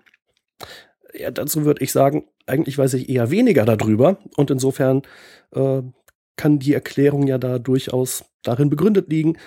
Ja, 1.15 1.31
dazu 1.31 1.65
würde 1.65 1.83
ich 1.83 1.91
sagen, 1.91 2.25
eigentlich 2.47 2.79
weiß 2.79 2.95
ich 2.95 3.09
eher 3.09 3.31
weniger 3.31 3.65
darüber 3.65 4.19
und 4.37 4.51
insofern 4.51 5.03
äh, 5.53 5.83
kann 6.37 6.59
die 6.59 6.75
Erklärung 6.75 7.27
ja 7.27 7.39
da 7.39 7.59
durchaus 7.59 8.25
darin 8.43 8.71
begründet 8.71 9.09
liegen, 9.09 9.39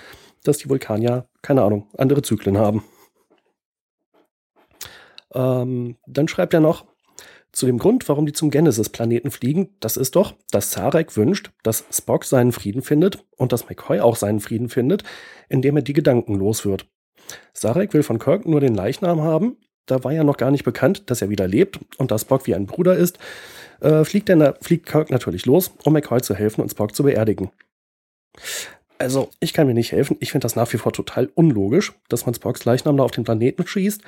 dass 0.43 0.57
die 0.57 0.69
Vulkanier, 0.69 1.27
keine 1.41 1.63
Ahnung, 1.63 1.87
andere 1.97 2.21
Zyklen 2.21 2.57
haben. 2.57 2.83
Ähm, 5.33 5.97
dann 6.07 6.27
schreibt 6.27 6.53
er 6.53 6.61
noch, 6.61 6.85
zu 7.51 7.65
dem 7.65 7.79
Grund, 7.79 8.07
warum 8.07 8.25
die 8.25 8.33
zum 8.33 8.51
Genesis-Planeten 8.51 9.31
fliegen, 9.31 9.69
das 9.79 9.97
ist 9.97 10.15
doch, 10.15 10.35
dass 10.51 10.71
Sarek 10.71 11.17
wünscht, 11.17 11.51
dass 11.63 11.85
Spock 11.91 12.23
seinen 12.23 12.51
Frieden 12.51 12.81
findet 12.81 13.25
und 13.35 13.51
dass 13.51 13.67
McCoy 13.67 13.99
auch 13.99 14.15
seinen 14.15 14.39
Frieden 14.39 14.69
findet, 14.69 15.03
indem 15.49 15.75
er 15.77 15.81
die 15.81 15.93
Gedanken 15.93 16.35
los 16.35 16.65
wird. 16.65 16.87
Sarek 17.53 17.93
will 17.93 18.03
von 18.03 18.19
Kirk 18.19 18.45
nur 18.45 18.59
den 18.59 18.75
Leichnam 18.75 19.21
haben. 19.21 19.57
Da 19.87 20.03
war 20.03 20.11
ja 20.11 20.23
noch 20.23 20.37
gar 20.37 20.51
nicht 20.51 20.63
bekannt, 20.63 21.09
dass 21.09 21.21
er 21.21 21.29
wieder 21.29 21.47
lebt 21.47 21.79
und 21.97 22.11
dass 22.11 22.21
Spock 22.21 22.45
wie 22.45 22.53
ein 22.53 22.67
Bruder 22.67 22.95
ist. 22.95 23.17
Äh, 23.79 24.03
fliegt, 24.03 24.29
der, 24.29 24.57
fliegt 24.61 24.85
Kirk 24.85 25.09
natürlich 25.09 25.45
los, 25.45 25.71
um 25.83 25.93
McCoy 25.93 26.21
zu 26.21 26.35
helfen 26.35 26.61
und 26.61 26.69
Spock 26.69 26.95
zu 26.95 27.03
beerdigen. 27.03 27.51
Also, 28.99 29.29
ich 29.39 29.53
kann 29.53 29.67
mir 29.67 29.73
nicht 29.73 29.91
helfen. 29.91 30.17
Ich 30.19 30.31
finde 30.31 30.45
das 30.45 30.55
nach 30.55 30.71
wie 30.73 30.77
vor 30.77 30.91
total 30.91 31.29
unlogisch, 31.35 31.93
dass 32.09 32.25
man 32.25 32.33
Spocks 32.33 32.65
Leichnam 32.65 32.97
da 32.97 33.03
auf 33.03 33.11
den 33.11 33.23
Planeten 33.23 33.65
schießt 33.65 34.01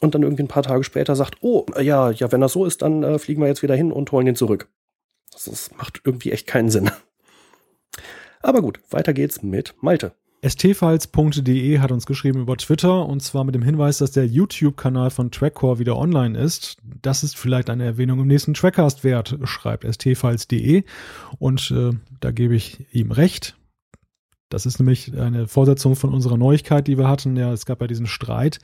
und 0.00 0.14
dann 0.14 0.22
irgendwie 0.22 0.42
ein 0.42 0.48
paar 0.48 0.64
Tage 0.64 0.82
später 0.84 1.14
sagt, 1.14 1.36
oh, 1.40 1.64
ja, 1.80 2.10
ja, 2.10 2.32
wenn 2.32 2.40
das 2.40 2.52
so 2.52 2.64
ist, 2.64 2.82
dann 2.82 3.02
äh, 3.02 3.18
fliegen 3.18 3.40
wir 3.40 3.48
jetzt 3.48 3.62
wieder 3.62 3.76
hin 3.76 3.92
und 3.92 4.10
holen 4.10 4.26
ihn 4.26 4.36
zurück. 4.36 4.68
Das, 5.32 5.44
das 5.44 5.70
macht 5.76 6.00
irgendwie 6.04 6.32
echt 6.32 6.46
keinen 6.46 6.70
Sinn. 6.70 6.90
Aber 8.42 8.60
gut, 8.60 8.80
weiter 8.90 9.14
geht's 9.14 9.42
mit 9.42 9.74
Malte. 9.80 10.12
stfiles.de 10.46 11.78
hat 11.78 11.92
uns 11.92 12.06
geschrieben 12.06 12.40
über 12.40 12.56
Twitter 12.56 13.06
und 13.06 13.20
zwar 13.20 13.44
mit 13.44 13.54
dem 13.54 13.62
Hinweis, 13.62 13.98
dass 13.98 14.10
der 14.10 14.26
YouTube-Kanal 14.26 15.10
von 15.10 15.30
Trackcore 15.30 15.78
wieder 15.78 15.96
online 15.96 16.38
ist. 16.38 16.76
Das 17.02 17.22
ist 17.22 17.36
vielleicht 17.36 17.70
eine 17.70 17.84
Erwähnung 17.84 18.20
im 18.20 18.26
nächsten 18.26 18.54
Trackcast 18.54 19.04
wert, 19.04 19.38
schreibt 19.44 19.86
stfiles.de 19.92 20.84
und 21.38 21.70
äh, 21.70 21.92
da 22.20 22.30
gebe 22.30 22.54
ich 22.54 22.86
ihm 22.92 23.10
recht. 23.10 23.56
Das 24.54 24.66
ist 24.66 24.78
nämlich 24.78 25.18
eine 25.18 25.48
Vorsetzung 25.48 25.96
von 25.96 26.14
unserer 26.14 26.36
Neuigkeit, 26.36 26.86
die 26.86 26.96
wir 26.96 27.08
hatten. 27.08 27.36
Ja, 27.36 27.52
es 27.52 27.66
gab 27.66 27.80
ja 27.80 27.88
diesen 27.88 28.06
Streit 28.06 28.60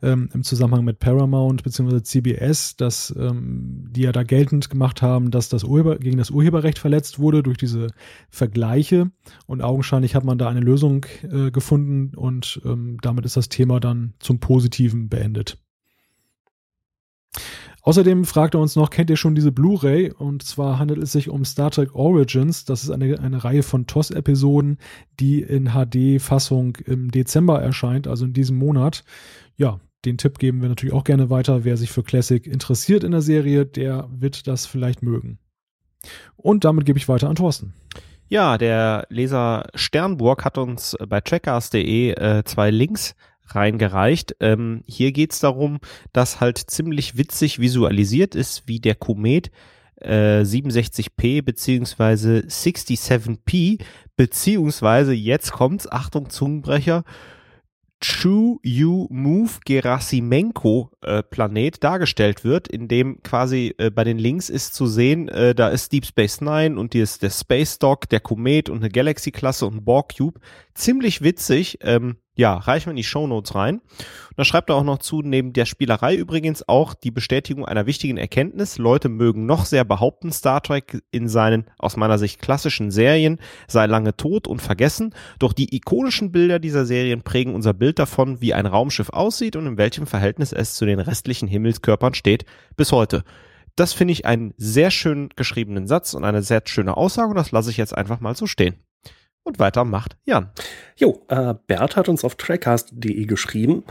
ähm, 0.00 0.28
im 0.32 0.44
Zusammenhang 0.44 0.84
mit 0.84 1.00
Paramount 1.00 1.64
bzw. 1.64 2.02
CBS, 2.02 2.76
dass 2.76 3.12
ähm, 3.18 3.88
die 3.90 4.02
ja 4.02 4.12
da 4.12 4.22
geltend 4.22 4.70
gemacht 4.70 5.02
haben, 5.02 5.32
dass 5.32 5.48
das 5.48 5.64
Urheber 5.64 5.98
gegen 5.98 6.16
das 6.16 6.30
Urheberrecht 6.30 6.78
verletzt 6.78 7.18
wurde 7.18 7.42
durch 7.42 7.58
diese 7.58 7.88
Vergleiche. 8.30 9.10
Und 9.46 9.62
augenscheinlich 9.62 10.14
hat 10.14 10.22
man 10.22 10.38
da 10.38 10.48
eine 10.48 10.60
Lösung 10.60 11.06
äh, 11.24 11.50
gefunden 11.50 12.14
und 12.14 12.60
ähm, 12.64 12.98
damit 13.02 13.24
ist 13.24 13.36
das 13.36 13.48
Thema 13.48 13.80
dann 13.80 14.14
zum 14.20 14.38
Positiven 14.38 15.08
beendet. 15.08 15.58
Außerdem 17.84 18.24
fragt 18.24 18.54
er 18.54 18.60
uns 18.60 18.76
noch, 18.76 18.90
kennt 18.90 19.10
ihr 19.10 19.16
schon 19.16 19.34
diese 19.34 19.50
Blu-ray? 19.50 20.12
Und 20.12 20.44
zwar 20.44 20.78
handelt 20.78 21.02
es 21.02 21.10
sich 21.12 21.28
um 21.28 21.44
Star 21.44 21.70
Trek 21.72 21.94
Origins. 21.94 22.64
Das 22.64 22.84
ist 22.84 22.90
eine, 22.90 23.18
eine 23.18 23.42
Reihe 23.42 23.64
von 23.64 23.88
TOS-Episoden, 23.88 24.78
die 25.18 25.42
in 25.42 25.70
HD-Fassung 25.70 26.76
im 26.86 27.10
Dezember 27.10 27.60
erscheint, 27.60 28.06
also 28.06 28.24
in 28.24 28.32
diesem 28.32 28.56
Monat. 28.56 29.02
Ja, 29.56 29.80
den 30.04 30.16
Tipp 30.16 30.38
geben 30.38 30.62
wir 30.62 30.68
natürlich 30.68 30.94
auch 30.94 31.04
gerne 31.04 31.28
weiter. 31.28 31.64
Wer 31.64 31.76
sich 31.76 31.90
für 31.90 32.04
Classic 32.04 32.46
interessiert 32.46 33.02
in 33.02 33.10
der 33.10 33.20
Serie, 33.20 33.66
der 33.66 34.08
wird 34.12 34.46
das 34.46 34.66
vielleicht 34.66 35.02
mögen. 35.02 35.38
Und 36.36 36.64
damit 36.64 36.86
gebe 36.86 36.98
ich 36.98 37.08
weiter 37.08 37.28
an 37.28 37.36
Thorsten. 37.36 37.74
Ja, 38.28 38.58
der 38.58 39.06
Leser 39.10 39.66
Sternburg 39.74 40.44
hat 40.44 40.56
uns 40.56 40.96
bei 41.06 41.20
trackers.de 41.20 42.12
äh, 42.12 42.44
zwei 42.44 42.70
Links 42.70 43.14
reingereicht. 43.54 44.36
Ähm, 44.40 44.82
hier 44.86 45.12
geht 45.12 45.32
es 45.32 45.40
darum, 45.40 45.78
dass 46.12 46.40
halt 46.40 46.58
ziemlich 46.58 47.16
witzig 47.16 47.58
visualisiert 47.58 48.34
ist, 48.34 48.66
wie 48.66 48.80
der 48.80 48.94
Komet 48.94 49.50
äh, 49.96 50.42
67p 50.42 51.42
beziehungsweise 51.42 52.44
67p 52.48 53.80
beziehungsweise 54.16 55.12
jetzt 55.12 55.52
kommt's, 55.52 55.90
Achtung 55.90 56.30
Zungenbrecher, 56.30 57.04
Chu 58.02 58.58
Yu 58.64 59.06
Move 59.10 59.52
Gerasimenko 59.64 60.90
äh, 61.02 61.22
Planet 61.22 61.82
dargestellt 61.84 62.42
wird, 62.42 62.66
in 62.66 62.88
dem 62.88 63.22
quasi 63.22 63.74
äh, 63.78 63.90
bei 63.90 64.02
den 64.02 64.18
Links 64.18 64.50
ist 64.50 64.74
zu 64.74 64.86
sehen, 64.88 65.28
äh, 65.28 65.54
da 65.54 65.68
ist 65.68 65.92
Deep 65.92 66.04
Space 66.04 66.40
Nine 66.40 66.78
und 66.80 66.94
hier 66.94 67.04
ist 67.04 67.22
der 67.22 67.30
Space 67.30 67.78
Dock, 67.78 68.08
der 68.08 68.18
Komet 68.18 68.68
und 68.68 68.78
eine 68.78 68.90
Galaxy 68.90 69.30
Klasse 69.30 69.66
und 69.66 69.84
Borg 69.84 70.16
Cube. 70.16 70.40
Ziemlich 70.74 71.22
witzig. 71.22 71.78
Ähm, 71.82 72.16
ja, 72.34 72.54
reichen 72.54 72.86
wir 72.86 72.90
in 72.92 72.96
die 72.96 73.04
Show 73.04 73.26
Notes 73.26 73.54
rein. 73.54 73.76
Und 73.80 74.38
da 74.38 74.44
schreibt 74.44 74.70
er 74.70 74.76
auch 74.76 74.84
noch 74.84 74.98
zu, 74.98 75.20
neben 75.20 75.52
der 75.52 75.66
Spielerei 75.66 76.16
übrigens 76.16 76.66
auch 76.66 76.94
die 76.94 77.10
Bestätigung 77.10 77.66
einer 77.66 77.84
wichtigen 77.84 78.16
Erkenntnis. 78.16 78.78
Leute 78.78 79.10
mögen 79.10 79.44
noch 79.44 79.66
sehr 79.66 79.84
behaupten, 79.84 80.32
Star 80.32 80.62
Trek 80.62 81.02
in 81.10 81.28
seinen, 81.28 81.66
aus 81.78 81.98
meiner 81.98 82.18
Sicht, 82.18 82.40
klassischen 82.40 82.90
Serien 82.90 83.38
sei 83.68 83.86
lange 83.86 84.16
tot 84.16 84.48
und 84.48 84.62
vergessen. 84.62 85.14
Doch 85.38 85.52
die 85.52 85.76
ikonischen 85.76 86.32
Bilder 86.32 86.58
dieser 86.58 86.86
Serien 86.86 87.22
prägen 87.22 87.54
unser 87.54 87.74
Bild 87.74 87.98
davon, 87.98 88.40
wie 88.40 88.54
ein 88.54 88.66
Raumschiff 88.66 89.10
aussieht 89.10 89.56
und 89.56 89.66
in 89.66 89.76
welchem 89.76 90.06
Verhältnis 90.06 90.52
es 90.52 90.74
zu 90.74 90.86
den 90.86 91.00
restlichen 91.00 91.48
Himmelskörpern 91.48 92.14
steht, 92.14 92.46
bis 92.76 92.92
heute. 92.92 93.24
Das 93.76 93.92
finde 93.92 94.12
ich 94.12 94.24
einen 94.24 94.54
sehr 94.56 94.90
schön 94.90 95.28
geschriebenen 95.36 95.86
Satz 95.86 96.14
und 96.14 96.24
eine 96.24 96.42
sehr 96.42 96.62
schöne 96.64 96.96
Aussage 96.96 97.30
und 97.30 97.36
das 97.36 97.52
lasse 97.52 97.70
ich 97.70 97.76
jetzt 97.76 97.96
einfach 97.96 98.20
mal 98.20 98.34
so 98.34 98.46
stehen. 98.46 98.76
Und 99.44 99.58
weiter 99.58 99.84
macht 99.84 100.16
Jan. 100.24 100.50
Jo, 100.96 101.22
äh, 101.28 101.54
Bert 101.66 101.96
hat 101.96 102.08
uns 102.08 102.24
auf 102.24 102.36
trackcast.de 102.36 103.26
geschrieben 103.26 103.84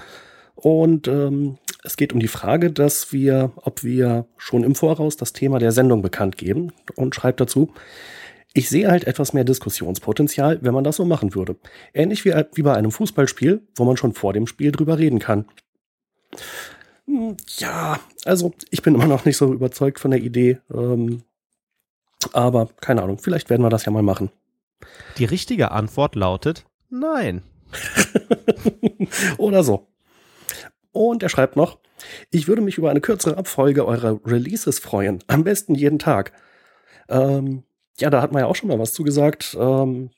und 0.56 1.08
ähm, 1.08 1.58
es 1.84 1.98
geht 1.98 2.14
um 2.14 2.20
die 2.20 2.28
Frage, 2.28 2.72
dass 2.72 3.12
wir, 3.12 3.52
ob 3.56 3.84
wir 3.84 4.28
schon 4.38 4.64
im 4.64 4.76
Voraus 4.76 5.18
das 5.18 5.34
Thema 5.34 5.60
der 5.60 5.72
Sendung 5.72 6.02
bekannt 6.02 6.38
geben 6.38 6.72
und 6.96 7.16
schreibt 7.16 7.42
dazu, 7.42 7.74
ich 8.54 8.70
sehe 8.70 8.90
halt 8.90 9.08
etwas 9.08 9.34
mehr 9.34 9.44
Diskussionspotenzial, 9.44 10.60
wenn 10.62 10.74
man 10.74 10.84
das 10.84 10.98
so 10.98 11.06
machen 11.06 11.36
würde. 11.36 11.56
Ähnlich 11.94 12.26
wie, 12.26 12.34
wie 12.54 12.62
bei 12.62 12.76
einem 12.76 12.92
Fußballspiel, 12.92 13.62
wo 13.76 13.86
man 13.86 13.98
schon 13.98 14.14
vor 14.14 14.34
dem 14.34 14.46
Spiel 14.46 14.72
drüber 14.72 14.98
reden 14.98 15.20
kann. 15.20 15.46
Hm, 17.08 17.38
ja, 17.58 18.00
also 18.26 18.54
ich 18.70 18.82
bin 18.82 18.96
immer 18.96 19.08
noch 19.08 19.26
nicht 19.26 19.38
so 19.38 19.54
überzeugt 19.54 20.00
von 20.00 20.12
der 20.12 20.22
Idee. 20.22 20.60
Ähm, 20.74 21.24
aber 22.34 22.68
keine 22.82 23.02
Ahnung, 23.02 23.18
vielleicht 23.18 23.50
werden 23.50 23.64
wir 23.64 23.70
das 23.70 23.86
ja 23.86 23.92
mal 23.92 24.04
machen. 24.04 24.32
Die 25.18 25.26
richtige 25.26 25.72
Antwort 25.72 26.16
lautet 26.16 26.66
nein. 26.92 27.42
Oder 29.38 29.64
so. 29.64 29.88
Und 30.92 31.24
er 31.24 31.30
schreibt 31.30 31.56
noch, 31.56 31.80
ich 32.30 32.48
würde 32.48 32.62
mich 32.62 32.78
über 32.78 32.90
eine 32.90 33.02
kürzere 33.02 33.38
Abfolge 33.38 33.86
eurer 33.86 34.20
Releases 34.26 34.80
freuen. 34.80 35.24
Am 35.28 35.44
besten 35.44 35.74
jeden 35.76 36.00
Tag. 36.00 36.34
Ähm, 37.10 37.64
ja, 37.98 38.10
da 38.10 38.22
hat 38.22 38.32
man 38.32 38.42
ja 38.42 38.48
auch 38.48 38.56
schon 38.56 38.70
mal 38.70 38.80
was 38.80 38.94
zugesagt. 38.94 39.56
Ähm, 39.60 40.12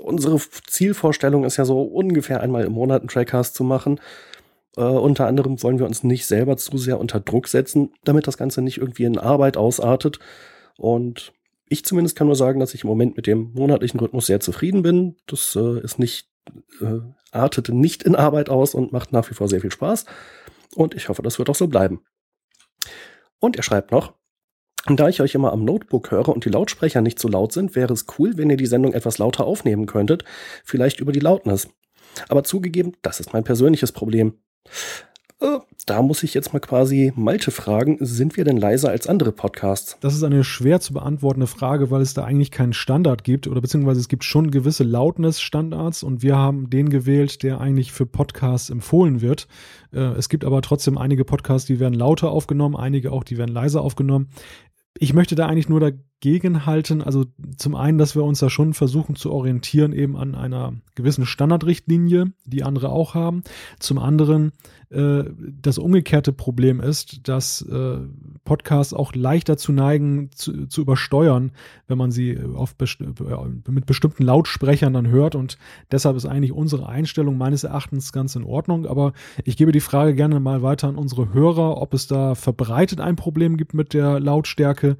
unsere 0.00 0.40
Zielvorstellung 0.66 1.44
ist 1.44 1.56
ja 1.56 1.64
so 1.64 1.82
ungefähr 1.82 2.40
einmal 2.40 2.64
im 2.64 2.72
Monat 2.72 3.02
einen 3.02 3.08
Trackcast 3.08 3.54
zu 3.54 3.64
machen. 3.64 4.00
Äh, 4.76 4.82
unter 4.82 5.26
anderem 5.26 5.62
wollen 5.62 5.78
wir 5.78 5.86
uns 5.86 6.02
nicht 6.02 6.26
selber 6.26 6.56
zu 6.56 6.76
sehr 6.78 6.98
unter 6.98 7.20
Druck 7.20 7.48
setzen, 7.48 7.92
damit 8.04 8.26
das 8.26 8.38
Ganze 8.38 8.62
nicht 8.62 8.78
irgendwie 8.78 9.04
in 9.04 9.18
Arbeit 9.18 9.56
ausartet. 9.56 10.18
Und 10.76 11.32
ich 11.68 11.84
zumindest 11.84 12.16
kann 12.16 12.26
nur 12.26 12.36
sagen, 12.36 12.60
dass 12.60 12.74
ich 12.74 12.84
im 12.84 12.88
Moment 12.88 13.16
mit 13.16 13.26
dem 13.26 13.52
monatlichen 13.54 14.00
Rhythmus 14.00 14.26
sehr 14.26 14.40
zufrieden 14.40 14.82
bin. 14.82 15.16
Das 15.26 15.56
äh, 15.56 15.80
ist 15.80 15.98
nicht, 15.98 16.28
äh, 16.80 17.00
artete 17.32 17.74
nicht 17.74 18.02
in 18.02 18.14
Arbeit 18.14 18.48
aus 18.48 18.74
und 18.74 18.92
macht 18.92 19.12
nach 19.12 19.28
wie 19.30 19.34
vor 19.34 19.48
sehr 19.48 19.60
viel 19.60 19.72
Spaß. 19.72 20.04
Und 20.74 20.94
ich 20.94 21.08
hoffe, 21.08 21.22
das 21.22 21.38
wird 21.38 21.50
auch 21.50 21.54
so 21.54 21.66
bleiben. 21.66 22.00
Und 23.38 23.56
er 23.56 23.62
schreibt 23.62 23.90
noch, 23.90 24.14
da 24.88 25.08
ich 25.08 25.20
euch 25.20 25.34
immer 25.34 25.52
am 25.52 25.64
Notebook 25.64 26.12
höre 26.12 26.28
und 26.28 26.44
die 26.44 26.50
Lautsprecher 26.50 27.00
nicht 27.00 27.18
so 27.18 27.26
laut 27.28 27.52
sind, 27.52 27.74
wäre 27.74 27.92
es 27.92 28.06
cool, 28.18 28.36
wenn 28.36 28.50
ihr 28.50 28.56
die 28.56 28.66
Sendung 28.66 28.92
etwas 28.92 29.18
lauter 29.18 29.44
aufnehmen 29.44 29.86
könntet, 29.86 30.24
vielleicht 30.64 31.00
über 31.00 31.10
die 31.10 31.20
Lautness. 31.20 31.68
Aber 32.28 32.44
zugegeben, 32.44 32.92
das 33.02 33.18
ist 33.18 33.32
mein 33.32 33.44
persönliches 33.44 33.90
Problem. 33.90 34.38
Äh, 35.40 35.58
da 35.86 36.02
muss 36.02 36.24
ich 36.24 36.34
jetzt 36.34 36.52
mal 36.52 36.58
quasi 36.58 37.12
Malte 37.14 37.52
fragen, 37.52 37.96
sind 38.00 38.36
wir 38.36 38.44
denn 38.44 38.56
leiser 38.56 38.90
als 38.90 39.06
andere 39.06 39.30
Podcasts? 39.30 39.96
Das 40.00 40.14
ist 40.14 40.24
eine 40.24 40.42
schwer 40.42 40.80
zu 40.80 40.92
beantwortende 40.92 41.46
Frage, 41.46 41.92
weil 41.92 42.02
es 42.02 42.12
da 42.12 42.24
eigentlich 42.24 42.50
keinen 42.50 42.72
Standard 42.72 43.22
gibt 43.22 43.46
oder 43.46 43.60
beziehungsweise 43.60 44.00
es 44.00 44.08
gibt 44.08 44.24
schon 44.24 44.50
gewisse 44.50 44.82
Loudness-Standards 44.82 46.02
und 46.02 46.24
wir 46.24 46.36
haben 46.36 46.70
den 46.70 46.90
gewählt, 46.90 47.44
der 47.44 47.60
eigentlich 47.60 47.92
für 47.92 48.04
Podcasts 48.04 48.68
empfohlen 48.68 49.20
wird. 49.20 49.46
Äh, 49.92 50.00
es 50.00 50.28
gibt 50.28 50.44
aber 50.44 50.60
trotzdem 50.60 50.98
einige 50.98 51.24
Podcasts, 51.24 51.68
die 51.68 51.78
werden 51.78 51.94
lauter 51.94 52.32
aufgenommen, 52.32 52.74
einige 52.74 53.12
auch, 53.12 53.22
die 53.22 53.38
werden 53.38 53.54
leiser 53.54 53.80
aufgenommen. 53.80 54.28
Ich 54.98 55.14
möchte 55.14 55.36
da 55.36 55.46
eigentlich 55.46 55.68
nur 55.68 55.80
dagegen 56.20 56.66
halten, 56.66 57.02
also 57.02 57.24
zum 57.56 57.74
einen, 57.74 57.98
dass 57.98 58.14
wir 58.14 58.24
uns 58.24 58.40
da 58.40 58.48
schon 58.48 58.74
versuchen 58.74 59.16
zu 59.16 59.30
orientieren 59.32 59.92
eben 59.92 60.16
an 60.16 60.34
einer 60.34 60.74
gewissen 60.94 61.26
Standardrichtlinie, 61.26 62.32
die 62.44 62.64
andere 62.64 62.88
auch 62.88 63.14
haben. 63.14 63.42
Zum 63.78 63.98
anderen, 63.98 64.52
äh, 64.90 65.24
das 65.60 65.78
umgekehrte 65.78 66.32
Problem 66.32 66.80
ist, 66.80 67.28
dass 67.28 67.62
äh, 67.62 67.98
Podcasts 68.44 68.94
auch 68.94 69.14
leicht 69.14 69.48
dazu 69.48 69.72
neigen, 69.72 70.30
zu, 70.32 70.66
zu 70.66 70.80
übersteuern, 70.80 71.52
wenn 71.86 71.98
man 71.98 72.10
sie 72.10 72.38
best 72.78 72.98
mit 73.68 73.86
bestimmten 73.86 74.24
Lautsprechern 74.24 74.94
dann 74.94 75.08
hört. 75.08 75.34
Und 75.34 75.58
deshalb 75.92 76.16
ist 76.16 76.26
eigentlich 76.26 76.52
unsere 76.52 76.88
Einstellung 76.88 77.36
meines 77.36 77.64
Erachtens 77.64 78.12
ganz 78.12 78.36
in 78.36 78.44
Ordnung. 78.44 78.86
Aber 78.86 79.12
ich 79.44 79.56
gebe 79.56 79.72
die 79.72 79.80
Frage 79.80 80.14
gerne 80.14 80.40
mal 80.40 80.62
weiter 80.62 80.88
an 80.88 80.96
unsere 80.96 81.34
Hörer, 81.34 81.80
ob 81.80 81.92
es 81.92 82.06
da 82.06 82.34
verbreitet 82.34 83.00
ein 83.00 83.16
Problem 83.16 83.56
gibt 83.56 83.74
mit 83.74 83.92
der 83.92 84.18
Lautstärke. 84.18 84.96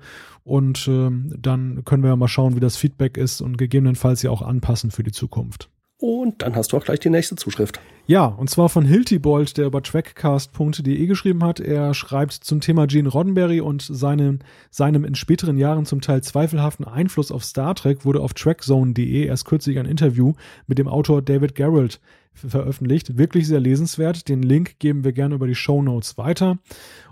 Und 0.46 0.86
äh, 0.86 1.10
dann 1.36 1.84
können 1.84 2.04
wir 2.04 2.10
ja 2.10 2.16
mal 2.16 2.28
schauen, 2.28 2.54
wie 2.54 2.60
das 2.60 2.76
Feedback 2.76 3.16
ist 3.16 3.40
und 3.40 3.58
gegebenenfalls 3.58 4.22
ja 4.22 4.30
auch 4.30 4.42
anpassen 4.42 4.92
für 4.92 5.02
die 5.02 5.10
Zukunft. 5.10 5.70
Und 5.98 6.42
dann 6.42 6.54
hast 6.54 6.72
du 6.72 6.76
auch 6.76 6.84
gleich 6.84 7.00
die 7.00 7.10
nächste 7.10 7.34
Zuschrift. 7.34 7.80
Ja, 8.06 8.26
und 8.26 8.48
zwar 8.48 8.68
von 8.68 8.84
Hiltibold, 8.84 9.56
der 9.56 9.66
über 9.66 9.82
trackcast.de 9.82 11.06
geschrieben 11.06 11.42
hat. 11.42 11.58
Er 11.58 11.94
schreibt 11.94 12.32
zum 12.32 12.60
Thema 12.60 12.86
Gene 12.86 13.08
Roddenberry 13.08 13.60
und 13.60 13.82
seinen, 13.82 14.44
seinem 14.70 15.04
in 15.04 15.16
späteren 15.16 15.58
Jahren 15.58 15.84
zum 15.84 16.00
Teil 16.00 16.22
zweifelhaften 16.22 16.86
Einfluss 16.86 17.32
auf 17.32 17.42
Star 17.42 17.74
Trek 17.74 18.04
wurde 18.04 18.20
auf 18.20 18.32
trackzone.de 18.32 19.24
erst 19.24 19.46
kürzlich 19.46 19.80
ein 19.80 19.86
Interview 19.86 20.34
mit 20.68 20.78
dem 20.78 20.86
Autor 20.86 21.22
David 21.22 21.56
Gerrold 21.56 21.98
veröffentlicht. 22.36 23.18
Wirklich 23.18 23.46
sehr 23.46 23.60
lesenswert. 23.60 24.28
Den 24.28 24.42
Link 24.42 24.78
geben 24.78 25.04
wir 25.04 25.12
gerne 25.12 25.34
über 25.34 25.46
die 25.46 25.54
Show 25.54 25.82
Notes 25.82 26.18
weiter. 26.18 26.58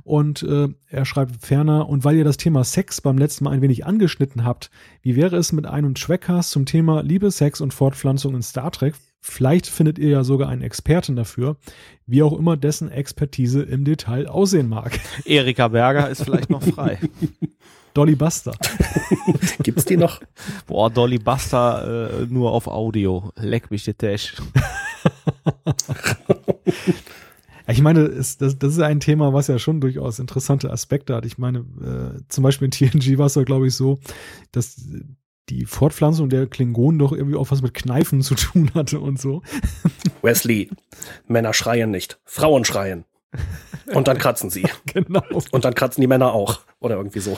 Und 0.02 0.42
äh, 0.42 0.68
er 0.88 1.04
schreibt 1.04 1.44
ferner, 1.44 1.88
und 1.88 2.04
weil 2.04 2.16
ihr 2.16 2.24
das 2.24 2.36
Thema 2.36 2.62
Sex 2.64 3.00
beim 3.00 3.16
letzten 3.16 3.44
Mal 3.44 3.52
ein 3.52 3.62
wenig 3.62 3.86
angeschnitten 3.86 4.44
habt, 4.44 4.70
wie 5.02 5.16
wäre 5.16 5.36
es 5.36 5.52
mit 5.52 5.66
einem 5.66 5.94
Trackcast 5.94 6.50
zum 6.50 6.66
Thema 6.66 7.02
Liebe, 7.02 7.30
Sex 7.30 7.60
und 7.60 7.72
Fortpflanzung 7.72 8.34
in 8.34 8.42
Star 8.42 8.70
Trek? 8.70 8.94
Vielleicht 9.26 9.66
findet 9.66 9.98
ihr 9.98 10.10
ja 10.10 10.22
sogar 10.22 10.50
einen 10.50 10.60
Experten 10.60 11.16
dafür, 11.16 11.56
wie 12.06 12.22
auch 12.22 12.38
immer 12.38 12.58
dessen 12.58 12.90
Expertise 12.90 13.62
im 13.62 13.84
Detail 13.84 14.28
aussehen 14.28 14.68
mag. 14.68 15.00
Erika 15.24 15.68
Berger 15.68 16.10
ist 16.10 16.24
vielleicht 16.24 16.50
noch 16.50 16.62
frei. 16.62 16.98
Dolly 17.94 18.16
Buster. 18.16 18.52
Gibt's 19.62 19.84
die 19.86 19.96
noch? 19.96 20.20
Boah, 20.66 20.90
Dolly 20.90 21.18
Buster 21.18 22.10
äh, 22.10 22.26
nur 22.26 22.52
auf 22.52 22.66
Audio. 22.66 23.32
Leck 23.36 23.70
mich 23.70 23.84
der 23.84 23.96
Tash. 23.96 24.34
Ich 27.66 27.80
meine, 27.80 28.00
ist, 28.00 28.42
das, 28.42 28.58
das 28.58 28.72
ist 28.74 28.80
ein 28.80 29.00
Thema, 29.00 29.32
was 29.32 29.46
ja 29.46 29.58
schon 29.58 29.80
durchaus 29.80 30.18
interessante 30.18 30.70
Aspekte 30.70 31.14
hat. 31.14 31.24
Ich 31.24 31.38
meine, 31.38 31.60
äh, 31.60 32.20
zum 32.28 32.44
Beispiel 32.44 32.66
in 32.66 32.70
TNG 32.70 33.16
war 33.16 33.26
es 33.26 33.36
ja, 33.36 33.42
glaube 33.42 33.66
ich, 33.66 33.74
so, 33.74 33.98
dass 34.52 34.76
die 35.48 35.64
Fortpflanzung 35.64 36.28
der 36.28 36.46
Klingonen 36.46 36.98
doch 36.98 37.12
irgendwie 37.12 37.36
auch 37.36 37.50
was 37.50 37.62
mit 37.62 37.72
Kneifen 37.74 38.20
zu 38.20 38.34
tun 38.34 38.70
hatte 38.74 39.00
und 39.00 39.18
so. 39.18 39.42
Wesley, 40.22 40.70
Männer 41.26 41.54
schreien 41.54 41.90
nicht, 41.90 42.18
Frauen 42.24 42.64
schreien. 42.64 43.04
Und 43.92 44.08
dann 44.08 44.18
kratzen 44.18 44.50
sie. 44.50 44.64
Genau. 44.92 45.24
Und 45.50 45.64
dann 45.64 45.74
kratzen 45.74 46.00
die 46.00 46.06
Männer 46.06 46.32
auch. 46.32 46.60
Oder 46.78 46.96
irgendwie 46.96 47.20
so. 47.20 47.36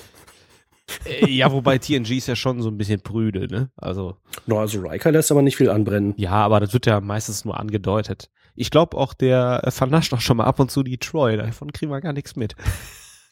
Äh, 1.05 1.31
ja, 1.31 1.51
wobei 1.53 1.79
TNG 1.79 2.13
ist 2.17 2.29
ja 2.29 2.37
schon 2.37 2.63
so 2.63 2.69
ein 2.69 2.79
bisschen 2.79 3.01
prüde, 3.01 3.49
ne? 3.49 3.71
Also. 3.77 4.17
No, 4.47 4.59
also 4.59 4.81
Riker 4.81 5.13
lässt 5.13 5.31
aber 5.31 5.43
nicht 5.43 5.57
viel 5.57 5.71
anbrennen. 5.71 6.15
Ja, 6.17 6.33
aber 6.33 6.61
das 6.61 6.73
wird 6.73 6.87
ja 6.87 7.01
meistens 7.01 7.45
nur 7.45 7.59
angedeutet. 7.59 8.31
Ich 8.55 8.71
glaube 8.71 8.97
auch, 8.97 9.15
der 9.15 9.63
äh, 9.65 9.71
vernascht 9.71 10.13
auch 10.15 10.21
schon 10.21 10.39
mal 10.39 10.45
ab 10.45 10.61
und 10.61 10.71
zu 10.71 10.83
die 10.83 10.99
Troy. 10.99 11.37
Davon 11.37 11.73
kriegen 11.73 11.91
wir 11.91 12.01
gar 12.01 12.13
nichts 12.13 12.37
mit. 12.37 12.55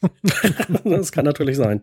das 0.83 1.11
kann 1.11 1.25
natürlich 1.25 1.57
sein. 1.57 1.81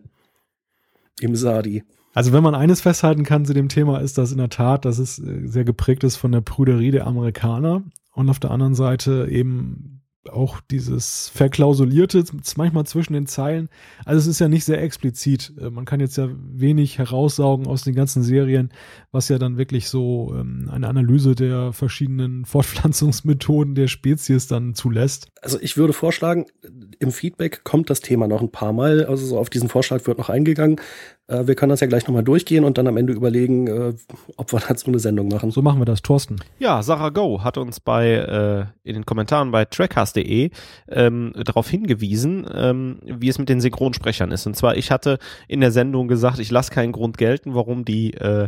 Im 1.19 1.35
Sadi. 1.35 1.83
Also 2.13 2.31
wenn 2.31 2.43
man 2.43 2.55
eines 2.55 2.81
festhalten 2.81 3.23
kann 3.23 3.45
zu 3.45 3.53
dem 3.53 3.69
Thema, 3.69 3.99
ist 3.99 4.17
das 4.17 4.31
in 4.31 4.37
der 4.37 4.49
Tat, 4.49 4.85
dass 4.85 4.99
es 4.99 5.19
äh, 5.19 5.47
sehr 5.47 5.63
geprägt 5.63 6.03
ist 6.03 6.17
von 6.17 6.31
der 6.31 6.41
Prüderie 6.41 6.91
der 6.91 7.07
Amerikaner 7.07 7.83
und 8.13 8.29
auf 8.29 8.39
der 8.39 8.51
anderen 8.51 8.75
Seite 8.75 9.27
eben 9.29 10.02
auch 10.31 10.61
dieses 10.61 11.29
Verklausulierte, 11.29 12.23
manchmal 12.55 12.85
zwischen 12.85 13.13
den 13.13 13.27
Zeilen. 13.27 13.69
Also 14.05 14.19
es 14.19 14.27
ist 14.27 14.39
ja 14.39 14.47
nicht 14.47 14.65
sehr 14.65 14.81
explizit. 14.81 15.53
Äh, 15.59 15.69
man 15.69 15.85
kann 15.85 15.99
jetzt 15.99 16.17
ja 16.17 16.29
wenig 16.31 16.97
heraussaugen 16.97 17.67
aus 17.67 17.83
den 17.83 17.95
ganzen 17.95 18.23
Serien, 18.23 18.69
was 19.11 19.29
ja 19.29 19.37
dann 19.37 19.57
wirklich 19.57 19.89
so 19.89 20.33
ähm, 20.35 20.69
eine 20.71 20.87
Analyse 20.87 21.35
der 21.35 21.73
verschiedenen 21.73 22.45
Fortpflanzungsmethoden 22.45 23.75
der 23.75 23.87
Spezies 23.87 24.47
dann 24.47 24.75
zulässt. 24.75 25.32
Also 25.43 25.59
ich 25.61 25.75
würde 25.75 25.91
vorschlagen, 25.91 26.45
im 26.99 27.11
Feedback 27.11 27.63
kommt 27.65 27.89
das 27.89 27.99
Thema 27.99 28.27
noch 28.27 28.41
ein 28.41 28.51
paar 28.51 28.71
Mal. 28.71 29.05
Also 29.05 29.25
so 29.25 29.37
auf 29.37 29.49
diesen 29.49 29.67
Vorschlag 29.67 30.07
wird 30.07 30.17
noch 30.17 30.29
eingegangen. 30.29 30.79
Äh, 31.27 31.47
wir 31.47 31.55
können 31.55 31.69
das 31.69 31.81
ja 31.81 31.87
gleich 31.87 32.07
nochmal 32.07 32.23
durchgehen 32.23 32.63
und 32.63 32.77
dann 32.77 32.87
am 32.87 32.95
Ende 32.95 33.11
überlegen, 33.11 33.67
äh, 33.67 33.93
ob 34.37 34.53
wir 34.53 34.59
dazu 34.67 34.87
eine 34.87 34.99
Sendung 34.99 35.27
machen. 35.27 35.51
So 35.51 35.61
machen 35.61 35.81
wir 35.81 35.85
das, 35.85 36.01
Thorsten. 36.01 36.37
Ja, 36.59 36.81
Sarah 36.81 37.09
Go 37.09 37.43
hat 37.43 37.57
uns 37.57 37.81
bei 37.81 38.11
äh, 38.13 38.65
in 38.87 38.93
den 38.93 39.05
Kommentaren 39.05 39.51
bei 39.51 39.65
trackcast.de 39.65 40.49
ähm, 40.87 41.33
darauf 41.43 41.69
hingewiesen, 41.69 42.47
ähm, 42.53 42.99
wie 43.03 43.27
es 43.27 43.37
mit 43.37 43.49
den 43.49 43.59
Synchronsprechern 43.59 44.31
ist. 44.31 44.47
Und 44.47 44.55
zwar, 44.55 44.77
ich 44.77 44.91
hatte 44.91 45.19
in 45.49 45.59
der 45.59 45.71
Sendung 45.71 46.07
gesagt, 46.07 46.39
ich 46.39 46.51
lasse 46.51 46.71
keinen 46.71 46.93
Grund 46.93 47.17
gelten, 47.17 47.53
warum 47.53 47.83
die 47.83 48.13
äh, 48.13 48.47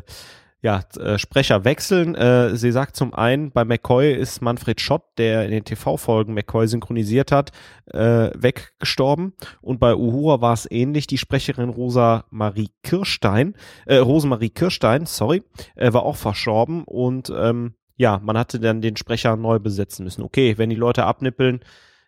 ja, 0.66 0.82
äh, 0.98 1.20
Sprecher 1.20 1.64
wechseln. 1.64 2.16
Äh, 2.16 2.56
sie 2.56 2.72
sagt 2.72 2.96
zum 2.96 3.14
einen, 3.14 3.52
bei 3.52 3.64
McCoy 3.64 4.12
ist 4.12 4.42
Manfred 4.42 4.82
Schott, 4.82 5.04
der 5.20 5.46
in 5.46 5.52
den 5.52 5.64
TV-Folgen 5.64 6.34
McCoy 6.34 6.68
synchronisiert 6.68 7.32
hat, 7.32 7.52
äh, 7.94 8.32
weggestorben. 8.34 9.34
Und 9.62 9.80
bei 9.80 9.96
Uhura 9.96 10.42
war 10.42 10.54
es 10.54 10.68
ähnlich. 10.72 11.06
Die 11.06 11.20
Sprecherin 11.20 11.70
Rosa 11.70 12.26
Marie 12.32 12.72
Kirstein, 12.82 13.54
äh, 13.86 13.98
Rosemarie 13.98 14.50
Kirstein, 14.50 15.06
sorry, 15.06 15.44
war 15.76 16.02
auch 16.02 16.16
verstorben. 16.16 16.84
Und 16.84 17.32
ähm, 17.38 17.76
ja, 17.96 18.20
man 18.24 18.36
hatte 18.36 18.60
dann 18.60 18.82
den 18.82 18.98
Sprecher 18.98 19.36
neu 19.36 19.60
besetzen 19.60 20.04
müssen. 20.04 20.24
Okay, 20.24 20.58
wenn 20.58 20.72
die 20.72 20.76
Leute 20.76 21.06
abnippeln, 21.06 21.60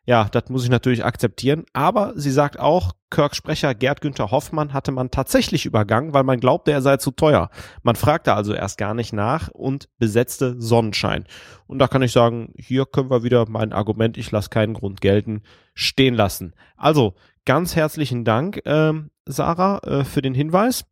ja, 0.08 0.30
das 0.32 0.50
muss 0.50 0.64
ich 0.64 0.70
natürlich 0.70 1.04
akzeptieren. 1.04 1.66
Aber 1.74 2.14
sie 2.16 2.32
sagt 2.32 2.58
auch, 2.58 2.94
Kirks 3.10 3.36
Sprecher 3.36 3.76
Gerd 3.76 4.00
Günther 4.00 4.32
Hoffmann 4.32 4.72
hatte 4.72 4.94
man 4.94 5.12
tatsächlich 5.12 5.66
übergangen, 5.66 6.14
weil 6.14 6.24
man 6.24 6.40
glaubte, 6.40 6.72
er 6.72 6.82
sei 6.82 6.96
zu 6.96 7.12
teuer. 7.12 7.50
Man 7.84 7.98
fragte 7.98 8.34
also 8.34 8.54
erst 8.54 8.78
gar 8.78 8.94
nicht 8.94 9.12
nach 9.12 9.50
und 9.50 9.90
besetzte 10.00 10.56
Sonnenschein. 10.62 11.26
Und 11.68 11.80
da 11.80 11.90
kann 11.90 12.04
ich 12.04 12.14
sagen, 12.14 12.54
hier 12.58 12.86
können 12.86 13.10
wir 13.10 13.24
wieder 13.24 13.50
mein 13.50 13.74
Argument, 13.74 14.18
ich 14.18 14.32
lasse 14.32 14.50
keinen 14.50 14.76
Grund 14.76 15.02
gelten, 15.02 15.42
stehen 15.74 16.14
lassen. 16.14 16.54
Also, 16.78 17.16
ganz 17.46 17.76
herzlichen 17.76 18.24
Dank, 18.24 18.62
ähm, 18.64 19.12
Sarah, 19.26 19.80
äh, 19.80 20.06
für 20.06 20.22
den 20.22 20.34
Hinweis. 20.34 20.86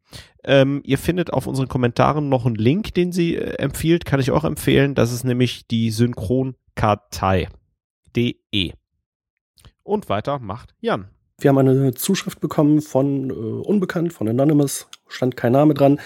Ähm, 0.43 0.81
ihr 0.83 0.97
findet 0.97 1.31
auf 1.31 1.47
unseren 1.47 1.69
Kommentaren 1.69 2.27
noch 2.27 2.45
einen 2.45 2.55
Link, 2.55 2.93
den 2.93 3.13
sie 3.13 3.37
äh, 3.37 3.59
empfiehlt, 3.59 4.03
kann 4.03 4.19
ich 4.19 4.31
auch 4.31 4.43
empfehlen. 4.43 4.93
Das 4.93 5.13
ist 5.13 5.23
nämlich 5.23 5.67
die 5.67 5.89
Synchronkartei.de. 5.89 8.73
Und 9.85 10.09
weiter 10.09 10.39
macht 10.39 10.73
Jan. 10.81 11.09
Wir 11.39 11.49
haben 11.49 11.59
eine 11.59 11.93
Zuschrift 11.93 12.41
bekommen 12.41 12.81
von 12.81 13.29
äh, 13.29 13.33
Unbekannt, 13.33 14.13
von 14.13 14.27
Anonymous, 14.27 14.87
stand 15.07 15.37
kein 15.37 15.51
Name 15.51 15.75
dran. 15.75 15.99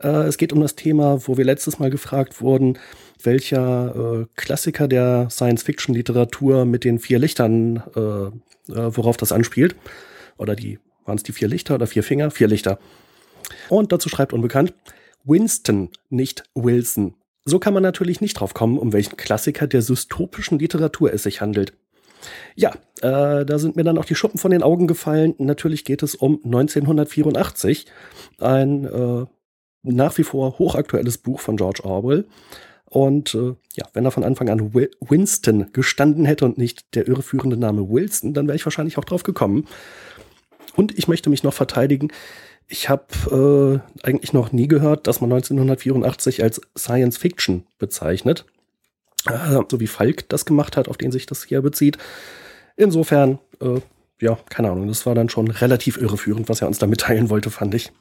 Äh, 0.00 0.24
es 0.24 0.36
geht 0.36 0.52
um 0.52 0.60
das 0.60 0.74
Thema, 0.74 1.26
wo 1.26 1.38
wir 1.38 1.44
letztes 1.46 1.78
Mal 1.78 1.88
gefragt 1.88 2.42
wurden, 2.42 2.78
welcher 3.22 3.94
äh, 3.96 4.26
Klassiker 4.36 4.86
der 4.86 5.30
Science-Fiction-Literatur 5.30 6.66
mit 6.66 6.84
den 6.84 6.98
vier 6.98 7.18
Lichtern, 7.18 7.82
äh, 7.96 8.00
äh, 8.00 8.32
worauf 8.68 9.16
das 9.16 9.32
anspielt. 9.32 9.76
Oder 10.36 10.54
die, 10.54 10.78
waren 11.06 11.16
es 11.16 11.22
die 11.22 11.32
vier 11.32 11.48
Lichter 11.48 11.76
oder 11.76 11.86
vier 11.86 12.02
Finger? 12.02 12.30
Vier 12.30 12.48
Lichter. 12.48 12.78
Und 13.70 13.92
dazu 13.92 14.10
schreibt 14.10 14.34
Unbekannt, 14.34 14.74
Winston, 15.24 15.88
nicht 16.10 16.44
Wilson. 16.54 17.14
So 17.46 17.60
kann 17.60 17.72
man 17.72 17.82
natürlich 17.82 18.20
nicht 18.20 18.34
drauf 18.34 18.52
kommen, 18.52 18.76
um 18.76 18.92
welchen 18.92 19.16
Klassiker 19.16 19.66
der 19.66 19.80
dystopischen 19.80 20.58
Literatur 20.58 21.14
es 21.14 21.22
sich 21.22 21.40
handelt. 21.40 21.72
Ja, 22.54 22.72
äh, 23.00 23.44
da 23.44 23.58
sind 23.58 23.76
mir 23.76 23.84
dann 23.84 23.98
auch 23.98 24.04
die 24.04 24.14
Schuppen 24.14 24.38
von 24.38 24.50
den 24.50 24.62
Augen 24.62 24.86
gefallen. 24.86 25.34
Natürlich 25.38 25.84
geht 25.84 26.02
es 26.02 26.14
um 26.14 26.40
1984, 26.44 27.86
ein 28.38 28.84
äh, 28.84 29.26
nach 29.82 30.18
wie 30.18 30.24
vor 30.24 30.58
hochaktuelles 30.58 31.18
Buch 31.18 31.40
von 31.40 31.56
George 31.56 31.84
Orwell. 31.84 32.26
Und 32.88 33.34
äh, 33.34 33.54
ja, 33.74 33.86
wenn 33.92 34.04
er 34.04 34.10
von 34.10 34.24
Anfang 34.24 34.48
an 34.48 34.72
Winston 34.74 35.72
gestanden 35.72 36.24
hätte 36.24 36.44
und 36.44 36.58
nicht 36.58 36.94
der 36.94 37.08
irreführende 37.08 37.56
Name 37.56 37.88
Wilson, 37.88 38.32
dann 38.32 38.46
wäre 38.46 38.56
ich 38.56 38.64
wahrscheinlich 38.64 38.98
auch 38.98 39.04
drauf 39.04 39.22
gekommen. 39.22 39.66
Und 40.76 40.96
ich 40.96 41.08
möchte 41.08 41.30
mich 41.30 41.42
noch 41.42 41.54
verteidigen. 41.54 42.12
Ich 42.68 42.88
habe 42.88 43.82
äh, 44.02 44.06
eigentlich 44.06 44.32
noch 44.32 44.52
nie 44.52 44.68
gehört, 44.68 45.06
dass 45.06 45.20
man 45.20 45.32
1984 45.32 46.42
als 46.42 46.60
Science 46.76 47.16
Fiction 47.16 47.66
bezeichnet. 47.78 48.44
Äh, 49.28 49.60
so 49.68 49.80
wie 49.80 49.86
Falk 49.86 50.28
das 50.28 50.44
gemacht 50.44 50.76
hat, 50.76 50.88
auf 50.88 50.96
den 50.96 51.12
sich 51.12 51.26
das 51.26 51.44
hier 51.44 51.62
bezieht. 51.62 51.98
Insofern, 52.76 53.38
äh, 53.60 53.80
ja, 54.20 54.38
keine 54.48 54.70
Ahnung, 54.70 54.88
das 54.88 55.06
war 55.06 55.14
dann 55.14 55.28
schon 55.28 55.50
relativ 55.50 55.98
irreführend, 55.98 56.48
was 56.48 56.60
er 56.60 56.68
uns 56.68 56.78
da 56.78 56.86
mitteilen 56.86 57.30
wollte, 57.30 57.50
fand 57.50 57.74
ich. 57.74 57.92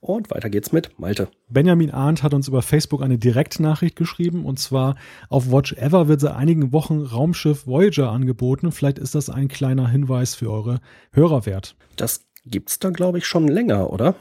Und 0.00 0.30
weiter 0.30 0.50
geht's 0.50 0.70
mit 0.70 0.98
Malte. 0.98 1.28
Benjamin 1.48 1.90
Arndt 1.90 2.22
hat 2.22 2.34
uns 2.34 2.46
über 2.46 2.60
Facebook 2.60 3.02
eine 3.02 3.16
Direktnachricht 3.16 3.96
geschrieben 3.96 4.44
und 4.44 4.58
zwar 4.58 4.96
auf 5.30 5.50
Watch 5.50 5.72
Ever 5.72 6.08
wird 6.08 6.20
seit 6.20 6.34
einigen 6.36 6.72
Wochen 6.72 7.00
Raumschiff 7.00 7.66
Voyager 7.66 8.10
angeboten. 8.10 8.70
Vielleicht 8.70 8.98
ist 8.98 9.14
das 9.14 9.30
ein 9.30 9.48
kleiner 9.48 9.88
Hinweis 9.88 10.34
für 10.34 10.50
eure 10.50 10.80
Hörer 11.12 11.46
wert. 11.46 11.74
Das 11.96 12.26
gibt's 12.44 12.78
da, 12.78 12.90
glaube 12.90 13.16
ich, 13.16 13.24
schon 13.24 13.48
länger, 13.48 13.90
oder? 13.90 14.14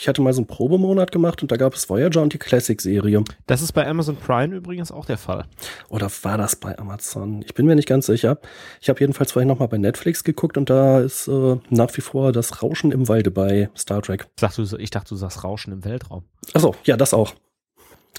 Ich 0.00 0.06
hatte 0.06 0.22
mal 0.22 0.32
so 0.32 0.42
einen 0.42 0.46
Probemonat 0.46 1.10
gemacht 1.10 1.42
und 1.42 1.50
da 1.50 1.56
gab 1.56 1.74
es 1.74 1.90
Voyager 1.90 2.22
und 2.22 2.32
die 2.32 2.38
Classic-Serie. 2.38 3.24
Das 3.48 3.62
ist 3.62 3.72
bei 3.72 3.84
Amazon 3.84 4.14
Prime 4.14 4.54
übrigens 4.54 4.92
auch 4.92 5.04
der 5.04 5.18
Fall. 5.18 5.46
Oder 5.88 6.08
war 6.22 6.38
das 6.38 6.54
bei 6.54 6.78
Amazon? 6.78 7.42
Ich 7.42 7.52
bin 7.52 7.66
mir 7.66 7.74
nicht 7.74 7.88
ganz 7.88 8.06
sicher. 8.06 8.38
Ich 8.80 8.88
habe 8.88 9.00
jedenfalls 9.00 9.32
vorhin 9.32 9.48
noch 9.48 9.58
mal 9.58 9.66
bei 9.66 9.76
Netflix 9.76 10.22
geguckt 10.22 10.56
und 10.56 10.70
da 10.70 11.00
ist 11.00 11.26
äh, 11.26 11.56
nach 11.70 11.96
wie 11.96 12.00
vor 12.00 12.30
das 12.30 12.62
Rauschen 12.62 12.92
im 12.92 13.08
Walde 13.08 13.32
bei 13.32 13.70
Star 13.76 14.00
Trek. 14.00 14.28
Ich 14.36 14.40
dachte, 14.40 14.64
du, 14.64 14.76
ich 14.76 14.90
dachte, 14.90 15.08
du 15.08 15.16
sagst 15.16 15.42
Rauschen 15.42 15.72
im 15.72 15.84
Weltraum. 15.84 16.22
Achso, 16.54 16.76
ja, 16.84 16.96
das 16.96 17.12
auch. 17.12 17.34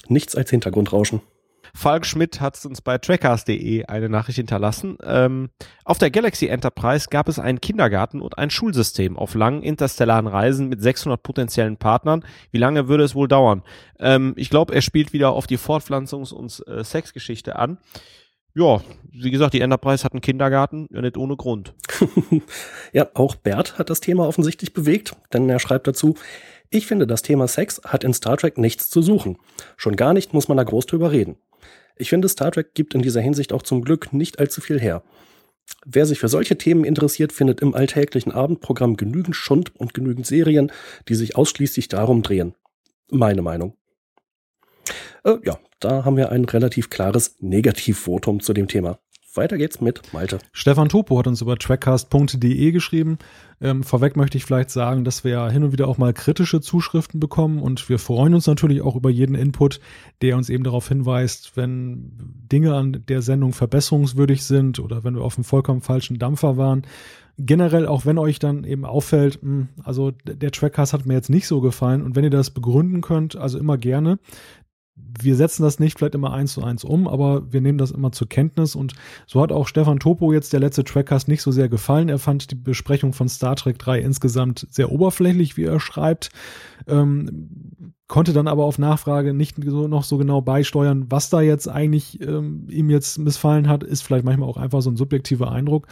Nichts 0.06 0.36
als 0.36 0.50
Hintergrundrauschen. 0.50 1.22
Falk 1.74 2.06
Schmidt 2.06 2.40
hat 2.40 2.64
uns 2.64 2.80
bei 2.80 2.98
trackers.de 2.98 3.84
eine 3.84 4.08
Nachricht 4.08 4.36
hinterlassen. 4.36 4.98
Ähm, 5.02 5.50
auf 5.84 5.98
der 5.98 6.10
Galaxy 6.10 6.46
Enterprise 6.46 7.08
gab 7.10 7.28
es 7.28 7.38
einen 7.38 7.60
Kindergarten 7.60 8.20
und 8.20 8.38
ein 8.38 8.50
Schulsystem 8.50 9.16
auf 9.16 9.34
langen 9.34 9.62
interstellaren 9.62 10.26
Reisen 10.26 10.68
mit 10.68 10.82
600 10.82 11.22
potenziellen 11.22 11.76
Partnern. 11.76 12.24
Wie 12.50 12.58
lange 12.58 12.88
würde 12.88 13.04
es 13.04 13.14
wohl 13.14 13.28
dauern? 13.28 13.62
Ähm, 13.98 14.34
ich 14.36 14.50
glaube, 14.50 14.74
er 14.74 14.82
spielt 14.82 15.12
wieder 15.12 15.30
auf 15.30 15.46
die 15.46 15.58
Fortpflanzungs- 15.58 16.32
und 16.32 16.62
äh, 16.66 16.84
Sexgeschichte 16.84 17.56
an. 17.56 17.78
Ja, 18.54 18.80
wie 19.12 19.30
gesagt, 19.30 19.54
die 19.54 19.60
Enterprise 19.60 20.02
hat 20.02 20.12
einen 20.12 20.22
Kindergarten, 20.22 20.88
ja 20.90 21.00
nicht 21.00 21.16
ohne 21.16 21.36
Grund. 21.36 21.72
ja, 22.92 23.08
auch 23.14 23.36
Bert 23.36 23.78
hat 23.78 23.90
das 23.90 24.00
Thema 24.00 24.26
offensichtlich 24.26 24.72
bewegt, 24.72 25.14
denn 25.32 25.48
er 25.48 25.60
schreibt 25.60 25.86
dazu, 25.86 26.16
ich 26.68 26.86
finde, 26.86 27.06
das 27.06 27.22
Thema 27.22 27.48
Sex 27.48 27.80
hat 27.84 28.04
in 28.04 28.14
Star 28.14 28.36
Trek 28.36 28.58
nichts 28.58 28.90
zu 28.90 29.02
suchen. 29.02 29.38
Schon 29.76 29.96
gar 29.96 30.14
nicht 30.14 30.34
muss 30.34 30.48
man 30.48 30.56
da 30.56 30.64
groß 30.64 30.86
drüber 30.86 31.10
reden. 31.10 31.36
Ich 32.00 32.08
finde, 32.08 32.28
Star 32.28 32.50
Trek 32.50 32.74
gibt 32.74 32.94
in 32.94 33.02
dieser 33.02 33.20
Hinsicht 33.20 33.52
auch 33.52 33.62
zum 33.62 33.82
Glück 33.82 34.12
nicht 34.12 34.38
allzu 34.38 34.60
viel 34.60 34.80
her. 34.80 35.02
Wer 35.84 36.06
sich 36.06 36.18
für 36.18 36.28
solche 36.28 36.56
Themen 36.56 36.84
interessiert, 36.84 37.32
findet 37.32 37.60
im 37.60 37.74
alltäglichen 37.74 38.32
Abendprogramm 38.32 38.96
genügend 38.96 39.36
Schund 39.36 39.76
und 39.76 39.92
genügend 39.92 40.26
Serien, 40.26 40.72
die 41.08 41.14
sich 41.14 41.36
ausschließlich 41.36 41.88
darum 41.88 42.22
drehen. 42.22 42.54
Meine 43.10 43.42
Meinung. 43.42 43.76
Äh, 45.24 45.36
ja, 45.44 45.58
da 45.78 46.04
haben 46.04 46.16
wir 46.16 46.32
ein 46.32 46.46
relativ 46.46 46.88
klares 46.88 47.36
Negativvotum 47.40 48.40
zu 48.40 48.52
dem 48.54 48.66
Thema. 48.66 48.98
Weiter 49.34 49.58
geht's 49.58 49.80
mit 49.80 50.12
Malte. 50.12 50.38
Stefan 50.52 50.88
Topo 50.88 51.16
hat 51.18 51.28
uns 51.28 51.40
über 51.40 51.56
trackcast.de 51.56 52.72
geschrieben. 52.72 53.18
Ähm, 53.60 53.84
vorweg 53.84 54.16
möchte 54.16 54.36
ich 54.36 54.44
vielleicht 54.44 54.70
sagen, 54.70 55.04
dass 55.04 55.22
wir 55.22 55.48
hin 55.50 55.62
und 55.62 55.72
wieder 55.72 55.86
auch 55.86 55.98
mal 55.98 56.12
kritische 56.12 56.60
Zuschriften 56.60 57.20
bekommen 57.20 57.62
und 57.62 57.88
wir 57.88 58.00
freuen 58.00 58.34
uns 58.34 58.46
natürlich 58.46 58.82
auch 58.82 58.96
über 58.96 59.10
jeden 59.10 59.36
Input, 59.36 59.80
der 60.22 60.36
uns 60.36 60.48
eben 60.48 60.64
darauf 60.64 60.88
hinweist, 60.88 61.56
wenn 61.56 62.10
Dinge 62.50 62.74
an 62.74 63.04
der 63.08 63.22
Sendung 63.22 63.52
verbesserungswürdig 63.52 64.44
sind 64.44 64.80
oder 64.80 65.04
wenn 65.04 65.14
wir 65.14 65.22
auf 65.22 65.36
einem 65.36 65.44
vollkommen 65.44 65.82
falschen 65.82 66.18
Dampfer 66.18 66.56
waren. 66.56 66.82
Generell, 67.38 67.86
auch 67.86 68.04
wenn 68.04 68.18
euch 68.18 68.38
dann 68.38 68.64
eben 68.64 68.84
auffällt, 68.84 69.40
hm, 69.40 69.68
also 69.84 70.10
der 70.24 70.50
Trackcast 70.50 70.92
hat 70.92 71.06
mir 71.06 71.14
jetzt 71.14 71.30
nicht 71.30 71.46
so 71.46 71.60
gefallen 71.60 72.02
und 72.02 72.16
wenn 72.16 72.24
ihr 72.24 72.30
das 72.30 72.50
begründen 72.50 73.00
könnt, 73.00 73.36
also 73.36 73.58
immer 73.58 73.78
gerne, 73.78 74.18
wir 75.22 75.36
setzen 75.36 75.62
das 75.62 75.78
nicht 75.78 75.98
vielleicht 75.98 76.14
immer 76.14 76.32
eins 76.32 76.52
zu 76.52 76.62
eins 76.62 76.84
um, 76.84 77.08
aber 77.08 77.52
wir 77.52 77.60
nehmen 77.60 77.78
das 77.78 77.90
immer 77.90 78.12
zur 78.12 78.28
Kenntnis 78.28 78.74
und 78.74 78.94
so 79.26 79.40
hat 79.40 79.52
auch 79.52 79.68
Stefan 79.68 79.98
Topo 79.98 80.32
jetzt 80.32 80.52
der 80.52 80.60
letzte 80.60 80.84
Trackcast 80.84 81.28
nicht 81.28 81.42
so 81.42 81.50
sehr 81.50 81.68
gefallen. 81.68 82.08
Er 82.08 82.18
fand 82.18 82.50
die 82.50 82.56
Besprechung 82.56 83.12
von 83.12 83.28
Star 83.28 83.56
Trek 83.56 83.78
3 83.78 84.00
insgesamt 84.00 84.66
sehr 84.70 84.90
oberflächlich, 84.90 85.56
wie 85.56 85.64
er 85.64 85.80
schreibt, 85.80 86.30
ähm, 86.86 87.94
konnte 88.08 88.32
dann 88.32 88.48
aber 88.48 88.64
auf 88.64 88.78
Nachfrage 88.78 89.34
nicht 89.34 89.56
so, 89.64 89.86
noch 89.86 90.04
so 90.04 90.18
genau 90.18 90.40
beisteuern, 90.40 91.06
was 91.10 91.30
da 91.30 91.40
jetzt 91.40 91.68
eigentlich 91.68 92.20
ähm, 92.20 92.66
ihm 92.68 92.90
jetzt 92.90 93.18
missfallen 93.18 93.68
hat, 93.68 93.84
ist 93.84 94.02
vielleicht 94.02 94.24
manchmal 94.24 94.48
auch 94.48 94.56
einfach 94.56 94.82
so 94.82 94.90
ein 94.90 94.96
subjektiver 94.96 95.52
Eindruck. 95.52 95.86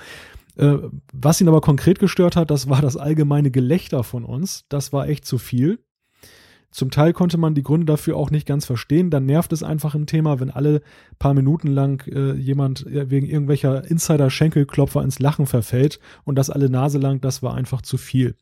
Äh, 0.57 0.79
was 1.13 1.41
ihn 1.41 1.49
aber 1.49 1.61
konkret 1.61 2.01
gestört 2.01 2.35
hat, 2.35 2.51
das 2.51 2.69
war 2.69 2.83
das 2.83 2.97
allgemeine 2.97 3.51
Gelächter 3.51 4.03
von 4.03 4.25
uns. 4.25 4.65
Das 4.69 4.93
war 4.93 5.09
echt 5.09 5.25
zu 5.25 5.39
viel. 5.39 5.79
Zum 6.71 6.91
Teil 6.91 7.13
konnte 7.13 7.39
man 7.39 7.55
die 7.55 7.63
Gründe 7.63 7.87
dafür 7.87 8.17
auch 8.17 8.31
nicht 8.31 8.47
ganz 8.47 8.67
verstehen. 8.67 9.11
Dann 9.11 9.25
nervt 9.27 9.53
es 9.53 9.63
einfach 9.63 9.95
im 9.95 10.07
Thema, 10.07 10.39
wenn 10.39 10.51
alle 10.51 10.83
paar 11.19 11.35
Minuten 11.35 11.69
lang 11.69 12.07
äh, 12.07 12.35
jemand 12.35 12.87
äh, 12.87 13.11
wegen 13.11 13.27
irgendwelcher 13.27 13.91
Insider-Schenkelklopfer 13.91 15.03
ins 15.03 15.19
Lachen 15.19 15.47
verfällt 15.47 15.99
und 16.25 16.37
das 16.37 16.51
alle 16.51 16.69
Nase 16.69 16.99
lang, 16.99 17.21
das 17.21 17.43
war 17.43 17.55
einfach 17.55 17.81
zu 17.83 17.97
viel. 17.97 18.37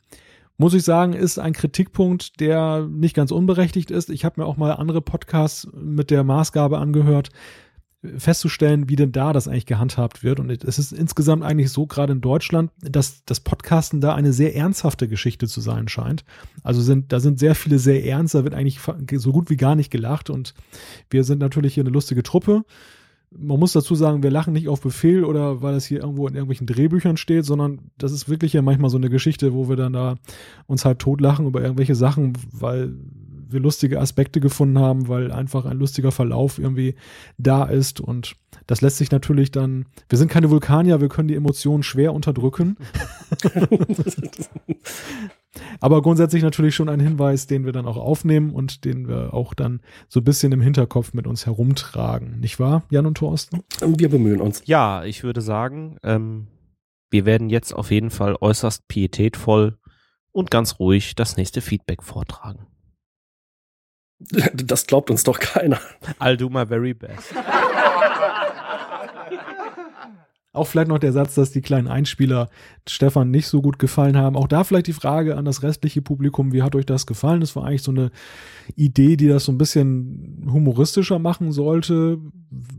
Muss 0.59 0.75
ich 0.75 0.85
sagen, 0.85 1.13
ist 1.13 1.39
ein 1.39 1.53
Kritikpunkt, 1.53 2.41
der 2.41 2.89
nicht 2.91 3.15
ganz 3.15 3.31
unberechtigt 3.31 3.91
ist. 3.91 4.09
Ich 4.09 4.25
habe 4.25 4.41
mir 4.41 4.47
auch 4.47 4.57
mal 4.57 4.73
andere 4.73 5.03
Podcasts 5.03 5.69
mit 5.75 6.11
der 6.11 6.25
Maßgabe 6.25 6.79
angehört, 6.79 7.29
festzustellen, 8.17 8.89
wie 8.89 8.97
denn 8.97 9.13
da 9.13 9.33
das 9.33 9.49
eigentlich 9.49 9.67
gehandhabt 9.67 10.23
wird. 10.23 10.41
Und 10.41 10.51
es 10.51 10.79
ist 10.79 10.93
insgesamt 10.93 11.43
eigentlich 11.43 11.71
so, 11.71 11.87
gerade 11.87 12.13
in 12.13 12.21
Deutschland, 12.21 12.71
dass 12.81 13.25
das 13.25 13.41
Podcasten 13.41 14.01
da 14.01 14.15
eine 14.15 14.33
sehr 14.33 14.55
ernsthafte 14.55 15.09
Geschichte 15.09 15.49
zu 15.49 15.61
sein 15.61 15.89
scheint. 15.89 16.25
Also 16.63 16.81
sind, 16.83 17.13
da 17.13 17.21
sind 17.21 17.39
sehr 17.39 17.55
viele 17.55 17.79
sehr 17.79 18.05
ernst, 18.05 18.35
da 18.35 18.45
wird 18.45 18.55
eigentlich 18.55 18.81
so 19.17 19.33
gut 19.33 19.51
wie 19.51 19.57
gar 19.57 19.75
nicht 19.75 19.91
gelacht. 19.91 20.31
Und 20.31 20.55
wir 21.11 21.25
sind 21.25 21.41
natürlich 21.41 21.75
hier 21.75 21.85
eine 21.85 21.93
lustige 21.93 22.23
Truppe. 22.23 22.65
Man 23.31 23.59
muss 23.59 23.73
dazu 23.73 23.95
sagen, 23.95 24.23
wir 24.23 24.31
lachen 24.31 24.53
nicht 24.53 24.69
auf 24.69 24.81
Befehl 24.81 25.25
oder 25.25 25.61
weil 25.61 25.75
es 25.75 25.85
hier 25.85 26.01
irgendwo 26.01 26.29
in 26.29 26.35
irgendwelchen 26.35 26.67
Drehbüchern 26.67 27.17
steht, 27.17 27.45
sondern 27.45 27.91
das 27.99 28.13
ist 28.13 28.29
wirklich 28.29 28.53
ja 28.53 28.63
manchmal 28.63 28.89
so 28.89 28.99
eine 28.99 29.11
Geschichte, 29.11 29.53
wo 29.53 29.69
wir 29.69 29.77
dann 29.77 29.93
da 29.93 30.17
uns 30.67 30.85
halt 30.85 31.01
totlachen 31.01 31.47
über 31.47 31.61
irgendwelche 31.61 31.97
Sachen, 31.97 32.35
weil 32.53 32.95
wir 33.49 33.61
lustige 33.61 34.01
Aspekte 34.01 34.41
gefunden 34.41 34.79
haben, 34.79 35.09
weil 35.09 35.33
einfach 35.33 35.65
ein 35.65 35.79
lustiger 35.79 36.13
Verlauf 36.13 36.59
irgendwie 36.59 36.95
da 37.39 37.65
ist 37.65 38.01
und 38.01 38.37
das 38.67 38.81
lässt 38.81 38.99
sich 38.99 39.11
natürlich 39.11 39.51
dann, 39.51 39.87
wir 40.09 40.19
sind 40.19 40.31
keine 40.31 40.51
Vulkanier, 40.51 41.01
wir 41.01 41.09
können 41.09 41.29
die 41.29 41.35
Emotionen 41.37 41.83
schwer 41.83 42.13
unterdrücken. 42.13 42.77
Aber 45.81 46.03
grundsätzlich 46.03 46.43
natürlich 46.43 46.75
schon 46.75 46.89
ein 46.89 47.01
Hinweis, 47.01 47.47
den 47.47 47.65
wir 47.65 47.73
dann 47.73 47.87
auch 47.87 47.97
aufnehmen 47.97 48.51
und 48.51 48.85
den 48.85 49.09
wir 49.09 49.33
auch 49.33 49.55
dann 49.55 49.81
so 50.09 50.21
ein 50.21 50.25
bisschen 50.25 50.53
im 50.53 50.61
Hinterkopf 50.61 51.15
mit 51.15 51.27
uns 51.27 51.47
herumtragen. 51.47 52.41
Nicht 52.41 52.59
wahr, 52.61 52.83
Jan 52.91 53.07
und 53.07 53.17
Thorsten? 53.17 53.63
Wir 53.81 54.09
bemühen 54.09 54.41
uns. 54.41 54.63
Ja, 54.67 55.05
ich 55.05 55.23
würde 55.23 55.41
sagen, 55.41 55.97
ähm, 56.03 56.49
wir 57.11 57.25
werden 57.25 57.49
jetzt 57.49 57.73
auf 57.73 57.91
jeden 57.91 58.11
Fall 58.11 58.37
äußerst 58.41 58.89
pietätvoll 58.89 59.79
und 60.33 60.51
ganz 60.51 60.79
ruhig 60.79 61.15
das 61.15 61.37
nächste 61.37 61.61
Feedback 61.61 62.03
vortragen. 62.03 62.67
Das 64.55 64.87
glaubt 64.87 65.11
uns 65.11 65.25
doch 65.25 65.39
keiner. 65.39 65.79
I'll 66.19 66.37
do 66.37 66.49
my 66.49 66.67
very 66.67 66.95
best. 66.95 67.35
Auch 70.57 70.67
vielleicht 70.67 70.89
noch 70.89 70.99
der 70.99 71.13
Satz, 71.13 71.35
dass 71.35 71.51
die 71.51 71.61
kleinen 71.61 71.87
Einspieler 71.87 72.49
Stefan 72.89 73.31
nicht 73.31 73.47
so 73.47 73.61
gut 73.61 73.79
gefallen 73.79 74.17
haben. 74.17 74.37
Auch 74.37 74.49
da 74.49 74.65
vielleicht 74.65 74.87
die 74.87 74.95
Frage 74.95 75.37
an 75.37 75.45
das 75.45 75.63
restliche 75.63 76.01
Publikum, 76.01 76.55
wie 76.55 76.63
hat 76.63 76.75
euch 76.75 76.87
das 76.87 77.07
gefallen? 77.07 77.41
Das 77.43 77.55
war 77.57 77.67
eigentlich 77.67 77.83
so 77.83 77.91
eine 77.91 78.11
Idee, 78.75 79.19
die 79.19 79.29
das 79.29 79.45
so 79.45 79.53
ein 79.53 79.59
bisschen 79.59 80.49
humoristischer 80.51 81.19
machen 81.19 81.53
sollte. 81.53 82.19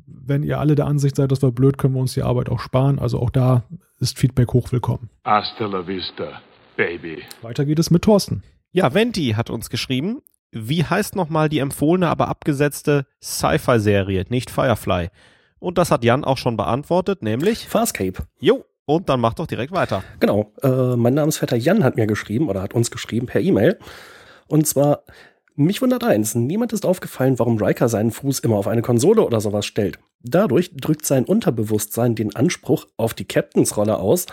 Wenn 0.07 0.41
ihr 0.41 0.59
alle 0.59 0.73
der 0.73 0.87
Ansicht 0.87 1.15
seid, 1.15 1.31
das 1.31 1.43
war 1.43 1.51
blöd, 1.51 1.77
können 1.77 1.93
wir 1.93 2.01
uns 2.01 2.15
die 2.15 2.23
Arbeit 2.23 2.49
auch 2.49 2.59
sparen. 2.59 2.97
Also 2.97 3.19
auch 3.19 3.29
da 3.29 3.63
ist 3.99 4.17
Feedback 4.17 4.53
hochwillkommen. 4.53 5.11
Hasta 5.23 5.67
la 5.67 5.85
vista, 5.85 6.41
baby. 6.77 7.21
Weiter 7.43 7.63
geht 7.63 7.77
es 7.77 7.91
mit 7.91 8.01
Thorsten. 8.01 8.41
Ja, 8.71 8.95
Venti 8.95 9.33
hat 9.37 9.51
uns 9.51 9.69
geschrieben, 9.69 10.23
wie 10.51 10.83
heißt 10.83 11.15
nochmal 11.15 11.49
die 11.49 11.59
empfohlene, 11.59 12.07
aber 12.07 12.27
abgesetzte 12.27 13.05
Sci-Fi-Serie, 13.21 14.25
nicht 14.29 14.49
Firefly? 14.49 15.09
Und 15.59 15.77
das 15.77 15.91
hat 15.91 16.03
Jan 16.03 16.23
auch 16.23 16.37
schon 16.37 16.57
beantwortet, 16.57 17.23
nämlich 17.23 17.67
Farscape. 17.67 18.23
Jo, 18.39 18.63
und 18.85 19.09
dann 19.09 19.19
mach 19.19 19.33
doch 19.33 19.47
direkt 19.47 19.73
weiter. 19.73 20.03
Genau. 20.19 20.53
Äh, 20.61 20.95
mein 20.95 21.13
Namensvetter 21.13 21.57
Jan 21.57 21.83
hat 21.83 21.97
mir 21.97 22.07
geschrieben 22.07 22.47
oder 22.47 22.61
hat 22.61 22.73
uns 22.73 22.89
geschrieben 22.89 23.27
per 23.27 23.41
E-Mail. 23.41 23.77
Und 24.47 24.65
zwar, 24.65 25.03
mich 25.55 25.81
wundert 25.81 26.03
eins, 26.03 26.35
niemand 26.35 26.71
ist 26.71 26.85
aufgefallen, 26.85 27.37
warum 27.37 27.61
Riker 27.61 27.89
seinen 27.89 28.11
Fuß 28.11 28.39
immer 28.39 28.55
auf 28.55 28.67
eine 28.67 28.81
Konsole 28.81 29.25
oder 29.25 29.41
sowas 29.41 29.65
stellt. 29.65 29.99
Dadurch 30.21 30.75
drückt 30.75 31.05
sein 31.05 31.25
Unterbewusstsein 31.25 32.15
den 32.15 32.35
Anspruch 32.35 32.87
auf 32.95 33.13
die 33.13 33.25
Captains-Rolle 33.25 33.97
aus. 33.97 34.25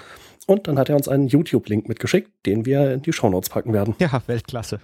Und 0.46 0.68
dann 0.68 0.78
hat 0.78 0.88
er 0.88 0.96
uns 0.96 1.08
einen 1.08 1.26
YouTube-Link 1.26 1.88
mitgeschickt, 1.88 2.30
den 2.46 2.66
wir 2.66 2.92
in 2.92 3.02
die 3.02 3.12
Shownotes 3.12 3.48
packen 3.48 3.72
werden. 3.72 3.96
Ja, 3.98 4.22
Weltklasse. 4.26 4.80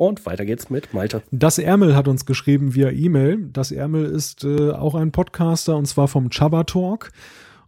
Und 0.00 0.24
weiter 0.24 0.46
geht's 0.46 0.70
mit 0.70 0.94
Malte. 0.94 1.22
Das 1.30 1.58
Ärmel 1.58 1.94
hat 1.94 2.08
uns 2.08 2.24
geschrieben 2.24 2.74
via 2.74 2.88
E-Mail. 2.88 3.50
Das 3.52 3.70
Ärmel 3.70 4.06
ist 4.06 4.44
äh, 4.44 4.70
auch 4.70 4.94
ein 4.94 5.12
Podcaster 5.12 5.76
und 5.76 5.84
zwar 5.84 6.08
vom 6.08 6.30
Chaba 6.30 6.64
Talk. 6.64 7.12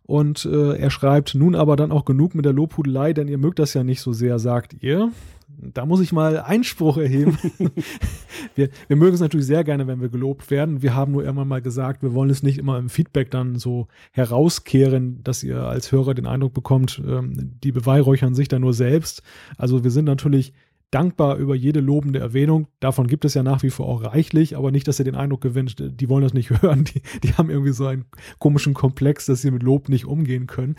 Und 0.04 0.46
äh, 0.46 0.78
er 0.78 0.90
schreibt, 0.90 1.34
nun 1.34 1.54
aber 1.54 1.76
dann 1.76 1.92
auch 1.92 2.06
genug 2.06 2.34
mit 2.34 2.46
der 2.46 2.54
Lobhudelei, 2.54 3.12
denn 3.12 3.28
ihr 3.28 3.36
mögt 3.36 3.58
das 3.58 3.74
ja 3.74 3.84
nicht 3.84 4.00
so 4.00 4.14
sehr, 4.14 4.38
sagt 4.38 4.82
ihr. 4.82 5.12
Da 5.60 5.84
muss 5.84 6.00
ich 6.00 6.14
mal 6.14 6.40
Einspruch 6.40 6.96
erheben. 6.96 7.36
wir, 8.54 8.70
wir 8.88 8.96
mögen 8.96 9.12
es 9.12 9.20
natürlich 9.20 9.46
sehr 9.46 9.62
gerne, 9.62 9.86
wenn 9.86 10.00
wir 10.00 10.08
gelobt 10.08 10.50
werden. 10.50 10.80
Wir 10.80 10.94
haben 10.94 11.12
nur 11.12 11.24
irgendwann 11.24 11.48
mal 11.48 11.60
gesagt, 11.60 12.02
wir 12.02 12.14
wollen 12.14 12.30
es 12.30 12.42
nicht 12.42 12.56
immer 12.56 12.78
im 12.78 12.88
Feedback 12.88 13.30
dann 13.30 13.56
so 13.56 13.88
herauskehren, 14.10 15.22
dass 15.22 15.42
ihr 15.42 15.64
als 15.64 15.92
Hörer 15.92 16.14
den 16.14 16.26
Eindruck 16.26 16.54
bekommt, 16.54 17.02
ähm, 17.06 17.58
die 17.62 17.72
beweihräuchern 17.72 18.34
sich 18.34 18.48
da 18.48 18.58
nur 18.58 18.72
selbst. 18.72 19.22
Also 19.58 19.84
wir 19.84 19.90
sind 19.90 20.06
natürlich 20.06 20.54
dankbar 20.92 21.38
über 21.38 21.56
jede 21.56 21.80
lobende 21.80 22.20
Erwähnung. 22.20 22.68
Davon 22.78 23.08
gibt 23.08 23.24
es 23.24 23.34
ja 23.34 23.42
nach 23.42 23.62
wie 23.62 23.70
vor 23.70 23.88
auch 23.88 24.04
reichlich, 24.04 24.56
aber 24.56 24.70
nicht, 24.70 24.86
dass 24.86 24.98
ihr 24.98 25.04
den 25.04 25.16
Eindruck 25.16 25.40
gewinnt, 25.40 25.76
die 25.80 26.08
wollen 26.08 26.22
das 26.22 26.34
nicht 26.34 26.50
hören. 26.62 26.84
Die, 26.84 27.02
die 27.24 27.34
haben 27.34 27.50
irgendwie 27.50 27.72
so 27.72 27.86
einen 27.86 28.04
komischen 28.38 28.74
Komplex, 28.74 29.26
dass 29.26 29.42
sie 29.42 29.50
mit 29.50 29.62
Lob 29.62 29.88
nicht 29.88 30.04
umgehen 30.04 30.46
können. 30.46 30.76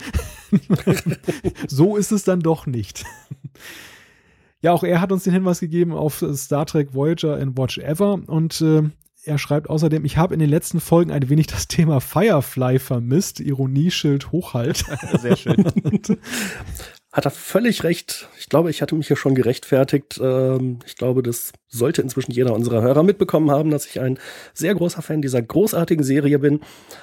so 1.68 1.96
ist 1.96 2.12
es 2.12 2.24
dann 2.24 2.40
doch 2.40 2.66
nicht. 2.66 3.04
Ja, 4.62 4.72
auch 4.72 4.84
er 4.84 5.00
hat 5.00 5.12
uns 5.12 5.24
den 5.24 5.32
Hinweis 5.32 5.60
gegeben 5.60 5.92
auf 5.92 6.24
Star 6.34 6.64
Trek 6.64 6.94
Voyager 6.94 7.36
and 7.36 7.58
Watch 7.58 7.78
Ever 7.78 8.20
und 8.26 8.60
äh, 8.62 8.84
er 9.26 9.38
schreibt 9.38 9.70
außerdem, 9.70 10.04
ich 10.04 10.16
habe 10.16 10.34
in 10.34 10.40
den 10.40 10.50
letzten 10.50 10.80
Folgen 10.80 11.10
ein 11.10 11.28
wenig 11.28 11.46
das 11.46 11.66
Thema 11.66 12.00
Firefly 12.00 12.78
vermisst. 12.78 13.40
Ironieschild 13.40 14.32
Hochhalt. 14.32 14.84
Sehr 15.20 15.36
schön. 15.36 15.64
hat 17.14 17.26
er 17.26 17.30
völlig 17.30 17.84
recht. 17.84 18.28
Ich 18.40 18.48
glaube, 18.48 18.70
ich 18.70 18.82
hatte 18.82 18.96
mich 18.96 19.06
hier 19.06 19.16
schon 19.16 19.36
gerechtfertigt. 19.36 20.20
Ähm, 20.20 20.80
ich 20.84 20.96
glaube, 20.96 21.22
das 21.22 21.52
sollte 21.78 22.02
inzwischen 22.02 22.32
jeder 22.32 22.54
unserer 22.54 22.82
Hörer 22.82 23.02
mitbekommen 23.02 23.50
haben, 23.50 23.70
dass 23.70 23.86
ich 23.86 24.00
ein 24.00 24.18
sehr 24.52 24.74
großer 24.74 25.02
Fan 25.02 25.22
dieser 25.22 25.42
großartigen 25.42 26.04
Serie 26.04 26.38
bin. 26.38 26.60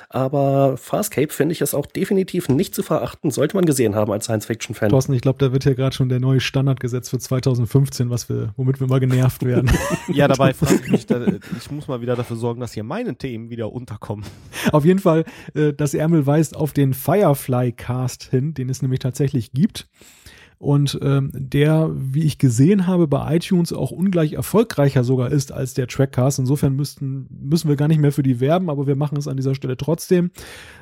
Aber 0.10 0.77
Farscape 0.77 1.31
finde 1.31 1.53
ich 1.53 1.61
es 1.61 1.73
auch 1.73 1.85
definitiv 1.85 2.49
nicht 2.49 2.76
zu 2.76 2.84
verachten, 2.84 3.31
sollte 3.31 3.56
man 3.56 3.65
gesehen 3.65 3.95
haben 3.95 4.11
als 4.11 4.26
Science-Fiction-Fan. 4.26 4.89
Thorsten, 4.89 5.14
ich 5.14 5.22
glaube, 5.22 5.39
da 5.39 5.53
wird 5.53 5.65
ja 5.65 5.73
gerade 5.73 5.95
schon 5.95 6.10
der 6.10 6.19
neue 6.19 6.39
Standard 6.39 6.80
gesetzt 6.80 7.10
für 7.10 7.19
2015, 7.19 8.10
was 8.10 8.30
wir, 8.30 8.53
womit 8.57 8.80
wir 8.80 8.88
mal 8.88 8.99
genervt 8.99 9.45
werden. 9.45 9.72
ja, 10.14 10.27
dabei 10.27 10.53
frage 10.53 10.81
ich 10.84 10.91
mich, 10.91 11.06
da, 11.06 11.26
ich 11.57 11.72
muss 11.72 11.88
mal 11.88 12.02
wieder 12.02 12.15
dafür 12.15 12.38
sorgen, 12.38 12.60
dass 12.61 12.73
hier 12.73 12.84
meine 12.84 13.15
Themen 13.15 13.49
wieder 13.49 13.72
unterkommen. 13.72 14.26
Auf 14.72 14.85
jeden 14.85 14.99
Fall, 14.99 15.26
äh, 15.53 15.73
das 15.73 15.93
Ärmel 15.93 16.26
weist 16.26 16.56
auf 16.56 16.73
den 16.73 16.93
Firefly-Cast 16.93 18.23
hin, 18.23 18.53
den 18.53 18.69
es 18.69 18.81
nämlich 18.81 18.99
tatsächlich 18.99 19.52
gibt 19.53 19.88
und 20.61 20.99
ähm, 21.01 21.31
der, 21.33 21.89
wie 21.91 22.23
ich 22.23 22.38
gesehen 22.38 22.85
habe, 22.85 23.07
bei 23.07 23.35
iTunes 23.35 23.73
auch 23.73 23.89
ungleich 23.89 24.33
erfolgreicher 24.33 25.03
sogar 25.03 25.31
ist 25.31 25.51
als 25.51 25.73
der 25.73 25.88
Trackcast. 25.88 26.38
Insofern 26.38 26.75
müssten, 26.75 27.25
müssen 27.31 27.67
wir 27.67 27.75
gar 27.75 27.88
nicht 27.88 27.99
mehr 27.99 28.11
für 28.11 28.21
die 28.21 28.39
werben, 28.39 28.69
aber 28.69 28.85
wir 28.85 28.95
machen 28.95 29.17
es 29.17 29.27
an 29.27 29.38
dieser 29.38 29.55
Stelle 29.55 29.75
trotzdem. 29.75 30.29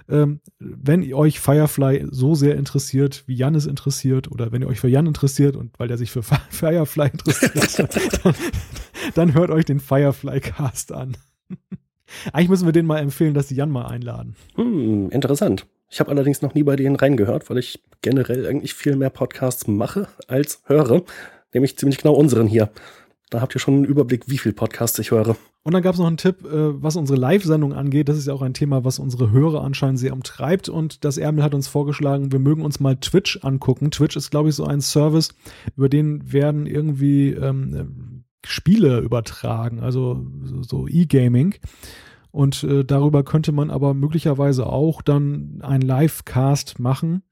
Ähm, 0.10 0.42
wenn 0.60 1.14
euch 1.14 1.40
Firefly 1.40 2.08
so 2.12 2.36
sehr 2.36 2.58
interessiert, 2.58 3.24
wie 3.28 3.36
Jan 3.36 3.56
es 3.56 3.68
interessiert, 3.68 4.30
oder 4.30 4.52
wenn 4.52 4.64
ihr 4.64 4.68
euch 4.68 4.82
für 4.82 4.90
Jan 4.90 5.08
interessiert 5.08 5.56
und 5.56 5.80
weil 5.80 5.90
er 5.90 5.98
sich 5.98 6.12
für 6.12 6.24
Firefly 6.50 7.12
interessiert, 7.14 7.80
dann, 8.26 8.36
dann 9.16 9.34
hört 9.34 9.50
euch 9.50 9.64
den 9.64 9.80
Firefly 9.80 10.42
Cast 10.42 10.92
an. 10.92 11.16
Eigentlich 12.34 12.50
müssen 12.50 12.66
wir 12.66 12.74
den 12.74 12.86
mal 12.86 13.00
empfehlen, 13.00 13.34
dass 13.34 13.48
die 13.48 13.56
Jan 13.56 13.72
mal 13.72 13.86
einladen. 13.86 14.36
Hm, 14.56 15.10
interessant. 15.10 15.68
Ich 15.90 16.00
habe 16.00 16.12
allerdings 16.12 16.42
noch 16.42 16.54
nie 16.54 16.64
bei 16.64 16.76
denen 16.76 16.96
reingehört, 16.96 17.50
weil 17.50 17.58
ich 17.58 17.84
generell 18.02 18.46
eigentlich 18.46 18.74
viel 18.74 18.96
mehr 18.96 19.10
Podcasts 19.10 19.68
mache 19.68 20.08
als 20.28 20.62
höre. 20.66 21.04
Nämlich 21.54 21.78
ziemlich 21.78 21.98
genau 21.98 22.14
unseren 22.14 22.48
hier. 22.48 22.70
Da 23.30 23.42
habt 23.42 23.56
ihr 23.56 23.60
schon 23.60 23.76
einen 23.76 23.86
Überblick, 23.86 24.24
wie 24.28 24.38
viel 24.38 24.54
Podcasts 24.54 24.98
ich 25.00 25.12
höre. 25.12 25.36
Und 25.64 25.74
dann 25.74 25.84
gab 25.84 25.94
es 25.94 26.00
noch 26.00 26.08
einen 26.08 26.18
Tipp, 26.18 26.46
äh, 26.46 26.82
was 26.82 26.96
unsere 26.96 27.20
Live-Sendung 27.20 27.74
angeht. 27.74 28.10
Das 28.10 28.18
ist 28.18 28.28
ja 28.28 28.34
auch 28.34 28.42
ein 28.42 28.54
Thema, 28.54 28.86
was 28.86 28.98
unsere 28.98 29.32
Hörer 29.32 29.64
anscheinend 29.64 30.00
sehr 30.00 30.14
umtreibt. 30.14 30.70
Und 30.70 31.04
das 31.06 31.18
Ärmel 31.18 31.44
hat 31.44 31.54
uns 31.54 31.68
vorgeschlagen, 31.68 32.32
wir 32.32 32.40
mögen 32.40 32.64
uns 32.64 32.80
mal 32.80 32.96
Twitch 32.96 33.40
angucken. 33.44 33.92
Twitch 33.92 34.16
ist, 34.16 34.32
glaube 34.32 34.50
ich, 34.50 34.56
so 34.56 34.66
ein 34.66 34.82
Service, 34.82 35.30
über 35.76 35.90
den 35.90 36.32
werden 36.32 36.66
irgendwie 36.66 37.32
ähm, 37.32 38.24
Spiele 38.46 39.00
übertragen, 39.00 39.80
also 39.80 40.26
so 40.62 40.88
E-Gaming. 40.88 41.56
Und 42.32 42.64
äh, 42.64 42.86
darüber 42.86 43.24
könnte 43.24 43.52
man 43.52 43.72
aber 43.72 43.94
möglicherweise 43.94 44.68
auch 44.68 45.02
dann 45.02 45.60
einen 45.62 45.82
Live-Cast 45.82 46.80
machen. 46.80 47.24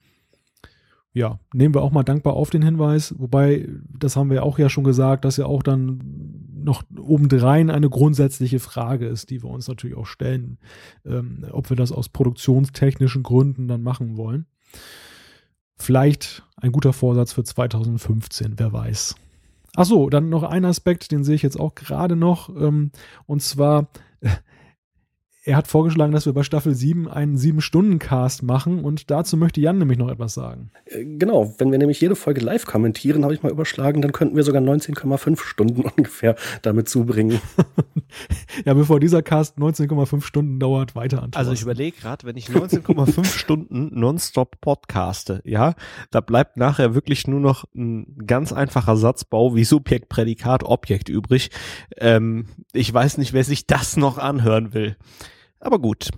Ja, 1.13 1.39
nehmen 1.53 1.73
wir 1.73 1.81
auch 1.81 1.91
mal 1.91 2.03
dankbar 2.03 2.33
auf 2.33 2.49
den 2.49 2.61
Hinweis. 2.61 3.15
Wobei, 3.17 3.67
das 3.89 4.15
haben 4.15 4.29
wir 4.29 4.43
auch 4.43 4.59
ja 4.59 4.69
schon 4.69 4.83
gesagt, 4.83 5.25
dass 5.25 5.37
ja 5.37 5.45
auch 5.45 5.63
dann 5.63 5.99
noch 6.63 6.83
obendrein 6.95 7.69
eine 7.69 7.89
grundsätzliche 7.89 8.59
Frage 8.59 9.07
ist, 9.07 9.29
die 9.29 9.41
wir 9.41 9.49
uns 9.49 9.67
natürlich 9.67 9.95
auch 9.95 10.05
stellen, 10.05 10.59
ähm, 11.05 11.45
ob 11.51 11.69
wir 11.69 11.77
das 11.77 11.91
aus 11.91 12.09
produktionstechnischen 12.09 13.23
Gründen 13.23 13.67
dann 13.67 13.81
machen 13.81 14.17
wollen. 14.17 14.45
Vielleicht 15.75 16.43
ein 16.57 16.71
guter 16.71 16.93
Vorsatz 16.93 17.33
für 17.33 17.43
2015, 17.43 18.53
wer 18.57 18.73
weiß. 18.73 19.15
Ach 19.75 19.85
so, 19.85 20.09
dann 20.09 20.29
noch 20.29 20.43
ein 20.43 20.65
Aspekt, 20.65 21.11
den 21.11 21.23
sehe 21.23 21.35
ich 21.35 21.43
jetzt 21.43 21.59
auch 21.59 21.75
gerade 21.75 22.15
noch, 22.15 22.49
ähm, 22.49 22.91
und 23.25 23.41
zwar 23.41 23.87
er 25.47 25.55
hat 25.55 25.67
vorgeschlagen, 25.67 26.11
dass 26.11 26.25
wir 26.25 26.33
bei 26.33 26.43
Staffel 26.43 26.75
7 26.75 27.07
einen 27.07 27.37
7-Stunden-Cast 27.37 28.43
machen 28.43 28.83
und 28.83 29.09
dazu 29.09 29.37
möchte 29.37 29.61
Jan 29.61 29.77
nämlich 29.77 29.97
noch 29.97 30.09
etwas 30.09 30.33
sagen. 30.33 30.71
Äh, 30.85 31.05
genau, 31.05 31.55
wenn 31.57 31.71
wir 31.71 31.79
nämlich 31.79 32.01
jede 32.01 32.17
Folge 32.17 32.41
live 32.41 32.65
kommentieren, 32.65 33.23
habe 33.23 33.33
ich 33.33 33.43
mal 33.43 33.51
überschlagen, 33.51 34.01
dann 34.01 34.11
könnten 34.11 34.35
wir 34.35 34.43
sogar 34.43 34.61
19,5 34.61 35.41
Stunden 35.41 35.81
ungefähr 35.97 36.35
damit 36.63 36.89
zubringen. 36.89 37.39
ja, 38.65 38.73
bevor 38.73 38.99
dieser 38.99 39.21
Cast 39.21 39.57
19,5 39.57 40.21
Stunden 40.21 40.59
dauert, 40.59 40.95
weiter 40.95 41.23
an. 41.23 41.31
Also 41.33 41.53
ich 41.53 41.61
überlege 41.61 41.95
gerade, 41.95 42.27
wenn 42.27 42.35
ich 42.35 42.49
19,5 42.49 43.23
Stunden 43.37 43.97
nonstop 43.97 44.59
podcaste, 44.59 45.41
ja, 45.45 45.75
da 46.11 46.19
bleibt 46.19 46.57
nachher 46.57 46.93
wirklich 46.93 47.25
nur 47.25 47.39
noch 47.39 47.63
ein 47.73 48.17
ganz 48.27 48.51
einfacher 48.51 48.97
Satzbau 48.97 49.55
wie 49.55 49.63
Subjekt, 49.63 50.09
Prädikat, 50.09 50.65
Objekt 50.65 51.07
übrig. 51.07 51.51
Ähm, 51.95 52.47
ich 52.73 52.93
weiß 52.93 53.17
nicht, 53.17 53.31
wer 53.31 53.45
sich 53.45 53.65
das 53.65 53.95
noch 53.95 54.17
anhören 54.17 54.73
will. 54.73 54.97
Aber 55.59 55.79
gut. 55.79 56.09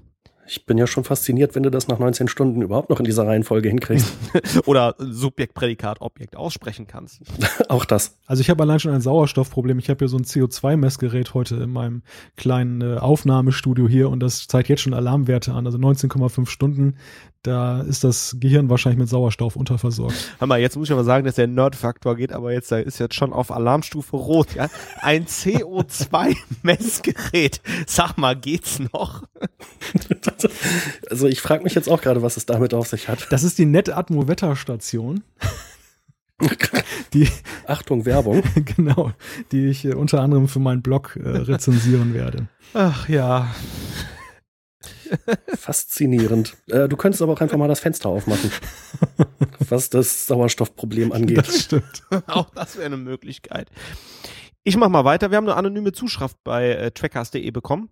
Ich 0.52 0.66
bin 0.66 0.80
ja 0.80 0.88
schon 0.88 1.04
fasziniert, 1.04 1.54
wenn 1.54 1.62
du 1.62 1.70
das 1.70 1.88
nach 1.88 2.00
19 2.00 2.28
Stunden 2.28 2.64
überhaupt 2.64 2.90
noch 2.90 2.98
in 2.98 3.06
dieser 3.06 3.28
Reihenfolge 3.28 3.70
hinkriegst. 3.70 4.12
Oder 4.66 4.96
Subjekt, 4.98 5.54
Prädikat, 5.54 6.02
Objekt 6.02 6.36
aussprechen 6.36 6.88
kannst. 6.88 7.22
Auch 7.70 7.86
das. 7.86 8.18
Also 8.26 8.42
ich 8.42 8.50
habe 8.50 8.64
allein 8.64 8.80
schon 8.80 8.92
ein 8.92 9.02
Sauerstoffproblem. 9.02 9.78
Ich 9.78 9.92
habe 9.92 10.00
hier 10.00 10.08
so 10.08 10.18
ein 10.18 10.24
CO2-Messgerät 10.24 11.36
heute 11.36 11.58
in 11.58 11.70
meinem 11.70 12.02
kleinen 12.36 12.82
äh, 12.82 12.98
Aufnahmestudio 12.98 13.88
hier 13.88 14.10
und 14.10 14.22
das 14.22 14.48
zeigt 14.48 14.70
jetzt 14.70 14.82
schon 14.82 14.96
Alarmwerte 14.96 15.54
an. 15.54 15.68
Also 15.68 15.78
19,5 15.78 16.48
Stunden 16.48 16.96
da 17.44 17.82
ist 17.82 18.04
das 18.04 18.36
Gehirn 18.40 18.68
wahrscheinlich 18.70 18.98
mit 19.00 19.08
Sauerstoff 19.08 19.56
unterversorgt. 19.56 20.36
Hör 20.40 20.48
mal, 20.48 20.60
jetzt 20.60 20.76
muss 20.76 20.90
ich 20.90 20.92
aber 20.92 21.06
sagen, 21.06 21.26
dass 21.26 21.36
der 21.36 21.48
Nerdfaktor 21.48 22.18
geht, 22.18 22.34
aber 22.34 22.52
jetzt 22.52 22.70
ist 22.72 23.00
jetzt 23.00 23.16
schon 23.16 23.32
auf 23.32 23.52
Alarmstufe 23.52 24.18
rot, 24.18 24.56
ja. 24.56 24.68
Ein 25.02 25.26
CO2-Messgerät. 25.26 27.62
Sag 27.88 28.18
mal, 28.18 28.36
geht's 28.36 28.80
noch? 28.80 29.24
Also 31.10 31.28
ich 31.28 31.42
frage 31.42 31.64
mich 31.64 31.76
jetzt 31.76 31.90
auch 31.90 32.02
gerade, 32.02 32.22
was 32.22 32.38
es 32.38 32.46
damit 32.46 32.74
auf 32.74 32.88
sich 32.88 33.08
hat. 33.08 33.28
Das 33.32 33.44
ist 33.44 33.58
die 33.58 33.66
NetAtmo 33.66 34.28
Wetterstation. 34.28 35.24
die 37.14 37.30
Achtung 37.68 38.06
Werbung. 38.06 38.44
genau, 38.76 39.12
die 39.52 39.68
ich 39.68 39.86
äh, 39.86 39.94
unter 39.94 40.22
anderem 40.22 40.48
für 40.48 40.60
meinen 40.60 40.82
Blog 40.82 41.18
äh, 41.22 41.28
rezensieren 41.28 42.14
werde. 42.14 42.48
Ach 42.74 43.10
ja. 43.10 43.54
Faszinierend. 45.56 46.56
Äh, 46.68 46.88
du 46.88 46.98
könntest 46.98 47.22
aber 47.22 47.34
auch 47.34 47.42
einfach 47.42 47.58
mal 47.58 47.68
das 47.68 47.80
Fenster 47.80 48.10
aufmachen, 48.10 48.52
was 49.70 49.90
das 49.90 50.28
Sauerstoffproblem 50.28 51.12
angeht. 51.12 51.38
Das 51.38 51.64
stimmt. 51.64 52.04
auch 52.28 52.50
das 52.52 52.78
wäre 52.78 52.88
eine 52.88 52.98
Möglichkeit. 52.98 53.70
Ich 54.64 54.78
mach 54.78 54.90
mal 54.90 55.06
weiter. 55.06 55.32
Wir 55.32 55.38
haben 55.38 55.48
eine 55.48 55.58
anonyme 55.58 55.92
Zuschrift 55.92 56.38
bei 56.44 56.70
äh, 56.70 56.92
trackcast.de 56.92 57.50
bekommen. 57.52 57.90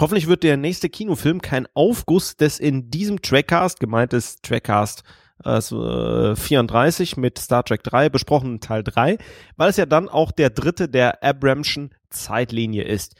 Hoffentlich 0.00 0.26
wird 0.26 0.42
der 0.42 0.56
nächste 0.56 0.88
Kinofilm 0.88 1.42
kein 1.42 1.68
Aufguss 1.74 2.36
des 2.36 2.58
in 2.58 2.90
diesem 2.90 3.20
Trackcast, 3.20 3.78
gemeint 3.78 4.12
ist 4.14 4.42
Trackcast 4.42 5.04
äh, 5.44 6.36
34 6.36 7.16
mit 7.16 7.38
Star 7.38 7.64
Trek 7.64 7.82
3, 7.82 8.08
besprochenen 8.08 8.60
Teil 8.60 8.82
3, 8.82 9.18
weil 9.56 9.70
es 9.70 9.76
ja 9.76 9.86
dann 9.86 10.08
auch 10.08 10.32
der 10.32 10.50
dritte 10.50 10.88
der 10.88 11.22
Abramschen 11.22 11.90
Zeitlinie 12.10 12.84
ist. 12.84 13.14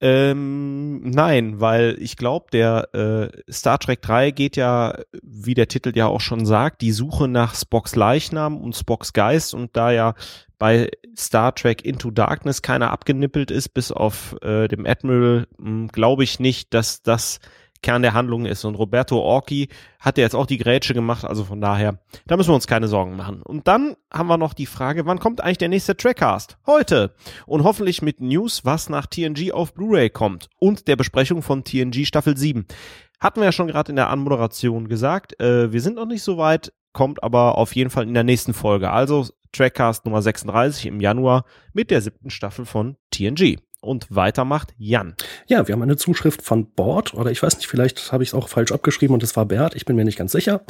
Ähm, 0.00 1.10
nein, 1.10 1.60
weil 1.60 1.96
ich 1.98 2.16
glaube, 2.16 2.46
der 2.52 2.94
äh, 2.94 3.52
Star 3.52 3.78
Trek 3.80 4.00
3 4.02 4.30
geht 4.30 4.56
ja, 4.56 4.96
wie 5.22 5.54
der 5.54 5.66
Titel 5.66 5.92
ja 5.96 6.06
auch 6.06 6.20
schon 6.20 6.46
sagt, 6.46 6.82
die 6.82 6.92
Suche 6.92 7.26
nach 7.26 7.56
Spocks 7.56 7.96
Leichnam 7.96 8.58
und 8.58 8.76
Spocks 8.76 9.12
Geist 9.12 9.54
und 9.54 9.76
da 9.76 9.90
ja 9.90 10.14
bei 10.58 10.90
Star 11.16 11.54
Trek 11.54 11.84
Into 11.84 12.12
Darkness 12.12 12.62
keiner 12.62 12.92
abgenippelt 12.92 13.50
ist, 13.50 13.70
bis 13.70 13.90
auf 13.90 14.36
äh, 14.42 14.68
dem 14.68 14.86
Admiral, 14.86 15.48
hm, 15.58 15.88
glaube 15.88 16.22
ich 16.22 16.38
nicht, 16.38 16.74
dass 16.74 17.02
das 17.02 17.40
Kern 17.82 18.02
der 18.02 18.14
Handlung 18.14 18.46
ist. 18.46 18.64
Und 18.64 18.74
Roberto 18.74 19.18
Orki 19.18 19.68
hat 20.00 20.18
ja 20.18 20.24
jetzt 20.24 20.34
auch 20.34 20.46
die 20.46 20.58
Grätsche 20.58 20.94
gemacht, 20.94 21.24
also 21.24 21.44
von 21.44 21.60
daher, 21.60 21.98
da 22.26 22.36
müssen 22.36 22.50
wir 22.50 22.54
uns 22.54 22.66
keine 22.66 22.88
Sorgen 22.88 23.16
machen. 23.16 23.42
Und 23.42 23.68
dann 23.68 23.96
haben 24.12 24.28
wir 24.28 24.38
noch 24.38 24.54
die 24.54 24.66
Frage, 24.66 25.06
wann 25.06 25.18
kommt 25.18 25.40
eigentlich 25.40 25.58
der 25.58 25.68
nächste 25.68 25.96
Trackcast? 25.96 26.58
Heute. 26.66 27.14
Und 27.46 27.64
hoffentlich 27.64 28.02
mit 28.02 28.20
News, 28.20 28.64
was 28.64 28.88
nach 28.88 29.06
TNG 29.06 29.52
auf 29.52 29.74
Blu-ray 29.74 30.10
kommt 30.10 30.48
und 30.58 30.88
der 30.88 30.96
Besprechung 30.96 31.42
von 31.42 31.64
TNG 31.64 32.04
Staffel 32.04 32.36
7. 32.36 32.66
Hatten 33.20 33.40
wir 33.40 33.46
ja 33.46 33.52
schon 33.52 33.66
gerade 33.66 33.90
in 33.90 33.96
der 33.96 34.10
Anmoderation 34.10 34.88
gesagt, 34.88 35.40
äh, 35.40 35.72
wir 35.72 35.80
sind 35.80 35.96
noch 35.96 36.06
nicht 36.06 36.22
so 36.22 36.38
weit, 36.38 36.72
kommt 36.92 37.22
aber 37.22 37.58
auf 37.58 37.74
jeden 37.74 37.90
Fall 37.90 38.04
in 38.04 38.14
der 38.14 38.24
nächsten 38.24 38.54
Folge. 38.54 38.90
Also 38.90 39.26
Trackcast 39.52 40.04
Nummer 40.04 40.22
36 40.22 40.86
im 40.86 41.00
Januar 41.00 41.44
mit 41.72 41.90
der 41.90 42.00
siebten 42.00 42.30
Staffel 42.30 42.64
von 42.64 42.96
TNG. 43.10 43.58
Und 43.80 44.06
weiter 44.10 44.44
macht 44.44 44.74
Jan. 44.76 45.14
Ja, 45.46 45.68
wir 45.68 45.72
haben 45.72 45.82
eine 45.82 45.96
Zuschrift 45.96 46.42
von 46.42 46.66
Bord, 46.66 47.14
oder 47.14 47.30
ich 47.30 47.42
weiß 47.42 47.58
nicht, 47.58 47.68
vielleicht 47.68 48.10
habe 48.10 48.24
ich 48.24 48.30
es 48.30 48.34
auch 48.34 48.48
falsch 48.48 48.72
abgeschrieben 48.72 49.14
und 49.14 49.22
es 49.22 49.36
war 49.36 49.46
Bert, 49.46 49.76
ich 49.76 49.84
bin 49.84 49.94
mir 49.94 50.04
nicht 50.04 50.18
ganz 50.18 50.32
sicher, 50.32 50.62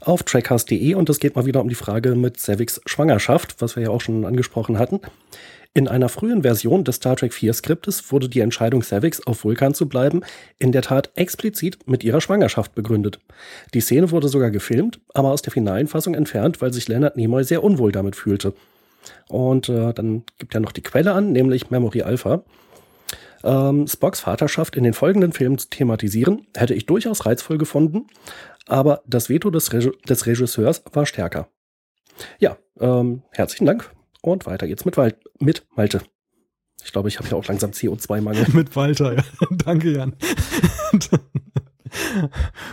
auf 0.00 0.24
trackcast.de 0.24 0.94
und 0.94 1.08
es 1.08 1.20
geht 1.20 1.36
mal 1.36 1.46
wieder 1.46 1.60
um 1.60 1.68
die 1.68 1.76
Frage 1.76 2.16
mit 2.16 2.40
Saviks 2.40 2.80
Schwangerschaft, 2.86 3.56
was 3.60 3.76
wir 3.76 3.84
ja 3.84 3.90
auch 3.90 4.00
schon 4.00 4.24
angesprochen 4.24 4.78
hatten. 4.78 5.00
In 5.72 5.86
einer 5.86 6.08
frühen 6.08 6.42
Version 6.42 6.82
des 6.82 6.96
Star 6.96 7.14
Trek 7.14 7.32
4 7.32 7.52
Skriptes 7.52 8.10
wurde 8.10 8.28
die 8.28 8.40
Entscheidung 8.40 8.82
Saviks 8.82 9.24
auf 9.24 9.44
Vulkan 9.44 9.72
zu 9.72 9.88
bleiben 9.88 10.22
in 10.58 10.72
der 10.72 10.82
Tat 10.82 11.12
explizit 11.14 11.86
mit 11.86 12.02
ihrer 12.02 12.20
Schwangerschaft 12.20 12.74
begründet. 12.74 13.20
Die 13.74 13.80
Szene 13.80 14.10
wurde 14.10 14.28
sogar 14.28 14.50
gefilmt, 14.50 14.98
aber 15.14 15.30
aus 15.30 15.42
der 15.42 15.52
finalen 15.52 15.86
Fassung 15.86 16.14
entfernt, 16.14 16.60
weil 16.60 16.72
sich 16.72 16.88
Leonard 16.88 17.16
Nimoy 17.16 17.44
sehr 17.44 17.62
unwohl 17.62 17.92
damit 17.92 18.16
fühlte. 18.16 18.54
Und 19.28 19.68
äh, 19.68 19.92
dann 19.92 20.24
gibt 20.38 20.54
er 20.54 20.60
noch 20.60 20.72
die 20.72 20.82
Quelle 20.82 21.12
an, 21.12 21.32
nämlich 21.32 21.70
Memory 21.70 22.02
Alpha. 22.02 22.42
Ähm, 23.42 23.86
Spocks 23.86 24.20
Vaterschaft 24.20 24.76
in 24.76 24.84
den 24.84 24.92
folgenden 24.92 25.32
Filmen 25.32 25.56
zu 25.56 25.68
thematisieren, 25.70 26.46
hätte 26.54 26.74
ich 26.74 26.86
durchaus 26.86 27.24
reizvoll 27.24 27.56
gefunden, 27.56 28.06
aber 28.66 29.02
das 29.06 29.30
Veto 29.30 29.50
des, 29.50 29.72
Reg 29.72 29.90
des 30.04 30.26
Regisseurs 30.26 30.82
war 30.92 31.06
stärker. 31.06 31.48
Ja, 32.38 32.58
ähm, 32.78 33.22
herzlichen 33.30 33.64
Dank 33.64 33.90
und 34.20 34.44
weiter 34.44 34.66
geht's 34.66 34.84
mit, 34.84 34.98
Wal 34.98 35.14
mit 35.38 35.66
Malte. 35.74 36.02
Ich 36.84 36.92
glaube, 36.92 37.08
ich 37.08 37.18
habe 37.18 37.28
ja 37.28 37.36
auch 37.36 37.46
langsam 37.46 37.70
CO2-Mangel. 37.70 38.46
mit 38.52 38.74
Walter, 38.76 39.14
ja. 39.14 39.22
Danke, 39.50 39.92
Jan. 39.92 40.14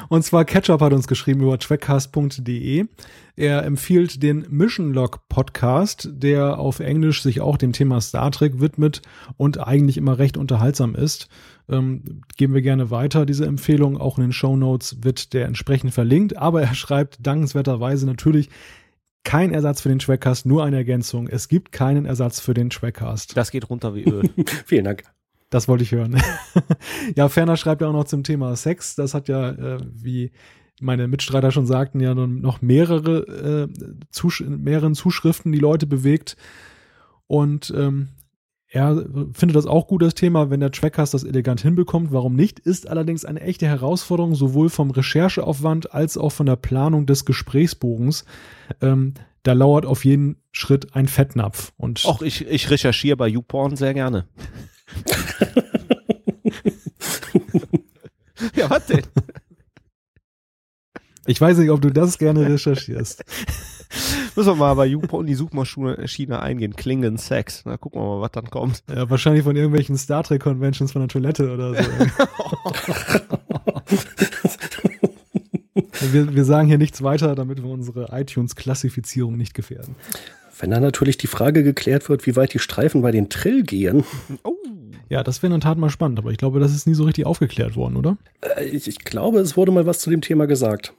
Und 0.10 0.24
zwar 0.24 0.46
Ketchup 0.46 0.82
hat 0.82 0.94
uns 0.94 1.08
geschrieben 1.08 1.42
über 1.42 1.58
trackcast.de. 1.58 2.86
Er 3.36 3.66
empfiehlt 3.66 4.24
den 4.24 4.48
Mission 4.50 4.94
Log 4.94 5.28
Podcast, 5.30 6.10
der 6.12 6.58
auf 6.60 6.80
Englisch 6.80 7.22
sich 7.22 7.40
auch 7.42 7.58
dem 7.58 7.72
Thema 7.72 8.02
Star 8.02 8.32
Trek 8.32 8.60
widmet 8.60 9.02
und 9.38 9.60
eigentlich 9.60 9.98
immer 9.98 10.18
recht 10.18 10.38
unterhaltsam 10.38 10.96
ist. 10.96 11.28
Ähm, 11.70 12.22
geben 12.36 12.54
wir 12.54 12.62
gerne 12.62 12.90
weiter 12.90 13.26
diese 13.26 13.46
Empfehlung. 13.46 13.98
Auch 13.98 14.18
in 14.18 14.24
den 14.24 14.34
Show 14.34 14.56
Notes 14.56 14.98
wird 15.02 15.34
der 15.34 15.46
entsprechend 15.46 15.94
verlinkt. 15.94 16.38
Aber 16.38 16.62
er 16.62 16.74
schreibt 16.74 17.26
dankenswerterweise 17.26 18.06
natürlich 18.06 18.50
kein 19.24 19.54
Ersatz 19.54 19.82
für 19.82 19.90
den 19.90 20.00
Trackcast, 20.00 20.46
nur 20.46 20.64
eine 20.64 20.78
Ergänzung. 20.78 21.28
Es 21.28 21.50
gibt 21.50 21.74
keinen 21.74 22.06
Ersatz 22.06 22.40
für 22.40 22.54
den 22.54 22.70
Trackcast. 22.70 23.36
Das 23.36 23.52
geht 23.52 23.70
runter 23.70 23.94
wie 23.94 24.06
Öl. 24.06 24.30
Vielen 24.66 24.86
Dank. 24.86 25.04
Das 25.49 25.68
wollte 25.68 25.84
ich 25.84 25.91
hören. 25.91 26.22
ja, 27.15 27.30
Ferner 27.30 27.57
schreibt 27.57 27.82
ja 27.82 27.88
auch 27.88 27.94
noch 27.94 28.06
zum 28.06 28.24
Thema 28.24 28.56
Sex. 28.56 28.95
Das 28.95 29.14
hat 29.14 29.28
ja, 29.28 29.52
äh, 29.52 29.80
wie 29.94 30.32
meine 30.82 31.07
Mitstreiter 31.07 31.52
schon 31.52 31.65
sagten, 31.65 31.99
ja 31.99 32.14
noch 32.14 32.61
mehrere, 32.61 33.68
äh, 33.69 34.03
Zusch 34.11 34.41
mehreren 34.41 34.94
Zuschriften 34.94 35.52
die 35.52 35.60
Leute 35.60 35.88
bewegt. 35.88 36.38
Und 37.28 37.74
ähm, 37.76 38.10
er 38.69 39.06
findet 39.32 39.56
das 39.56 39.65
auch 39.65 39.88
gut, 39.88 40.02
das 40.02 40.14
Thema, 40.14 40.49
wenn 40.49 40.60
der 40.60 40.72
Trackcast 40.72 41.14
das 41.14 41.24
elegant 41.24 41.61
hinbekommt. 41.61 42.11
Warum 42.11 42.36
nicht? 42.36 42.60
Ist 42.60 42.90
allerdings 42.90 43.24
eine 43.24 43.41
echte 43.41 43.65
Herausforderung, 43.65 44.36
sowohl 44.36 44.69
vom 44.69 44.91
Rechercheaufwand 44.91 45.94
als 45.94 46.18
auch 46.18 46.32
von 46.32 46.45
der 46.45 46.57
Planung 46.57 47.06
des 47.06 47.24
Gesprächsbogens. 47.24 48.26
Ähm, 48.82 49.14
da 49.44 49.53
lauert 49.53 49.86
auf 49.86 50.03
jeden 50.03 50.41
Schritt 50.52 50.94
ein 50.94 51.07
Fettnapf. 51.07 51.72
Auch 52.06 52.22
ich, 52.22 52.45
ich 52.45 52.69
recherchiere 52.69 53.15
bei 53.15 53.30
YouPorn 53.30 53.78
sehr 53.78 53.94
gerne. 53.94 54.28
Ja, 58.56 58.70
was 58.70 58.86
denn? 58.88 59.04
Ich 61.26 61.42
weiß 61.42 61.58
nicht, 61.58 61.72
ob 61.72 61.82
du 61.82 61.92
das 61.92 62.18
gerne 62.18 62.48
recherchierst. 62.48 63.26
Müssen 64.36 64.50
wir 64.50 64.56
mal 64.56 64.74
bei 64.76 64.86
YouPorn 64.86 65.26
die 65.26 65.36
Suchmaschine 65.36 66.40
eingehen. 66.40 66.76
Klingen 66.76 67.18
Sex. 67.18 67.64
Na, 67.66 67.76
gucken 67.76 68.02
wir 68.02 68.06
mal, 68.06 68.22
was 68.22 68.32
dann 68.32 68.50
kommt. 68.50 68.84
Ja, 68.88 69.10
wahrscheinlich 69.10 69.44
von 69.44 69.56
irgendwelchen 69.56 69.98
Star 69.98 70.24
Trek 70.24 70.44
Conventions 70.44 70.92
von 70.92 71.02
der 71.02 71.10
Toilette 71.10 71.52
oder 71.52 71.74
so. 71.74 71.82
wir, 76.14 76.36
wir 76.36 76.46
sagen 76.46 76.68
hier 76.68 76.78
nichts 76.78 77.02
weiter, 77.02 77.36
damit 77.36 77.64
wir 77.64 77.70
unsere 77.70 78.10
iTunes-Klassifizierung 78.12 79.36
nicht 79.36 79.54
gefährden. 79.54 79.96
Wenn 80.60 80.72
dann 80.72 80.82
natürlich 80.82 81.18
die 81.18 81.28
Frage 81.28 81.64
geklärt 81.64 82.08
wird, 82.08 82.26
wie 82.26 82.36
weit 82.36 82.54
die 82.54 82.60
Streifen 82.60 83.02
bei 83.02 83.12
den 83.12 83.30
Trill 83.30 83.64
gehen. 83.64 84.04
Oh. 84.44 84.54
Ja, 85.10 85.24
das 85.24 85.42
wäre 85.42 85.54
in 85.54 85.60
der 85.60 85.70
Tat 85.70 85.78
mal 85.78 85.90
spannend, 85.90 86.20
aber 86.20 86.32
ich 86.32 86.38
glaube, 86.38 86.60
das 86.60 86.74
ist 86.74 86.88
nie 86.88 86.94
so 86.94 87.04
richtig 87.04 87.26
aufgeklärt 87.26 87.76
worden, 87.76 87.96
oder? 87.96 88.18
Äh, 88.42 88.66
ich, 88.66 88.88
ich, 88.88 89.00
glaube, 89.00 89.40
es 89.40 89.56
wurde 89.56 89.72
mal 89.72 89.86
was 89.86 90.00
zu 90.00 90.10
dem 90.10 90.22
Thema 90.22 90.48
gesagt. 90.48 90.94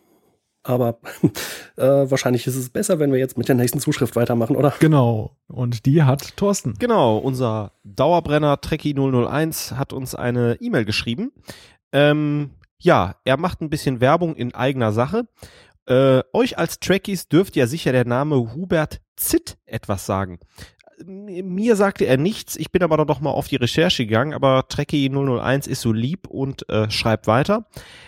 Aber 0.63 0.99
äh, 1.77 1.83
wahrscheinlich 1.83 2.47
ist 2.47 2.57
es 2.57 2.71
besser, 2.71 2.99
wenn 2.99 3.13
wir 3.13 3.19
jetzt 3.19 3.39
mit 3.39 3.49
der 3.49 3.55
nächsten 3.55 3.81
Zuschrift 3.81 4.17
weitermachen, 4.17 4.57
oder? 4.57 4.75
Genau. 4.81 5.37
Und 5.47 5.87
die 5.87 6.03
hat 6.03 6.37
Thorsten. 6.37 6.75
Genau. 6.79 7.19
Unser 7.19 7.73
Dauerbrenner 7.85 8.57
Trekkie001 8.57 9.77
hat 9.77 9.93
uns 9.93 10.15
eine 10.15 10.59
E-Mail 10.61 10.85
geschrieben. 10.85 11.33
Ähm, 11.93 12.51
ja, 12.79 13.17
er 13.25 13.39
macht 13.39 13.61
ein 13.61 13.71
bisschen 13.71 14.01
Werbung 14.01 14.37
in 14.37 14.55
eigener 14.55 14.93
Sache. 14.93 15.27
Äh, 15.87 16.23
euch 16.35 16.59
als 16.59 16.81
Trekkies 16.81 17.29
dürfte 17.29 17.61
ja 17.61 17.67
sicher 17.67 17.93
der 17.93 18.05
Name 18.05 18.55
Hubert 18.55 19.01
Zitt 19.17 19.57
etwas 19.65 20.07
sagen. 20.07 20.39
Mir 21.07 21.77
sagte 21.77 22.07
er 22.07 22.17
nichts, 22.17 22.57
ich 22.57 22.73
bin 22.73 22.83
aber 22.83 22.97
dann 22.97 23.07
doch 23.07 23.21
mal 23.21 23.31
auf 23.31 23.47
die 23.47 23.57
Recherche 23.57 24.05
gegangen, 24.05 24.35
aber 24.35 24.67
Trekkie 24.69 25.09
001 25.09 25.67
ist 25.67 25.81
so 25.81 25.93
lieb 25.93 26.27
und 26.27 26.69
äh, 26.69 26.91
schreibt 26.91 27.27
weiter. 27.27 27.67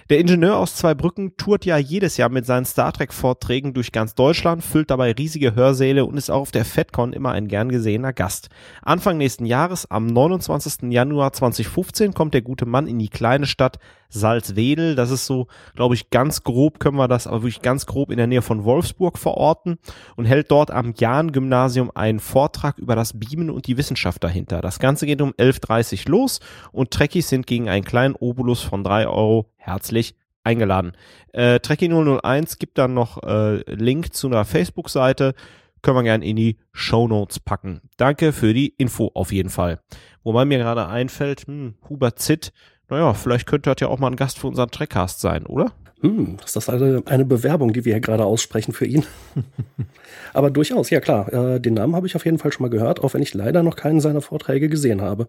Der 0.08 0.18
Ingenieur 0.18 0.56
aus 0.56 0.74
Zweibrücken 0.74 1.36
tourt 1.36 1.64
ja 1.64 1.76
jedes 1.76 2.16
Jahr 2.16 2.30
mit 2.30 2.46
seinen 2.46 2.64
Star 2.64 2.92
Trek 2.92 3.12
Vorträgen 3.12 3.74
durch 3.74 3.92
ganz 3.92 4.14
Deutschland, 4.14 4.64
füllt 4.64 4.90
dabei 4.90 5.12
riesige 5.12 5.54
Hörsäle 5.54 6.04
und 6.04 6.16
ist 6.16 6.30
auch 6.30 6.40
auf 6.40 6.50
der 6.50 6.64
FedCon 6.64 7.12
immer 7.12 7.30
ein 7.30 7.46
gern 7.46 7.68
gesehener 7.68 8.12
Gast. 8.12 8.48
Anfang 8.82 9.18
nächsten 9.18 9.46
Jahres, 9.46 9.88
am 9.90 10.06
29. 10.06 10.90
Januar 10.90 11.32
2015, 11.32 12.12
kommt 12.12 12.34
der 12.34 12.42
gute 12.42 12.66
Mann 12.66 12.88
in 12.88 12.98
die 12.98 13.08
kleine 13.08 13.46
Stadt 13.46 13.78
Salzwedel. 14.10 14.94
Das 14.94 15.10
ist 15.10 15.26
so, 15.26 15.46
glaube 15.74 15.94
ich, 15.94 16.10
ganz 16.10 16.42
grob 16.42 16.80
können 16.80 16.96
wir 16.96 17.08
das, 17.08 17.26
aber 17.26 17.42
wirklich 17.42 17.62
ganz 17.62 17.86
grob 17.86 18.10
in 18.10 18.18
der 18.18 18.26
Nähe 18.26 18.42
von 18.42 18.64
Wolfsburg 18.64 19.18
verorten 19.18 19.78
und 20.16 20.26
hält 20.26 20.50
dort 20.50 20.70
am 20.70 20.92
Jahn-Gymnasium 20.96 21.90
einen 21.94 22.20
Vortrag 22.20 22.78
über 22.78 22.96
das 22.96 23.18
Beamen 23.18 23.50
und 23.50 23.66
die 23.66 23.76
Wissenschaft 23.76 24.22
dahinter. 24.22 24.60
Das 24.60 24.78
Ganze 24.78 25.06
geht 25.06 25.22
um 25.22 25.32
11.30 25.32 26.06
Uhr 26.06 26.10
los 26.10 26.40
und 26.72 26.90
Trekkies 26.90 27.28
sind 27.28 27.46
gegen 27.46 27.68
einen 27.68 27.84
kleinen 27.84 28.14
Obolus 28.14 28.62
von 28.62 28.84
drei 28.84 29.06
Euro 29.06 29.46
herzlich 29.56 30.14
eingeladen. 30.44 30.92
Äh, 31.32 31.60
Trekkie 31.60 31.88
001 31.88 32.58
gibt 32.58 32.78
dann 32.78 32.94
noch 32.94 33.22
äh, 33.22 33.62
Link 33.72 34.14
zu 34.14 34.26
einer 34.26 34.44
Facebook-Seite. 34.44 35.34
Können 35.82 35.96
wir 35.96 36.02
gerne 36.02 36.26
in 36.26 36.36
die 36.36 36.58
Show 36.72 37.08
Notes 37.08 37.40
packen. 37.40 37.80
Danke 37.96 38.32
für 38.32 38.52
die 38.52 38.68
Info 38.76 39.10
auf 39.14 39.32
jeden 39.32 39.48
Fall. 39.48 39.80
Wobei 40.22 40.44
mir 40.44 40.58
gerade 40.58 40.86
einfällt, 40.86 41.46
hm, 41.46 41.74
Hubert 41.88 42.18
Zitt, 42.18 42.52
naja, 42.90 43.14
vielleicht 43.14 43.46
könnte 43.46 43.70
das 43.70 43.80
ja 43.80 43.88
auch 43.88 43.98
mal 43.98 44.08
ein 44.08 44.16
Gast 44.16 44.38
für 44.38 44.48
unseren 44.48 44.70
Trackcast 44.70 45.20
sein, 45.20 45.46
oder? 45.46 45.72
Hm, 46.02 46.38
ist 46.44 46.56
das 46.56 46.68
eine, 46.68 47.02
eine 47.06 47.24
Bewerbung, 47.24 47.72
die 47.72 47.84
wir 47.84 47.94
hier 47.94 48.00
gerade 48.00 48.24
aussprechen 48.24 48.72
für 48.72 48.86
ihn? 48.86 49.04
Aber 50.32 50.50
durchaus, 50.50 50.90
ja 50.90 51.00
klar. 51.00 51.32
Äh, 51.32 51.60
den 51.60 51.74
Namen 51.74 51.94
habe 51.94 52.06
ich 52.06 52.16
auf 52.16 52.24
jeden 52.24 52.38
Fall 52.38 52.52
schon 52.52 52.64
mal 52.64 52.70
gehört, 52.70 53.02
auch 53.04 53.14
wenn 53.14 53.22
ich 53.22 53.34
leider 53.34 53.62
noch 53.62 53.76
keinen 53.76 54.00
seiner 54.00 54.22
Vorträge 54.22 54.68
gesehen 54.68 55.02
habe. 55.02 55.28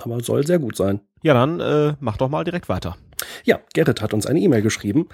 Aber 0.00 0.20
soll 0.20 0.46
sehr 0.46 0.58
gut 0.58 0.76
sein. 0.76 1.00
Ja, 1.22 1.34
dann 1.34 1.60
äh, 1.60 1.94
mach 2.00 2.16
doch 2.16 2.28
mal 2.28 2.44
direkt 2.44 2.68
weiter. 2.68 2.96
Ja, 3.44 3.60
Gerrit 3.74 4.00
hat 4.00 4.14
uns 4.14 4.26
eine 4.26 4.40
E-Mail 4.40 4.62
geschrieben. 4.62 5.08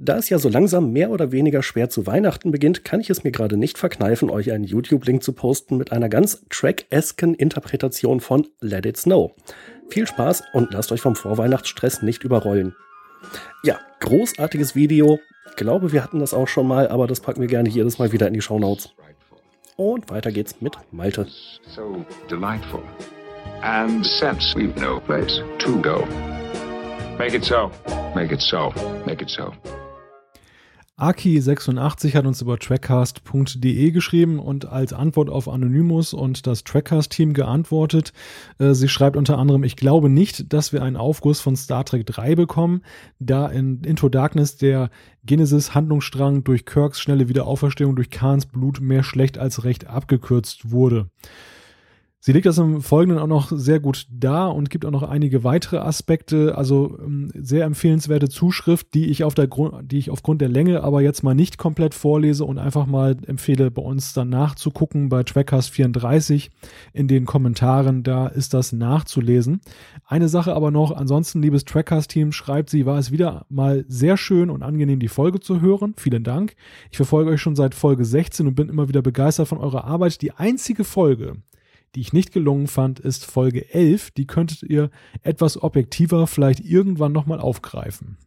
Da 0.00 0.16
es 0.16 0.28
ja 0.28 0.38
so 0.38 0.48
langsam 0.48 0.92
mehr 0.92 1.10
oder 1.10 1.32
weniger 1.32 1.64
schwer 1.64 1.88
zu 1.90 2.06
Weihnachten 2.06 2.52
beginnt, 2.52 2.84
kann 2.84 3.00
ich 3.00 3.10
es 3.10 3.24
mir 3.24 3.32
gerade 3.32 3.56
nicht 3.56 3.78
verkneifen, 3.78 4.30
euch 4.30 4.52
einen 4.52 4.62
YouTube-Link 4.62 5.24
zu 5.24 5.32
posten 5.32 5.76
mit 5.76 5.90
einer 5.90 6.08
ganz 6.08 6.44
track-esken 6.50 7.34
Interpretation 7.34 8.20
von 8.20 8.46
Let 8.60 8.86
It 8.86 8.96
Snow. 8.96 9.34
Viel 9.90 10.06
Spaß 10.06 10.42
und 10.52 10.72
lasst 10.72 10.92
euch 10.92 11.00
vom 11.00 11.16
Vorweihnachtsstress 11.16 12.02
nicht 12.02 12.24
überrollen. 12.24 12.74
Ja, 13.62 13.78
großartiges 14.00 14.74
Video. 14.74 15.18
Ich 15.50 15.56
glaube, 15.56 15.92
wir 15.92 16.02
hatten 16.04 16.20
das 16.20 16.34
auch 16.34 16.48
schon 16.48 16.68
mal, 16.68 16.88
aber 16.88 17.06
das 17.06 17.20
packen 17.20 17.40
wir 17.40 17.48
gerne 17.48 17.68
jedes 17.68 17.98
Mal 17.98 18.12
wieder 18.12 18.28
in 18.28 18.34
die 18.34 18.40
Show 18.40 18.58
Notes. 18.58 18.90
Und 19.76 20.10
weiter 20.10 20.32
geht's 20.32 20.60
mit 20.60 20.76
Malte. 20.92 21.26
So 21.74 22.04
delightful. 22.30 22.82
And 23.62 24.04
sense 24.04 24.54
we've 24.54 24.78
no 24.80 25.00
place 25.00 25.40
to 25.58 25.80
go. 25.80 26.06
Make 27.18 27.36
it 27.36 27.44
so. 27.44 27.70
Make 28.14 28.32
it 28.32 28.40
so. 28.40 28.72
Make 29.06 29.22
it 29.22 29.30
so. 29.30 29.52
Aki86 30.98 32.14
hat 32.14 32.26
uns 32.26 32.42
über 32.42 32.58
trackcast.de 32.58 33.90
geschrieben 33.92 34.40
und 34.40 34.66
als 34.66 34.92
Antwort 34.92 35.30
auf 35.30 35.48
Anonymous 35.48 36.12
und 36.12 36.44
das 36.48 36.64
Trackcast-Team 36.64 37.34
geantwortet. 37.34 38.12
Äh, 38.58 38.74
sie 38.74 38.88
schreibt 38.88 39.16
unter 39.16 39.38
anderem, 39.38 39.62
ich 39.62 39.76
glaube 39.76 40.08
nicht, 40.08 40.52
dass 40.52 40.72
wir 40.72 40.82
einen 40.82 40.96
Aufguss 40.96 41.40
von 41.40 41.54
Star 41.54 41.84
Trek 41.84 42.04
3 42.04 42.34
bekommen, 42.34 42.82
da 43.20 43.46
in 43.46 43.84
Into 43.84 44.08
Darkness 44.08 44.56
der 44.56 44.90
Genesis-Handlungsstrang 45.24 46.42
durch 46.42 46.66
Kirks 46.66 47.00
schnelle 47.00 47.28
Wiederauferstehung 47.28 47.94
durch 47.94 48.10
Kahns 48.10 48.46
Blut 48.46 48.80
mehr 48.80 49.04
schlecht 49.04 49.38
als 49.38 49.62
recht 49.62 49.86
abgekürzt 49.86 50.72
wurde. 50.72 51.10
Sie 52.20 52.32
legt 52.32 52.46
das 52.46 52.58
im 52.58 52.82
Folgenden 52.82 53.22
auch 53.22 53.28
noch 53.28 53.52
sehr 53.54 53.78
gut 53.78 54.08
dar 54.10 54.52
und 54.52 54.70
gibt 54.70 54.84
auch 54.84 54.90
noch 54.90 55.04
einige 55.04 55.44
weitere 55.44 55.78
Aspekte, 55.78 56.58
also 56.58 56.98
ähm, 56.98 57.30
sehr 57.32 57.64
empfehlenswerte 57.64 58.28
Zuschrift, 58.28 58.92
die 58.92 59.06
ich 59.06 59.22
auf 59.22 59.34
der 59.34 59.46
Grund, 59.46 59.92
die 59.92 59.98
ich 59.98 60.10
aufgrund 60.10 60.40
der 60.40 60.48
Länge 60.48 60.82
aber 60.82 61.00
jetzt 61.00 61.22
mal 61.22 61.36
nicht 61.36 61.58
komplett 61.58 61.94
vorlese 61.94 62.44
und 62.44 62.58
einfach 62.58 62.86
mal 62.86 63.16
empfehle, 63.24 63.70
bei 63.70 63.82
uns 63.82 64.14
dann 64.14 64.30
nachzugucken 64.30 65.08
bei 65.10 65.22
Trackcast 65.22 65.70
34 65.70 66.50
in 66.92 67.06
den 67.06 67.24
Kommentaren, 67.24 68.02
da 68.02 68.26
ist 68.26 68.52
das 68.52 68.72
nachzulesen. 68.72 69.60
Eine 70.04 70.28
Sache 70.28 70.54
aber 70.54 70.72
noch, 70.72 70.90
ansonsten, 70.90 71.40
liebes 71.40 71.64
Trackcast-Team, 71.66 72.32
schreibt 72.32 72.70
sie, 72.70 72.84
war 72.84 72.98
es 72.98 73.12
wieder 73.12 73.46
mal 73.48 73.84
sehr 73.86 74.16
schön 74.16 74.50
und 74.50 74.64
angenehm, 74.64 74.98
die 74.98 75.06
Folge 75.06 75.38
zu 75.38 75.60
hören. 75.60 75.94
Vielen 75.96 76.24
Dank. 76.24 76.56
Ich 76.90 76.96
verfolge 76.96 77.30
euch 77.30 77.40
schon 77.40 77.54
seit 77.54 77.76
Folge 77.76 78.04
16 78.04 78.48
und 78.48 78.56
bin 78.56 78.68
immer 78.68 78.88
wieder 78.88 79.02
begeistert 79.02 79.46
von 79.46 79.58
eurer 79.58 79.84
Arbeit. 79.84 80.20
Die 80.20 80.32
einzige 80.32 80.82
Folge, 80.82 81.36
die 81.94 82.00
ich 82.00 82.12
nicht 82.12 82.32
gelungen 82.32 82.66
fand, 82.66 83.00
ist 83.00 83.24
Folge 83.24 83.72
11. 83.72 84.10
Die 84.12 84.26
könntet 84.26 84.62
ihr 84.62 84.90
etwas 85.22 85.62
objektiver 85.62 86.26
vielleicht 86.26 86.60
irgendwann 86.60 87.12
nochmal 87.12 87.40
aufgreifen. 87.40 88.18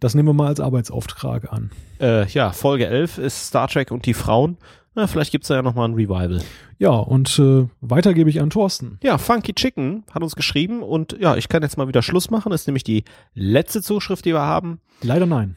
Das 0.00 0.14
nehmen 0.14 0.28
wir 0.28 0.32
mal 0.32 0.48
als 0.48 0.60
Arbeitsauftrag 0.60 1.52
an. 1.52 1.70
Äh, 2.00 2.26
ja, 2.28 2.52
Folge 2.52 2.86
11 2.86 3.18
ist 3.18 3.46
Star 3.48 3.68
Trek 3.68 3.90
und 3.90 4.06
die 4.06 4.14
Frauen. 4.14 4.56
Na, 4.94 5.06
vielleicht 5.06 5.30
gibt's 5.30 5.48
da 5.48 5.54
ja 5.54 5.62
nochmal 5.62 5.88
ein 5.88 5.94
Revival. 5.94 6.42
Ja, 6.78 6.90
und 6.90 7.38
äh, 7.38 7.68
weiter 7.80 8.14
gebe 8.14 8.30
ich 8.30 8.40
an 8.40 8.50
Thorsten. 8.50 8.98
Ja, 9.02 9.18
Funky 9.18 9.54
Chicken 9.54 10.04
hat 10.10 10.22
uns 10.22 10.34
geschrieben 10.34 10.82
und 10.82 11.16
ja, 11.20 11.36
ich 11.36 11.48
kann 11.48 11.62
jetzt 11.62 11.76
mal 11.76 11.86
wieder 11.86 12.02
Schluss 12.02 12.30
machen. 12.30 12.50
Das 12.50 12.62
ist 12.62 12.66
nämlich 12.66 12.82
die 12.82 13.04
letzte 13.34 13.82
Zuschrift, 13.82 14.24
die 14.24 14.32
wir 14.32 14.40
haben. 14.40 14.80
Leider 15.02 15.26
nein. 15.26 15.56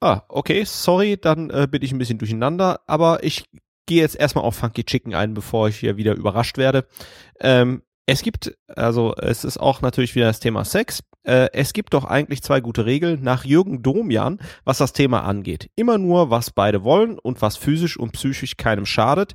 Ah, 0.00 0.22
okay, 0.28 0.64
sorry, 0.64 1.18
dann 1.20 1.50
äh, 1.50 1.68
bin 1.70 1.82
ich 1.82 1.92
ein 1.92 1.98
bisschen 1.98 2.18
durcheinander, 2.18 2.80
aber 2.86 3.22
ich 3.22 3.44
gehe 3.90 4.02
jetzt 4.02 4.14
erstmal 4.14 4.44
auf 4.44 4.54
Funky 4.54 4.84
Chicken 4.84 5.14
ein, 5.14 5.34
bevor 5.34 5.68
ich 5.68 5.76
hier 5.76 5.96
wieder 5.96 6.14
überrascht 6.14 6.58
werde. 6.58 6.86
Ähm, 7.40 7.82
es 8.06 8.22
gibt, 8.22 8.56
also 8.68 9.14
es 9.16 9.42
ist 9.42 9.58
auch 9.58 9.82
natürlich 9.82 10.14
wieder 10.14 10.26
das 10.26 10.38
Thema 10.38 10.64
Sex. 10.64 11.02
Äh, 11.24 11.48
es 11.52 11.72
gibt 11.72 11.92
doch 11.92 12.04
eigentlich 12.04 12.40
zwei 12.40 12.60
gute 12.60 12.86
Regeln 12.86 13.24
nach 13.24 13.44
Jürgen 13.44 13.82
Domian, 13.82 14.38
was 14.64 14.78
das 14.78 14.92
Thema 14.92 15.24
angeht. 15.24 15.70
Immer 15.74 15.98
nur, 15.98 16.30
was 16.30 16.52
beide 16.52 16.84
wollen 16.84 17.18
und 17.18 17.42
was 17.42 17.56
physisch 17.56 17.98
und 17.98 18.12
psychisch 18.12 18.56
keinem 18.56 18.86
schadet. 18.86 19.34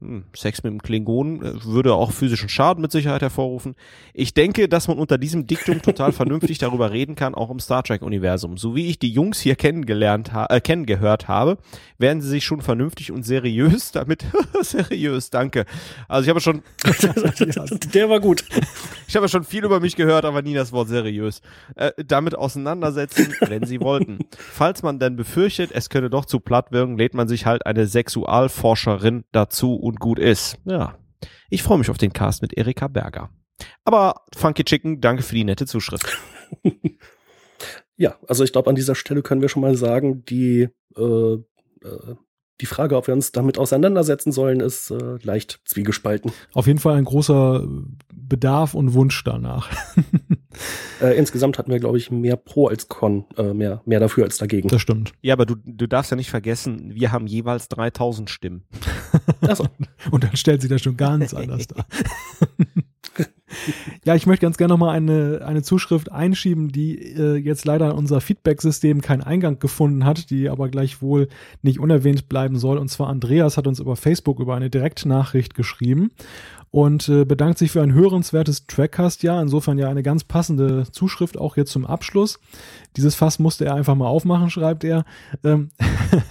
Hm, 0.00 0.24
Sex 0.34 0.62
mit 0.62 0.72
dem 0.72 0.80
Klingonen 0.80 1.42
äh, 1.42 1.64
würde 1.64 1.92
auch 1.92 2.12
physischen 2.12 2.48
Schaden 2.48 2.80
mit 2.80 2.90
Sicherheit 2.90 3.20
hervorrufen. 3.20 3.74
Ich 4.14 4.32
denke, 4.32 4.66
dass 4.66 4.88
man 4.88 4.98
unter 4.98 5.18
diesem 5.18 5.46
Diktum 5.46 5.82
total 5.82 6.12
vernünftig 6.12 6.56
darüber 6.58 6.90
reden 6.90 7.16
kann, 7.16 7.34
auch 7.34 7.50
im 7.50 7.60
Star 7.60 7.82
Trek-Universum. 7.82 8.56
So 8.56 8.74
wie 8.74 8.86
ich 8.86 8.98
die 8.98 9.10
Jungs 9.10 9.40
hier 9.40 9.56
kennengelernt 9.56 10.32
ha 10.32 10.46
äh, 10.48 10.62
kennengehört 10.62 11.28
habe, 11.28 11.58
werden 11.98 12.22
sie 12.22 12.28
sich 12.28 12.46
schon 12.46 12.62
vernünftig 12.62 13.12
und 13.12 13.24
seriös 13.24 13.92
damit, 13.92 14.24
seriös, 14.62 15.28
danke. 15.28 15.66
Also 16.08 16.24
ich 16.24 16.30
habe 16.30 16.40
schon, 16.40 16.62
der 17.92 18.08
war 18.08 18.20
gut. 18.20 18.44
Ich 19.06 19.16
habe 19.16 19.28
schon 19.28 19.44
viel 19.44 19.64
über 19.66 19.80
mich 19.80 19.96
gehört, 19.96 20.24
aber 20.24 20.40
nie 20.40 20.54
das 20.54 20.72
Wort 20.72 20.88
seriös. 20.88 21.42
Äh, 21.74 21.92
damit 22.06 22.34
auseinandersetzen, 22.34 23.34
wenn 23.40 23.66
sie 23.66 23.80
wollten. 23.80 24.20
Falls 24.38 24.82
man 24.82 24.98
denn 24.98 25.16
befürchtet, 25.16 25.72
es 25.74 25.90
könne 25.90 26.08
doch 26.08 26.24
zu 26.24 26.40
platt 26.40 26.72
wirken, 26.72 26.96
lädt 26.96 27.12
man 27.12 27.28
sich 27.28 27.44
halt 27.44 27.66
eine 27.66 27.86
Sexualforscherin 27.86 29.24
dazu 29.32 29.74
und 29.90 30.00
gut 30.00 30.18
ist. 30.18 30.56
Ja. 30.64 30.96
Ich 31.50 31.62
freue 31.62 31.78
mich 31.78 31.90
auf 31.90 31.98
den 31.98 32.12
Cast 32.12 32.42
mit 32.42 32.56
Erika 32.56 32.88
Berger. 32.88 33.30
Aber 33.84 34.22
Funky 34.34 34.64
Chicken, 34.64 35.00
danke 35.00 35.22
für 35.22 35.34
die 35.34 35.44
nette 35.44 35.66
Zuschrift. 35.66 36.16
ja, 37.96 38.16
also 38.26 38.44
ich 38.44 38.52
glaube, 38.52 38.70
an 38.70 38.76
dieser 38.76 38.94
Stelle 38.94 39.22
können 39.22 39.42
wir 39.42 39.48
schon 39.48 39.62
mal 39.62 39.74
sagen, 39.74 40.24
die, 40.24 40.68
äh, 40.96 41.34
äh, 41.34 41.38
die 42.60 42.66
Frage, 42.66 42.96
ob 42.96 43.06
wir 43.08 43.14
uns 43.14 43.32
damit 43.32 43.58
auseinandersetzen 43.58 44.32
sollen, 44.32 44.60
ist 44.60 44.90
äh, 44.90 45.18
leicht 45.22 45.60
zwiegespalten. 45.64 46.32
Auf 46.54 46.66
jeden 46.66 46.78
Fall 46.78 46.96
ein 46.96 47.04
großer 47.04 47.66
Bedarf 48.12 48.74
und 48.74 48.94
Wunsch 48.94 49.22
danach. 49.24 49.70
Äh, 51.00 51.16
insgesamt 51.16 51.58
hatten 51.58 51.70
wir, 51.70 51.78
glaube 51.78 51.96
ich, 51.96 52.10
mehr 52.10 52.36
Pro 52.36 52.66
als 52.66 52.88
Con, 52.88 53.24
äh, 53.38 53.54
mehr, 53.54 53.80
mehr 53.86 54.00
dafür 54.00 54.24
als 54.24 54.36
dagegen. 54.36 54.68
Das 54.68 54.82
stimmt. 54.82 55.12
Ja, 55.22 55.32
aber 55.32 55.46
du, 55.46 55.54
du 55.64 55.86
darfst 55.86 56.10
ja 56.10 56.16
nicht 56.16 56.28
vergessen, 56.28 56.92
wir 56.94 57.12
haben 57.12 57.26
jeweils 57.26 57.68
3000 57.68 58.28
Stimmen. 58.28 58.64
Achso. 59.42 59.66
Und 60.10 60.24
dann 60.24 60.36
stellt 60.36 60.60
sich 60.60 60.70
das 60.70 60.82
schon 60.82 60.96
ganz 60.96 61.34
anders 61.34 61.66
dar. 61.66 61.86
ja, 64.04 64.14
ich 64.14 64.26
möchte 64.26 64.46
ganz 64.46 64.56
gerne 64.56 64.72
nochmal 64.72 64.96
eine, 64.96 65.42
eine 65.44 65.62
Zuschrift 65.62 66.12
einschieben, 66.12 66.72
die 66.72 66.98
äh, 66.98 67.36
jetzt 67.36 67.64
leider 67.64 67.90
in 67.90 67.96
unser 67.96 68.20
Feedback-System 68.20 69.00
keinen 69.00 69.22
Eingang 69.22 69.58
gefunden 69.58 70.04
hat, 70.04 70.30
die 70.30 70.48
aber 70.48 70.68
gleichwohl 70.68 71.28
nicht 71.62 71.80
unerwähnt 71.80 72.28
bleiben 72.28 72.58
soll. 72.58 72.78
Und 72.78 72.88
zwar 72.88 73.08
Andreas 73.08 73.56
hat 73.56 73.66
uns 73.66 73.80
über 73.80 73.96
Facebook 73.96 74.40
über 74.40 74.54
eine 74.54 74.70
Direktnachricht 74.70 75.54
geschrieben 75.54 76.10
und 76.72 77.08
äh, 77.08 77.24
bedankt 77.24 77.58
sich 77.58 77.72
für 77.72 77.82
ein 77.82 77.94
hörenswertes 77.94 78.66
Trackcast-Jahr. 78.66 79.42
Insofern 79.42 79.78
ja 79.78 79.88
eine 79.88 80.04
ganz 80.04 80.22
passende 80.22 80.86
Zuschrift 80.90 81.36
auch 81.36 81.56
jetzt 81.56 81.72
zum 81.72 81.84
Abschluss. 81.84 82.38
Dieses 82.96 83.16
Fass 83.16 83.40
musste 83.40 83.64
er 83.64 83.74
einfach 83.74 83.96
mal 83.96 84.06
aufmachen, 84.06 84.50
schreibt 84.50 84.84
er. 84.84 85.04
Ähm 85.42 85.70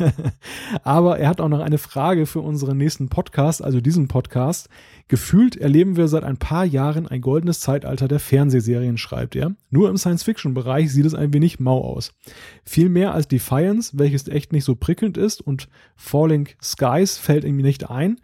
Aber 0.84 1.20
er 1.20 1.28
hat 1.28 1.42
auch 1.42 1.50
noch 1.50 1.60
eine 1.60 1.78
Frage 1.78 2.26
für 2.26 2.40
unseren 2.40 2.78
nächsten 2.78 3.10
Podcast, 3.10 3.62
also 3.62 3.82
diesen 3.82 4.08
Podcast. 4.08 4.70
Gefühlt 5.10 5.58
erleben 5.58 5.98
wir 5.98 6.08
seit 6.08 6.24
ein 6.24 6.38
paar 6.38 6.64
Jahren 6.64 7.08
ein 7.08 7.22
goldenes 7.22 7.60
Zeitalter 7.60 8.08
der 8.08 8.20
Fernsehserien, 8.20 8.98
schreibt 8.98 9.36
er. 9.36 9.56
Nur 9.70 9.90
im 9.90 9.98
Science-Fiction-Bereich 9.98 10.92
sieht 10.92 11.06
es 11.06 11.16
ein 11.16 11.34
wenig 11.34 11.60
mau 11.60 11.82
aus. 11.82 12.14
Viel 12.64 12.90
mehr 12.90 13.14
als 13.14 13.28
Defiance, 13.28 13.98
welches 13.98 14.28
echt 14.28 14.54
nicht 14.54 14.66
so 14.66 14.76
prickelnd 14.76 15.18
ist, 15.18 15.42
und 15.42 15.68
Falling 15.96 16.48
Skies 16.62 17.18
fällt 17.18 17.44
irgendwie 17.44 17.64
nicht 17.64 17.90
ein 17.90 18.20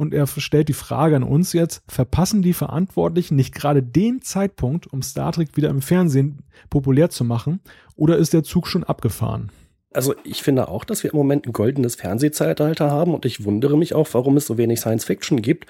und 0.00 0.14
er 0.14 0.26
stellt 0.26 0.70
die 0.70 0.72
Frage 0.72 1.14
an 1.14 1.22
uns 1.22 1.52
jetzt, 1.52 1.82
verpassen 1.86 2.40
die 2.40 2.54
Verantwortlichen 2.54 3.36
nicht 3.36 3.54
gerade 3.54 3.82
den 3.82 4.22
Zeitpunkt, 4.22 4.90
um 4.90 5.02
Star 5.02 5.30
Trek 5.30 5.58
wieder 5.58 5.68
im 5.68 5.82
Fernsehen 5.82 6.38
populär 6.70 7.10
zu 7.10 7.22
machen, 7.22 7.60
oder 7.96 8.16
ist 8.16 8.32
der 8.32 8.42
Zug 8.42 8.66
schon 8.66 8.82
abgefahren? 8.82 9.52
Also 9.92 10.14
ich 10.24 10.42
finde 10.42 10.68
auch, 10.68 10.84
dass 10.86 11.02
wir 11.02 11.12
im 11.12 11.18
Moment 11.18 11.46
ein 11.46 11.52
goldenes 11.52 11.96
Fernsehzeitalter 11.96 12.90
haben 12.90 13.12
und 13.12 13.26
ich 13.26 13.44
wundere 13.44 13.76
mich 13.76 13.94
auch, 13.94 14.08
warum 14.12 14.38
es 14.38 14.46
so 14.46 14.56
wenig 14.56 14.80
Science 14.80 15.04
Fiction 15.04 15.42
gibt 15.42 15.66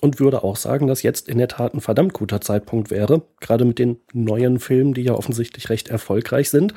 und 0.00 0.20
würde 0.20 0.42
auch 0.42 0.56
sagen, 0.56 0.86
dass 0.86 1.02
jetzt 1.02 1.28
in 1.28 1.36
der 1.36 1.48
Tat 1.48 1.74
ein 1.74 1.82
verdammt 1.82 2.14
guter 2.14 2.40
Zeitpunkt 2.40 2.90
wäre, 2.90 3.24
gerade 3.40 3.66
mit 3.66 3.78
den 3.78 3.98
neuen 4.14 4.58
Filmen, 4.58 4.94
die 4.94 5.02
ja 5.02 5.12
offensichtlich 5.12 5.68
recht 5.68 5.88
erfolgreich 5.88 6.48
sind. 6.48 6.72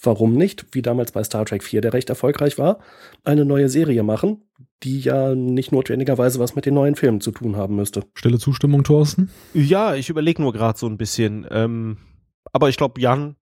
Warum 0.00 0.36
nicht, 0.36 0.64
wie 0.72 0.80
damals 0.80 1.12
bei 1.12 1.22
Star 1.22 1.44
Trek 1.44 1.62
4, 1.62 1.82
der 1.82 1.92
recht 1.92 2.08
erfolgreich 2.08 2.56
war, 2.56 2.78
eine 3.24 3.44
neue 3.44 3.68
Serie 3.68 4.04
machen, 4.04 4.40
die 4.82 5.00
ja 5.00 5.34
nicht 5.34 5.72
notwendigerweise 5.72 6.38
was 6.38 6.54
mit 6.54 6.66
den 6.66 6.74
neuen 6.74 6.94
Filmen 6.94 7.20
zu 7.20 7.32
tun 7.32 7.56
haben 7.56 7.76
müsste. 7.76 8.04
Stille 8.14 8.38
Zustimmung, 8.38 8.84
Thorsten? 8.84 9.30
Ja, 9.54 9.94
ich 9.94 10.08
überlege 10.08 10.42
nur 10.42 10.52
gerade 10.52 10.78
so 10.78 10.86
ein 10.86 10.98
bisschen. 10.98 11.46
Ähm, 11.50 11.98
aber 12.52 12.68
ich 12.68 12.76
glaube, 12.76 13.00
Jan 13.00 13.36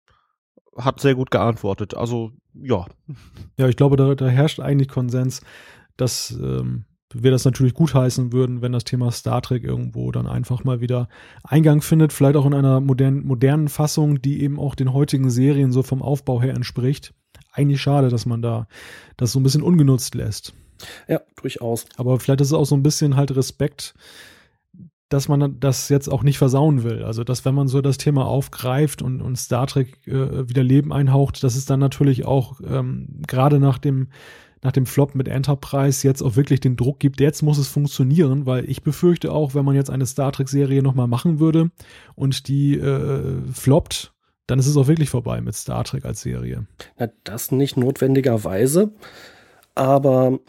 hat 0.76 1.00
sehr 1.00 1.14
gut 1.14 1.30
geantwortet. 1.30 1.94
Also, 1.94 2.32
ja. 2.54 2.86
Ja, 3.56 3.68
ich 3.68 3.76
glaube, 3.76 3.96
da, 3.96 4.16
da 4.16 4.26
herrscht 4.26 4.58
eigentlich 4.58 4.88
Konsens, 4.88 5.40
dass 5.96 6.36
ähm, 6.42 6.86
wir 7.12 7.30
das 7.30 7.44
natürlich 7.44 7.74
gutheißen 7.74 8.32
würden, 8.32 8.62
wenn 8.62 8.72
das 8.72 8.82
Thema 8.82 9.12
Star 9.12 9.40
Trek 9.42 9.62
irgendwo 9.62 10.10
dann 10.10 10.26
einfach 10.26 10.64
mal 10.64 10.80
wieder 10.80 11.08
Eingang 11.44 11.82
findet, 11.82 12.12
vielleicht 12.12 12.36
auch 12.36 12.46
in 12.46 12.54
einer 12.54 12.80
modernen, 12.80 13.24
modernen 13.24 13.68
Fassung, 13.68 14.20
die 14.20 14.42
eben 14.42 14.58
auch 14.58 14.74
den 14.74 14.92
heutigen 14.92 15.30
Serien 15.30 15.70
so 15.70 15.84
vom 15.84 16.02
Aufbau 16.02 16.42
her 16.42 16.54
entspricht. 16.54 17.14
Eigentlich 17.52 17.80
schade, 17.80 18.08
dass 18.08 18.26
man 18.26 18.42
da 18.42 18.66
das 19.16 19.30
so 19.30 19.38
ein 19.38 19.44
bisschen 19.44 19.62
ungenutzt 19.62 20.16
lässt. 20.16 20.54
Ja, 21.08 21.20
durchaus. 21.40 21.86
Aber 21.96 22.18
vielleicht 22.20 22.40
ist 22.40 22.48
es 22.48 22.52
auch 22.52 22.64
so 22.64 22.74
ein 22.74 22.82
bisschen 22.82 23.16
halt 23.16 23.34
Respekt, 23.36 23.94
dass 25.08 25.28
man 25.28 25.60
das 25.60 25.88
jetzt 25.88 26.08
auch 26.08 26.22
nicht 26.22 26.38
versauen 26.38 26.82
will. 26.82 27.04
Also, 27.04 27.24
dass 27.24 27.44
wenn 27.44 27.54
man 27.54 27.68
so 27.68 27.80
das 27.80 27.98
Thema 27.98 28.26
aufgreift 28.26 29.02
und, 29.02 29.20
und 29.20 29.36
Star 29.36 29.66
Trek 29.66 30.06
äh, 30.06 30.48
wieder 30.48 30.62
Leben 30.62 30.92
einhaucht, 30.92 31.44
dass 31.44 31.56
es 31.56 31.66
dann 31.66 31.80
natürlich 31.80 32.24
auch 32.24 32.60
ähm, 32.66 33.22
gerade 33.26 33.60
nach 33.60 33.78
dem 33.78 34.08
nach 34.64 34.72
dem 34.72 34.86
Flop 34.86 35.14
mit 35.14 35.28
Enterprise 35.28 36.08
jetzt 36.08 36.22
auch 36.22 36.36
wirklich 36.36 36.58
den 36.58 36.76
Druck 36.76 36.98
gibt, 36.98 37.20
jetzt 37.20 37.42
muss 37.42 37.58
es 37.58 37.68
funktionieren, 37.68 38.46
weil 38.46 38.68
ich 38.68 38.82
befürchte 38.82 39.30
auch, 39.30 39.54
wenn 39.54 39.64
man 39.64 39.74
jetzt 39.74 39.90
eine 39.90 40.06
Star 40.06 40.32
Trek-Serie 40.32 40.82
nochmal 40.82 41.06
machen 41.06 41.38
würde 41.38 41.70
und 42.14 42.48
die 42.48 42.78
äh, 42.78 43.42
floppt, 43.52 44.14
dann 44.46 44.58
ist 44.58 44.66
es 44.66 44.76
auch 44.78 44.88
wirklich 44.88 45.10
vorbei 45.10 45.42
mit 45.42 45.54
Star 45.54 45.84
Trek 45.84 46.06
als 46.06 46.22
Serie. 46.22 46.66
Na, 46.98 47.08
das 47.24 47.52
nicht 47.52 47.76
notwendigerweise, 47.76 48.92
aber 49.74 50.40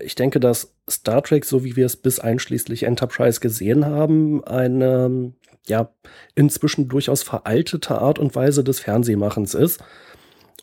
ich 0.00 0.14
denke, 0.14 0.40
dass 0.40 0.74
Star 0.88 1.22
Trek, 1.22 1.44
so 1.44 1.64
wie 1.64 1.76
wir 1.76 1.86
es 1.86 1.96
bis 1.96 2.18
einschließlich 2.18 2.82
Enterprise 2.82 3.40
gesehen 3.40 3.86
haben, 3.86 4.44
eine 4.44 5.32
ja 5.66 5.90
inzwischen 6.34 6.88
durchaus 6.88 7.22
veraltete 7.22 7.98
Art 8.00 8.18
und 8.18 8.34
Weise 8.34 8.64
des 8.64 8.80
Fernsehmachens 8.80 9.54
ist. 9.54 9.82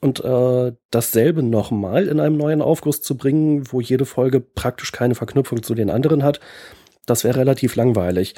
und 0.01 0.23
äh, 0.23 0.73
dasselbe 0.91 1.41
nochmal 1.41 2.07
in 2.07 2.19
einem 2.19 2.37
neuen 2.37 2.61
Aufguss 2.61 3.01
zu 3.01 3.17
bringen, 3.17 3.71
wo 3.71 3.81
jede 3.81 4.05
Folge 4.05 4.39
praktisch 4.39 4.91
keine 4.91 5.15
Verknüpfung 5.15 5.63
zu 5.63 5.73
den 5.73 5.89
anderen 5.89 6.23
hat, 6.23 6.39
das 7.07 7.23
wäre 7.23 7.39
relativ 7.39 7.75
langweilig. 7.75 8.35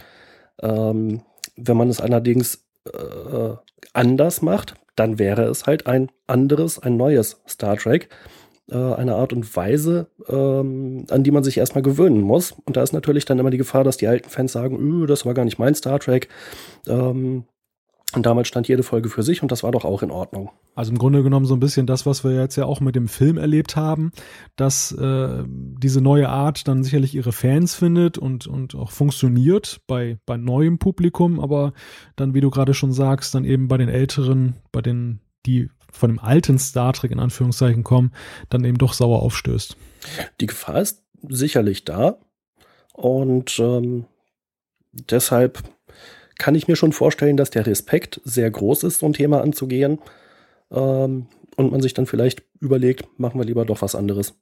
Ähm, 0.61 1.21
wenn 1.57 1.77
man 1.77 1.89
es 1.89 1.99
allerdings 1.99 2.65
äh, 2.85 3.55
anders 3.93 4.41
macht, 4.41 4.75
dann 4.95 5.19
wäre 5.19 5.43
es 5.45 5.65
halt 5.65 5.87
ein 5.87 6.09
anderes, 6.27 6.79
ein 6.79 6.95
neues 6.95 7.41
Star 7.47 7.75
Trek. 7.77 8.09
Äh, 8.71 8.75
eine 8.75 9.15
Art 9.15 9.33
und 9.33 9.55
Weise, 9.55 10.07
ähm, 10.27 11.05
an 11.09 11.23
die 11.23 11.31
man 11.31 11.43
sich 11.43 11.57
erstmal 11.57 11.81
gewöhnen 11.81 12.21
muss. 12.21 12.51
Und 12.65 12.77
da 12.77 12.83
ist 12.83 12.93
natürlich 12.93 13.25
dann 13.25 13.39
immer 13.39 13.49
die 13.49 13.57
Gefahr, 13.57 13.83
dass 13.83 13.97
die 13.97 14.07
alten 14.07 14.29
Fans 14.29 14.51
sagen, 14.51 15.07
das 15.07 15.25
war 15.25 15.33
gar 15.33 15.45
nicht 15.45 15.57
mein 15.57 15.73
Star 15.73 15.99
Trek. 15.99 16.29
Ähm, 16.87 17.45
und 18.15 18.25
damals 18.25 18.47
stand 18.47 18.67
jede 18.67 18.81
Folge 18.81 19.09
für 19.09 19.21
sich 19.21 19.43
und 19.43 19.51
das 19.51 19.61
war 19.61 19.71
doch 19.71 19.85
auch 19.85 20.01
in 20.01 20.09
Ordnung. 20.09 20.49
Also 20.73 20.91
im 20.91 20.97
Grunde 20.97 21.21
genommen 21.21 21.45
so 21.45 21.55
ein 21.55 21.59
bisschen 21.59 21.85
das, 21.85 22.07
was 22.07 22.23
wir 22.23 22.31
jetzt 22.31 22.55
ja 22.55 22.65
auch 22.65 22.79
mit 22.79 22.95
dem 22.95 23.07
Film 23.07 23.37
erlebt 23.37 23.75
haben, 23.75 24.11
dass 24.55 24.91
äh, 24.91 25.43
diese 25.47 26.01
neue 26.01 26.29
Art 26.29 26.67
dann 26.67 26.83
sicherlich 26.83 27.13
ihre 27.13 27.31
Fans 27.31 27.75
findet 27.75 28.17
und, 28.17 28.47
und 28.47 28.73
auch 28.73 28.91
funktioniert 28.91 29.81
bei, 29.85 30.17
bei 30.25 30.37
neuem 30.37 30.79
Publikum, 30.79 31.39
aber 31.39 31.73
dann, 32.15 32.33
wie 32.33 32.41
du 32.41 32.49
gerade 32.49 32.73
schon 32.73 32.91
sagst, 32.91 33.35
dann 33.35 33.45
eben 33.45 33.67
bei 33.67 33.77
den 33.77 33.89
Älteren, 33.89 34.55
bei 34.71 34.81
den, 34.81 35.19
die 35.45 35.69
von 35.91 36.11
dem 36.11 36.19
alten 36.19 36.59
Star 36.59 36.93
Trek 36.93 37.11
in 37.11 37.19
Anführungszeichen 37.19 37.83
kommen, 37.83 38.11
dann 38.49 38.63
eben 38.63 38.77
doch 38.77 38.93
sauer 38.93 39.21
aufstößt. 39.21 39.75
Die 40.39 40.47
Gefahr 40.47 40.81
ist 40.81 41.03
sicherlich 41.27 41.85
da 41.85 42.17
und 42.93 43.59
ähm, 43.59 44.05
deshalb 44.91 45.63
kann 46.37 46.55
ich 46.55 46.67
mir 46.67 46.75
schon 46.75 46.93
vorstellen, 46.93 47.37
dass 47.37 47.49
der 47.49 47.67
Respekt 47.67 48.21
sehr 48.23 48.49
groß 48.49 48.83
ist, 48.83 48.99
so 48.99 49.05
ein 49.05 49.13
Thema 49.13 49.41
anzugehen. 49.41 49.99
Ähm, 50.71 51.27
und 51.59 51.71
man 51.71 51.81
sich 51.81 51.93
dann 51.93 52.05
vielleicht 52.05 52.43
überlegt, 52.61 53.19
machen 53.19 53.37
wir 53.37 53.45
lieber 53.45 53.65
doch 53.65 53.81
was 53.81 53.93
anderes. 53.93 54.33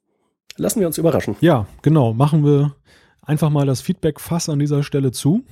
Lassen 0.56 0.78
wir 0.78 0.86
uns 0.86 0.98
überraschen. 0.98 1.36
Ja, 1.40 1.66
genau. 1.82 2.14
Machen 2.14 2.44
wir 2.44 2.76
einfach 3.20 3.50
mal 3.50 3.66
das 3.66 3.80
Feedback-Fass 3.80 4.48
an 4.48 4.60
dieser 4.60 4.84
Stelle 4.84 5.10
zu. 5.10 5.44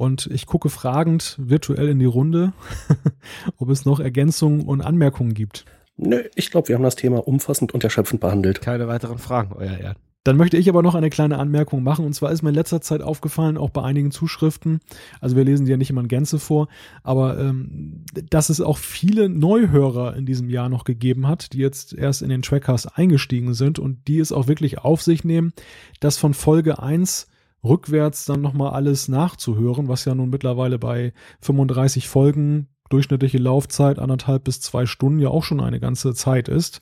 Und 0.00 0.30
ich 0.32 0.46
gucke 0.46 0.70
fragend 0.70 1.36
virtuell 1.38 1.90
in 1.90 1.98
die 1.98 2.06
Runde, 2.06 2.54
ob 3.58 3.68
es 3.68 3.84
noch 3.84 4.00
Ergänzungen 4.00 4.62
und 4.62 4.80
Anmerkungen 4.80 5.34
gibt. 5.34 5.66
Nö, 5.98 6.22
ich 6.34 6.50
glaube, 6.50 6.68
wir 6.68 6.76
haben 6.76 6.82
das 6.82 6.96
Thema 6.96 7.28
umfassend 7.28 7.74
und 7.74 7.84
erschöpfend 7.84 8.18
behandelt. 8.18 8.62
Keine 8.62 8.88
weiteren 8.88 9.18
Fragen, 9.18 9.54
euer 9.54 9.76
Ehren. 9.76 9.96
Dann 10.24 10.38
möchte 10.38 10.56
ich 10.56 10.70
aber 10.70 10.80
noch 10.80 10.94
eine 10.94 11.10
kleine 11.10 11.36
Anmerkung 11.36 11.82
machen. 11.82 12.06
Und 12.06 12.14
zwar 12.14 12.32
ist 12.32 12.40
mir 12.40 12.48
in 12.48 12.54
letzter 12.54 12.80
Zeit 12.80 13.02
aufgefallen, 13.02 13.58
auch 13.58 13.68
bei 13.68 13.82
einigen 13.82 14.10
Zuschriften, 14.10 14.80
also 15.20 15.36
wir 15.36 15.44
lesen 15.44 15.66
die 15.66 15.70
ja 15.70 15.76
nicht 15.76 15.90
immer 15.90 16.00
in 16.00 16.08
Gänze 16.08 16.38
vor, 16.38 16.68
aber 17.02 17.38
ähm, 17.38 18.06
dass 18.30 18.48
es 18.48 18.62
auch 18.62 18.78
viele 18.78 19.28
Neuhörer 19.28 20.16
in 20.16 20.24
diesem 20.24 20.48
Jahr 20.48 20.70
noch 20.70 20.84
gegeben 20.84 21.28
hat, 21.28 21.52
die 21.52 21.58
jetzt 21.58 21.92
erst 21.92 22.22
in 22.22 22.30
den 22.30 22.40
Trackcast 22.40 22.96
eingestiegen 22.96 23.52
sind 23.52 23.78
und 23.78 24.08
die 24.08 24.18
es 24.18 24.32
auch 24.32 24.48
wirklich 24.48 24.78
auf 24.78 25.02
sich 25.02 25.24
nehmen, 25.24 25.52
das 26.00 26.16
von 26.16 26.32
Folge 26.32 26.82
1 26.82 27.26
rückwärts 27.62 28.24
dann 28.24 28.40
nochmal 28.40 28.72
alles 28.72 29.08
nachzuhören, 29.08 29.88
was 29.88 30.04
ja 30.04 30.14
nun 30.14 30.30
mittlerweile 30.30 30.78
bei 30.78 31.12
35 31.42 32.08
Folgen 32.08 32.68
durchschnittliche 32.88 33.38
Laufzeit 33.38 33.98
anderthalb 33.98 34.44
bis 34.44 34.60
zwei 34.60 34.86
Stunden 34.86 35.20
ja 35.20 35.28
auch 35.28 35.44
schon 35.44 35.60
eine 35.60 35.80
ganze 35.80 36.14
Zeit 36.14 36.48
ist. 36.48 36.80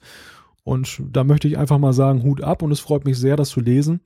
Und 0.65 1.03
da 1.11 1.25
möchte 1.25 1.49
ich 1.49 1.59
einfach 1.59 1.79
mal 1.79 1.93
sagen, 1.93 2.23
Hut 2.23 2.43
ab 2.43 2.63
und 2.63 2.73
es 2.73 2.81
freut 2.81 3.05
mich 3.05 3.19
sehr, 3.19 3.37
das 3.37 3.51
zu 3.51 3.61
lesen, 3.61 4.01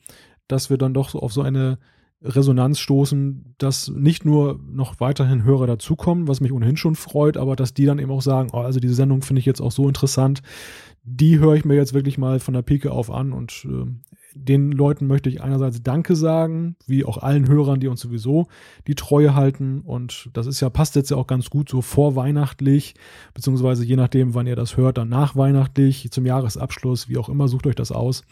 dass 0.49 0.71
wir 0.71 0.79
dann 0.79 0.95
doch 0.95 1.15
auf 1.15 1.33
so 1.33 1.43
eine 1.43 1.79
Resonanz 2.23 2.79
stoßen, 2.79 3.55
dass 3.59 3.89
nicht 3.89 4.25
nur 4.25 4.61
noch 4.65 5.01
weiterhin 5.01 5.45
Hörer 5.45 5.67
dazukommen, 5.67 6.29
was 6.29 6.41
mich 6.41 6.53
ohnehin 6.53 6.77
schon 6.77 6.95
freut, 6.95 7.37
aber 7.37 7.57
dass 7.57 7.75
die 7.75 7.85
dann 7.85 7.99
eben 7.99 8.13
auch 8.13 8.23
sagen, 8.23 8.51
oh, 8.53 8.59
also 8.59 8.79
diese 8.79 8.95
Sendung 8.95 9.23
finde 9.23 9.41
ich 9.41 9.47
jetzt 9.47 9.61
auch 9.61 9.73
so 9.73 9.89
interessant, 9.89 10.43
die 11.03 11.41
höre 11.41 11.55
ich 11.55 11.65
mir 11.65 11.75
jetzt 11.75 11.95
wirklich 11.95 12.19
mal 12.19 12.39
von 12.39 12.55
der 12.55 12.63
Pike 12.63 12.93
auf 12.93 13.11
an 13.11 13.33
und 13.33 13.67
äh, 13.69 13.87
den 14.35 14.73
Leuten 14.73 15.07
möchte 15.07 15.29
ich 15.29 15.43
einerseits 15.43 15.83
Danke 15.83 16.17
sagen, 16.17 16.77
wie 16.87 17.05
auch 17.05 17.19
allen 17.19 17.49
Hörern, 17.49 17.81
die 17.81 17.89
uns 17.89 18.01
sowieso 18.01 18.49
die 18.87 18.95
Treue 18.95 19.35
halten. 19.35 19.81
Und 19.81 20.31
das 20.33 20.47
ist 20.47 20.61
ja, 20.61 20.71
passt 20.71 20.97
jetzt 20.97 21.11
ja 21.11 21.17
auch 21.17 21.27
ganz 21.27 21.51
gut 21.51 21.69
so 21.69 21.83
vorweihnachtlich, 21.83 22.95
beziehungsweise 23.35 23.85
je 23.85 23.97
nachdem, 23.97 24.35
wann 24.35 24.47
ihr 24.47 24.57
das 24.57 24.77
hört, 24.77 24.99
dann 24.99 25.09
nachweihnachtlich, 25.09 26.11
zum 26.11 26.27
Jahresabschluss, 26.27 27.09
wie 27.09 27.19
auch 27.19 27.29
immer, 27.29 27.49
sucht 27.49 27.67
euch 27.67 27.75
das 27.75 27.93
aus. 27.93 28.25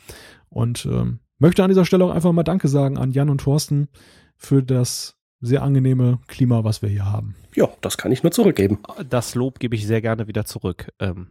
Und 0.48 0.86
ähm, 0.86 1.20
möchte 1.38 1.62
an 1.62 1.70
dieser 1.70 1.84
Stelle 1.84 2.04
auch 2.04 2.10
einfach 2.10 2.32
mal 2.32 2.42
Danke 2.42 2.68
sagen 2.68 2.98
an 2.98 3.12
Jan 3.12 3.30
und 3.30 3.42
Thorsten 3.42 3.88
für 4.36 4.62
das 4.62 5.16
sehr 5.40 5.62
angenehme 5.62 6.20
Klima, 6.26 6.64
was 6.64 6.82
wir 6.82 6.88
hier 6.88 7.06
haben. 7.06 7.34
Ja, 7.54 7.68
das 7.80 7.96
kann 7.96 8.12
ich 8.12 8.22
nur 8.22 8.32
zurückgeben. 8.32 8.78
Das 9.08 9.34
Lob 9.34 9.58
gebe 9.58 9.74
ich 9.74 9.86
sehr 9.86 10.02
gerne 10.02 10.28
wieder 10.28 10.44
zurück. 10.44 10.92
Ähm, 10.98 11.28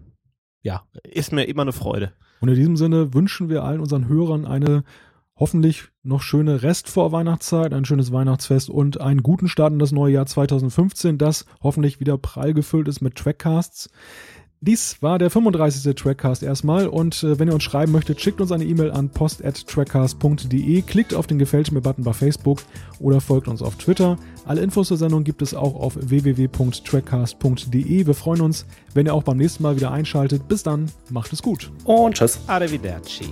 ja, 0.62 0.84
ist 1.04 1.32
mir 1.32 1.44
immer 1.46 1.62
eine 1.62 1.74
Freude. 1.74 2.14
Und 2.40 2.50
in 2.50 2.56
diesem 2.56 2.78
Sinne 2.78 3.14
wünschen 3.14 3.50
wir 3.50 3.64
allen 3.64 3.82
unseren 3.82 4.08
Hörern 4.08 4.46
eine 4.46 4.84
hoffentlich 5.36 5.86
noch 6.04 6.22
schöne 6.22 6.64
Restvorweihnachtszeit, 6.64 7.74
ein 7.74 7.86
schönes 7.86 8.12
Weihnachtsfest 8.12 8.70
und 8.70 9.00
einen 9.00 9.24
guten 9.24 9.48
Start 9.48 9.72
in 9.72 9.80
das 9.80 9.94
neue 9.94 10.14
Jahr 10.14 10.26
2015, 10.26 11.18
das 11.18 11.46
hoffentlich 11.62 12.00
wieder 12.00 12.18
prall 12.18 12.54
gefüllt 12.54 12.90
ist 12.90 13.02
mit 13.02 13.16
Trackcasts. 13.16 13.90
Dies 14.62 15.02
war 15.02 15.20
der 15.20 15.30
35. 15.30 15.96
Trackcast 15.96 16.44
erstmal 16.44 16.88
und 16.88 17.24
äh, 17.24 17.40
wenn 17.40 17.48
ihr 17.48 17.54
uns 17.54 17.64
schreiben 17.64 17.94
möchtet, 17.94 18.20
schickt 18.20 18.42
uns 18.42 18.52
eine 18.52 18.66
E-Mail 18.66 18.92
an 18.92 19.10
post@trackcast.de, 19.10 20.82
klickt 20.82 21.14
auf 21.14 21.28
den 21.28 21.40
Gefällt 21.40 21.72
mir 21.72 21.80
Button 21.80 22.04
bei 22.04 22.12
Facebook 22.12 22.60
oder 23.00 23.22
folgt 23.22 23.48
uns 23.48 23.62
auf 23.62 23.76
Twitter. 23.76 24.18
Alle 24.46 24.60
Infos 24.60 24.90
zur 24.90 24.98
Sendung 24.98 25.24
gibt 25.24 25.42
es 25.42 25.54
auch 25.54 25.76
auf 25.76 25.98
www.trackcast.de. 25.98 28.06
Wir 28.06 28.14
freuen 28.14 28.42
uns, 28.42 28.66
wenn 28.94 29.06
ihr 29.06 29.14
auch 29.14 29.24
beim 29.24 29.38
nächsten 29.38 29.64
Mal 29.64 29.78
wieder 29.78 29.92
einschaltet. 29.92 30.50
Bis 30.50 30.62
dann, 30.62 30.92
macht 31.10 31.32
es 31.32 31.42
gut. 31.42 31.72
Und 31.86 32.16
tschüss. 32.16 32.40
Arrivederci. 32.48 33.30